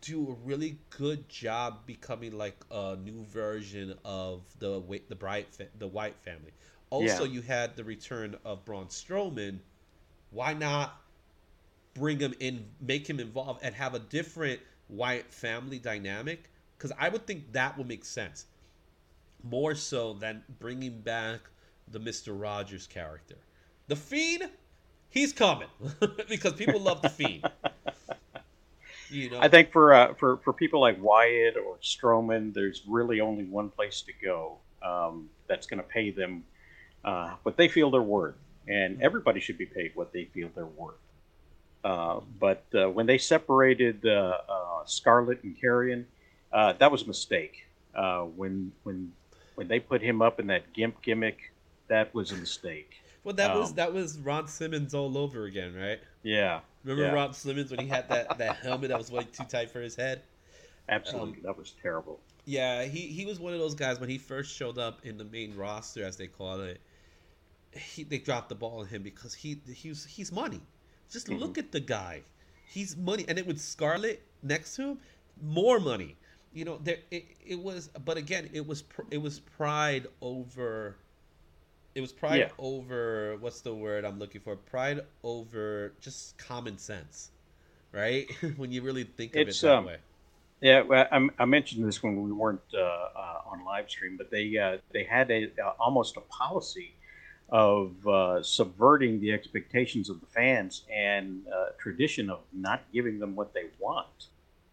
do 0.00 0.28
a 0.28 0.46
really 0.46 0.78
good 0.90 1.28
job 1.28 1.86
becoming 1.86 2.36
like 2.36 2.56
a 2.70 2.96
new 2.96 3.24
version 3.24 3.94
of 4.04 4.42
the 4.58 4.82
the 5.08 5.16
bright 5.16 5.48
the 5.78 5.86
Wyatt 5.86 6.16
family. 6.22 6.52
Also, 6.90 7.24
yeah. 7.24 7.32
you 7.32 7.42
had 7.42 7.74
the 7.76 7.84
return 7.84 8.36
of 8.44 8.64
Braun 8.64 8.86
Strowman. 8.86 9.58
Why 10.30 10.54
not 10.54 11.00
bring 11.94 12.20
him 12.20 12.34
in, 12.40 12.66
make 12.80 13.08
him 13.08 13.18
involved, 13.18 13.60
and 13.62 13.74
have 13.74 13.94
a 13.94 13.98
different 13.98 14.60
Wyatt 14.88 15.32
family 15.32 15.78
dynamic? 15.78 16.50
Because 16.76 16.92
I 16.98 17.08
would 17.08 17.26
think 17.26 17.52
that 17.52 17.76
would 17.78 17.88
make 17.88 18.04
sense 18.04 18.46
more 19.42 19.74
so 19.74 20.12
than 20.12 20.42
bringing 20.58 21.00
back 21.00 21.40
the 21.90 21.98
Mister 21.98 22.32
Rogers 22.32 22.86
character. 22.86 23.36
The 23.88 23.96
Fiend, 23.96 24.50
he's 25.08 25.32
coming 25.32 25.68
because 26.28 26.54
people 26.54 26.80
love 26.80 27.02
the 27.02 27.08
Fiend. 27.08 27.48
You 29.08 29.30
know? 29.30 29.40
I 29.40 29.48
think 29.48 29.70
for 29.70 29.94
uh, 29.94 30.14
for 30.14 30.38
for 30.38 30.52
people 30.52 30.80
like 30.80 31.00
Wyatt 31.00 31.56
or 31.56 31.76
Strowman, 31.82 32.52
there's 32.52 32.82
really 32.86 33.20
only 33.20 33.44
one 33.44 33.70
place 33.70 34.02
to 34.02 34.12
go 34.22 34.58
um, 34.82 35.28
that's 35.46 35.66
going 35.66 35.78
to 35.78 35.88
pay 35.88 36.10
them 36.10 36.44
uh, 37.04 37.34
what 37.42 37.56
they 37.56 37.68
feel 37.68 37.90
they're 37.90 38.02
worth, 38.02 38.34
and 38.68 39.00
everybody 39.00 39.40
should 39.40 39.58
be 39.58 39.66
paid 39.66 39.92
what 39.94 40.12
they 40.12 40.24
feel 40.24 40.50
they're 40.54 40.66
worth. 40.66 40.96
Uh, 41.86 42.18
but 42.40 42.64
uh, 42.74 42.90
when 42.90 43.06
they 43.06 43.16
separated 43.16 44.04
uh, 44.04 44.38
uh, 44.48 44.84
Scarlett 44.86 45.44
and 45.44 45.56
Karrion, 45.56 46.04
that 46.52 46.90
was 46.90 47.02
a 47.02 47.06
mistake. 47.06 47.64
when 48.34 48.72
when 48.82 49.12
when 49.54 49.68
they 49.68 49.78
put 49.78 50.02
him 50.02 50.20
up 50.20 50.40
in 50.40 50.48
that 50.48 50.72
gimp 50.72 51.00
gimmick, 51.00 51.52
that 51.86 52.12
was 52.12 52.32
a 52.32 52.36
mistake. 52.36 52.96
Well, 53.22 53.36
that 53.36 53.52
um, 53.52 53.60
was 53.60 53.74
that 53.74 53.92
was 53.92 54.18
Ron 54.18 54.48
Simmons 54.48 54.94
all 54.94 55.16
over 55.16 55.44
again, 55.44 55.76
right? 55.76 56.00
Yeah. 56.24 56.60
Remember 56.82 57.04
yeah. 57.04 57.12
Ron 57.12 57.32
Simmons 57.32 57.70
when 57.70 57.78
he 57.78 57.86
had 57.86 58.08
that, 58.08 58.36
that 58.38 58.56
helmet 58.56 58.88
that 58.88 58.98
was 58.98 59.12
way 59.12 59.22
too 59.22 59.44
tight 59.44 59.70
for 59.70 59.80
his 59.80 59.94
head? 59.94 60.22
Absolutely, 60.88 61.34
um, 61.34 61.42
that 61.44 61.56
was 61.56 61.74
terrible. 61.80 62.18
Yeah, 62.46 62.82
he 62.82 63.02
he 63.06 63.26
was 63.26 63.38
one 63.38 63.52
of 63.52 63.60
those 63.60 63.76
guys 63.76 64.00
when 64.00 64.08
he 64.08 64.18
first 64.18 64.52
showed 64.52 64.76
up 64.76 65.06
in 65.06 65.18
the 65.18 65.24
main 65.24 65.54
roster, 65.56 66.04
as 66.04 66.16
they 66.16 66.26
call 66.26 66.62
it. 66.62 66.80
He 67.70 68.02
they 68.02 68.18
dropped 68.18 68.48
the 68.48 68.56
ball 68.56 68.80
on 68.80 68.86
him 68.86 69.04
because 69.04 69.34
he 69.34 69.60
he 69.72 69.88
was 69.88 70.04
he's 70.04 70.32
money. 70.32 70.60
Just 71.10 71.28
mm-hmm. 71.28 71.38
look 71.38 71.58
at 71.58 71.72
the 71.72 71.80
guy, 71.80 72.22
he's 72.66 72.96
money, 72.96 73.24
and 73.28 73.38
it 73.38 73.46
with 73.46 73.60
Scarlett 73.60 74.22
next 74.42 74.76
to 74.76 74.82
him, 74.82 74.98
more 75.42 75.78
money. 75.80 76.16
You 76.52 76.64
know, 76.64 76.78
there 76.82 76.98
it, 77.10 77.26
it 77.46 77.58
was, 77.58 77.88
but 78.04 78.16
again, 78.16 78.48
it 78.52 78.66
was 78.66 78.84
it 79.10 79.18
was 79.18 79.40
pride 79.40 80.06
over 80.20 80.96
it 81.96 82.02
was 82.02 82.12
pride 82.12 82.40
yeah. 82.40 82.48
over 82.58 83.38
what's 83.40 83.62
the 83.62 83.72
word 83.72 84.04
I'm 84.04 84.18
looking 84.18 84.42
for? 84.42 84.54
Pride 84.54 85.00
over 85.24 85.94
just 85.98 86.36
common 86.36 86.76
sense, 86.76 87.30
right? 87.90 88.30
when 88.56 88.70
you 88.70 88.82
really 88.82 89.04
think 89.04 89.34
of 89.34 89.48
it's, 89.48 89.62
it 89.62 89.66
that 89.66 89.76
um, 89.76 89.86
way. 89.86 89.96
Yeah, 90.60 90.82
well, 90.82 91.06
I, 91.10 91.28
I, 91.38 91.44
mentioned 91.46 91.86
this 91.86 92.02
when 92.02 92.22
we 92.22 92.32
weren't 92.32 92.60
uh, 92.74 92.80
uh, 92.80 93.40
on 93.46 93.64
live 93.64 93.88
stream, 93.88 94.16
but 94.18 94.30
they 94.30 94.56
uh, 94.58 94.76
they 94.92 95.04
had 95.04 95.30
a 95.30 95.50
uh, 95.62 95.72
almost 95.80 96.18
a 96.18 96.20
policy 96.22 96.92
of 97.48 98.06
uh, 98.06 98.42
subverting 98.42 99.20
the 99.20 99.32
expectations 99.32 100.10
of 100.10 100.20
the 100.20 100.26
fans 100.26 100.82
and 100.92 101.46
uh, 101.48 101.66
tradition 101.78 102.28
of 102.28 102.40
not 102.52 102.82
giving 102.92 103.18
them 103.18 103.36
what 103.36 103.54
they 103.54 103.66
want. 103.78 104.28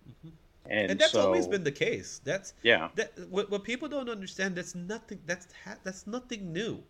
Mm-hmm. 0.09 0.29
And, 0.69 0.91
and, 0.91 0.99
that's 0.99 1.11
so, 1.11 1.25
always 1.25 1.45
been 1.45 1.63
the 1.63 1.71
case. 1.71 2.21
That's 2.23 2.53
yeah. 2.63 2.87
That 2.95 3.11
what, 3.29 3.51
what 3.51 3.63
people 3.63 3.89
don't 3.89 4.09
understand. 4.09 4.55
That's 4.55 4.75
nothing. 4.75 5.19
That's 5.25 5.47
that's 5.83 6.07
nothing 6.07 6.53
new 6.53 6.81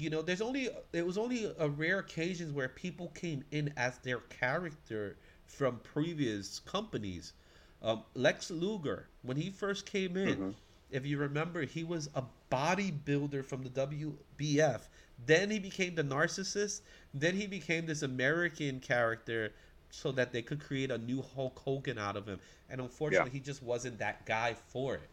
you 0.00 0.08
know, 0.08 0.22
there's 0.22 0.40
only 0.40 0.70
it 0.92 1.06
was 1.06 1.18
only 1.18 1.52
a 1.58 1.68
rare 1.68 1.98
occasions 1.98 2.52
where 2.52 2.68
people 2.68 3.08
came 3.08 3.44
in 3.50 3.72
as 3.76 3.98
their 3.98 4.18
character 4.18 5.16
from 5.46 5.78
previous 5.80 6.60
companies. 6.60 7.34
Um, 7.82 8.04
Lex 8.14 8.50
Luger, 8.50 9.08
when 9.22 9.36
he 9.36 9.50
first 9.50 9.84
came 9.84 10.16
in, 10.16 10.28
mm-hmm. 10.28 10.50
if 10.90 11.04
you 11.06 11.18
remember, 11.18 11.62
he 11.62 11.84
was 11.84 12.08
a 12.14 12.24
bodybuilder 12.50 13.44
from 13.44 13.62
the 13.62 13.70
WBF. 13.70 14.80
Then 15.26 15.50
he 15.50 15.58
became 15.58 15.94
the 15.94 16.04
narcissist. 16.04 16.80
Then 17.12 17.34
he 17.34 17.46
became 17.46 17.86
this 17.86 18.02
American 18.02 18.80
character 18.80 19.52
so 19.90 20.12
that 20.12 20.32
they 20.32 20.42
could 20.42 20.60
create 20.60 20.90
a 20.90 20.98
new 20.98 21.22
Hulk 21.34 21.58
Hogan 21.58 21.98
out 21.98 22.16
of 22.16 22.26
him. 22.26 22.38
And 22.68 22.80
unfortunately, 22.80 23.30
yeah. 23.30 23.34
he 23.34 23.40
just 23.40 23.62
wasn't 23.62 23.98
that 23.98 24.24
guy 24.24 24.54
for 24.68 24.94
it. 24.94 25.08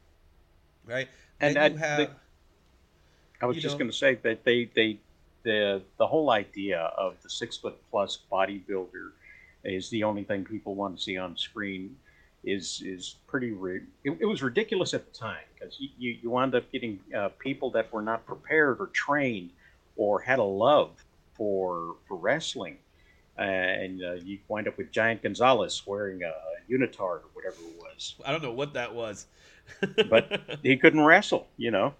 Right? 0.86 1.10
And 1.40 1.56
then 1.56 1.74
you 1.74 1.78
have. 1.78 1.98
The- 1.98 2.12
I 3.42 3.46
was 3.46 3.58
just 3.58 3.78
going 3.78 3.90
to 3.90 3.96
say 3.96 4.16
that 4.16 4.44
they 4.44 4.70
they 4.76 5.00
the 5.44 5.82
the 5.98 6.08
whole 6.08 6.32
idea 6.32 6.80
of 6.98 7.22
the 7.22 7.30
six 7.30 7.56
foot 7.58 7.78
plus 7.92 8.20
bodybuilder 8.32 9.12
is 9.64 9.90
the 9.90 10.04
only 10.04 10.24
thing 10.24 10.44
people 10.44 10.76
want 10.76 10.98
to 10.98 11.02
see 11.02 11.18
on 11.18 11.38
screen 11.38 11.96
is 12.44 12.82
is 12.86 13.16
pretty 13.28 13.56
it, 14.04 14.18
it, 14.20 14.26
was 14.26 14.42
ridiculous 14.42 14.94
at 14.94 15.06
the 15.06 15.18
time 15.18 15.44
because 15.54 15.78
you, 15.80 15.90
you, 15.98 16.18
you 16.22 16.30
wound 16.30 16.56
up 16.56 16.72
getting 16.72 17.00
uh, 17.16 17.30
people 17.40 17.70
that 17.72 17.92
were 17.92 18.02
not 18.02 18.26
prepared 18.26 18.80
or 18.80 18.88
trained 18.88 19.50
or 19.98 20.22
had 20.22 20.40
a 20.40 20.44
love 20.44 20.92
for 21.34 21.96
for 22.08 22.18
wrestling 22.18 22.78
and 23.38 24.04
uh, 24.04 24.14
you 24.14 24.40
wind 24.48 24.68
up 24.68 24.78
with 24.78 24.92
Giant 24.92 25.22
Gonzalez 25.22 25.84
wearing 25.86 26.24
a 26.24 26.34
unitard 26.72 27.22
or 27.22 27.30
whatever 27.34 27.58
it 27.60 27.78
was. 27.80 28.16
I 28.26 28.32
don't 28.32 28.42
know 28.42 28.52
what 28.52 28.74
that 28.74 28.96
was, 28.96 29.28
but 30.10 30.60
he 30.64 30.76
couldn't 30.78 31.02
wrestle, 31.02 31.48
you 31.58 31.72
know 31.72 31.94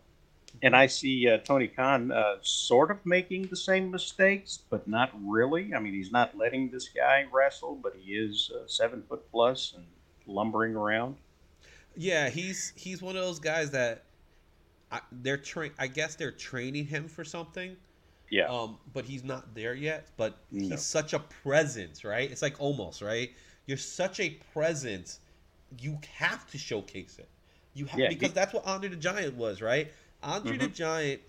and 0.62 0.76
I 0.76 0.88
see 0.88 1.28
uh, 1.30 1.38
Tony 1.38 1.68
Khan 1.68 2.12
uh, 2.12 2.36
sort 2.42 2.92
of 2.92 3.06
making 3.06 3.48
the 3.48 3.56
same 3.56 3.92
mistakes, 3.92 4.60
but 4.70 4.88
not 4.88 5.12
really. 5.24 5.74
I 5.74 5.80
mean, 5.80 5.94
he's 5.94 6.12
not 6.12 6.38
letting 6.38 6.70
this 6.70 6.90
guy 6.90 7.26
wrestle, 7.32 7.76
but 7.82 7.96
he 8.00 8.14
is 8.14 8.52
uh, 8.56 8.64
seven 8.68 9.04
foot 9.08 9.30
plus 9.32 9.74
and 9.76 9.86
lumbering 10.26 10.76
around. 10.76 11.16
Yeah, 11.96 12.30
he's 12.30 12.74
he's 12.76 13.02
one 13.02 13.16
of 13.16 13.24
those 13.24 13.40
guys 13.40 13.72
that 13.72 14.04
I, 14.92 15.02
they're 15.12 15.38
train. 15.38 15.72
I 15.78 15.88
guess 15.88 16.16
they're 16.16 16.32
training 16.32 16.86
him 16.86 17.08
for 17.08 17.24
something. 17.24 17.76
Yeah. 18.30 18.46
Um, 18.46 18.78
but 18.94 19.06
he's 19.06 19.24
not 19.24 19.56
there 19.56 19.74
yet. 19.74 20.08
But 20.18 20.38
no. 20.52 20.70
he's 20.70 20.82
such 20.82 21.14
a 21.14 21.20
presence, 21.20 22.04
right? 22.04 22.30
It's 22.30 22.42
like 22.42 22.56
almost 22.60 23.02
right. 23.02 23.32
You're 23.66 23.78
such 23.78 24.20
a 24.20 24.32
presence. 24.54 25.20
You 25.80 26.00
have 26.18 26.48
to 26.52 26.58
showcase 26.58 27.18
it. 27.20 27.30
You 27.74 27.86
have 27.86 28.00
yeah, 28.00 28.10
because 28.10 28.30
he, 28.30 28.34
that's 28.34 28.54
what 28.54 28.66
Andre 28.66 28.90
the 28.90 28.96
Giant 28.96 29.36
was, 29.36 29.62
right? 29.62 29.92
Andre 30.24 30.54
mm-hmm. 30.54 30.62
the 30.62 30.68
Giant, 30.70 31.22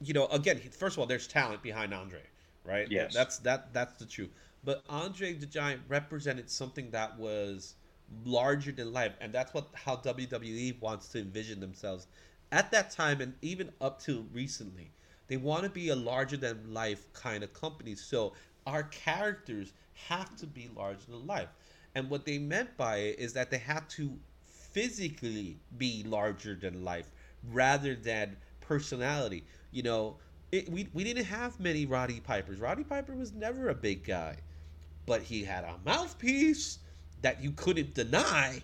you 0.00 0.14
know, 0.14 0.26
again, 0.26 0.58
first 0.58 0.96
of 0.96 1.00
all, 1.00 1.06
there's 1.06 1.26
talent 1.26 1.62
behind 1.62 1.92
Andre, 1.92 2.22
right? 2.64 2.86
Yes, 2.90 3.12
that's 3.12 3.38
that 3.38 3.72
that's 3.72 3.94
the 3.94 4.06
truth. 4.06 4.30
But 4.62 4.84
Andre 4.88 5.32
the 5.32 5.46
Giant 5.46 5.80
represented 5.88 6.50
something 6.50 6.90
that 6.90 7.18
was 7.18 7.74
larger 8.24 8.72
than 8.72 8.92
life, 8.92 9.12
and 9.20 9.32
that's 9.32 9.52
what 9.52 9.68
how 9.74 9.96
WWE 9.96 10.80
wants 10.80 11.08
to 11.08 11.18
envision 11.18 11.58
themselves 11.60 12.06
at 12.52 12.70
that 12.70 12.90
time, 12.90 13.20
and 13.20 13.34
even 13.42 13.70
up 13.80 14.00
to 14.02 14.26
recently. 14.32 14.92
They 15.30 15.36
want 15.36 15.62
to 15.62 15.70
be 15.70 15.90
a 15.90 15.94
larger 15.94 16.36
than 16.36 16.74
life 16.74 17.10
kind 17.12 17.44
of 17.44 17.54
company. 17.54 17.94
So 17.94 18.32
our 18.66 18.82
characters 18.82 19.72
have 20.08 20.34
to 20.38 20.46
be 20.46 20.68
larger 20.74 21.06
than 21.08 21.24
life. 21.24 21.46
And 21.94 22.10
what 22.10 22.26
they 22.26 22.38
meant 22.38 22.76
by 22.76 22.96
it 22.96 23.20
is 23.20 23.32
that 23.34 23.48
they 23.48 23.58
have 23.58 23.86
to 23.90 24.18
physically 24.44 25.60
be 25.78 26.02
larger 26.02 26.56
than 26.56 26.82
life 26.84 27.12
rather 27.52 27.94
than 27.94 28.36
personality. 28.60 29.44
You 29.70 29.84
know, 29.84 30.16
it, 30.50 30.68
we 30.68 30.88
we 30.92 31.04
didn't 31.04 31.26
have 31.26 31.60
many 31.60 31.86
Roddy 31.86 32.18
Pipers. 32.18 32.58
Roddy 32.58 32.82
Piper 32.82 33.14
was 33.14 33.32
never 33.32 33.68
a 33.68 33.74
big 33.74 34.02
guy, 34.02 34.36
but 35.06 35.22
he 35.22 35.44
had 35.44 35.62
a 35.62 35.76
mouthpiece 35.84 36.80
that 37.22 37.40
you 37.40 37.52
couldn't 37.52 37.94
deny. 37.94 38.62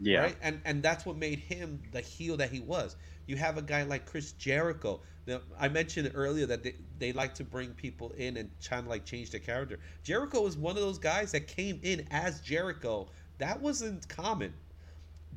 Yeah. 0.00 0.20
Right? 0.20 0.36
And 0.42 0.60
and 0.64 0.82
that's 0.82 1.04
what 1.04 1.16
made 1.16 1.40
him 1.40 1.82
the 1.92 2.00
heel 2.00 2.36
that 2.36 2.50
he 2.50 2.60
was. 2.60 2.96
You 3.26 3.36
have 3.36 3.58
a 3.58 3.62
guy 3.62 3.82
like 3.82 4.06
Chris 4.06 4.32
Jericho. 4.32 5.02
Now, 5.26 5.40
I 5.58 5.68
mentioned 5.68 6.10
earlier 6.14 6.46
that 6.46 6.62
they, 6.62 6.74
they 6.98 7.12
like 7.12 7.34
to 7.34 7.44
bring 7.44 7.74
people 7.74 8.10
in 8.12 8.36
and 8.38 8.50
try 8.60 8.80
to 8.80 8.88
like 8.88 9.04
change 9.04 9.30
the 9.30 9.40
character. 9.40 9.78
Jericho 10.02 10.42
was 10.42 10.56
one 10.56 10.76
of 10.76 10.82
those 10.82 10.98
guys 10.98 11.32
that 11.32 11.46
came 11.48 11.80
in 11.82 12.06
as 12.10 12.40
Jericho. 12.40 13.10
That 13.38 13.60
wasn't 13.60 14.08
common. 14.08 14.54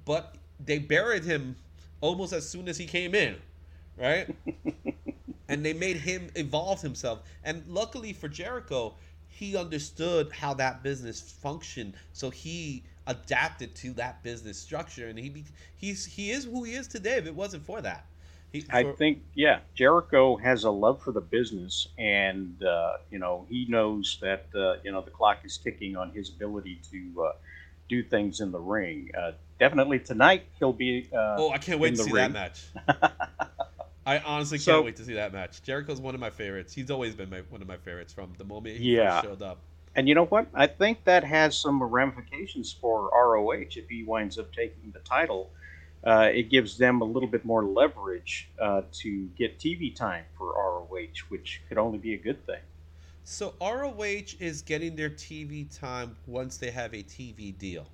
But 0.06 0.36
they 0.60 0.80
buried 0.80 1.24
him 1.24 1.58
almost 2.02 2.34
as 2.34 2.48
soon 2.50 2.68
as 2.68 2.78
he 2.78 2.86
came 2.86 3.14
in, 3.16 3.38
right? 3.98 4.36
and 5.50 5.66
they 5.66 5.74
made 5.74 5.98
him 5.98 6.30
evolve 6.36 6.82
himself. 6.82 7.22
And 7.44 7.66
luckily 7.68 8.14
for 8.14 8.28
Jericho, 8.28 8.96
he 9.28 9.56
understood 9.58 10.32
how 10.32 10.54
that 10.56 10.84
business 10.84 11.22
functioned, 11.22 11.96
so 12.14 12.30
he 12.30 12.86
adapted 13.08 13.76
to 13.76 13.94
that 13.94 14.24
business 14.24 14.58
structure, 14.58 15.08
and 15.08 15.18
he 15.18 15.44
he's 15.76 16.06
he 16.06 16.32
is 16.32 16.46
who 16.46 16.64
he 16.64 16.74
is 16.74 16.88
today. 16.88 17.18
If 17.18 17.28
it 17.28 17.36
wasn't 17.36 17.66
for 17.66 17.82
that, 17.82 18.06
he, 18.52 18.62
for, 18.62 18.76
I 18.76 18.92
think 18.94 19.24
yeah, 19.34 19.60
Jericho 19.76 20.38
has 20.38 20.64
a 20.64 20.72
love 20.72 21.02
for 21.02 21.12
the 21.12 21.22
business, 21.22 21.88
and 21.98 22.62
uh, 22.64 22.94
you 23.10 23.20
know 23.20 23.46
he 23.50 23.66
knows 23.68 24.18
that 24.22 24.46
uh, 24.56 24.76
you 24.84 24.92
know 24.92 25.02
the 25.02 25.12
clock 25.12 25.40
is 25.44 25.58
ticking 25.58 25.96
on 25.96 26.12
his 26.12 26.30
ability 26.30 26.82
to 26.92 27.24
uh, 27.24 27.32
do 27.90 28.04
things 28.04 28.40
in 28.40 28.52
the 28.52 28.60
ring. 28.60 29.10
Uh, 29.18 29.32
definitely 29.60 30.00
tonight 30.00 30.46
he'll 30.60 30.74
be. 30.74 31.08
Uh, 31.14 31.36
oh, 31.38 31.52
I 31.52 31.58
can't 31.58 31.80
wait 31.80 31.96
to 31.96 32.04
see 32.04 32.12
ring. 32.12 32.34
that 32.34 32.54
match. 32.88 33.12
I 34.06 34.20
honestly 34.20 34.58
can't 34.58 34.66
so, 34.66 34.82
wait 34.82 34.96
to 34.96 35.06
see 35.06 35.14
that 35.14 35.32
match. 35.32 35.62
Jericho's 35.62 36.02
one 36.02 36.16
of 36.16 36.22
my 36.22 36.32
favorites. 36.32 36.74
He's 36.74 36.90
always 36.90 37.14
been 37.14 37.30
my, 37.30 37.42
one 37.50 37.62
of 37.62 37.68
my 37.68 37.78
favorites 37.78 38.12
from 38.12 38.34
the 38.38 38.44
moment 38.44 38.78
he 38.78 38.96
yeah. 38.96 39.22
showed 39.22 39.42
up. 39.44 39.60
And 39.96 40.08
you 40.08 40.16
know 40.16 40.26
what? 40.26 40.48
I 40.54 40.68
think 40.68 41.04
that 41.04 41.24
has 41.24 41.58
some 41.58 41.84
ramifications 41.84 42.72
for 42.72 43.10
ROH 43.14 43.76
if 43.76 43.90
he 43.90 44.04
winds 44.04 44.38
up 44.38 44.54
taking 44.54 44.92
the 44.92 45.00
title. 45.00 45.50
Uh, 46.04 46.30
it 46.34 46.50
gives 46.50 46.78
them 46.78 47.02
a 47.02 47.06
little 47.06 47.28
bit 47.28 47.46
more 47.46 47.64
leverage 47.64 48.50
uh, 48.60 48.82
to 48.92 49.28
get 49.38 49.60
TV 49.60 49.94
time 49.94 50.24
for 50.38 50.54
ROH, 50.54 51.28
which 51.30 51.62
could 51.68 51.78
only 51.78 51.98
be 51.98 52.14
a 52.14 52.18
good 52.18 52.44
thing. 52.46 52.62
So 53.24 53.54
ROH 53.62 54.36
is 54.40 54.62
getting 54.62 54.96
their 54.96 55.10
TV 55.10 55.78
time 55.78 56.16
once 56.26 56.58
they 56.58 56.72
have 56.72 56.94
a 56.94 57.04
TV 57.04 57.56
deal. 57.56 57.86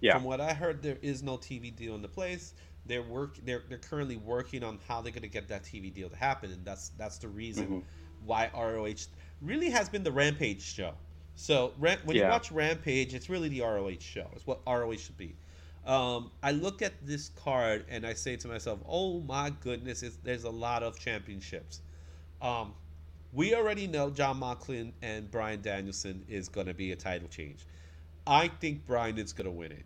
Yeah. 0.00 0.14
From 0.14 0.24
what 0.24 0.40
I 0.40 0.52
heard, 0.52 0.82
there 0.82 0.98
is 1.00 1.22
no 1.22 1.36
TV 1.38 1.74
deal 1.74 1.94
in 1.94 2.02
the 2.02 2.08
place. 2.08 2.54
They're 2.86 3.02
work. 3.02 3.36
They're 3.44 3.62
they're 3.68 3.78
currently 3.78 4.16
working 4.16 4.64
on 4.64 4.78
how 4.88 5.00
they're 5.00 5.12
going 5.12 5.22
to 5.22 5.28
get 5.28 5.48
that 5.48 5.62
TV 5.62 5.92
deal 5.92 6.08
to 6.08 6.16
happen, 6.16 6.50
and 6.50 6.64
that's 6.64 6.90
that's 6.98 7.18
the 7.18 7.28
reason 7.28 7.66
mm-hmm. 7.66 7.78
why 8.24 8.50
ROH 8.54 9.06
really 9.42 9.70
has 9.70 9.88
been 9.88 10.02
the 10.02 10.12
Rampage 10.12 10.62
show. 10.62 10.94
So 11.36 11.72
when 11.78 11.98
yeah. 12.08 12.24
you 12.24 12.28
watch 12.28 12.52
Rampage, 12.52 13.14
it's 13.14 13.30
really 13.30 13.48
the 13.48 13.62
ROH 13.62 14.00
show. 14.00 14.28
It's 14.34 14.46
what 14.46 14.60
ROH 14.66 14.96
should 14.96 15.16
be. 15.16 15.34
Um, 15.86 16.30
I 16.42 16.52
look 16.52 16.82
at 16.82 16.92
this 17.06 17.30
card 17.30 17.86
and 17.88 18.06
I 18.06 18.12
say 18.12 18.36
to 18.36 18.48
myself, 18.48 18.80
"Oh 18.86 19.20
my 19.20 19.50
goodness, 19.60 20.04
there's 20.22 20.44
a 20.44 20.50
lot 20.50 20.82
of 20.82 20.98
championships." 20.98 21.80
Um, 22.42 22.74
we 23.32 23.54
already 23.54 23.86
know 23.86 24.10
Jon 24.10 24.38
Moxley 24.38 24.92
and 25.02 25.30
Bryan 25.30 25.62
Danielson 25.62 26.24
is 26.28 26.48
going 26.48 26.66
to 26.66 26.74
be 26.74 26.92
a 26.92 26.96
title 26.96 27.28
change. 27.28 27.64
I 28.26 28.48
think 28.48 28.86
Bryan 28.86 29.18
is 29.18 29.32
going 29.32 29.46
to 29.46 29.50
win 29.50 29.72
it. 29.72 29.84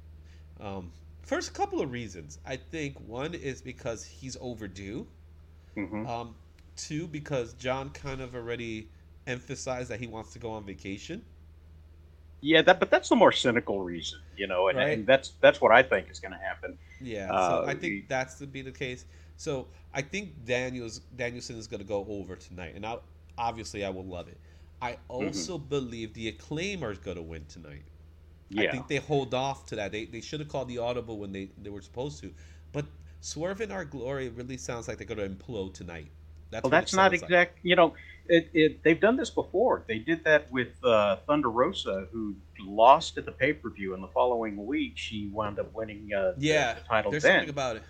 Um, 0.60 0.92
first, 1.22 1.50
a 1.50 1.52
couple 1.52 1.80
of 1.80 1.90
reasons. 1.92 2.38
I 2.44 2.56
think 2.56 2.98
one 3.06 3.34
is 3.34 3.60
because 3.62 4.04
he's 4.04 4.36
overdue. 4.40 5.06
Mm-hmm. 5.76 6.06
Um, 6.06 6.34
two, 6.76 7.06
because 7.06 7.54
Jon 7.54 7.90
kind 7.90 8.20
of 8.20 8.34
already 8.34 8.88
emphasized 9.26 9.90
that 9.90 10.00
he 10.00 10.06
wants 10.06 10.32
to 10.32 10.38
go 10.38 10.50
on 10.50 10.64
vacation. 10.64 11.24
Yeah, 12.44 12.60
that 12.60 12.78
but 12.78 12.90
that's 12.90 13.08
the 13.08 13.16
more 13.16 13.32
cynical 13.32 13.80
reason, 13.80 14.18
you 14.36 14.46
know, 14.46 14.68
and, 14.68 14.76
right? 14.76 14.98
and 14.98 15.06
that's 15.06 15.32
that's 15.40 15.62
what 15.62 15.72
I 15.72 15.82
think 15.82 16.10
is 16.10 16.20
going 16.20 16.32
to 16.32 16.38
happen. 16.38 16.76
Yeah, 17.00 17.32
uh, 17.32 17.62
so 17.62 17.70
I 17.70 17.74
think 17.74 18.06
that's 18.06 18.34
to 18.34 18.46
be 18.46 18.60
the 18.60 18.70
case. 18.70 19.06
So 19.38 19.68
I 19.94 20.02
think 20.02 20.44
Daniels 20.44 21.00
Danielson 21.16 21.56
is 21.56 21.66
going 21.66 21.80
to 21.80 21.86
go 21.86 22.04
over 22.06 22.36
tonight, 22.36 22.74
and 22.76 22.84
I, 22.84 22.98
obviously 23.38 23.82
I 23.82 23.88
will 23.88 24.04
love 24.04 24.28
it. 24.28 24.38
I 24.82 24.92
mm-hmm. 24.92 25.00
also 25.08 25.56
mm-hmm. 25.56 25.68
believe 25.68 26.12
the 26.12 26.28
acclaim 26.28 26.84
are 26.84 26.94
going 26.94 27.16
to 27.16 27.22
win 27.22 27.46
tonight. 27.46 27.84
Yeah. 28.50 28.68
I 28.68 28.72
think 28.72 28.88
they 28.88 28.96
hold 28.96 29.32
off 29.32 29.64
to 29.66 29.76
that. 29.76 29.90
They, 29.90 30.04
they 30.04 30.20
should 30.20 30.40
have 30.40 30.50
called 30.50 30.68
the 30.68 30.76
audible 30.76 31.18
when 31.18 31.32
they, 31.32 31.48
they 31.62 31.70
were 31.70 31.80
supposed 31.80 32.20
to. 32.20 32.30
But 32.72 32.84
Swerve 33.22 33.62
in 33.62 33.72
Our 33.72 33.86
Glory 33.86 34.28
really 34.28 34.58
sounds 34.58 34.86
like 34.86 34.98
they're 34.98 35.06
going 35.06 35.18
to 35.18 35.34
implode 35.34 35.72
tonight. 35.72 36.08
That's 36.50 36.62
well, 36.62 36.70
that's 36.70 36.92
not 36.92 37.14
exact. 37.14 37.32
Like. 37.54 37.58
You 37.62 37.74
know, 37.74 37.94
it, 38.28 38.48
it, 38.54 38.82
they've 38.82 39.00
done 39.00 39.16
this 39.16 39.30
before. 39.30 39.84
They 39.86 39.98
did 39.98 40.24
that 40.24 40.50
with 40.50 40.82
uh, 40.84 41.16
Thunder 41.26 41.50
Rosa, 41.50 42.08
who 42.12 42.34
lost 42.60 43.18
at 43.18 43.24
the 43.26 43.32
pay 43.32 43.52
per 43.52 43.70
view, 43.70 43.94
and 43.94 44.02
the 44.02 44.08
following 44.08 44.66
week 44.66 44.92
she 44.96 45.28
wound 45.28 45.58
up 45.58 45.72
winning. 45.74 46.10
Uh, 46.14 46.34
yeah, 46.38 46.74
the, 46.74 46.80
the 46.80 46.86
title. 46.86 47.10
There's 47.10 47.22
then. 47.22 47.40
something 47.40 47.50
about 47.50 47.76
it. 47.76 47.82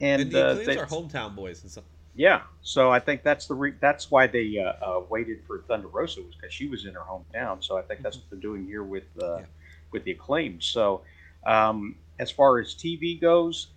And, 0.00 0.22
and 0.22 0.32
the 0.32 0.46
uh, 0.46 0.54
they, 0.54 0.76
are 0.78 0.86
hometown 0.86 1.34
boys 1.34 1.62
and 1.62 1.70
stuff. 1.70 1.84
Yeah, 2.14 2.42
so 2.60 2.90
I 2.90 2.98
think 3.00 3.22
that's 3.22 3.46
the 3.46 3.54
re- 3.54 3.74
that's 3.80 4.10
why 4.10 4.26
they 4.26 4.58
uh, 4.58 4.84
uh, 4.84 5.02
waited 5.08 5.38
for 5.46 5.62
Thunder 5.62 5.88
Rosa 5.88 6.20
was 6.20 6.34
because 6.34 6.52
she 6.52 6.68
was 6.68 6.84
in 6.84 6.92
her 6.94 7.00
hometown. 7.00 7.64
So 7.64 7.78
I 7.78 7.82
think 7.82 8.02
that's 8.02 8.16
mm-hmm. 8.16 8.24
what 8.24 8.30
they're 8.30 8.40
doing 8.40 8.66
here 8.66 8.82
with 8.82 9.04
uh, 9.22 9.38
yeah. 9.38 9.44
with 9.92 10.04
the 10.04 10.10
acclaimed. 10.10 10.62
So 10.62 11.02
um, 11.46 11.96
as 12.18 12.30
far 12.30 12.58
as 12.58 12.74
TV 12.74 13.18
goes, 13.18 13.68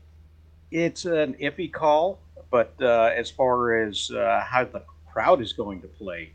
it's 0.72 1.06
an 1.06 1.36
iffy 1.36 1.72
call, 1.72 2.20
but 2.52 2.74
uh, 2.82 3.12
as 3.16 3.32
far 3.32 3.84
as 3.84 4.12
uh, 4.12 4.44
how 4.46 4.66
the 4.66 4.84
crowd 5.16 5.42
is 5.42 5.54
going 5.54 5.82
to 5.82 5.88
play, 5.88 6.32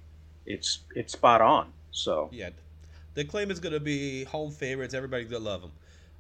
it's 0.47 0.81
it's 0.97 1.13
spot 1.13 1.41
on. 1.43 1.73
So 1.91 2.31
yeah, 2.33 2.51
the 3.15 3.25
claim 3.25 3.51
is 3.51 3.61
going 3.61 3.75
to 3.75 3.81
be 3.81 4.25
home 4.25 4.51
favorites. 4.51 4.95
Everybody's 4.95 5.29
going 5.29 5.43
to 5.43 5.49
love 5.49 5.61
them, 5.61 5.73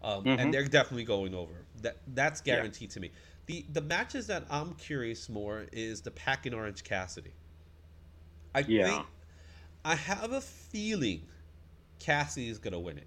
um, 0.03 0.25
mm-hmm. 0.25 0.41
and 0.41 0.55
they're 0.55 0.65
definitely 0.65 1.05
going 1.05 1.35
over. 1.35 1.55
That 1.83 1.97
that's 2.09 2.41
guaranteed 2.41 2.91
yeah. 2.91 2.95
to 2.95 3.01
me. 3.01 3.11
The 3.47 3.65
the 3.73 3.81
matches 3.81 4.27
that 4.27 4.45
I'm 4.51 4.75
curious 4.75 5.29
more 5.29 5.67
is 5.73 6.03
the 6.03 6.11
Pac 6.11 6.47
and 6.47 6.55
Orange 6.55 6.85
Cassidy. 6.85 7.33
I 8.55 8.61
yeah. 8.61 8.89
think 8.89 9.07
I 9.85 9.95
have 9.95 10.33
a 10.33 10.41
feeling 10.43 11.23
Cassidy 11.99 12.49
is 12.49 12.59
going 12.59 12.75
to 12.75 12.79
win 12.79 12.99
it, 12.99 13.07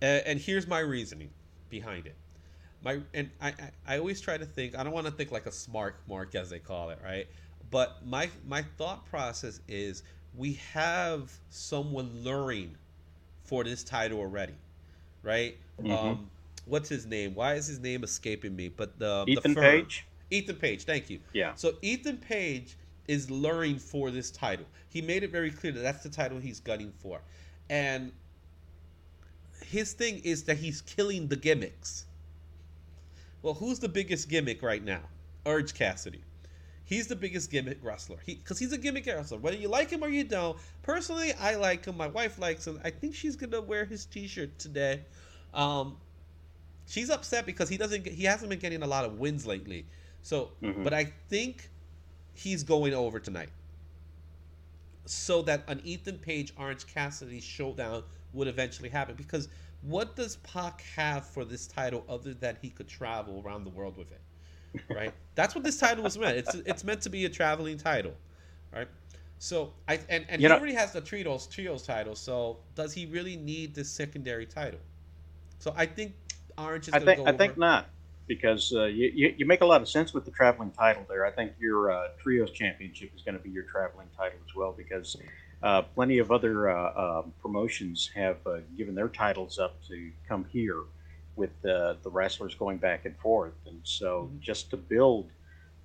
and, 0.00 0.26
and 0.26 0.40
here's 0.40 0.66
my 0.66 0.80
reasoning 0.80 1.30
behind 1.70 2.06
it 2.06 2.16
my 2.84 3.00
and 3.14 3.30
I, 3.40 3.48
I, 3.48 3.54
I 3.86 3.98
always 3.98 4.20
try 4.20 4.36
to 4.36 4.44
think 4.44 4.76
I 4.76 4.82
don't 4.82 4.92
want 4.92 5.06
to 5.06 5.12
think 5.12 5.30
like 5.30 5.46
a 5.46 5.52
smart 5.52 5.96
mark 6.08 6.34
as 6.34 6.50
they 6.50 6.58
call 6.58 6.90
it, 6.90 6.98
right? 7.02 7.28
But 7.72 8.06
my 8.06 8.28
my 8.46 8.62
thought 8.76 9.06
process 9.06 9.60
is 9.66 10.02
we 10.36 10.52
have 10.74 11.32
someone 11.48 12.22
luring 12.22 12.76
for 13.44 13.64
this 13.64 13.82
title 13.82 14.20
already, 14.20 14.54
right? 15.22 15.56
Mm-hmm. 15.80 15.90
Um, 15.90 16.30
what's 16.66 16.90
his 16.90 17.06
name? 17.06 17.34
Why 17.34 17.54
is 17.54 17.66
his 17.66 17.80
name 17.80 18.04
escaping 18.04 18.54
me? 18.54 18.68
But 18.68 18.98
the 18.98 19.24
Ethan 19.26 19.54
the 19.54 19.60
Page. 19.60 20.06
Ethan 20.30 20.56
Page, 20.56 20.84
thank 20.84 21.08
you. 21.08 21.20
Yeah. 21.32 21.54
So 21.54 21.72
Ethan 21.80 22.18
Page 22.18 22.76
is 23.08 23.30
luring 23.30 23.78
for 23.78 24.10
this 24.10 24.30
title. 24.30 24.66
He 24.90 25.00
made 25.00 25.22
it 25.22 25.30
very 25.30 25.50
clear 25.50 25.72
that 25.72 25.80
that's 25.80 26.02
the 26.02 26.10
title 26.10 26.38
he's 26.38 26.60
gunning 26.60 26.92
for, 26.98 27.22
and 27.70 28.12
his 29.64 29.94
thing 29.94 30.20
is 30.24 30.44
that 30.44 30.58
he's 30.58 30.82
killing 30.82 31.26
the 31.28 31.36
gimmicks. 31.36 32.04
Well, 33.40 33.54
who's 33.54 33.78
the 33.78 33.88
biggest 33.88 34.28
gimmick 34.28 34.62
right 34.62 34.84
now? 34.84 35.00
Orange 35.46 35.72
Cassidy. 35.72 36.22
He's 36.92 37.06
the 37.06 37.16
biggest 37.16 37.50
gimmick 37.50 37.78
wrestler. 37.82 38.18
He 38.26 38.34
because 38.34 38.58
he's 38.58 38.72
a 38.72 38.76
gimmick 38.76 39.06
wrestler. 39.06 39.38
Whether 39.38 39.56
you 39.56 39.68
like 39.68 39.88
him 39.88 40.04
or 40.04 40.08
you 40.08 40.24
don't. 40.24 40.58
Personally, 40.82 41.32
I 41.40 41.54
like 41.54 41.86
him. 41.86 41.96
My 41.96 42.08
wife 42.08 42.38
likes 42.38 42.66
him. 42.66 42.78
I 42.84 42.90
think 42.90 43.14
she's 43.14 43.34
gonna 43.34 43.62
wear 43.62 43.86
his 43.86 44.04
T-shirt 44.04 44.58
today. 44.58 45.00
Um, 45.54 45.96
she's 46.86 47.08
upset 47.08 47.46
because 47.46 47.70
he 47.70 47.78
doesn't. 47.78 48.04
Get, 48.04 48.12
he 48.12 48.24
hasn't 48.24 48.50
been 48.50 48.58
getting 48.58 48.82
a 48.82 48.86
lot 48.86 49.06
of 49.06 49.18
wins 49.18 49.46
lately. 49.46 49.86
So, 50.20 50.50
mm-hmm. 50.62 50.82
but 50.82 50.92
I 50.92 51.10
think 51.30 51.70
he's 52.34 52.62
going 52.62 52.92
over 52.92 53.18
tonight, 53.18 53.48
so 55.06 55.40
that 55.42 55.64
an 55.68 55.80
Ethan 55.84 56.18
Page 56.18 56.52
Orange 56.58 56.86
Cassidy 56.86 57.40
showdown 57.40 58.02
would 58.34 58.48
eventually 58.48 58.90
happen. 58.90 59.14
Because 59.14 59.48
what 59.80 60.14
does 60.14 60.36
Pac 60.36 60.82
have 60.94 61.24
for 61.24 61.46
this 61.46 61.66
title 61.66 62.04
other 62.06 62.34
than 62.34 62.58
he 62.60 62.68
could 62.68 62.86
travel 62.86 63.42
around 63.42 63.64
the 63.64 63.70
world 63.70 63.96
with 63.96 64.12
it? 64.12 64.20
Right? 64.88 65.12
That's 65.34 65.54
what 65.54 65.64
this 65.64 65.78
title 65.78 66.04
was 66.04 66.18
meant. 66.18 66.36
It's 66.36 66.54
it's 66.54 66.84
meant 66.84 67.02
to 67.02 67.10
be 67.10 67.24
a 67.24 67.28
traveling 67.28 67.78
title, 67.78 68.14
right? 68.72 68.88
So 69.38 69.72
I 69.88 69.98
and, 70.08 70.24
and 70.28 70.40
he 70.40 70.46
know, 70.46 70.56
already 70.56 70.74
has 70.74 70.92
the 70.92 71.00
trios 71.00 71.46
trios 71.46 71.82
title. 71.82 72.14
So 72.14 72.58
does 72.74 72.92
he 72.92 73.06
really 73.06 73.36
need 73.36 73.74
this 73.74 73.90
secondary 73.90 74.46
title? 74.46 74.80
So 75.58 75.74
I 75.76 75.86
think 75.86 76.14
Orange 76.56 76.88
is. 76.88 76.94
I 76.94 77.00
think 77.00 77.18
I 77.20 77.22
over. 77.22 77.38
think 77.38 77.58
not 77.58 77.88
because 78.28 78.72
uh, 78.72 78.84
you, 78.84 79.10
you, 79.14 79.34
you 79.38 79.46
make 79.46 79.60
a 79.60 79.66
lot 79.66 79.82
of 79.82 79.88
sense 79.88 80.14
with 80.14 80.24
the 80.24 80.30
traveling 80.30 80.70
title 80.70 81.04
there. 81.08 81.26
I 81.26 81.30
think 81.30 81.52
your 81.58 81.90
uh, 81.90 82.08
trios 82.22 82.50
championship 82.52 83.10
is 83.16 83.22
going 83.22 83.36
to 83.36 83.42
be 83.42 83.50
your 83.50 83.64
traveling 83.64 84.08
title 84.16 84.38
as 84.48 84.54
well 84.54 84.72
because 84.76 85.16
uh, 85.62 85.82
plenty 85.82 86.18
of 86.18 86.30
other 86.30 86.70
uh, 86.70 87.20
um, 87.20 87.32
promotions 87.40 88.10
have 88.14 88.38
uh, 88.46 88.58
given 88.76 88.94
their 88.94 89.08
titles 89.08 89.58
up 89.58 89.82
to 89.88 90.10
come 90.28 90.46
here 90.52 90.82
with 91.36 91.50
the 91.62 91.96
the 92.02 92.10
wrestlers 92.10 92.54
going 92.54 92.78
back 92.78 93.04
and 93.04 93.16
forth. 93.18 93.54
And 93.66 93.80
so, 93.84 94.24
mm-hmm. 94.24 94.40
just 94.40 94.70
to 94.70 94.76
build 94.76 95.30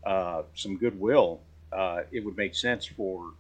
uh, 0.06 0.44
some 0.56 0.78
goodwill, 0.78 1.42
uh, 1.72 2.02
it 2.12 2.24
would 2.24 2.38
make 2.38 2.56
sense 2.56 2.86
for 2.86 3.32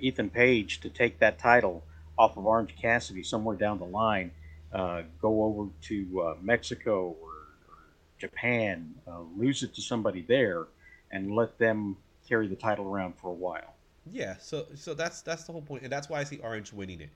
Ethan 0.00 0.30
Page 0.30 0.80
to 0.80 0.90
take 0.90 1.18
that 1.20 1.38
title 1.38 1.82
off 2.18 2.36
of 2.36 2.44
Orange 2.44 2.74
Cassidy 2.76 3.22
somewhere 3.22 3.56
down 3.56 3.78
the 3.78 3.86
line, 3.86 4.30
go 4.72 5.44
over 5.44 5.70
to 5.82 6.36
Mexico 6.42 7.16
or, 7.20 7.28
or 7.68 7.78
Japan, 8.18 8.94
lose 9.36 9.62
it 9.62 9.74
to 9.74 9.82
somebody 9.82 10.22
there, 10.22 10.66
and 11.10 11.34
let 11.34 11.58
them 11.58 11.96
carry 12.28 12.46
the 12.46 12.56
title 12.56 12.86
around 12.86 13.14
for 13.16 13.28
a 13.28 13.34
while. 13.34 13.74
Yeah, 14.12 14.36
so 14.38 14.66
so 14.74 14.94
that's 14.94 15.22
that's 15.22 15.44
the 15.44 15.52
whole 15.52 15.62
point, 15.62 15.82
and 15.82 15.92
that's 15.92 16.08
why 16.08 16.20
I 16.20 16.24
see 16.24 16.38
Orange 16.38 16.72
winning 16.72 17.00
it. 17.00 17.10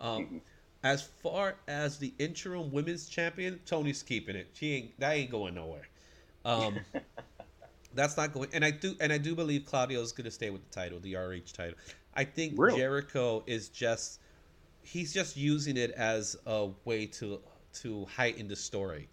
Um, 0.00 0.24
mm-hmm. 0.24 0.38
As 0.84 1.02
far 1.02 1.56
as 1.66 1.98
the 1.98 2.12
interim 2.18 2.70
women's 2.70 3.08
champion, 3.08 3.60
Toni's 3.66 4.02
keeping 4.02 4.36
it. 4.36 4.48
She 4.52 4.74
ain't 4.74 5.00
that 5.00 5.12
ain't 5.12 5.30
going 5.30 5.54
nowhere. 5.54 5.88
Um, 6.44 6.78
That's 7.96 8.16
not 8.16 8.32
going. 8.32 8.50
And 8.52 8.64
I 8.64 8.70
do 8.70 8.94
and 9.00 9.12
I 9.12 9.18
do 9.18 9.34
believe 9.34 9.64
Claudio 9.64 10.00
is 10.02 10.12
going 10.12 10.26
to 10.26 10.30
stay 10.30 10.50
with 10.50 10.68
the 10.70 10.80
title, 10.80 11.00
the 11.00 11.16
RH 11.16 11.52
title. 11.54 11.74
I 12.14 12.24
think 12.24 12.54
Really? 12.56 12.78
Jericho 12.78 13.42
is 13.46 13.68
just 13.70 14.20
he's 14.82 15.12
just 15.12 15.36
using 15.36 15.76
it 15.76 15.90
as 15.92 16.36
a 16.46 16.68
way 16.84 17.06
to 17.06 17.40
to 17.80 18.04
heighten 18.04 18.48
the 18.48 18.56
story. 18.56 19.08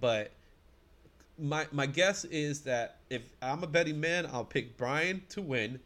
But 0.00 0.30
my 1.38 1.66
my 1.72 1.86
guess 1.86 2.24
is 2.24 2.60
that 2.62 2.98
if 3.10 3.22
I'm 3.42 3.64
a 3.64 3.66
betting 3.66 4.00
man, 4.00 4.26
I'll 4.32 4.44
pick 4.44 4.76
Bryan 4.76 5.22
to 5.30 5.42
win. 5.42 5.80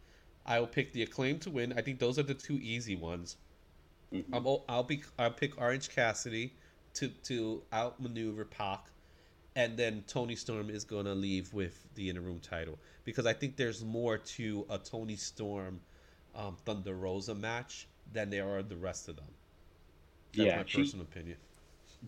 I'll 0.47 0.67
pick 0.67 0.93
the 0.93 1.03
acclaim 1.03 1.39
to 1.41 1.51
win. 1.51 1.73
I 1.77 1.81
think 1.81 1.99
those 1.99 2.19
are 2.19 2.23
the 2.23 2.35
two 2.35 2.59
easy 2.63 2.95
ones. 2.95 3.37
Mhm. 4.15 4.25
I'm, 4.33 4.47
o- 4.47 4.65
I'll 4.69 4.83
be 4.85 5.03
I'll 5.19 5.31
pick 5.33 5.61
Orange 5.61 5.89
Cassidy 5.91 6.55
to 6.95 7.09
to 7.25 7.65
outmaneuver 7.73 8.45
Pac, 8.45 8.91
and 9.57 9.77
then 9.77 10.05
Toni 10.07 10.37
Storm 10.37 10.71
is 10.71 10.85
going 10.85 11.07
to 11.07 11.15
leave 11.15 11.53
with 11.53 11.87
the 11.95 12.09
interim 12.11 12.41
title 12.41 12.79
because 13.05 13.27
I 13.27 13.33
think 13.33 13.57
there's 13.57 13.85
more 13.85 14.19
to 14.19 14.67
a 14.71 14.79
Toni 14.79 15.17
Storm 15.17 15.81
um, 16.35 16.57
Thunder 16.65 16.95
Rosa 16.95 17.35
match 17.35 17.89
than 18.13 18.31
there 18.31 18.49
are 18.49 18.63
the 18.63 18.77
rest 18.77 19.09
of 19.09 19.17
them. 19.17 19.35
That's 20.37 20.47
Yeah, 20.47 20.57
my 20.57 20.65
she- 20.67 20.83
personal 20.83 21.05
opinion. 21.05 21.39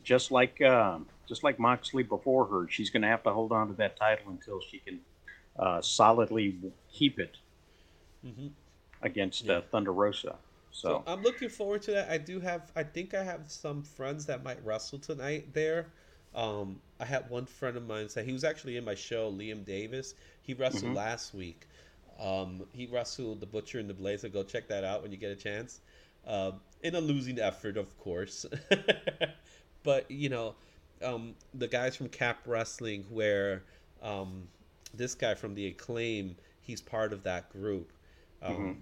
Just 0.02 0.30
like 0.30 0.60
um, 0.62 1.06
just 1.26 1.42
like 1.42 1.58
Moxley 1.58 2.02
before 2.02 2.46
her, 2.46 2.68
she's 2.68 2.90
going 2.90 3.02
to 3.02 3.08
have 3.08 3.22
to 3.22 3.32
hold 3.32 3.52
on 3.52 3.68
to 3.68 3.74
that 3.74 3.96
title 3.96 4.30
until 4.30 4.60
she 4.60 4.78
can 4.78 5.00
uh, 5.58 5.80
solidly 5.80 6.58
keep 6.92 7.18
it 7.18 7.38
hmm 8.22 8.48
against 9.02 9.46
Yeah. 9.46 9.54
uh, 9.54 9.60
Thunder 9.70 9.92
Rosa. 9.92 10.36
So 10.82 11.02
So, 11.02 11.04
I'm 11.06 11.22
looking 11.22 11.48
forward 11.48 11.82
to 11.82 11.92
that. 11.92 12.10
I 12.10 12.18
do 12.18 12.40
have, 12.40 12.70
I 12.76 12.82
think 12.82 13.14
I 13.14 13.22
have 13.22 13.50
some 13.50 13.82
friends 13.82 14.26
that 14.26 14.44
might 14.44 14.64
wrestle 14.64 14.98
tonight 14.98 15.52
there. 15.54 15.92
Um, 16.34 16.80
I 17.00 17.06
had 17.06 17.30
one 17.30 17.46
friend 17.46 17.76
of 17.76 17.86
mine 17.86 18.08
say 18.08 18.24
he 18.24 18.32
was 18.32 18.44
actually 18.44 18.76
in 18.76 18.84
my 18.84 18.94
show, 18.94 19.30
Liam 19.32 19.64
Davis. 19.64 20.14
He 20.42 20.54
wrestled 20.54 20.92
Mhm. 20.92 20.94
last 20.94 21.34
week. 21.34 21.66
Um, 22.18 22.66
he 22.72 22.86
wrestled 22.86 23.40
the 23.40 23.46
Butcher 23.46 23.78
and 23.78 23.88
the 23.88 23.94
Blade. 23.94 24.20
Go 24.32 24.42
check 24.42 24.68
that 24.68 24.84
out 24.84 25.02
when 25.02 25.10
you 25.12 25.16
get 25.18 25.30
a 25.30 25.36
chance. 25.36 25.80
Um, 26.26 26.60
in 26.82 26.94
a 26.94 27.00
losing 27.00 27.38
effort, 27.38 27.76
of 27.76 27.96
course. 27.98 28.44
but 29.82 30.10
you 30.10 30.28
know, 30.28 30.54
um, 31.02 31.34
the 31.54 31.68
guys 31.68 31.96
from 31.96 32.08
Cap 32.08 32.38
Wrestling, 32.46 33.04
where 33.10 33.64
um, 34.02 34.48
this 34.94 35.14
guy 35.14 35.34
from 35.34 35.54
the 35.54 35.66
Acclaim, 35.68 36.36
he's 36.60 36.80
part 36.80 37.12
of 37.12 37.22
that 37.24 37.50
group. 37.50 37.92
Um, 38.42 38.52
Mhm. 38.52 38.76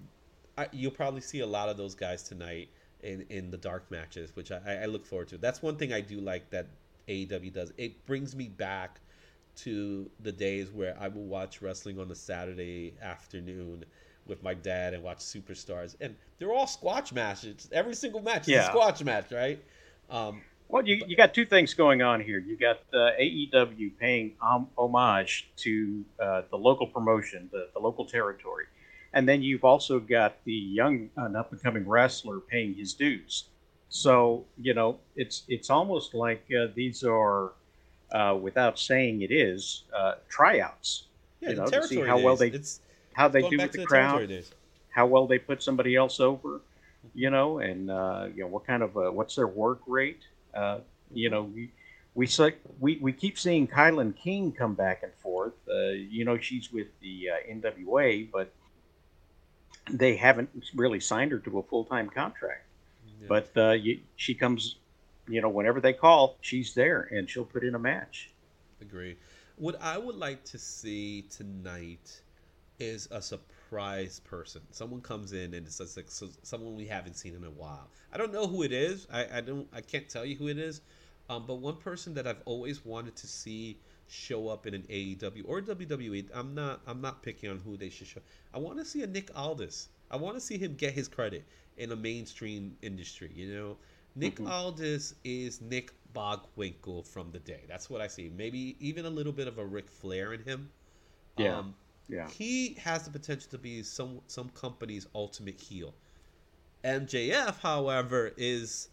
I, 0.56 0.68
you'll 0.72 0.92
probably 0.92 1.20
see 1.20 1.40
a 1.40 1.46
lot 1.46 1.68
of 1.68 1.76
those 1.76 1.94
guys 1.94 2.22
tonight 2.22 2.68
in, 3.02 3.26
in 3.28 3.50
the 3.50 3.56
dark 3.56 3.90
matches, 3.90 4.34
which 4.34 4.52
I, 4.52 4.80
I 4.82 4.86
look 4.86 5.04
forward 5.06 5.28
to. 5.28 5.38
That's 5.38 5.62
one 5.62 5.76
thing 5.76 5.92
I 5.92 6.00
do 6.00 6.20
like 6.20 6.50
that 6.50 6.66
AEW 7.08 7.52
does. 7.52 7.72
It 7.76 8.04
brings 8.06 8.34
me 8.34 8.48
back 8.48 9.00
to 9.56 10.10
the 10.20 10.32
days 10.32 10.70
where 10.70 10.96
I 10.98 11.08
will 11.08 11.24
watch 11.24 11.62
wrestling 11.62 11.98
on 12.00 12.10
a 12.10 12.14
Saturday 12.14 12.94
afternoon 13.02 13.84
with 14.26 14.42
my 14.42 14.54
dad 14.54 14.94
and 14.94 15.02
watch 15.02 15.18
superstars, 15.18 15.96
and 16.00 16.16
they're 16.38 16.52
all 16.52 16.66
squash 16.66 17.12
matches. 17.12 17.68
Every 17.72 17.94
single 17.94 18.22
match 18.22 18.48
is 18.48 18.56
a 18.56 18.64
squash 18.64 19.02
match, 19.02 19.30
right? 19.30 19.62
Um, 20.10 20.40
well, 20.68 20.86
you, 20.86 21.04
you 21.06 21.16
got 21.16 21.34
two 21.34 21.44
things 21.44 21.74
going 21.74 22.00
on 22.02 22.20
here. 22.20 22.38
You 22.38 22.56
got 22.56 22.80
uh, 22.92 23.10
AEW 23.20 23.98
paying 23.98 24.32
um, 24.40 24.68
homage 24.78 25.50
to 25.58 26.04
uh, 26.18 26.42
the 26.50 26.56
local 26.56 26.86
promotion, 26.86 27.50
the, 27.52 27.68
the 27.74 27.80
local 27.80 28.06
territory, 28.06 28.64
and 29.14 29.28
then 29.28 29.42
you've 29.42 29.64
also 29.64 30.00
got 30.00 30.44
the 30.44 30.52
young, 30.52 31.10
an 31.16 31.36
up 31.36 31.52
and 31.52 31.62
coming 31.62 31.88
wrestler 31.88 32.40
paying 32.40 32.74
his 32.74 32.94
dues. 32.94 33.44
So 33.88 34.46
you 34.60 34.74
know, 34.74 34.98
it's 35.16 35.44
it's 35.48 35.70
almost 35.70 36.14
like 36.14 36.44
uh, 36.52 36.68
these 36.74 37.04
are, 37.04 37.52
uh, 38.12 38.36
without 38.40 38.78
saying 38.78 39.22
it 39.22 39.32
is, 39.32 39.84
uh, 39.96 40.14
tryouts. 40.28 41.06
yeah, 41.40 41.50
You 41.50 41.56
know, 41.56 41.66
to 41.66 41.82
see 41.84 42.00
how 42.00 42.18
well 42.18 42.36
they 42.36 42.48
it's 42.48 42.80
How 43.12 43.28
they 43.28 43.42
do 43.42 43.58
with 43.58 43.72
the 43.72 43.78
the 43.78 43.86
crowd. 43.86 44.44
how 44.90 45.06
well 45.06 45.26
they 45.28 45.38
put 45.38 45.62
somebody 45.62 45.96
else 45.96 46.20
over, 46.20 46.60
you 47.14 47.30
know, 47.30 47.58
and 47.58 47.90
uh, 47.90 48.28
you 48.34 48.42
know 48.42 48.48
what 48.48 48.66
kind 48.66 48.82
of 48.82 48.94
what's 48.94 49.36
their 49.36 49.46
work 49.46 49.80
rate. 49.86 50.22
Uh, 50.54 50.80
you 51.12 51.30
know, 51.30 51.42
we 51.44 51.70
we, 52.14 52.28
we 52.80 52.98
we 53.00 53.12
keep 53.12 53.38
seeing 53.38 53.68
Kylan 53.68 54.16
King 54.16 54.52
come 54.52 54.74
back 54.74 55.04
and 55.04 55.12
forth. 55.14 55.54
Uh, 55.68 55.90
you 55.90 56.24
know, 56.24 56.38
she's 56.38 56.72
with 56.72 56.88
the 57.00 57.30
uh, 57.30 57.52
NWA, 57.52 58.30
but 58.32 58.52
they 59.90 60.16
haven't 60.16 60.50
really 60.74 61.00
signed 61.00 61.32
her 61.32 61.38
to 61.38 61.58
a 61.58 61.62
full 61.62 61.84
time 61.84 62.08
contract. 62.08 62.66
Yeah. 63.20 63.26
But 63.28 63.50
uh, 63.56 63.70
you, 63.72 64.00
she 64.16 64.34
comes, 64.34 64.76
you 65.28 65.40
know, 65.40 65.48
whenever 65.48 65.80
they 65.80 65.92
call, 65.92 66.36
she's 66.40 66.74
there 66.74 67.08
and 67.10 67.28
she'll 67.28 67.44
put 67.44 67.64
in 67.64 67.74
a 67.74 67.78
match. 67.78 68.30
Agree. 68.80 69.16
What 69.56 69.80
I 69.80 69.98
would 69.98 70.16
like 70.16 70.44
to 70.44 70.58
see 70.58 71.22
tonight 71.30 72.22
is 72.80 73.08
a 73.10 73.22
surprise 73.22 74.20
person. 74.20 74.62
Someone 74.70 75.00
comes 75.00 75.32
in 75.32 75.54
and 75.54 75.66
it's 75.66 75.96
like 75.96 76.06
someone 76.42 76.74
we 76.74 76.86
haven't 76.86 77.14
seen 77.14 77.34
in 77.34 77.44
a 77.44 77.50
while. 77.50 77.88
I 78.12 78.18
don't 78.18 78.32
know 78.32 78.46
who 78.46 78.62
it 78.62 78.72
is. 78.72 79.06
I, 79.12 79.38
I 79.38 79.40
don't. 79.40 79.68
I 79.72 79.80
can't 79.80 80.08
tell 80.08 80.24
you 80.24 80.36
who 80.36 80.48
it 80.48 80.58
is. 80.58 80.80
Um, 81.30 81.44
but 81.46 81.54
one 81.56 81.76
person 81.76 82.14
that 82.14 82.26
I've 82.26 82.42
always 82.44 82.84
wanted 82.84 83.16
to 83.16 83.26
see 83.26 83.78
show 84.08 84.48
up 84.48 84.66
in 84.66 84.74
an 84.74 84.82
AEW 84.90 85.42
or 85.46 85.60
WWE. 85.60 86.28
I'm 86.34 86.54
not. 86.54 86.80
I'm 86.86 87.00
not 87.00 87.22
picking 87.22 87.50
on 87.50 87.58
who 87.58 87.76
they 87.76 87.88
should 87.90 88.06
show. 88.06 88.20
I 88.52 88.58
want 88.58 88.78
to 88.78 88.84
see 88.84 89.02
a 89.02 89.06
Nick 89.06 89.30
Aldis. 89.36 89.88
I 90.10 90.16
want 90.16 90.36
to 90.36 90.40
see 90.40 90.58
him 90.58 90.74
get 90.74 90.92
his 90.92 91.08
credit 91.08 91.44
in 91.76 91.90
a 91.92 91.96
mainstream 91.96 92.76
industry. 92.82 93.30
You 93.34 93.54
know, 93.54 93.76
Nick 94.14 94.36
Mhm. 94.36 94.48
Aldis 94.48 95.14
is 95.24 95.60
Nick 95.60 95.92
Bockwinkel 96.14 97.04
from 97.06 97.30
the 97.32 97.40
day. 97.40 97.62
That's 97.66 97.90
what 97.90 98.00
I 98.00 98.06
see. 98.06 98.28
Maybe 98.28 98.76
even 98.78 99.04
a 99.06 99.10
little 99.10 99.32
bit 99.32 99.48
of 99.48 99.58
a 99.58 99.64
Ric 99.64 99.88
Flair 99.88 100.32
in 100.32 100.42
him. 100.44 100.70
Yeah. 101.36 101.58
Um, 101.58 101.74
Yeah. 102.08 102.28
he 102.28 102.74
has 102.74 103.04
the 103.04 103.10
potential 103.10 103.50
to 103.50 103.58
be 103.58 103.82
some 103.82 104.20
some 104.26 104.50
company's 104.50 105.06
ultimate 105.14 105.58
heel. 105.60 105.94
MJF, 106.84 107.60
however, 107.60 108.32
is 108.36 108.88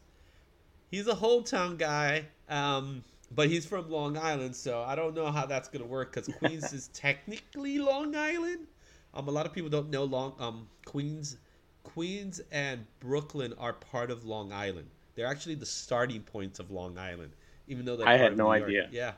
he's 0.90 1.08
a 1.08 1.16
hometown 1.16 1.78
guy, 1.78 2.28
um, 2.50 3.04
but 3.34 3.50
he's 3.50 3.66
from 3.66 3.90
Long 3.90 4.18
Island, 4.18 4.56
so 4.56 4.82
I 4.82 4.96
don't 4.96 5.16
know 5.16 5.32
how 5.32 5.46
that's 5.46 5.70
gonna 5.70 5.86
work 5.86 6.14
because 6.14 6.34
Queens 6.36 6.74
is 6.74 6.88
technically 6.94 7.80
Long 7.80 8.16
Island. 8.16 8.68
Um, 9.14 9.28
a 9.28 9.32
lot 9.32 9.46
of 9.46 9.54
people 9.54 9.70
don't 9.70 9.90
know 9.90 10.04
Long 10.04 10.34
um 10.40 10.68
Queens, 10.86 11.38
Queens 11.84 12.42
and 12.52 12.86
Brooklyn 13.00 13.54
are 13.58 13.74
part 13.74 14.12
of 14.12 14.26
Long 14.26 14.52
Island. 14.52 14.90
They're 15.16 15.28
actually 15.28 15.56
the 15.56 15.66
starting 15.66 16.22
points 16.22 16.60
of 16.60 16.72
Long 16.72 16.98
Island, 16.98 17.32
even 17.68 17.86
though 17.86 17.96
they're 17.96 18.08
I 18.08 18.18
had 18.18 18.38
no 18.38 18.50
idea. 18.52 18.88
Yeah. 18.92 19.14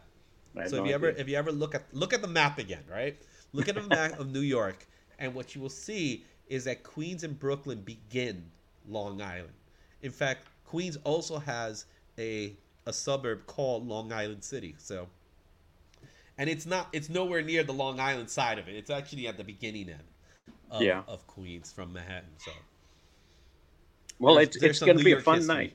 So 0.67 0.77
no 0.77 0.83
if 0.83 0.89
you 0.89 0.93
ever 0.95 1.09
if 1.09 1.27
you 1.27 1.35
ever 1.35 1.51
look 1.51 1.75
at 1.75 1.83
look 1.93 2.13
at 2.13 2.21
the 2.21 2.27
map 2.27 2.59
again, 2.59 2.83
right? 2.89 3.17
Look 3.53 3.67
at 3.67 3.75
the 3.75 3.83
map 3.83 4.19
of 4.19 4.31
New 4.31 4.41
York, 4.41 4.87
and 5.19 5.33
what 5.33 5.55
you 5.55 5.61
will 5.61 5.69
see 5.69 6.25
is 6.47 6.65
that 6.65 6.83
Queens 6.83 7.23
and 7.23 7.37
Brooklyn 7.39 7.81
begin 7.81 8.43
Long 8.87 9.21
Island. 9.21 9.53
In 10.01 10.11
fact, 10.11 10.47
Queens 10.65 10.97
also 11.03 11.37
has 11.39 11.85
a 12.19 12.55
a 12.85 12.93
suburb 12.93 13.45
called 13.45 13.87
Long 13.87 14.11
Island 14.11 14.43
City. 14.43 14.75
So, 14.77 15.07
and 16.37 16.49
it's 16.49 16.65
not 16.65 16.89
it's 16.93 17.09
nowhere 17.09 17.41
near 17.41 17.63
the 17.63 17.73
Long 17.73 17.99
Island 17.99 18.29
side 18.29 18.59
of 18.59 18.67
it. 18.67 18.75
It's 18.75 18.89
actually 18.89 19.27
at 19.27 19.37
the 19.37 19.43
beginning 19.43 19.89
end 19.89 20.03
of, 20.71 20.81
Yeah. 20.81 21.03
of 21.07 21.25
Queens 21.27 21.71
from 21.71 21.93
Manhattan. 21.93 22.29
So, 22.37 22.51
well, 24.19 24.35
there's- 24.35 24.49
it's 24.49 24.59
there's 24.59 24.77
it's 24.77 24.85
going 24.85 24.97
to 24.97 25.03
be 25.03 25.13
a 25.13 25.19
fun 25.19 25.37
history. 25.37 25.55
night. 25.55 25.73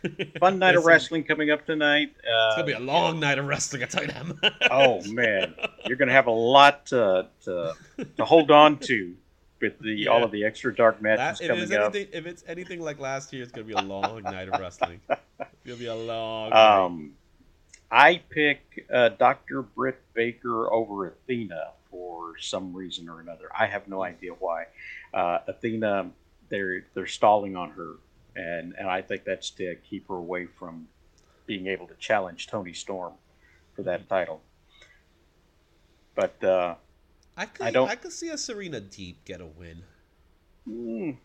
Fun 0.38 0.60
night 0.60 0.76
of 0.76 0.84
wrestling 0.84 1.24
coming 1.24 1.50
up 1.50 1.66
tonight. 1.66 2.14
Uh, 2.18 2.30
It's 2.50 2.54
gonna 2.54 2.66
be 2.66 2.72
a 2.72 2.78
long 2.78 3.18
night 3.18 3.36
of 3.40 3.46
wrestling. 3.46 3.82
I 3.82 3.86
tell 3.86 4.02
you 4.04 4.12
that. 4.12 4.52
oh 4.70 5.02
man, 5.10 5.56
you're 5.86 5.96
going 5.96 6.06
to 6.06 6.14
have 6.14 6.28
a 6.28 6.30
lot 6.30 6.86
to, 6.86 7.26
to 7.46 7.74
to 8.16 8.24
hold 8.24 8.52
on 8.52 8.78
to 8.78 9.16
with 9.60 9.78
the 9.80 10.08
all 10.08 10.24
of 10.24 10.30
the 10.30 10.44
extra 10.44 10.74
dark 10.74 10.96
That, 10.96 11.02
matches 11.18 11.40
if, 11.40 11.48
coming 11.48 11.62
it's 11.64 11.72
up. 11.72 11.94
anything, 11.94 12.08
if 12.12 12.26
it's 12.26 12.44
anything 12.46 12.80
like 12.80 12.98
last 12.98 13.32
year, 13.32 13.42
it's 13.42 13.52
gonna 13.52 13.66
be 13.66 13.72
a 13.72 13.82
long 13.82 14.22
night 14.22 14.48
of 14.48 14.60
wrestling. 14.60 15.00
It's 15.40 15.64
gonna 15.64 15.78
be 15.78 15.86
a 15.86 15.94
long. 15.94 16.50
night. 16.50 16.84
Um, 16.84 17.12
I 17.90 18.22
pick 18.30 18.86
uh, 18.92 19.10
Dr. 19.10 19.62
Britt 19.62 20.00
Baker 20.14 20.72
over 20.72 21.08
Athena 21.08 21.72
for 21.90 22.38
some 22.38 22.74
reason 22.74 23.08
or 23.08 23.20
another. 23.20 23.48
I 23.56 23.66
have 23.66 23.86
no 23.88 24.02
idea 24.02 24.32
why. 24.32 24.64
Uh, 25.12 25.38
Athena, 25.46 26.10
they're 26.48 26.86
they're 26.94 27.06
stalling 27.06 27.54
on 27.56 27.70
her, 27.70 27.94
and 28.36 28.74
and 28.78 28.88
I 28.88 29.02
think 29.02 29.24
that's 29.24 29.50
to 29.52 29.74
keep 29.76 30.08
her 30.08 30.16
away 30.16 30.46
from 30.46 30.88
being 31.46 31.66
able 31.66 31.86
to 31.86 31.94
challenge 31.94 32.46
Toni 32.46 32.72
Storm 32.72 33.14
for 33.74 33.82
that 33.82 34.08
title. 34.08 34.40
But 36.14 36.42
uh, 36.44 36.74
I 37.38 37.46
could, 37.46 37.64
I 37.64 37.68
I, 37.68 37.70
don't- 37.70 38.02
could 38.02 38.12
see 38.12 38.28
a 38.30 38.36
Serena 38.36 38.80
Deeb 38.80 39.14
get 39.24 39.40
a 39.40 39.46
win. 39.46 39.82
mm, 40.68 41.16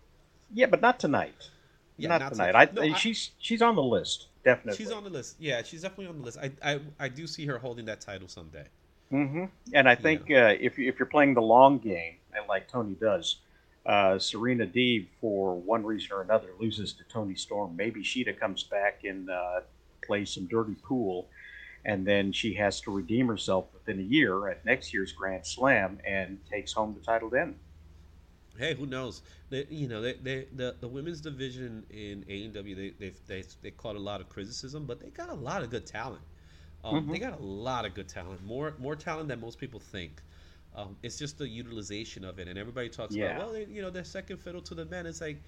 yeah, 0.53 0.67
but 0.67 0.81
not 0.81 0.99
tonight. 0.99 1.49
Yeah, 1.97 2.09
not, 2.09 2.21
not 2.21 2.31
tonight. 2.33 2.51
to- 2.51 2.57
I, 2.81 2.87
no, 2.87 2.93
I- 2.93 2.97
she's 2.97 3.31
she's 3.39 3.61
on 3.61 3.75
the 3.75 3.83
list 3.83 4.27
definitely. 4.43 4.77
She's 4.77 4.91
on 4.91 5.03
the 5.03 5.09
list. 5.09 5.35
Yeah, 5.39 5.63
she's 5.63 5.81
definitely 5.81 6.07
on 6.07 6.17
the 6.19 6.23
list. 6.25 6.37
I, 6.37 6.51
I, 6.63 6.79
I 6.99 7.07
do 7.09 7.25
see 7.27 7.45
her 7.47 7.57
holding 7.57 7.85
that 7.85 8.01
title 8.01 8.27
someday. 8.27 8.65
Mm-hmm. 9.11 9.45
And 9.73 9.87
I 9.87 9.95
think 9.95 10.21
uh, 10.31 10.55
if 10.59 10.77
you- 10.77 10.87
if 10.89 10.99
you're 10.99 11.05
playing 11.07 11.33
the 11.33 11.41
long 11.41 11.77
game, 11.79 12.15
and 12.35 12.47
like 12.47 12.67
Tony 12.67 12.95
does, 12.95 13.37
uh, 13.85 14.17
Serena 14.19 14.65
Deeb, 14.65 15.07
for 15.21 15.55
one 15.55 15.85
reason 15.85 16.09
or 16.13 16.21
another, 16.21 16.47
loses 16.59 16.93
to 16.93 17.03
Toni 17.05 17.35
Storm. 17.35 17.75
Maybe 17.75 18.01
Shida 18.03 18.37
comes 18.39 18.63
back 18.63 19.03
and 19.03 19.29
uh, 19.29 19.61
plays 20.05 20.31
some 20.31 20.45
dirty 20.47 20.75
pool, 20.83 21.27
and 21.85 22.05
then 22.05 22.31
she 22.31 22.53
has 22.53 22.79
to 22.81 22.91
redeem 22.91 23.27
herself 23.27 23.65
within 23.73 23.99
a 23.99 24.03
year 24.03 24.47
at 24.47 24.65
next 24.65 24.93
year's 24.93 25.11
Grand 25.11 25.45
Slam 25.45 25.99
and 26.05 26.39
takes 26.49 26.73
home 26.73 26.93
the 26.93 27.01
title 27.01 27.29
then. 27.29 27.55
Hey, 28.57 28.75
who 28.75 28.85
knows? 28.85 29.23
They, 29.49 29.65
you 29.69 29.87
know, 29.87 30.01
they, 30.01 30.13
they, 30.13 30.47
the 30.55 30.75
the 30.79 30.87
women's 30.87 31.21
division 31.21 31.85
in 31.89 32.23
AEW, 32.29 32.75
they 32.75 32.93
they 32.99 33.13
they 33.27 33.43
they 33.61 33.71
caught 33.71 33.95
a 33.95 33.99
lot 33.99 34.21
of 34.21 34.29
criticism, 34.29 34.85
but 34.85 34.99
they 34.99 35.09
got 35.09 35.29
a 35.29 35.33
lot 35.33 35.63
of 35.63 35.69
good 35.69 35.85
talent. 35.87 36.21
Um, 36.83 36.95
mm-hmm. 36.95 37.11
They 37.13 37.19
got 37.19 37.39
a 37.39 37.43
lot 37.43 37.85
of 37.85 37.93
good 37.93 38.07
talent, 38.07 38.43
more 38.43 38.75
more 38.77 38.95
talent 38.95 39.27
than 39.27 39.39
most 39.39 39.57
people 39.57 39.79
think. 39.79 40.21
Um, 40.75 40.97
it's 41.03 41.17
just 41.17 41.37
the 41.37 41.47
utilization 41.47 42.23
of 42.25 42.39
it, 42.39 42.47
and 42.47 42.57
everybody 42.57 42.89
talks 42.89 43.15
yeah. 43.15 43.25
about, 43.25 43.39
well, 43.39 43.51
they, 43.53 43.65
you 43.65 43.81
know, 43.81 43.91
they're 43.91 44.03
second 44.03 44.37
fiddle 44.37 44.61
to 44.61 44.75
the 44.75 44.85
men. 44.85 45.05
It's 45.05 45.21
like 45.21 45.41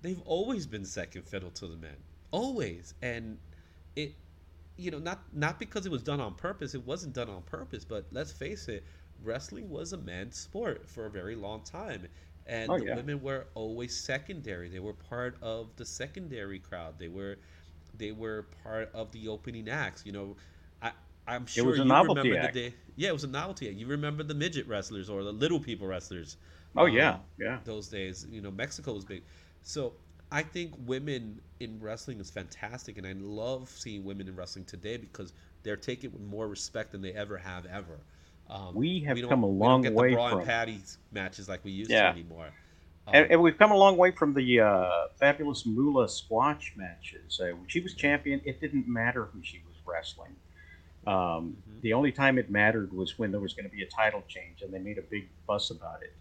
they've 0.00 0.20
always 0.24 0.66
been 0.66 0.84
second 0.84 1.22
fiddle 1.22 1.50
to 1.50 1.66
the 1.66 1.76
men, 1.76 1.96
always, 2.30 2.94
and 3.02 3.38
it, 3.96 4.14
you 4.80 4.90
know, 4.90 4.98
not 4.98 5.22
not 5.32 5.58
because 5.58 5.86
it 5.86 5.92
was 5.92 6.02
done 6.02 6.20
on 6.20 6.34
purpose. 6.34 6.74
It 6.74 6.86
wasn't 6.86 7.14
done 7.14 7.28
on 7.28 7.42
purpose, 7.42 7.84
but 7.84 8.06
let's 8.12 8.32
face 8.32 8.68
it, 8.68 8.84
wrestling 9.22 9.68
was 9.70 9.92
a 9.92 9.98
men's 9.98 10.36
sport 10.36 10.88
for 10.88 11.06
a 11.06 11.10
very 11.10 11.36
long 11.36 11.62
time, 11.62 12.06
and 12.46 12.70
oh, 12.72 12.78
the 12.78 12.86
yeah. 12.86 12.94
women 12.96 13.22
were 13.22 13.46
always 13.54 13.96
secondary. 13.96 14.68
They 14.68 14.80
were 14.80 14.94
part 14.94 15.36
of 15.42 15.76
the 15.76 15.84
secondary 15.84 16.58
crowd. 16.58 16.98
They 16.98 17.08
were 17.08 17.38
they 17.96 18.12
were 18.12 18.46
part 18.64 18.90
of 18.94 19.12
the 19.12 19.28
opening 19.28 19.68
acts. 19.68 20.04
You 20.06 20.12
know, 20.12 20.36
I 20.82 20.92
I'm 21.26 21.46
sure 21.46 21.76
you 21.76 21.82
remember 21.82 22.20
act. 22.38 22.54
the 22.54 22.70
day. 22.70 22.74
Yeah, 22.96 23.10
it 23.10 23.12
was 23.12 23.24
a 23.24 23.28
novelty 23.28 23.68
act. 23.68 23.76
You 23.76 23.86
remember 23.86 24.22
the 24.22 24.34
midget 24.34 24.66
wrestlers 24.66 25.08
or 25.10 25.22
the 25.22 25.32
little 25.32 25.60
people 25.60 25.86
wrestlers. 25.86 26.36
Oh 26.76 26.86
um, 26.86 26.92
yeah, 26.92 27.18
yeah. 27.38 27.58
Those 27.64 27.88
days, 27.88 28.26
you 28.30 28.40
know, 28.40 28.50
Mexico 28.50 28.92
was 28.94 29.04
big. 29.04 29.22
So 29.62 29.94
I 30.32 30.42
think 30.42 30.74
women 30.86 31.40
in 31.58 31.80
wrestling 31.80 32.20
is 32.20 32.30
fantastic, 32.30 32.98
and 32.98 33.06
I 33.06 33.14
love 33.18 33.68
seeing 33.68 34.04
women 34.04 34.28
in 34.28 34.36
wrestling 34.36 34.64
today 34.64 34.96
because 34.96 35.32
they're 35.62 35.76
taken 35.76 36.12
with 36.12 36.22
more 36.22 36.48
respect 36.48 36.92
than 36.92 37.02
they 37.02 37.12
ever 37.12 37.36
have 37.36 37.66
ever. 37.66 37.98
Um, 38.48 38.74
we 38.74 39.00
have 39.00 39.16
we 39.16 39.26
come 39.26 39.42
a 39.42 39.46
long 39.46 39.82
we 39.82 39.88
don't 39.88 39.94
get 39.94 40.00
way 40.00 40.10
the 40.10 40.16
Bra 40.16 40.28
from 40.30 40.38
and 40.38 40.48
Patty 40.48 40.80
matches 41.12 41.48
like 41.48 41.64
we 41.64 41.70
used 41.70 41.90
yeah. 41.90 42.12
to 42.12 42.18
anymore. 42.18 42.46
Um, 43.06 43.14
and, 43.14 43.32
and, 43.32 43.42
we've 43.42 43.56
come 43.56 43.70
a 43.70 43.76
long 43.76 43.96
way 43.96 44.10
from 44.10 44.34
the 44.34 44.60
uh, 44.60 45.06
fabulous 45.18 45.64
Moolah 45.64 46.08
squash 46.08 46.74
matches. 46.76 47.40
Uh, 47.40 47.54
when 47.56 47.66
she 47.68 47.80
was 47.80 47.94
champion, 47.94 48.40
it 48.44 48.60
didn't 48.60 48.88
matter 48.88 49.24
who 49.26 49.40
she 49.42 49.62
was 49.66 49.76
wrestling. 49.86 50.34
Um, 51.06 51.14
mm-hmm. 51.14 51.80
The 51.82 51.92
only 51.92 52.12
time 52.12 52.38
it 52.38 52.50
mattered 52.50 52.92
was 52.92 53.18
when 53.18 53.30
there 53.30 53.40
was 53.40 53.54
going 53.54 53.68
to 53.68 53.74
be 53.74 53.82
a 53.82 53.86
title 53.86 54.22
change, 54.28 54.62
and 54.62 54.72
they 54.72 54.78
made 54.78 54.98
a 54.98 55.02
big 55.02 55.28
fuss 55.46 55.70
about 55.70 56.02
it. 56.02 56.12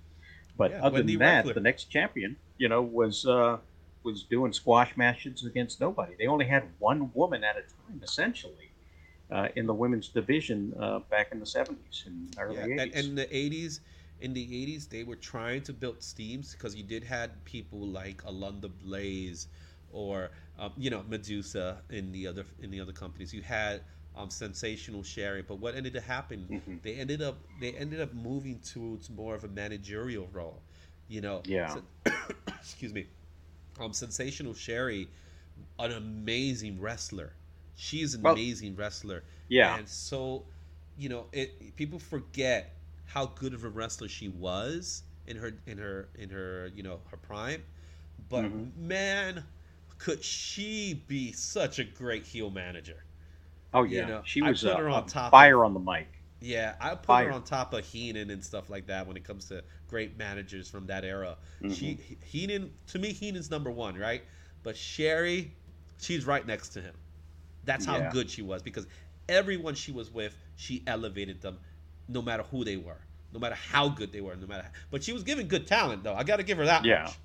But 0.55 0.71
yeah, 0.71 0.83
other 0.83 0.95
Wendy 0.95 1.15
than 1.15 1.45
that, 1.45 1.53
the 1.53 1.59
next 1.59 1.85
champion, 1.85 2.37
you 2.57 2.69
know, 2.69 2.81
was 2.81 3.25
uh, 3.25 3.57
was 4.03 4.23
doing 4.23 4.53
squash 4.53 4.95
matches 4.95 5.45
against 5.45 5.79
nobody. 5.81 6.13
They 6.17 6.27
only 6.27 6.45
had 6.45 6.63
one 6.79 7.11
woman 7.13 7.43
at 7.43 7.57
a 7.57 7.61
time, 7.61 8.01
essentially, 8.01 8.71
uh, 9.31 9.49
in 9.55 9.65
the 9.65 9.73
women's 9.73 10.09
division 10.09 10.73
uh, 10.79 10.99
back 11.09 11.31
in 11.31 11.39
the 11.39 11.45
seventies 11.45 12.03
and 12.05 12.35
early. 12.39 12.75
Yeah, 12.75 12.85
and 12.93 13.17
the 13.17 13.35
eighties, 13.35 13.81
in 14.21 14.33
the 14.33 14.43
eighties, 14.43 14.87
they 14.87 15.03
were 15.03 15.15
trying 15.15 15.61
to 15.63 15.73
build 15.73 15.97
teams 16.15 16.53
because 16.53 16.75
you 16.75 16.83
did 16.83 17.03
had 17.03 17.43
people 17.45 17.79
like 17.79 18.23
Alundra 18.23 18.71
Blaze 18.83 19.47
or 19.91 20.31
um, 20.57 20.71
you 20.77 20.89
know 20.89 21.03
Medusa 21.07 21.81
in 21.89 22.11
the 22.11 22.27
other 22.27 22.45
in 22.61 22.71
the 22.71 22.79
other 22.79 22.93
companies. 22.93 23.33
You 23.33 23.41
had 23.41 23.81
um, 24.19 24.29
sensational 24.29 25.03
Sherri. 25.03 25.41
But 25.41 25.55
what 25.59 25.75
ended 25.75 25.95
up 25.97 26.03
happening, 26.03 26.47
mm-hmm. 26.49 26.75
they 26.83 26.95
ended 26.95 27.21
up 27.21 27.37
they 27.59 27.71
ended 27.73 28.01
up 28.01 28.13
moving 28.13 28.59
towards 28.59 29.09
more 29.09 29.35
of 29.35 29.43
a 29.43 29.47
managerial 29.47 30.27
role. 30.31 30.61
You 31.07 31.21
know, 31.21 31.41
yeah. 31.45 31.73
So, 31.73 31.83
excuse 32.47 32.93
me. 32.93 33.07
Um, 33.79 33.93
sensational 33.93 34.53
Sherri, 34.53 35.07
an 35.77 35.91
amazing 35.91 36.79
wrestler. 36.79 37.33
She's 37.75 38.13
an 38.13 38.21
well, 38.21 38.33
amazing 38.33 38.75
wrestler. 38.75 39.23
Yeah. 39.47 39.77
And 39.77 39.87
so, 39.87 40.43
you 40.97 41.09
know, 41.09 41.25
it 41.31 41.75
people 41.75 41.99
forget 41.99 42.75
how 43.05 43.27
good 43.27 43.53
of 43.53 43.63
a 43.63 43.69
wrestler 43.69 44.07
she 44.07 44.29
was 44.29 45.03
in 45.27 45.37
her 45.37 45.53
in 45.65 45.77
her 45.77 46.09
in 46.15 46.29
her 46.29 46.71
you 46.75 46.83
know 46.83 46.99
her 47.09 47.17
prime. 47.17 47.63
But 48.27 48.45
mm-hmm. 48.45 48.87
man, 48.87 49.43
could 49.97 50.23
she 50.23 51.03
be 51.07 51.31
such 51.31 51.79
a 51.79 51.83
great 51.83 52.25
heel 52.25 52.49
manager? 52.49 53.03
Oh 53.73 53.83
yeah, 53.83 54.01
you 54.01 54.07
know, 54.07 54.21
she 54.25 54.41
was 54.41 54.65
on 54.65 55.05
top 55.05 55.31
fire 55.31 55.63
of, 55.63 55.67
on 55.67 55.73
the 55.73 55.79
mic. 55.79 56.07
Yeah, 56.41 56.75
I 56.79 56.91
put 56.91 57.05
fire. 57.05 57.27
her 57.27 57.33
on 57.33 57.43
top 57.43 57.73
of 57.73 57.85
Heenan 57.85 58.29
and 58.29 58.43
stuff 58.43 58.69
like 58.69 58.87
that 58.87 59.05
when 59.05 59.17
it 59.17 59.23
comes 59.23 59.45
to 59.49 59.63
great 59.87 60.17
managers 60.17 60.69
from 60.69 60.87
that 60.87 61.03
era. 61.03 61.37
Mm-hmm. 61.61 61.73
She 61.73 61.99
Heenan 62.25 62.71
to 62.87 62.99
me 62.99 63.11
Heenan's 63.11 63.51
number 63.51 63.71
one, 63.71 63.97
right? 63.97 64.23
But 64.63 64.77
Sherri, 64.77 65.51
she's 65.99 66.25
right 66.25 66.45
next 66.45 66.69
to 66.69 66.81
him. 66.81 66.93
That's 67.65 67.85
how 67.85 67.97
yeah. 67.97 68.11
good 68.11 68.29
she 68.29 68.41
was 68.41 68.61
because 68.61 68.87
everyone 69.27 69.75
she 69.75 69.91
was 69.91 70.11
with, 70.11 70.35
she 70.55 70.81
elevated 70.87 71.41
them, 71.41 71.57
no 72.07 72.21
matter 72.21 72.43
who 72.43 72.63
they 72.63 72.77
were, 72.77 72.99
no 73.33 73.39
matter 73.39 73.55
how 73.55 73.89
good 73.89 74.11
they 74.11 74.21
were, 74.21 74.35
no 74.35 74.47
matter. 74.47 74.63
How, 74.63 74.69
but 74.91 75.03
she 75.03 75.11
was 75.11 75.23
giving 75.23 75.47
good 75.47 75.67
talent 75.67 76.03
though. 76.03 76.15
I 76.15 76.23
got 76.23 76.37
to 76.37 76.43
give 76.43 76.57
her 76.57 76.65
that 76.65 76.85
yeah. 76.85 77.03
much. 77.03 77.17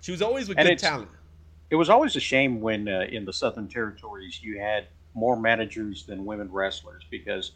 She 0.00 0.12
was 0.12 0.20
always 0.20 0.48
with 0.48 0.58
and 0.58 0.68
good 0.68 0.78
talent. 0.78 1.08
It 1.70 1.76
was 1.76 1.88
always 1.88 2.16
a 2.16 2.20
shame 2.20 2.60
when 2.60 2.86
uh, 2.86 3.06
in 3.10 3.24
the 3.24 3.32
Southern 3.32 3.66
Territories 3.66 4.40
you 4.42 4.58
had 4.58 4.88
more 5.14 5.40
managers 5.40 6.04
than 6.04 6.24
women 6.24 6.50
wrestlers 6.50 7.04
because 7.10 7.52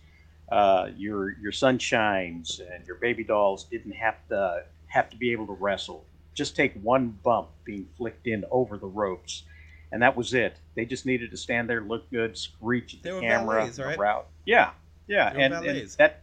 uh, 0.48 0.90
your 0.96 1.32
your 1.38 1.52
sunshines 1.52 2.60
and 2.60 2.86
your 2.86 2.96
baby 2.96 3.24
dolls 3.24 3.64
didn't 3.64 3.92
have 3.92 4.16
to 4.28 4.64
have 4.86 5.10
to 5.10 5.16
be 5.16 5.32
able 5.32 5.46
to 5.46 5.52
wrestle. 5.52 6.04
Just 6.34 6.54
take 6.54 6.74
one 6.82 7.18
bump 7.22 7.48
being 7.64 7.88
flicked 7.96 8.26
in 8.26 8.44
over 8.50 8.76
the 8.76 8.86
ropes, 8.86 9.42
and 9.90 10.02
that 10.02 10.16
was 10.16 10.34
it. 10.34 10.58
They 10.74 10.84
just 10.84 11.06
needed 11.06 11.30
to 11.30 11.36
stand 11.36 11.68
there, 11.68 11.80
look 11.80 12.10
good, 12.10 12.36
screech 12.36 12.94
at 12.94 13.02
the 13.02 13.20
camera, 13.20 13.60
ballets, 13.60 13.78
right? 13.78 13.98
route. 13.98 14.26
Yeah, 14.44 14.70
yeah, 15.08 15.32
and, 15.34 15.54
and 15.54 15.88
that 15.98 16.22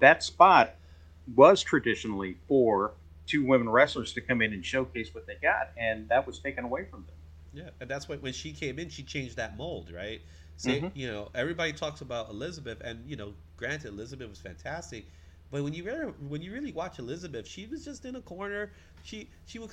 that 0.00 0.22
spot 0.22 0.74
was 1.36 1.62
traditionally 1.62 2.36
for 2.48 2.92
two 3.26 3.44
women 3.44 3.68
wrestlers 3.68 4.12
to 4.14 4.20
come 4.20 4.42
in 4.42 4.52
and 4.52 4.64
showcase 4.64 5.14
what 5.14 5.26
they 5.26 5.36
got, 5.40 5.70
and 5.76 6.08
that 6.08 6.26
was 6.26 6.40
taken 6.40 6.64
away 6.64 6.86
from 6.90 7.04
them. 7.06 7.14
Yeah, 7.52 7.70
and 7.80 7.88
that's 7.88 8.08
why 8.08 8.16
when 8.16 8.32
she 8.32 8.52
came 8.52 8.78
in, 8.78 8.88
she 8.88 9.02
changed 9.02 9.36
that 9.36 9.56
mold, 9.56 9.92
right? 9.92 10.20
Mm-hmm. 10.64 10.98
you 10.98 11.06
know, 11.06 11.30
everybody 11.34 11.72
talks 11.72 12.00
about 12.00 12.30
Elizabeth, 12.30 12.80
and 12.82 13.08
you 13.08 13.16
know, 13.16 13.32
granted, 13.56 13.88
Elizabeth 13.88 14.28
was 14.28 14.38
fantastic, 14.38 15.06
but 15.50 15.62
when 15.62 15.72
you 15.72 15.84
really, 15.84 16.12
when 16.28 16.42
you 16.42 16.52
really 16.52 16.72
watch 16.72 16.98
Elizabeth, 16.98 17.46
she 17.46 17.66
was 17.66 17.84
just 17.84 18.04
in 18.04 18.16
a 18.16 18.20
corner. 18.20 18.72
She 19.02 19.28
she 19.46 19.58
would 19.58 19.70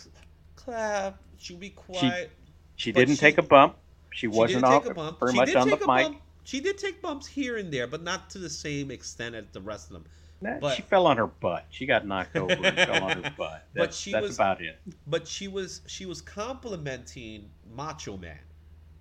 clap. 0.56 1.22
She 1.38 1.54
would 1.54 1.60
be 1.60 1.70
quiet. 1.72 2.32
She, 2.76 2.90
she 2.90 2.92
didn't 2.92 3.16
she, 3.16 3.22
take 3.22 3.38
a 3.38 3.44
bump. 3.44 3.76
She, 4.12 4.22
she 4.22 4.28
wasn't 4.28 4.64
off 4.64 4.86
very 4.86 5.32
she 5.32 5.38
much 5.38 5.56
on 5.56 5.70
the 5.70 5.78
mic. 5.78 5.86
Bump. 5.86 6.22
She 6.44 6.62
did 6.62 6.78
take 6.78 7.02
bumps 7.02 7.28
here 7.28 7.58
and 7.58 7.72
there, 7.74 7.88
but 7.88 8.04
not 8.04 8.30
to 8.32 8.40
the 8.40 8.50
same 8.50 8.90
extent 8.90 9.36
as 9.36 9.44
the 9.52 9.60
rest 9.60 9.88
of 9.88 9.94
them. 9.94 10.06
Nah, 10.40 10.60
but, 10.60 10.76
she 10.76 10.82
fell 10.82 11.08
on 11.08 11.18
her 11.18 11.28
butt. 11.28 11.66
She 11.70 11.86
got 11.86 12.06
knocked 12.06 12.36
over 12.36 12.54
and 12.54 12.78
fell 12.78 13.04
on 13.04 13.24
her 13.24 13.34
butt. 13.38 13.66
That's, 13.74 13.88
but 13.88 13.94
she 13.94 14.12
that's 14.12 14.22
was, 14.22 14.36
about 14.36 14.62
it. 14.62 14.80
But 15.08 15.28
she 15.28 15.48
was 15.48 15.82
she 15.88 16.06
was 16.06 16.22
complimenting 16.22 17.50
Macho 17.76 18.18
Man. 18.18 18.40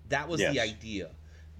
That 0.09 0.27
was 0.27 0.41
yes. 0.41 0.53
the 0.53 0.59
idea. 0.59 1.09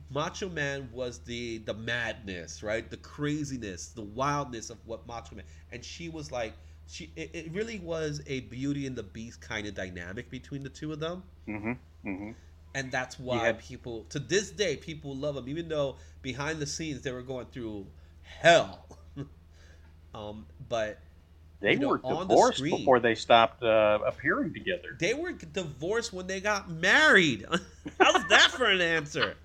Macho 0.10 0.50
Man 0.50 0.90
was 0.94 1.20
the 1.20 1.60
the 1.60 1.74
madness, 1.74 2.64
right? 2.64 2.90
The 2.90 2.98
craziness, 2.98 3.88
the 3.90 4.02
wildness 4.02 4.70
of 4.70 4.78
what 4.86 5.06
Macho 5.08 5.36
Man, 5.36 5.46
and 5.72 5.84
she 5.84 6.10
was 6.10 6.32
like, 6.32 6.54
she 6.88 7.12
it, 7.16 7.32
it 7.34 7.52
really 7.52 7.80
was 7.80 8.22
a 8.28 8.42
Beauty 8.42 8.88
and 8.88 8.96
the 8.96 9.04
Beast 9.04 9.42
kind 9.42 9.68
of 9.68 9.76
dynamic 9.76 10.30
between 10.30 10.64
the 10.64 10.70
two 10.70 10.94
of 10.94 11.00
them. 11.00 11.24
Mm-hmm. 11.48 11.72
Mm-hmm. 12.08 12.32
And 12.76 12.92
that's 12.92 13.20
why 13.20 13.46
had... 13.46 13.60
people, 13.60 14.06
to 14.10 14.20
this 14.20 14.52
day, 14.52 14.78
people 14.78 15.16
love 15.16 15.36
them, 15.36 15.50
even 15.50 15.68
though 15.68 15.96
behind 16.22 16.60
the 16.60 16.68
scenes 16.68 17.02
they 17.02 17.12
were 17.12 17.22
going 17.22 17.48
through 17.48 17.88
hell. 18.22 18.86
um, 20.14 20.46
but 20.70 21.00
they 21.60 21.74
you 21.74 21.80
know, 21.80 21.88
were 21.90 21.98
divorced 21.98 22.60
the 22.60 22.68
screen, 22.68 22.78
before 22.78 23.00
they 23.00 23.16
stopped 23.16 23.64
uh, 23.64 24.00
appearing 24.06 24.54
together. 24.54 24.96
They 25.00 25.14
were 25.14 25.32
divorced 25.32 26.14
when 26.14 26.28
they 26.28 26.40
got 26.40 26.70
married. 26.70 27.46
How's 28.00 28.28
that 28.28 28.52
for 28.52 28.66
an 28.66 28.82
answer? 28.82 29.36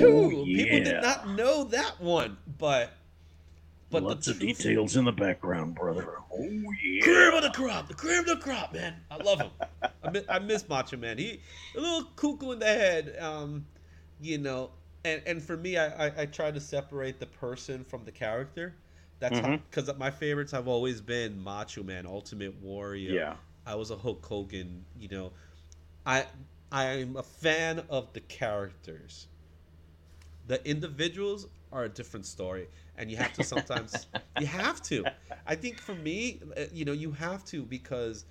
Ooh, 0.00 0.44
yeah. 0.46 0.64
People 0.64 0.84
did 0.84 1.02
not 1.02 1.28
know 1.30 1.64
that 1.64 2.00
one, 2.00 2.36
but 2.58 2.92
but 3.90 4.02
lots 4.04 4.28
of 4.28 4.38
details 4.38 4.96
in 4.96 5.04
the 5.04 5.12
background, 5.12 5.74
brother. 5.74 6.18
Oh 6.32 6.42
yeah, 6.82 7.02
cream 7.02 7.34
of 7.34 7.42
the 7.42 7.50
crop, 7.50 7.88
the 7.88 7.94
cream 7.94 8.20
of 8.20 8.26
the 8.26 8.36
crop, 8.36 8.72
man. 8.72 8.94
I 9.10 9.16
love 9.16 9.40
him. 9.40 9.50
I, 10.02 10.10
miss, 10.10 10.24
I 10.28 10.38
miss 10.38 10.68
Macho 10.68 10.96
Man. 10.96 11.18
He 11.18 11.40
a 11.76 11.80
little 11.80 12.04
cuckoo 12.16 12.52
in 12.52 12.60
the 12.60 12.66
head, 12.66 13.16
um, 13.20 13.66
you 14.20 14.38
know. 14.38 14.70
And 15.04 15.22
and 15.26 15.42
for 15.42 15.56
me, 15.56 15.76
I, 15.76 16.06
I, 16.06 16.12
I 16.18 16.26
try 16.26 16.50
to 16.50 16.60
separate 16.60 17.18
the 17.18 17.26
person 17.26 17.84
from 17.84 18.04
the 18.04 18.12
character. 18.12 18.74
That's 19.18 19.38
because 19.38 19.88
mm-hmm. 19.88 19.98
my 19.98 20.10
favorites 20.10 20.52
have 20.52 20.68
always 20.68 21.00
been 21.00 21.42
Macho 21.42 21.82
Man, 21.82 22.06
Ultimate 22.06 22.54
Warrior. 22.62 23.12
Yeah, 23.12 23.34
I 23.66 23.74
was 23.74 23.90
a 23.90 23.96
Hulk 23.96 24.24
Hogan. 24.24 24.84
You 24.98 25.08
know, 25.08 25.32
I 26.06 26.26
I'm 26.70 27.16
a 27.16 27.22
fan 27.22 27.82
of 27.90 28.12
the 28.12 28.20
characters 28.20 29.26
the 30.46 30.66
individuals 30.68 31.46
are 31.72 31.84
a 31.84 31.88
different 31.88 32.26
story 32.26 32.68
and 32.96 33.10
you 33.10 33.16
have 33.16 33.32
to 33.32 33.42
sometimes 33.42 34.06
you 34.36 34.46
have 34.46 34.82
to 34.82 35.06
i 35.46 35.54
think 35.54 35.80
for 35.80 35.94
me 35.94 36.40
uh, 36.56 36.62
you 36.72 36.84
know 36.84 36.92
you 36.92 37.12
have 37.12 37.44
to 37.44 37.62
because 37.64 38.24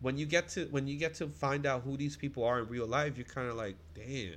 when 0.00 0.16
you 0.16 0.26
get 0.26 0.48
to 0.48 0.66
when 0.70 0.86
you 0.86 0.96
get 0.98 1.14
to 1.14 1.28
find 1.28 1.66
out 1.66 1.82
who 1.82 1.96
these 1.96 2.16
people 2.16 2.44
are 2.44 2.58
in 2.60 2.68
real 2.68 2.86
life 2.86 3.16
you're 3.16 3.24
kind 3.26 3.48
of 3.48 3.56
like 3.56 3.76
damn 3.94 4.36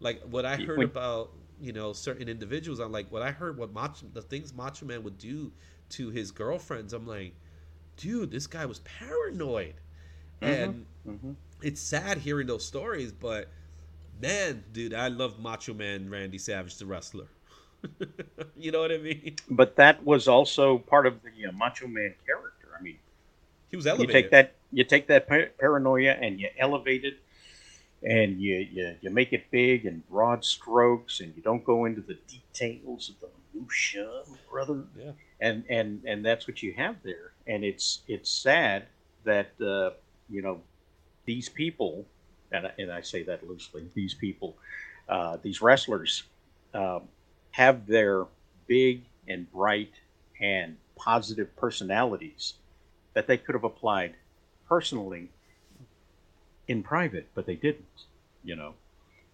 like 0.00 0.22
what 0.22 0.44
i 0.44 0.56
heard 0.56 0.82
about 0.82 1.30
you 1.60 1.72
know 1.72 1.92
certain 1.92 2.28
individuals. 2.28 2.78
I'm 2.80 2.92
like, 2.92 3.10
what 3.10 3.22
I 3.22 3.32
heard 3.32 3.58
what 3.58 3.72
Macho, 3.72 4.06
the 4.12 4.22
things 4.22 4.54
Macho 4.54 4.86
Man 4.86 5.02
would 5.02 5.18
do 5.18 5.52
to 5.90 6.10
his 6.10 6.30
girlfriends, 6.30 6.92
I'm 6.92 7.06
like, 7.06 7.34
dude, 7.96 8.30
this 8.30 8.46
guy 8.46 8.66
was 8.66 8.80
paranoid, 8.80 9.74
Mhm. 10.42 10.74
and 10.74 10.86
Mhm. 11.06 11.36
it's 11.62 11.80
sad 11.80 12.18
hearing 12.18 12.46
those 12.46 12.64
stories, 12.64 13.12
but 13.12 13.50
man, 14.20 14.64
dude, 14.72 14.94
I 14.94 15.08
love 15.08 15.38
Macho 15.38 15.74
Man 15.74 16.10
Randy 16.10 16.38
Savage, 16.38 16.76
the 16.76 16.86
wrestler. 16.86 17.26
you 18.56 18.72
know 18.72 18.80
what 18.80 18.90
I 18.92 18.98
mean? 18.98 19.36
But 19.48 19.76
that 19.76 20.04
was 20.04 20.26
also 20.28 20.78
part 20.78 21.06
of 21.06 21.20
the 21.22 21.46
uh, 21.48 21.52
Macho 21.52 21.86
Man 21.86 22.14
character. 22.26 22.68
I 22.78 22.82
mean, 22.82 22.98
He 23.70 23.76
was 23.76 23.86
elevated. 23.86 24.14
you 24.14 24.22
take 24.22 24.30
that 24.30 24.54
you 24.72 24.84
take 24.84 25.06
that 25.08 25.28
par- 25.28 25.50
paranoia 25.58 26.12
and 26.20 26.40
you 26.40 26.48
elevate 26.58 27.04
it 27.04 27.18
and 28.02 28.40
you, 28.40 28.56
you 28.70 28.96
you 29.00 29.10
make 29.10 29.32
it 29.32 29.50
big 29.50 29.86
and 29.86 30.08
broad 30.08 30.44
strokes 30.44 31.20
and 31.20 31.34
you 31.36 31.42
don't 31.42 31.64
go 31.64 31.84
into 31.84 32.00
the 32.00 32.18
details 32.28 33.08
of 33.08 33.18
the 33.20 33.28
minutia 33.54 34.22
brother 34.50 34.84
Yeah. 34.96 35.12
and 35.40 35.64
and 35.68 36.02
and 36.04 36.24
that's 36.24 36.46
what 36.46 36.62
you 36.62 36.74
have 36.74 36.96
there 37.02 37.32
and 37.46 37.64
it's 37.64 38.02
it's 38.06 38.30
sad 38.30 38.86
that 39.24 39.50
uh, 39.60 39.90
you 40.30 40.42
know 40.42 40.60
these 41.24 41.48
people 41.48 42.06
and 42.52 42.66
I, 42.66 42.72
and 42.78 42.92
I 42.92 43.00
say 43.00 43.22
that 43.24 43.48
loosely 43.48 43.88
these 43.94 44.14
people 44.14 44.56
uh, 45.08 45.38
these 45.42 45.62
wrestlers 45.62 46.24
um, 46.74 47.02
have 47.52 47.86
their 47.86 48.26
big 48.66 49.02
and 49.26 49.50
bright 49.50 49.92
and 50.40 50.76
positive 50.96 51.54
personalities 51.56 52.54
that 53.14 53.26
they 53.26 53.36
could 53.36 53.54
have 53.54 53.64
applied 53.64 54.14
personally 54.68 55.30
in 56.68 56.82
private, 56.82 57.26
but 57.34 57.46
they 57.46 57.56
didn't. 57.56 57.84
You 58.44 58.56
know, 58.56 58.74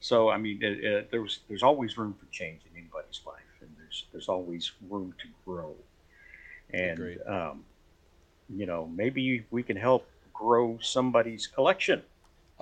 so 0.01 0.31
I 0.31 0.39
mean, 0.39 0.61
uh, 0.65 0.69
uh, 0.89 1.03
there's 1.11 1.41
there's 1.49 1.63
always 1.63 1.99
room 1.99 2.15
for 2.19 2.27
change 2.33 2.61
in 2.71 2.79
anybody's 2.79 3.21
life, 3.27 3.43
and 3.61 3.71
there's 3.77 4.05
there's 4.13 4.29
always 4.29 4.73
room 4.89 5.15
to 5.21 5.29
grow, 5.45 5.75
and 6.73 7.19
um, 7.27 7.65
you 8.49 8.67
know, 8.67 8.87
maybe 8.87 9.45
we 9.51 9.63
can 9.63 9.77
help 9.77 10.09
grow 10.33 10.79
somebody's 10.81 11.47
collection. 11.47 12.03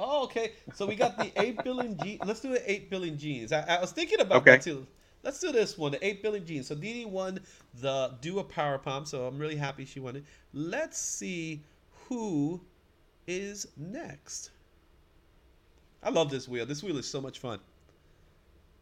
Oh, 0.05 0.24
okay. 0.24 0.53
So 0.74 0.84
we 0.84 0.96
got 0.96 1.16
the 1.16 1.30
eight 1.40 1.62
billion. 1.62 1.96
Let's 2.24 2.40
do 2.40 2.48
the 2.50 2.70
eight 2.70 2.90
billion 2.90 3.16
Genies. 3.16 3.53
I, 3.53 3.76
I 3.76 3.80
was 3.80 3.92
thinking 3.92 4.20
about 4.20 4.38
Okay. 4.38 4.53
that 4.53 4.62
too. 4.62 4.84
Let's 5.22 5.38
do 5.38 5.53
this 5.53 5.78
one, 5.78 5.92
the 5.92 6.05
eight 6.05 6.22
billion 6.22 6.44
Genies. 6.44 6.66
So 6.66 6.74
Dee 6.74 6.92
Dee 6.92 7.05
won 7.05 7.38
the 7.80 8.12
do 8.20 8.40
a 8.40 8.44
power 8.44 8.78
bomb. 8.78 9.07
So 9.07 9.26
I'm 9.26 9.38
really 9.38 9.55
happy 9.57 9.84
she 9.84 10.00
won 10.00 10.16
it. 10.16 10.24
Let's 10.53 10.98
see 10.98 11.62
who 12.09 12.61
is 13.28 13.68
next. 13.76 14.50
I 16.03 16.11
love 16.11 16.30
this 16.30 16.48
wheel. 16.48 16.66
This 16.66 16.82
wheel 16.82 16.98
is 16.98 17.09
so 17.09 17.20
much 17.20 17.38
fun. 17.38 17.61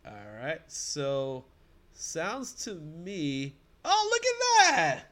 All 0.06 0.12
right. 0.42 0.60
So 0.68 1.44
sounds 1.92 2.54
to 2.64 2.76
me. 2.76 3.54
Oh, 3.84 4.08
look 4.10 4.22
at 4.24 4.76
that! 4.76 5.04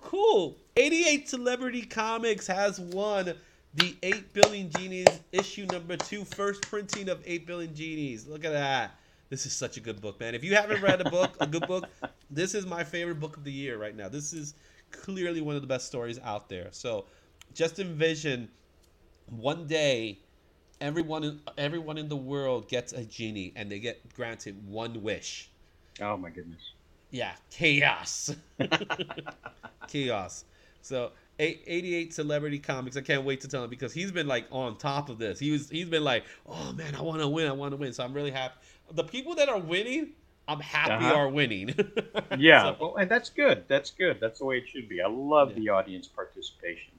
Cool. 0.00 0.56
88 0.76 1.28
Celebrity 1.28 1.82
Comics 1.82 2.46
has 2.46 2.78
won 2.78 3.34
the 3.74 3.96
8 4.02 4.32
Billion 4.32 4.70
Genies 4.70 5.06
issue 5.32 5.66
number 5.66 5.96
two, 5.96 6.24
first 6.24 6.62
printing 6.62 7.08
of 7.08 7.22
8 7.24 7.46
Billion 7.46 7.74
Genies. 7.74 8.26
Look 8.26 8.44
at 8.44 8.52
that. 8.52 8.92
This 9.30 9.46
is 9.46 9.52
such 9.52 9.76
a 9.76 9.80
good 9.80 10.00
book, 10.00 10.20
man. 10.20 10.34
If 10.34 10.44
you 10.44 10.54
haven't 10.54 10.80
read 10.82 11.00
a 11.00 11.10
book, 11.10 11.36
a 11.40 11.46
good 11.46 11.66
book, 11.66 11.88
this 12.30 12.54
is 12.54 12.66
my 12.66 12.84
favorite 12.84 13.18
book 13.18 13.36
of 13.36 13.44
the 13.44 13.52
year 13.52 13.78
right 13.78 13.96
now. 13.96 14.08
This 14.08 14.32
is 14.32 14.54
clearly 14.90 15.40
one 15.40 15.56
of 15.56 15.62
the 15.62 15.68
best 15.68 15.86
stories 15.86 16.18
out 16.22 16.48
there. 16.48 16.68
So 16.70 17.06
just 17.52 17.78
envision 17.78 18.48
one 19.26 19.66
day 19.66 20.20
everyone 20.80 21.24
in, 21.24 21.40
everyone 21.56 21.98
in 21.98 22.08
the 22.08 22.16
world 22.16 22.68
gets 22.68 22.92
a 22.92 23.04
genie 23.04 23.52
and 23.56 23.70
they 23.70 23.80
get 23.80 24.14
granted 24.14 24.68
one 24.68 25.02
wish. 25.02 25.50
Oh 26.00 26.16
my 26.16 26.30
goodness! 26.30 26.72
Yeah, 27.10 27.32
chaos. 27.50 28.34
chaos. 29.88 30.44
So, 30.82 31.12
88 31.38 32.14
celebrity 32.14 32.58
comics. 32.58 32.96
I 32.96 33.00
can't 33.00 33.24
wait 33.24 33.40
to 33.42 33.48
tell 33.48 33.64
him 33.64 33.70
because 33.70 33.92
he's 33.92 34.12
been 34.12 34.26
like 34.28 34.46
on 34.50 34.76
top 34.76 35.08
of 35.08 35.18
this. 35.18 35.38
He 35.38 35.50
was 35.50 35.68
he's 35.68 35.88
been 35.88 36.04
like, 36.04 36.24
"Oh 36.46 36.72
man, 36.72 36.94
I 36.94 37.02
want 37.02 37.20
to 37.20 37.28
win. 37.28 37.46
I 37.48 37.52
want 37.52 37.72
to 37.72 37.76
win." 37.76 37.92
So, 37.92 38.04
I'm 38.04 38.12
really 38.14 38.30
happy. 38.30 38.54
The 38.92 39.04
people 39.04 39.34
that 39.36 39.48
are 39.48 39.58
winning, 39.58 40.10
I'm 40.46 40.60
happy 40.60 41.04
Uh-huh. 41.04 41.14
are 41.14 41.28
winning. 41.28 41.74
Yeah, 42.38 42.62
So, 42.62 42.76
well, 42.80 42.96
and 42.96 43.10
that's 43.10 43.30
good. 43.30 43.64
That's 43.68 43.90
good. 43.90 44.18
That's 44.20 44.38
the 44.40 44.44
way 44.44 44.58
it 44.58 44.68
should 44.68 44.88
be. 44.88 45.00
I 45.00 45.08
love 45.08 45.50
Yeah. 45.50 45.58
the 45.58 45.68
audience 45.70 46.06
participation. 46.08 46.92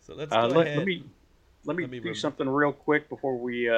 so 0.00 0.14
let's 0.14 0.32
Uh, 0.32 0.46
go 0.48 0.54
let, 0.58 0.66
ahead. 0.66 0.78
let 0.78 0.86
me 0.86 1.04
let 1.66 1.76
me 1.76 1.82
Let 1.84 1.90
me 1.90 2.00
do 2.00 2.06
rem- 2.08 2.14
something 2.14 2.48
real 2.48 2.72
quick 2.72 3.08
before 3.08 3.36
we. 3.38 3.68
Uh, 3.68 3.74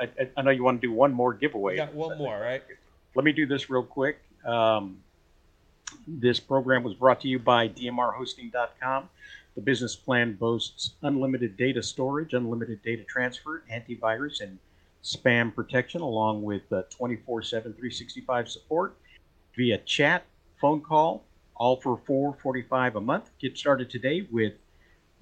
I, 0.00 0.04
I, 0.04 0.28
I 0.38 0.42
know 0.42 0.50
you 0.50 0.64
want 0.64 0.80
to 0.80 0.86
do 0.86 0.92
one 0.92 1.12
more 1.12 1.34
giveaway. 1.34 1.74
we 1.74 1.76
got 1.76 1.94
one 1.94 2.16
more, 2.18 2.38
right? 2.38 2.62
Let 3.14 3.24
me 3.24 3.32
do 3.32 3.44
this 3.46 3.68
real 3.70 3.82
quick. 3.82 4.18
Um, 4.44 5.02
this 6.06 6.40
program 6.40 6.82
was 6.82 6.94
brought 6.94 7.20
to 7.22 7.28
you 7.28 7.38
by 7.38 7.68
DMRHosting.com. 7.68 9.08
The 9.54 9.60
business 9.60 9.96
plan 9.96 10.34
boasts 10.34 10.94
unlimited 11.02 11.56
data 11.56 11.82
storage, 11.82 12.34
unlimited 12.34 12.82
data 12.82 13.04
transfer, 13.04 13.64
antivirus, 13.70 14.40
and 14.40 14.58
spam 15.02 15.54
protection, 15.54 16.00
along 16.00 16.42
with 16.42 16.62
uh, 16.72 16.82
24 16.90 17.42
7 17.42 17.72
365 17.72 18.48
support 18.48 18.96
via 19.56 19.78
chat, 19.78 20.24
phone 20.60 20.80
call, 20.80 21.24
all 21.56 21.76
for 21.76 22.00
445 22.06 22.96
a 22.96 23.00
month. 23.00 23.30
Get 23.40 23.58
started 23.58 23.90
today 23.90 24.26
with 24.30 24.54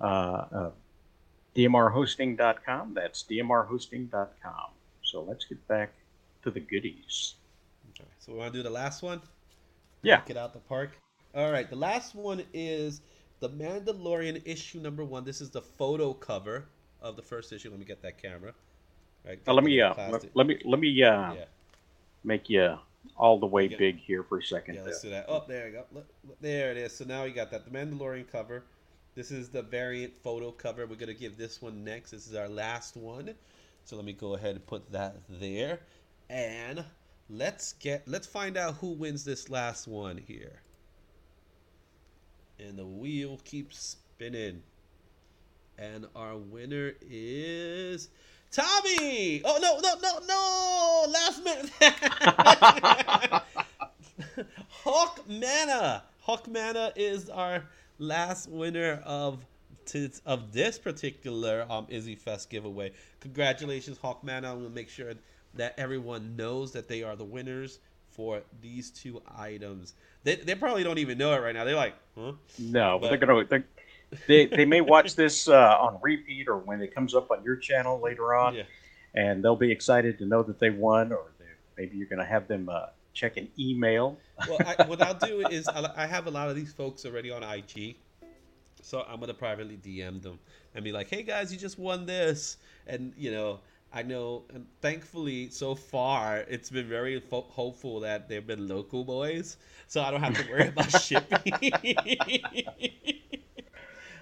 uh, 0.01 0.05
uh, 0.05 0.71
DMRHosting.com. 1.57 2.95
That's 2.95 3.25
DMRHosting.com. 3.25 4.71
So 5.03 5.23
let's 5.23 5.45
get 5.45 5.66
back 5.69 5.93
to 6.43 6.51
the 6.51 6.61
goodies. 6.61 7.35
Okay, 7.91 8.09
so 8.19 8.33
we 8.33 8.39
want 8.39 8.53
to 8.53 8.59
do 8.59 8.62
the 8.62 8.71
last 8.71 9.03
one. 9.03 9.21
Yeah. 10.03 10.22
Get 10.26 10.36
out 10.36 10.53
the 10.53 10.61
park. 10.61 10.96
All 11.34 11.51
right, 11.53 11.68
the 11.68 11.76
last 11.76 12.14
one 12.14 12.42
is 12.55 13.01
the 13.40 13.51
Mandalorian 13.51 14.42
issue 14.44 14.80
number 14.80 15.05
one. 15.05 15.24
This 15.24 15.40
is 15.40 15.51
the 15.51 15.61
photo 15.61 16.12
cover 16.12 16.66
of 17.01 17.16
the 17.16 17.22
first 17.22 17.53
issue. 17.53 17.70
Let 17.70 17.78
me 17.78 17.84
get 17.84 18.03
that 18.03 18.20
camera. 18.20 18.55
Right, 19.26 19.38
Now, 19.46 19.53
let 19.53 19.64
me 19.64 19.80
uh, 19.80 19.94
let, 20.11 20.24
let 20.34 20.46
me 20.46 20.59
let 20.64 20.80
me 20.80 21.03
uh, 21.03 21.34
yeah, 21.34 21.44
make 22.24 22.49
you 22.49 22.78
all 23.16 23.38
the 23.38 23.46
way 23.46 23.66
Yeah. 23.66 23.76
big 23.76 23.99
here 23.99 24.22
for 24.22 24.38
a 24.38 24.42
second. 24.42 24.76
yeah, 24.76 24.82
let's 24.82 25.03
do 25.03 25.11
that. 25.11 25.26
Oh, 25.28 25.44
there 25.46 25.66
you 25.68 25.74
go. 25.74 25.84
Look, 25.92 26.09
look, 26.26 26.40
there 26.40 26.70
it 26.70 26.76
is. 26.76 26.96
So 26.96 27.05
now 27.05 27.24
you 27.24 27.34
got 27.34 27.51
that 27.51 27.64
the 27.64 27.70
Mandalorian 27.70 28.30
cover. 28.30 28.64
This 29.14 29.30
is 29.30 29.49
the 29.49 29.62
variant 29.62 30.16
photo 30.16 30.51
cover. 30.51 30.86
We're 30.86 30.96
gonna 30.96 31.14
give 31.14 31.36
this 31.36 31.61
one 31.61 31.84
next. 31.84 32.12
This 32.12 32.26
is 32.26 32.34
our 32.34 32.49
last 32.49 32.96
one. 32.96 33.34
So 33.84 33.96
let 33.96 34.05
me 34.05 34.12
go 34.12 34.34
ahead 34.34 34.53
and 34.55 34.66
put 34.66 34.90
that 34.92 35.16
there, 35.28 35.80
and 36.30 36.84
let's 37.31 37.74
get 37.74 38.07
let's 38.07 38.26
find 38.26 38.57
out 38.57 38.74
who 38.76 38.93
wins 38.93 39.24
this 39.24 39.51
last 39.51 39.87
one 39.87 40.16
here. 40.16 40.62
And 42.59 42.79
the 42.79 42.87
wheel 42.87 43.41
keeps 43.45 43.79
spinning. 43.79 44.62
And 45.79 46.07
our 46.16 46.37
winner 46.37 46.95
is 47.09 48.09
Tommy. 48.51 49.43
Oh 49.45 49.59
no, 49.61 49.79
no, 49.79 49.95
no, 50.03 50.18
no! 50.26 51.07
Last 51.12 51.45
minute. 51.45 51.70
Hawk 54.68 55.20
Mana. 55.29 56.03
Hawk 56.20 56.49
Mana 56.49 56.93
is 56.97 57.31
our 57.31 57.64
last 57.99 58.49
winner 58.49 59.01
of 59.05 59.45
of 60.26 60.53
this 60.53 60.79
particular 60.79 61.64
um 61.70 61.87
Izzy 61.89 62.16
Fest 62.16 62.51
giveaway. 62.51 62.93
Congratulations, 63.20 63.99
Hawk 63.99 64.24
Mana. 64.24 64.51
I'm 64.51 64.62
gonna 64.62 64.74
make 64.74 64.89
sure 64.89 65.14
that 65.55 65.74
everyone 65.78 66.36
knows 66.36 66.72
that 66.72 66.88
they 66.88 67.03
are 67.03 67.16
the 67.16 67.24
winners 67.24 67.78
for 68.11 68.42
these 68.61 68.90
two 68.90 69.22
items. 69.36 69.94
They, 70.24 70.36
they 70.36 70.55
probably 70.55 70.82
don't 70.84 70.99
even 70.99 71.18
know 71.18 71.32
it 71.34 71.38
right 71.38 71.55
now. 71.55 71.64
They're 71.64 71.76
like, 71.76 71.94
huh? 72.16 72.32
No, 72.59 72.99
but, 72.99 73.03
But- 73.03 73.09
they're 73.20 73.26
gonna 73.26 73.44
they're, 73.44 73.64
they 74.26 74.46
they 74.46 74.64
may 74.64 74.80
watch 74.80 75.14
this 75.16 75.49
uh, 75.49 75.76
on 75.78 75.99
repeat 76.03 76.49
or 76.49 76.57
when 76.59 76.80
it 76.80 76.94
comes 76.94 77.14
up 77.14 77.30
on 77.30 77.42
your 77.44 77.57
channel 77.57 78.01
later 78.01 78.34
on, 78.34 78.55
Yeah. 78.55 78.62
and 79.14 79.44
they'll 79.44 79.55
be 79.57 79.70
excited 79.70 80.18
to 80.18 80.26
know 80.26 80.42
that 80.44 80.59
they 80.59 80.70
won, 80.70 81.12
or 81.12 81.26
they, 81.38 81.44
maybe 81.76 81.96
you're 81.99 82.07
gonna 82.09 82.24
have 82.24 82.49
them 82.49 82.68
uh, 82.70 82.86
check 83.12 83.36
an 83.36 83.49
email. 83.59 84.16
Well, 84.49 84.59
I, 84.66 84.84
what 84.84 85.03
I'll 85.03 85.14
do 85.14 85.46
is 85.49 85.68
I'll, 85.68 85.92
I 85.96 86.07
have 86.07 86.26
a 86.26 86.30
lot 86.30 86.49
of 86.49 86.57
these 86.57 86.72
folks 86.72 87.05
already 87.05 87.30
on 87.30 87.42
IG, 87.42 87.96
so 88.82 89.05
I'm 89.09 89.20
gonna 89.20 89.34
privately 89.34 89.76
DM 89.76 90.22
them 90.22 90.38
and 90.74 90.82
be 90.84 90.90
like, 90.92 91.09
"Hey 91.11 91.22
guys, 91.22 91.53
you 91.53 91.59
just 91.59 91.78
won 91.78 92.07
this," 92.07 92.57
and 92.86 93.12
you 93.16 93.30
know, 93.30 93.61
I 93.93 94.03
know, 94.03 94.45
and 94.53 94.66
thankfully 94.82 95.49
so 95.51 95.74
far 95.74 96.39
it's 96.49 96.70
been 96.70 96.89
very 96.89 97.20
fo- 97.20 97.47
hopeful 97.49 98.01
that 98.01 98.28
they've 98.28 98.47
been 98.47 98.68
local 98.68 99.05
boys, 99.05 99.57
so 99.86 100.03
I 100.03 100.11
don't 100.11 100.22
have 100.22 100.36
to 100.36 100.51
worry 100.51 100.68
about 100.68 100.91
shipping. 100.91 101.41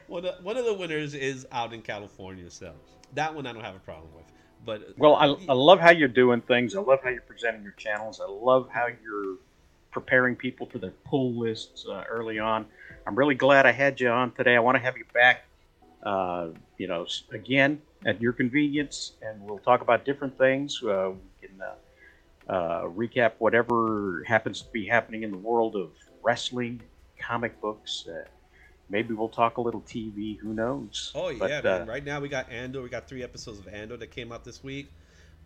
one 0.06 0.24
of 0.24 0.44
one 0.44 0.56
of 0.56 0.64
the 0.64 0.74
winners 0.74 1.14
is 1.14 1.46
out 1.50 1.72
in 1.72 1.82
California, 1.82 2.50
so 2.50 2.74
that 3.14 3.34
one 3.34 3.46
I 3.46 3.52
don't 3.52 3.64
have 3.64 3.74
a 3.74 3.80
problem 3.80 4.14
with. 4.14 4.24
But 4.64 4.94
Well, 4.96 5.16
I, 5.16 5.26
I 5.48 5.52
love 5.52 5.80
how 5.80 5.90
you're 5.90 6.08
doing 6.08 6.40
things. 6.40 6.74
I 6.76 6.80
love 6.80 7.00
how 7.02 7.10
you're 7.10 7.20
presenting 7.22 7.62
your 7.62 7.72
channels. 7.72 8.20
I 8.20 8.30
love 8.30 8.68
how 8.72 8.86
you're 8.86 9.36
preparing 9.90 10.36
people 10.36 10.66
for 10.66 10.78
their 10.78 10.92
pull 11.04 11.32
lists 11.34 11.86
uh, 11.88 12.04
early 12.08 12.38
on. 12.38 12.66
I'm 13.06 13.16
really 13.16 13.34
glad 13.34 13.66
I 13.66 13.72
had 13.72 14.00
you 14.00 14.08
on 14.08 14.32
today. 14.32 14.56
I 14.56 14.60
want 14.60 14.76
to 14.76 14.82
have 14.82 14.96
you 14.96 15.04
back, 15.12 15.44
uh, 16.02 16.48
you 16.78 16.86
know, 16.88 17.06
again 17.32 17.82
at 18.06 18.22
your 18.22 18.32
convenience, 18.32 19.12
and 19.20 19.42
we'll 19.42 19.58
talk 19.58 19.82
about 19.82 20.04
different 20.04 20.38
things. 20.38 20.80
Uh, 20.82 21.10
we 21.10 21.48
can 21.48 21.60
uh, 21.60 22.52
uh, 22.52 22.82
recap 22.84 23.32
whatever 23.38 24.22
happens 24.26 24.62
to 24.62 24.70
be 24.70 24.86
happening 24.86 25.24
in 25.24 25.32
the 25.32 25.36
world 25.36 25.74
of 25.74 25.90
wrestling, 26.22 26.80
comic 27.20 27.60
books. 27.60 28.06
Uh, 28.08 28.24
maybe 28.88 29.12
we'll 29.12 29.28
talk 29.28 29.56
a 29.56 29.60
little 29.60 29.80
TV. 29.82 30.38
Who 30.38 30.54
knows? 30.54 31.12
Oh 31.14 31.36
But, 31.36 31.50
yeah, 31.50 31.58
uh, 31.58 31.62
man. 31.78 31.86
Right 31.88 32.04
now 32.04 32.20
we 32.20 32.28
got 32.28 32.50
Andor. 32.50 32.80
We 32.80 32.88
got 32.88 33.08
three 33.08 33.24
episodes 33.24 33.58
of 33.58 33.66
Andor 33.68 33.96
that 33.96 34.12
came 34.12 34.30
out 34.30 34.44
this 34.44 34.62
week. 34.62 34.88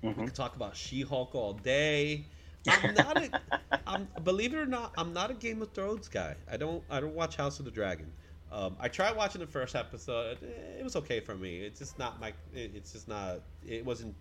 We 0.02 0.10
mhm. 0.10 0.16
can 0.16 0.30
talk 0.30 0.54
about 0.54 0.76
She-Hulk 0.76 1.34
all 1.34 1.54
day. 1.54 2.26
I'm 2.68 2.94
not 2.94 3.16
a, 3.16 3.40
I'm 3.86 4.08
believe 4.22 4.52
it 4.52 4.58
or 4.58 4.66
not, 4.66 4.92
I'm 4.98 5.14
not 5.14 5.30
a 5.30 5.34
Game 5.34 5.62
of 5.62 5.72
Thrones 5.72 6.08
guy. 6.08 6.36
I 6.50 6.58
don't 6.58 6.82
I 6.90 7.00
don't 7.00 7.14
watch 7.14 7.36
House 7.36 7.58
of 7.58 7.64
the 7.64 7.70
Dragon. 7.70 8.12
Um, 8.52 8.76
I 8.80 8.88
tried 8.88 9.16
watching 9.16 9.40
the 9.40 9.46
first 9.46 9.76
episode. 9.76 10.38
It 10.42 10.82
was 10.82 10.96
okay 10.96 11.20
for 11.20 11.34
me. 11.34 11.60
It's 11.60 11.78
just 11.78 11.98
not 11.98 12.20
my. 12.20 12.32
It's 12.52 12.92
just 12.92 13.08
not. 13.08 13.40
It 13.66 13.84
wasn't, 13.84 14.14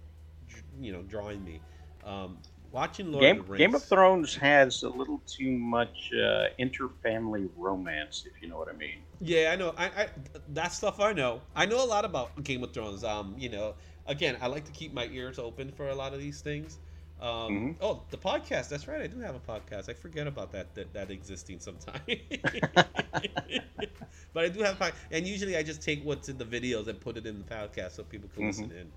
you 0.80 0.92
know, 0.92 1.02
drawing 1.02 1.44
me. 1.44 1.60
Um, 2.04 2.38
watching 2.72 3.12
Lord 3.12 3.24
Game, 3.24 3.40
of 3.40 3.46
the 3.46 3.52
Rings. 3.52 3.60
Game 3.60 3.76
of 3.76 3.84
Thrones 3.84 4.36
has 4.36 4.84
a 4.84 4.90
little 4.90 5.22
too 5.26 5.52
much 5.52 6.12
uh, 6.14 6.48
interfamily 6.60 7.50
romance, 7.58 8.26
if 8.26 8.42
you 8.42 8.48
know 8.48 8.58
what 8.58 8.70
I 8.70 8.74
mean. 8.74 9.00
Yeah, 9.20 9.52
I 9.52 9.56
know. 9.56 9.74
I, 9.78 9.86
I 9.86 10.10
that 10.50 10.74
stuff 10.74 11.00
I 11.00 11.14
know. 11.14 11.42
I 11.56 11.66
know 11.66 11.84
a 11.84 11.88
lot 11.88 12.06
about 12.06 12.44
Game 12.44 12.64
of 12.64 12.74
Thrones. 12.74 13.04
Um, 13.04 13.36
you 13.38 13.50
know, 13.50 13.76
again, 14.06 14.38
I 14.42 14.48
like 14.48 14.66
to 14.66 14.72
keep 14.72 14.94
my 14.94 15.08
ears 15.12 15.40
open 15.40 15.72
for 15.72 15.90
a 15.90 15.96
lot 15.96 16.14
of 16.14 16.20
these 16.20 16.42
things. 16.42 16.78
Um, 17.22 17.30
Mhm. 17.52 17.76
Oh, 17.82 18.04
the 18.12 18.18
podcast. 18.18 18.70
That's 18.70 18.88
right. 18.88 19.02
I 19.02 19.08
do 19.08 19.20
have 19.20 19.36
a 19.36 19.40
podcast. 19.40 19.90
I 19.90 19.94
forget 19.94 20.26
about 20.28 20.52
that 20.54 20.74
that, 20.76 20.94
that 20.94 21.12
existing 21.12 21.60
sometimes. 21.60 22.00
but 24.34 24.46
I 24.46 24.50
do 24.50 24.62
have 24.62 24.76
a 24.76 24.78
pod- 24.80 24.94
and 25.12 25.28
usually 25.28 25.58
I 25.58 25.64
just 25.64 25.82
take 25.82 26.04
what's 26.06 26.30
in 26.30 26.38
the 26.38 26.46
videos 26.46 26.88
and 26.88 27.00
put 27.00 27.18
it 27.18 27.26
in 27.26 27.40
the 27.40 27.44
podcast 27.46 27.92
so 27.92 28.04
people 28.04 28.30
can 28.34 28.44
Mhm. 28.44 28.48
listen 28.48 28.72
in. 28.72 28.92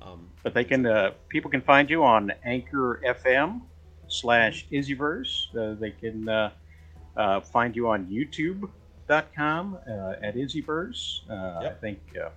Um, 0.00 0.30
But 0.42 0.54
they 0.54 0.64
can, 0.64 0.86
uh, 0.86 1.12
people 1.28 1.50
can 1.50 1.60
find 1.62 1.88
you 1.90 2.04
on 2.04 2.32
Anchor 2.44 3.00
FM 3.04 3.62
slash 4.08 4.66
Izzyverse. 4.70 5.54
Uh, 5.56 5.74
they 5.78 5.90
can 5.90 6.28
uh, 6.28 6.50
uh, 7.16 7.40
find 7.40 7.74
you 7.74 7.88
on 7.88 8.06
YouTube.com 8.06 9.78
uh, 9.86 10.14
at 10.22 10.34
Izzyverse. 10.36 11.28
Uh, 11.30 11.66
I 11.68 11.74
think 11.80 12.00
uh, 12.22 12.30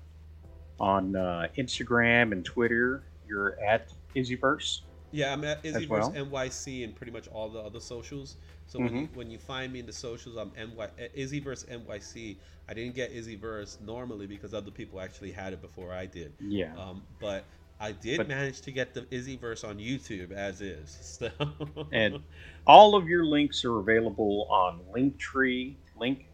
on 0.79 1.15
uh, 1.15 1.47
Instagram 1.57 2.31
and 2.31 2.43
Twitter, 2.43 3.03
you're 3.27 3.59
at 3.61 3.93
Izzyverse. 4.15 4.81
Yeah, 5.11 5.33
I'm 5.33 5.43
at 5.43 5.63
Izzyverse 5.63 5.89
well. 5.89 6.11
NYC 6.11 6.83
and 6.83 6.95
pretty 6.95 7.11
much 7.11 7.27
all 7.29 7.49
the 7.49 7.59
other 7.59 7.79
socials. 7.79 8.37
So 8.67 8.79
when 8.79 8.95
you 8.95 9.09
when 9.15 9.31
you 9.31 9.37
find 9.39 9.73
me 9.73 9.79
in 9.79 9.85
the 9.85 9.93
socials, 9.93 10.37
I'm 10.37 10.51
NY, 10.55 10.83
uh, 10.83 10.89
Izzyverse 11.17 11.65
NYC. 11.67 12.37
I 12.67 12.73
didn't 12.73 12.93
get 12.95 13.13
Izzyverse 13.13 13.81
normally 13.81 14.27
because 14.27 14.53
other 14.53 14.69
people 14.71 15.01
actually 15.01 15.31
had 15.31 15.53
it 15.53 15.61
before 15.61 15.91
I 15.91 16.05
did. 16.05 16.33
Yeah. 16.39 16.75
Um, 16.77 17.01
but 17.19 17.45
I 17.79 17.93
did 17.93 18.17
But- 18.17 18.27
manage 18.27 18.61
to 18.61 18.71
get 18.71 18.93
the 18.93 19.01
Izzyverse 19.03 19.67
on 19.67 19.77
YouTube 19.79 20.31
as 20.31 20.61
is. 20.61 20.97
So 21.19 21.31
And 21.91 22.19
all 22.67 22.95
of 22.95 23.07
your 23.07 23.25
links 23.25 23.65
are 23.65 23.79
available 23.79 24.45
on 24.51 24.81
Linktree, 24.95 25.75
link, 25.97 26.27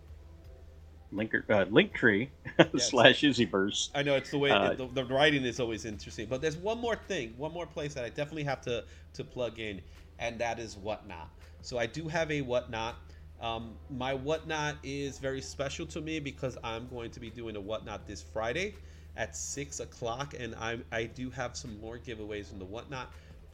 link, 1.12 1.34
uh, 1.36 1.66
Linktree 1.66 2.30
slash 2.78 3.22
Izzyverse. 3.22 3.90
I 3.96 4.04
know 4.04 4.16
it's 4.16 4.32
the 4.32 4.38
way 4.40 4.52
Uh, 4.52 4.74
the, 4.74 4.88
the 4.88 5.06
writing 5.06 5.44
is 5.46 5.60
always 5.60 5.86
interesting. 5.86 6.28
But 6.28 6.42
there's 6.42 6.58
one 6.58 6.80
more 6.80 6.96
thing, 6.96 7.34
one 7.38 7.54
more 7.54 7.66
place 7.66 7.94
that 7.96 8.04
I 8.06 8.10
definitely 8.10 8.44
have 8.44 8.62
to 8.62 8.84
to 9.14 9.24
plug 9.24 9.60
in, 9.60 9.82
and 10.20 10.40
that 10.40 10.60
is 10.60 10.78
Whatnot. 10.78 11.30
So 11.62 11.78
I 11.78 11.86
do 11.86 12.08
have 12.08 12.32
a 12.32 12.42
Whatnot. 12.42 12.96
Um, 13.42 13.76
my 13.90 14.14
Whatnot 14.14 14.78
is 14.84 15.20
very 15.20 15.42
special 15.42 15.86
to 15.88 16.02
me 16.02 16.20
because 16.20 16.58
I'm 16.64 16.88
going 16.88 17.12
to 17.12 17.20
be 17.20 17.30
doing 17.30 17.56
a 17.56 17.62
Whatnot 17.62 18.08
this 18.08 18.22
Friday 18.22 18.76
at 19.18 19.36
six 19.36 19.80
o'clock, 19.80 20.36
and 20.40 20.56
I 20.56 20.80
I 20.92 21.06
do 21.06 21.30
have 21.32 21.56
some 21.58 21.80
more 21.80 21.98
giveaways 21.98 22.52
in 22.52 22.60
the 22.60 22.66
Whatnot. 22.66 23.12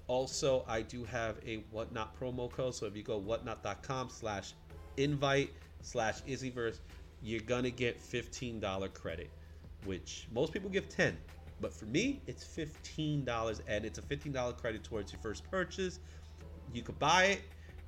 Also, 0.08 0.66
I 0.68 0.82
do 0.82 1.04
have 1.06 1.38
a 1.46 1.58
Whatnot 1.72 2.20
promo 2.20 2.52
code. 2.52 2.76
So 2.76 2.86
if 2.86 2.96
you 2.96 3.04
go 3.04 3.18
whatnot.com 3.18 4.10
slash 4.10 4.54
invite 4.98 5.52
slash 5.82 6.22
Izzyverse, 6.24 6.80
you're 7.24 7.42
gonna 7.42 7.70
get 7.70 8.00
$15 8.00 8.94
credit, 8.94 9.30
which 9.86 10.28
most 10.34 10.54
people 10.54 10.70
give 10.70 10.90
10 10.90 11.18
but 11.62 11.72
for 11.72 11.86
me, 11.86 12.20
it's 12.28 12.44
$15 12.44 13.62
and 13.68 13.86
it's 13.86 14.00
a 14.00 14.02
$15 14.02 14.58
credit 14.58 14.84
towards 14.84 15.14
your 15.14 15.22
first 15.22 15.50
purchase. 15.50 16.00
You 16.74 16.82
could 16.82 16.98
buy 16.98 17.26
it, 17.26 17.42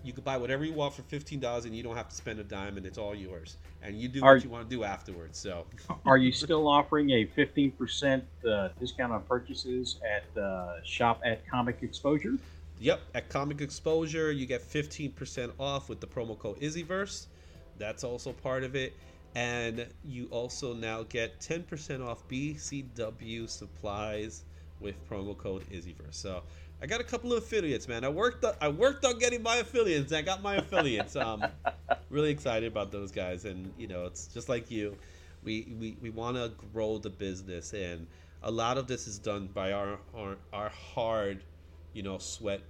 you 0.03 0.13
could 0.13 0.23
buy 0.23 0.38
whatever 0.38 0.63
you 0.63 0.73
want 0.73 0.93
for 0.93 1.01
$15 1.01 1.65
and 1.65 1.75
you 1.75 1.81
don't 1.81 1.95
have 1.95 2.09
to 2.09 2.15
spend 2.15 2.39
a 2.39 2.43
dime 2.43 2.77
and 2.77 2.86
it's 2.86 2.97
all 2.99 3.15
yours. 3.15 3.57
And 3.81 3.99
you 3.99 4.07
do 4.07 4.23
Are- 4.23 4.36
what 4.36 4.43
you 4.43 4.49
want 4.49 4.69
to 4.69 4.75
do 4.75 4.84
afterwards. 4.84 5.39
So, 5.39 5.65
Are 6.05 6.17
you 6.17 6.31
still 6.31 6.67
offering 6.67 7.09
a 7.09 7.25
15% 7.25 8.21
uh, 8.47 8.69
discount 8.79 9.11
on 9.11 9.23
purchases 9.23 9.99
at 10.07 10.41
uh, 10.41 10.84
shop 10.84 11.21
at 11.25 11.47
Comic 11.47 11.79
Exposure? 11.81 12.38
Yep, 12.79 13.01
at 13.15 13.29
Comic 13.29 13.61
Exposure, 13.61 14.31
you 14.31 14.45
get 14.45 14.61
15% 14.61 15.51
off 15.59 15.89
with 15.89 15.99
the 15.99 16.07
promo 16.07 16.38
code 16.38 16.59
Izzyverse. 16.59 17.27
That's 17.79 18.03
also 18.03 18.34
part 18.34 18.63
of 18.63 18.75
it. 18.75 18.93
And 19.36 19.88
you 20.03 20.27
also 20.31 20.73
now 20.73 21.03
get 21.03 21.39
10% 21.39 22.01
off 22.01 22.27
BCW 22.27 23.47
supplies 23.47 24.45
with 24.79 25.07
promo 25.07 25.38
code 25.38 25.67
Izzyverse. 25.69 26.13
So 26.15 26.43
I 26.81 26.86
got 26.86 27.01
a 27.01 27.03
couple 27.03 27.31
of 27.34 27.39
affiliates, 27.39 27.88
man. 27.88 28.03
I 28.03 28.09
worked 28.09 28.43
on, 28.45 28.53
I 28.61 28.67
worked 28.67 29.05
on 29.05 29.17
getting 29.19 29.41
my 29.41 29.57
affiliates. 29.57 30.11
I 30.13 30.21
got 30.21 30.41
my 30.41 30.55
affiliates. 30.57 31.15
Um, 31.15 31.49
really 32.09 32.29
excited 32.31 32.67
about 32.71 32.91
those 32.91 33.11
guys. 33.11 33.45
And 33.45 33.73
you 33.77 33.88
know, 33.88 34.05
it's 34.05 34.27
just 34.27 34.49
like 34.49 34.69
you. 34.69 34.97
We 35.43 35.75
we, 35.79 35.97
we 36.01 36.09
want 36.09 36.38
to 36.38 36.51
grow 36.71 36.97
the 36.99 37.09
business, 37.09 37.73
and 37.73 38.07
a 38.41 38.51
lot 38.51 38.77
of 38.77 38.88
this 38.88 39.07
is 39.07 39.19
done 39.19 39.47
by 39.47 39.71
our 39.73 39.99
our, 40.13 40.38
our 40.53 40.69
hard, 40.69 41.43
you 41.93 42.03
know, 42.03 42.17
sweat 42.17 42.61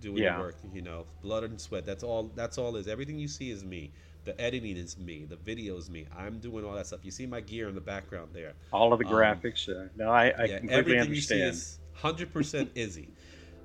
doing 0.00 0.24
Yeah. 0.24 0.34
work. 0.34 0.56
You 0.72 0.82
know, 0.82 1.06
blood 1.22 1.44
and 1.44 1.60
sweat. 1.60 1.86
That's 1.86 2.02
all. 2.02 2.32
That's 2.34 2.58
all. 2.58 2.76
Is 2.76 2.88
everything 2.88 3.18
you 3.18 3.28
see 3.28 3.50
is 3.50 3.64
me. 3.64 3.92
The 4.28 4.40
editing 4.40 4.76
is 4.76 4.98
me. 4.98 5.24
The 5.24 5.36
video 5.36 5.76
is 5.76 5.90
me. 5.90 6.06
I'm 6.16 6.38
doing 6.40 6.64
all 6.64 6.74
that 6.74 6.86
stuff. 6.86 7.04
You 7.04 7.10
see 7.10 7.26
my 7.26 7.40
gear 7.40 7.68
in 7.68 7.74
the 7.74 7.80
background 7.80 8.30
there. 8.34 8.54
All 8.72 8.92
of 8.92 8.98
the 8.98 9.04
Um, 9.04 9.42
graphics? 9.44 9.68
Uh, 9.68 9.88
no, 9.96 10.10
I, 10.10 10.26
I 10.44 10.48
yeah, 10.48 10.60
completely 10.60 10.98
understand. 10.98 11.14
you 11.14 11.20
see 11.20 11.40
is 11.42 11.78
hundred 11.92 12.32
percent 12.32 12.72
Izzy. 12.74 13.14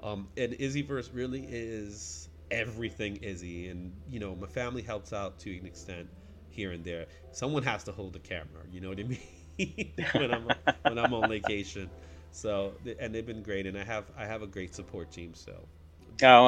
Um, 0.01 0.29
and 0.37 0.53
Izzyverse 0.53 1.13
really 1.13 1.45
is 1.49 2.29
everything 2.51 3.17
Izzy, 3.17 3.69
and 3.69 3.93
you 4.09 4.19
know 4.19 4.35
my 4.35 4.47
family 4.47 4.81
helps 4.81 5.13
out 5.13 5.39
to 5.41 5.57
an 5.57 5.65
extent 5.65 6.09
here 6.49 6.71
and 6.71 6.83
there. 6.83 7.07
Someone 7.31 7.63
has 7.63 7.83
to 7.85 7.91
hold 7.91 8.13
the 8.13 8.19
camera. 8.19 8.63
You 8.69 8.81
know 8.81 8.89
what 8.89 8.99
I 8.99 9.03
mean? 9.59 9.93
when 10.15 10.31
I'm 10.31 10.53
when 10.85 10.97
I'm 10.97 11.13
on 11.13 11.27
vacation. 11.27 11.91
So 12.31 12.75
and 12.99 13.13
they've 13.13 13.25
been 13.25 13.43
great, 13.43 13.67
and 13.67 13.77
I 13.77 13.83
have 13.83 14.11
I 14.17 14.25
have 14.25 14.41
a 14.41 14.47
great 14.47 14.75
support 14.75 15.11
team. 15.11 15.33
So 15.33 15.67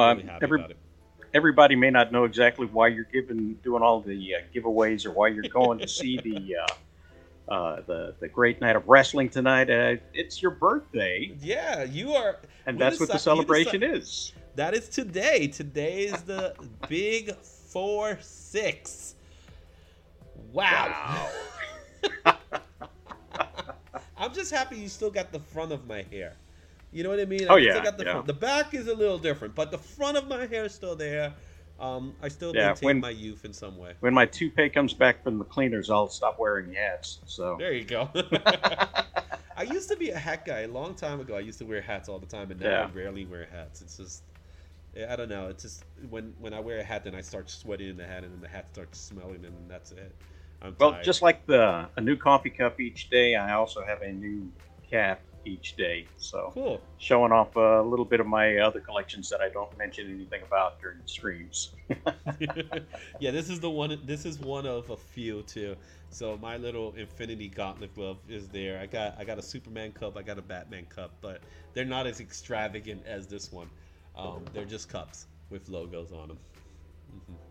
um, 0.00 0.22
really 0.22 0.34
every- 0.40 0.58
about 0.58 0.70
it. 0.70 0.78
Everybody 1.36 1.76
may 1.76 1.90
not 1.90 2.10
know 2.12 2.24
exactly 2.24 2.66
why 2.66 2.88
you're 2.88 3.04
giving 3.12 3.54
doing 3.62 3.82
all 3.82 4.00
the 4.00 4.34
uh, 4.34 4.38
giveaways 4.54 5.04
or 5.04 5.10
why 5.12 5.28
you're 5.28 5.42
going 5.44 5.78
to 5.78 5.86
see 5.86 6.16
the 6.16 6.56
uh, 6.56 7.52
uh, 7.52 7.80
the 7.86 8.14
the 8.20 8.28
great 8.28 8.58
night 8.60 8.74
of 8.74 8.88
wrestling 8.88 9.28
tonight. 9.28 9.68
Uh, 9.70 9.96
it's 10.14 10.40
your 10.40 10.52
birthday, 10.52 11.30
Yeah, 11.40 11.84
you 11.84 12.14
are. 12.14 12.38
and 12.64 12.80
that's 12.80 12.98
what 12.98 13.10
the 13.10 13.18
celebration 13.18 13.82
is. 13.82 14.32
That 14.54 14.72
is 14.72 14.88
today. 14.88 15.46
Today 15.48 16.04
is 16.04 16.22
the 16.22 16.54
big 16.88 17.36
four 17.36 18.18
six. 18.22 19.14
Wow. 20.52 21.28
I'm 24.18 24.32
just 24.32 24.50
happy 24.50 24.78
you 24.78 24.88
still 24.88 25.10
got 25.10 25.30
the 25.30 25.40
front 25.40 25.70
of 25.72 25.86
my 25.86 26.02
hair. 26.10 26.32
You 26.96 27.02
know 27.02 27.10
what 27.10 27.20
I 27.20 27.26
mean? 27.26 27.46
Oh, 27.50 27.56
I 27.56 27.58
yeah, 27.58 27.84
got 27.84 27.98
the 27.98 28.04
yeah. 28.04 28.12
front. 28.12 28.26
The 28.26 28.32
back 28.32 28.72
is 28.72 28.88
a 28.88 28.94
little 28.94 29.18
different, 29.18 29.54
but 29.54 29.70
the 29.70 29.76
front 29.76 30.16
of 30.16 30.26
my 30.28 30.46
hair 30.46 30.64
is 30.64 30.74
still 30.74 30.96
there. 30.96 31.34
Um, 31.78 32.14
I 32.22 32.28
still 32.28 32.54
Yeah, 32.54 32.68
maintain 32.68 32.86
when- 32.86 33.00
my 33.00 33.10
youth 33.10 33.44
in 33.44 33.52
some 33.52 33.76
way. 33.76 33.92
When 34.00 34.14
my 34.14 34.24
toupee 34.24 34.70
comes 34.70 34.94
back 34.94 35.22
from 35.22 35.36
the 35.38 35.44
cleaners, 35.44 35.90
I'll 35.90 36.08
stop 36.08 36.38
wearing 36.38 36.72
hats. 36.72 37.20
So 37.26 37.56
There 37.58 37.74
you 37.74 37.84
go. 37.84 38.08
I 39.58 39.64
used 39.64 39.90
to 39.90 39.96
be 39.96 40.08
a 40.08 40.16
hat 40.18 40.46
guy 40.46 40.60
a 40.60 40.68
long 40.68 40.94
time 40.94 41.20
ago. 41.20 41.36
I 41.36 41.40
used 41.40 41.58
to 41.58 41.66
wear 41.66 41.82
hats 41.82 42.08
all 42.08 42.18
the 42.18 42.24
time, 42.26 42.50
and 42.50 42.58
now 42.60 42.70
Yeah. 42.70 42.84
I 42.84 42.90
rarely 42.96 43.26
wear 43.26 43.44
hats. 43.44 43.82
It's 43.82 43.98
just, 43.98 44.22
I 45.06 45.16
don't 45.16 45.28
know. 45.28 45.48
It's 45.48 45.64
just 45.64 45.84
when 46.08 46.32
when 46.38 46.54
I 46.54 46.60
wear 46.60 46.78
a 46.78 46.82
hat, 46.82 47.04
then 47.04 47.14
I 47.14 47.20
start 47.20 47.50
sweating 47.50 47.90
in 47.90 47.98
the 47.98 48.06
hat, 48.06 48.24
and 48.24 48.32
then 48.32 48.40
the 48.40 48.48
hat 48.48 48.68
starts 48.72 48.98
smelling, 48.98 49.44
and 49.44 49.70
that's 49.70 49.92
it. 49.92 50.16
I'm 50.62 50.74
Well, 50.80 50.92
tired. 50.92 51.04
just 51.04 51.20
like 51.20 51.44
the 51.44 51.90
a 51.96 52.00
new 52.00 52.16
coffee 52.16 52.48
cup 52.48 52.80
each 52.80 53.10
day, 53.10 53.34
I 53.34 53.52
also 53.52 53.84
have 53.84 54.00
a 54.00 54.10
new 54.12 54.50
cap 54.90 55.20
each 55.46 55.76
day. 55.76 56.06
So 56.16 56.54
cool. 56.54 56.82
showing 56.98 57.32
off 57.32 57.56
a 57.56 57.82
little 57.82 58.04
bit 58.04 58.20
of 58.20 58.26
my 58.26 58.58
other 58.58 58.80
collections 58.80 59.28
that 59.30 59.40
I 59.40 59.48
don't 59.48 59.76
mention 59.78 60.12
anything 60.12 60.42
about 60.42 60.80
during 60.80 60.98
the 61.00 61.08
streams. 61.08 61.74
yeah, 63.20 63.30
this 63.30 63.48
is 63.48 63.60
the 63.60 63.70
one. 63.70 63.98
This 64.04 64.26
is 64.26 64.38
one 64.38 64.66
of 64.66 64.90
a 64.90 64.96
few 64.96 65.42
too. 65.42 65.76
So 66.10 66.36
my 66.36 66.56
little 66.56 66.92
Infinity 66.94 67.48
Gauntlet 67.48 67.94
glove 67.94 68.18
is 68.28 68.48
there. 68.48 68.80
I 68.80 68.86
got 68.86 69.16
I 69.18 69.24
got 69.24 69.38
a 69.38 69.42
Superman 69.42 69.92
cup. 69.92 70.16
I 70.16 70.22
got 70.22 70.38
a 70.38 70.42
Batman 70.42 70.86
cup, 70.86 71.18
but 71.20 71.42
they're 71.74 71.84
not 71.84 72.06
as 72.06 72.20
extravagant 72.20 73.04
as 73.06 73.26
this 73.26 73.52
one. 73.52 73.70
Um, 74.16 74.44
they're 74.52 74.64
just 74.64 74.88
cups 74.88 75.26
with 75.50 75.68
logos 75.68 76.12
on 76.12 76.28
them. 76.28 76.38
hmm 77.28 77.45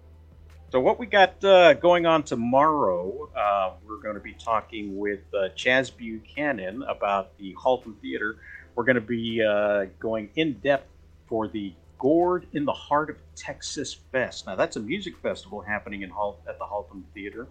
So 0.76 0.82
what 0.82 1.00
we 1.00 1.06
got 1.06 1.42
uh, 1.42 1.74
going 1.76 2.06
on 2.06 2.24
tomorrow, 2.24 3.30
uh, 3.34 3.76
we're 3.88 4.02
going 4.02 4.16
to 4.16 4.22
be 4.22 4.34
talking 4.34 4.98
with 4.98 5.22
uh, 5.34 5.48
Chaz 5.56 5.90
Buchanan 5.96 6.84
about 6.84 7.38
the 7.38 7.56
Halton 7.58 7.96
Theater. 8.02 8.40
We're 8.76 8.84
going 8.84 8.96
to 8.96 9.02
be 9.02 9.42
uh, 9.42 9.86
going 10.02 10.32
in 10.36 10.56
depth 10.56 10.90
for 11.28 11.48
the 11.48 11.72
Gourd 11.98 12.48
in 12.52 12.66
the 12.66 12.74
Heart 12.74 13.12
of 13.12 13.16
Texas 13.38 13.94
Fest. 14.12 14.48
Now, 14.48 14.58
that's 14.58 14.76
a 14.76 14.82
music 14.82 15.16
festival 15.20 15.62
happening 15.62 16.02
in 16.02 16.10
Hall, 16.10 16.42
at 16.46 16.60
the 16.60 16.66
Halton 16.66 17.06
Theater, 17.14 17.48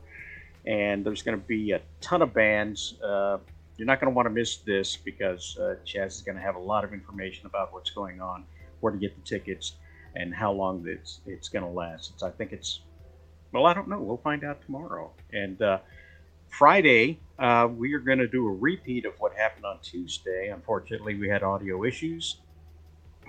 and 0.66 1.02
there's 1.02 1.22
going 1.22 1.40
to 1.40 1.46
be 1.46 1.72
a 1.72 1.80
ton 2.02 2.20
of 2.20 2.34
bands. 2.34 3.00
Uh, 3.02 3.38
you're 3.78 3.86
not 3.86 4.00
going 4.00 4.12
to 4.12 4.14
want 4.14 4.26
to 4.26 4.34
miss 4.34 4.58
this 4.58 4.98
because 4.98 5.56
uh, 5.58 5.76
Chaz 5.86 6.08
is 6.08 6.20
going 6.20 6.36
to 6.36 6.42
have 6.42 6.56
a 6.56 6.60
lot 6.60 6.84
of 6.84 6.92
information 6.92 7.46
about 7.46 7.72
what's 7.72 7.88
going 7.88 8.20
on, 8.20 8.44
where 8.80 8.92
to 8.92 8.98
get 8.98 9.16
the 9.16 9.22
tickets, 9.22 9.76
and 10.14 10.34
how 10.34 10.52
long 10.52 10.84
it's 10.86 11.22
it's 11.24 11.48
going 11.48 11.64
to 11.64 11.70
last. 11.70 12.10
It's, 12.12 12.22
I 12.22 12.30
think 12.30 12.52
it's 12.52 12.80
well, 13.54 13.66
I 13.66 13.72
don't 13.72 13.88
know. 13.88 14.00
We'll 14.00 14.16
find 14.16 14.42
out 14.42 14.62
tomorrow. 14.62 15.12
And 15.32 15.62
uh, 15.62 15.78
Friday, 16.48 17.20
uh, 17.38 17.68
we 17.70 17.94
are 17.94 18.00
going 18.00 18.18
to 18.18 18.26
do 18.26 18.48
a 18.48 18.52
repeat 18.52 19.06
of 19.06 19.14
what 19.20 19.32
happened 19.34 19.64
on 19.64 19.78
Tuesday. 19.80 20.48
Unfortunately, 20.48 21.14
we 21.14 21.28
had 21.28 21.44
audio 21.44 21.84
issues, 21.84 22.38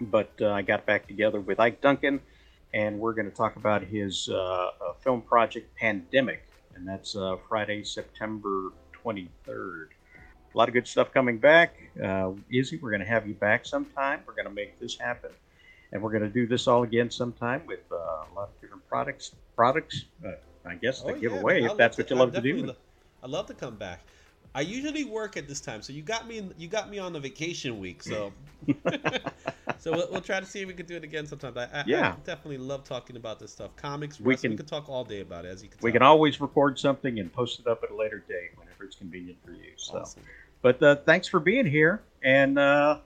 but 0.02 0.32
uh, 0.42 0.50
I 0.50 0.64
got 0.64 0.86
back 0.86 1.08
together 1.08 1.40
with 1.40 1.60
Ike 1.60 1.80
Duncan, 1.80 2.22
and 2.74 3.00
we're 3.00 3.14
going 3.14 3.30
to 3.30 3.36
talk 3.36 3.56
about 3.56 3.84
his 3.84 4.28
uh, 4.30 4.36
uh, 4.36 4.70
film 5.00 5.22
project 5.22 5.76
Pandemic, 5.76 6.44
and 6.76 6.88
that's 6.88 7.16
uh, 7.16 7.36
Friday, 7.48 7.84
September 7.84 8.74
23rd. 9.06 9.88
A 10.54 10.58
lot 10.58 10.70
of 10.70 10.74
good 10.74 10.88
stuff 10.88 11.14
coming 11.14 11.38
back. 11.38 11.76
Izzy, 12.52 12.80
we're 12.82 12.90
going 12.90 13.02
to 13.02 13.08
have 13.08 13.28
you 13.28 13.36
back 13.36 13.66
sometime. 13.66 14.22
We're 14.26 14.34
going 14.34 14.48
to 14.48 14.54
make 14.54 14.80
this 14.80 14.98
happen. 14.98 15.30
And 15.96 16.04
we're 16.04 16.12
going 16.12 16.24
to 16.24 16.30
do 16.30 16.46
this 16.46 16.68
all 16.68 16.84
again 16.84 17.10
sometime 17.10 17.62
with 17.66 17.80
uh, 17.90 17.96
a 17.96 18.28
lot 18.36 18.50
of 18.50 18.60
different 18.60 18.86
products. 18.90 19.32
Products, 19.56 20.04
uh, 20.26 20.32
I 20.66 20.76
guess, 20.76 21.02
to 21.04 21.14
Oh, 21.14 21.18
give 21.18 21.32
yeah, 21.32 21.40
away 21.40 21.64
if 21.64 21.78
that's 21.78 21.98
what 21.98 22.10
you 22.10 22.18
love 22.18 22.34
to 22.34 22.42
do. 22.42 22.66
lo- 22.66 22.76
I 23.24 23.28
love 23.28 23.46
to 23.46 23.54
come 23.54 23.78
back. 23.78 24.02
I 24.54 24.60
usually 24.60 25.06
work 25.06 25.38
at 25.38 25.48
this 25.48 25.62
time, 25.62 25.82
so 25.82 25.94
you 25.94 26.02
got 26.02 26.28
me. 26.28 26.40
In, 26.40 26.54
you 26.58 26.68
got 26.68 26.90
me 26.90 27.00
on 27.00 27.14
the 27.14 27.20
vacation 27.22 27.80
week, 27.80 28.04
so 28.04 28.34
so 29.80 29.94
we'll, 29.94 30.08
we'll 30.12 30.20
try 30.22 30.42
to 30.42 30.46
see 30.46 30.64
if 30.64 30.68
we 30.68 30.74
can 30.74 30.86
do 30.86 30.98
it 30.98 31.06
again 31.06 31.26
sometime. 31.28 31.54
But 31.54 31.74
I, 31.74 31.80
I, 31.80 31.84
Yeah. 31.88 32.10
I 32.12 32.16
definitely 32.26 32.58
love 32.58 32.84
talking 32.84 33.16
about 33.16 33.40
this 33.40 33.54
stuff. 33.54 33.74
Comics, 33.78 34.20
We 34.20 34.34
wrestling, 34.34 34.52
we 34.52 34.58
can- 34.58 34.66
can 34.66 34.78
talk 34.82 34.90
all 34.90 35.06
day 35.06 35.22
about 35.22 35.46
it, 35.46 35.48
as 35.50 35.64
you 35.64 35.70
can. 35.70 35.80
We 35.82 35.92
tell. 35.92 36.00
can 36.00 36.02
always 36.06 36.42
record 36.42 36.78
something 36.78 37.20
and 37.20 37.32
post 37.32 37.62
it 37.62 37.68
up 37.68 37.84
at 37.84 37.92
a 37.92 37.96
later 37.96 38.20
date 38.28 38.50
whenever 38.58 38.84
it's 38.84 38.98
convenient 38.98 39.38
for 39.46 39.52
you. 39.52 39.72
So, 39.78 40.00
Awesome. 40.00 40.24
but 40.62 40.84
uh, 40.84 40.98
thanks 41.06 41.30
for 41.30 41.40
being 41.40 41.66
here, 41.66 42.04
and 42.22 42.60
uh, 42.60 42.98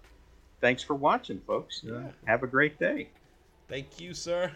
thanks 0.62 0.84
for 0.84 0.96
watching, 0.96 1.40
folks. 1.46 1.82
Yeah. 1.84 2.10
have 2.26 2.44
a 2.44 2.48
great 2.48 2.80
day. 2.80 3.10
Thank 3.68 4.00
you, 4.00 4.14
sir. 4.14 4.52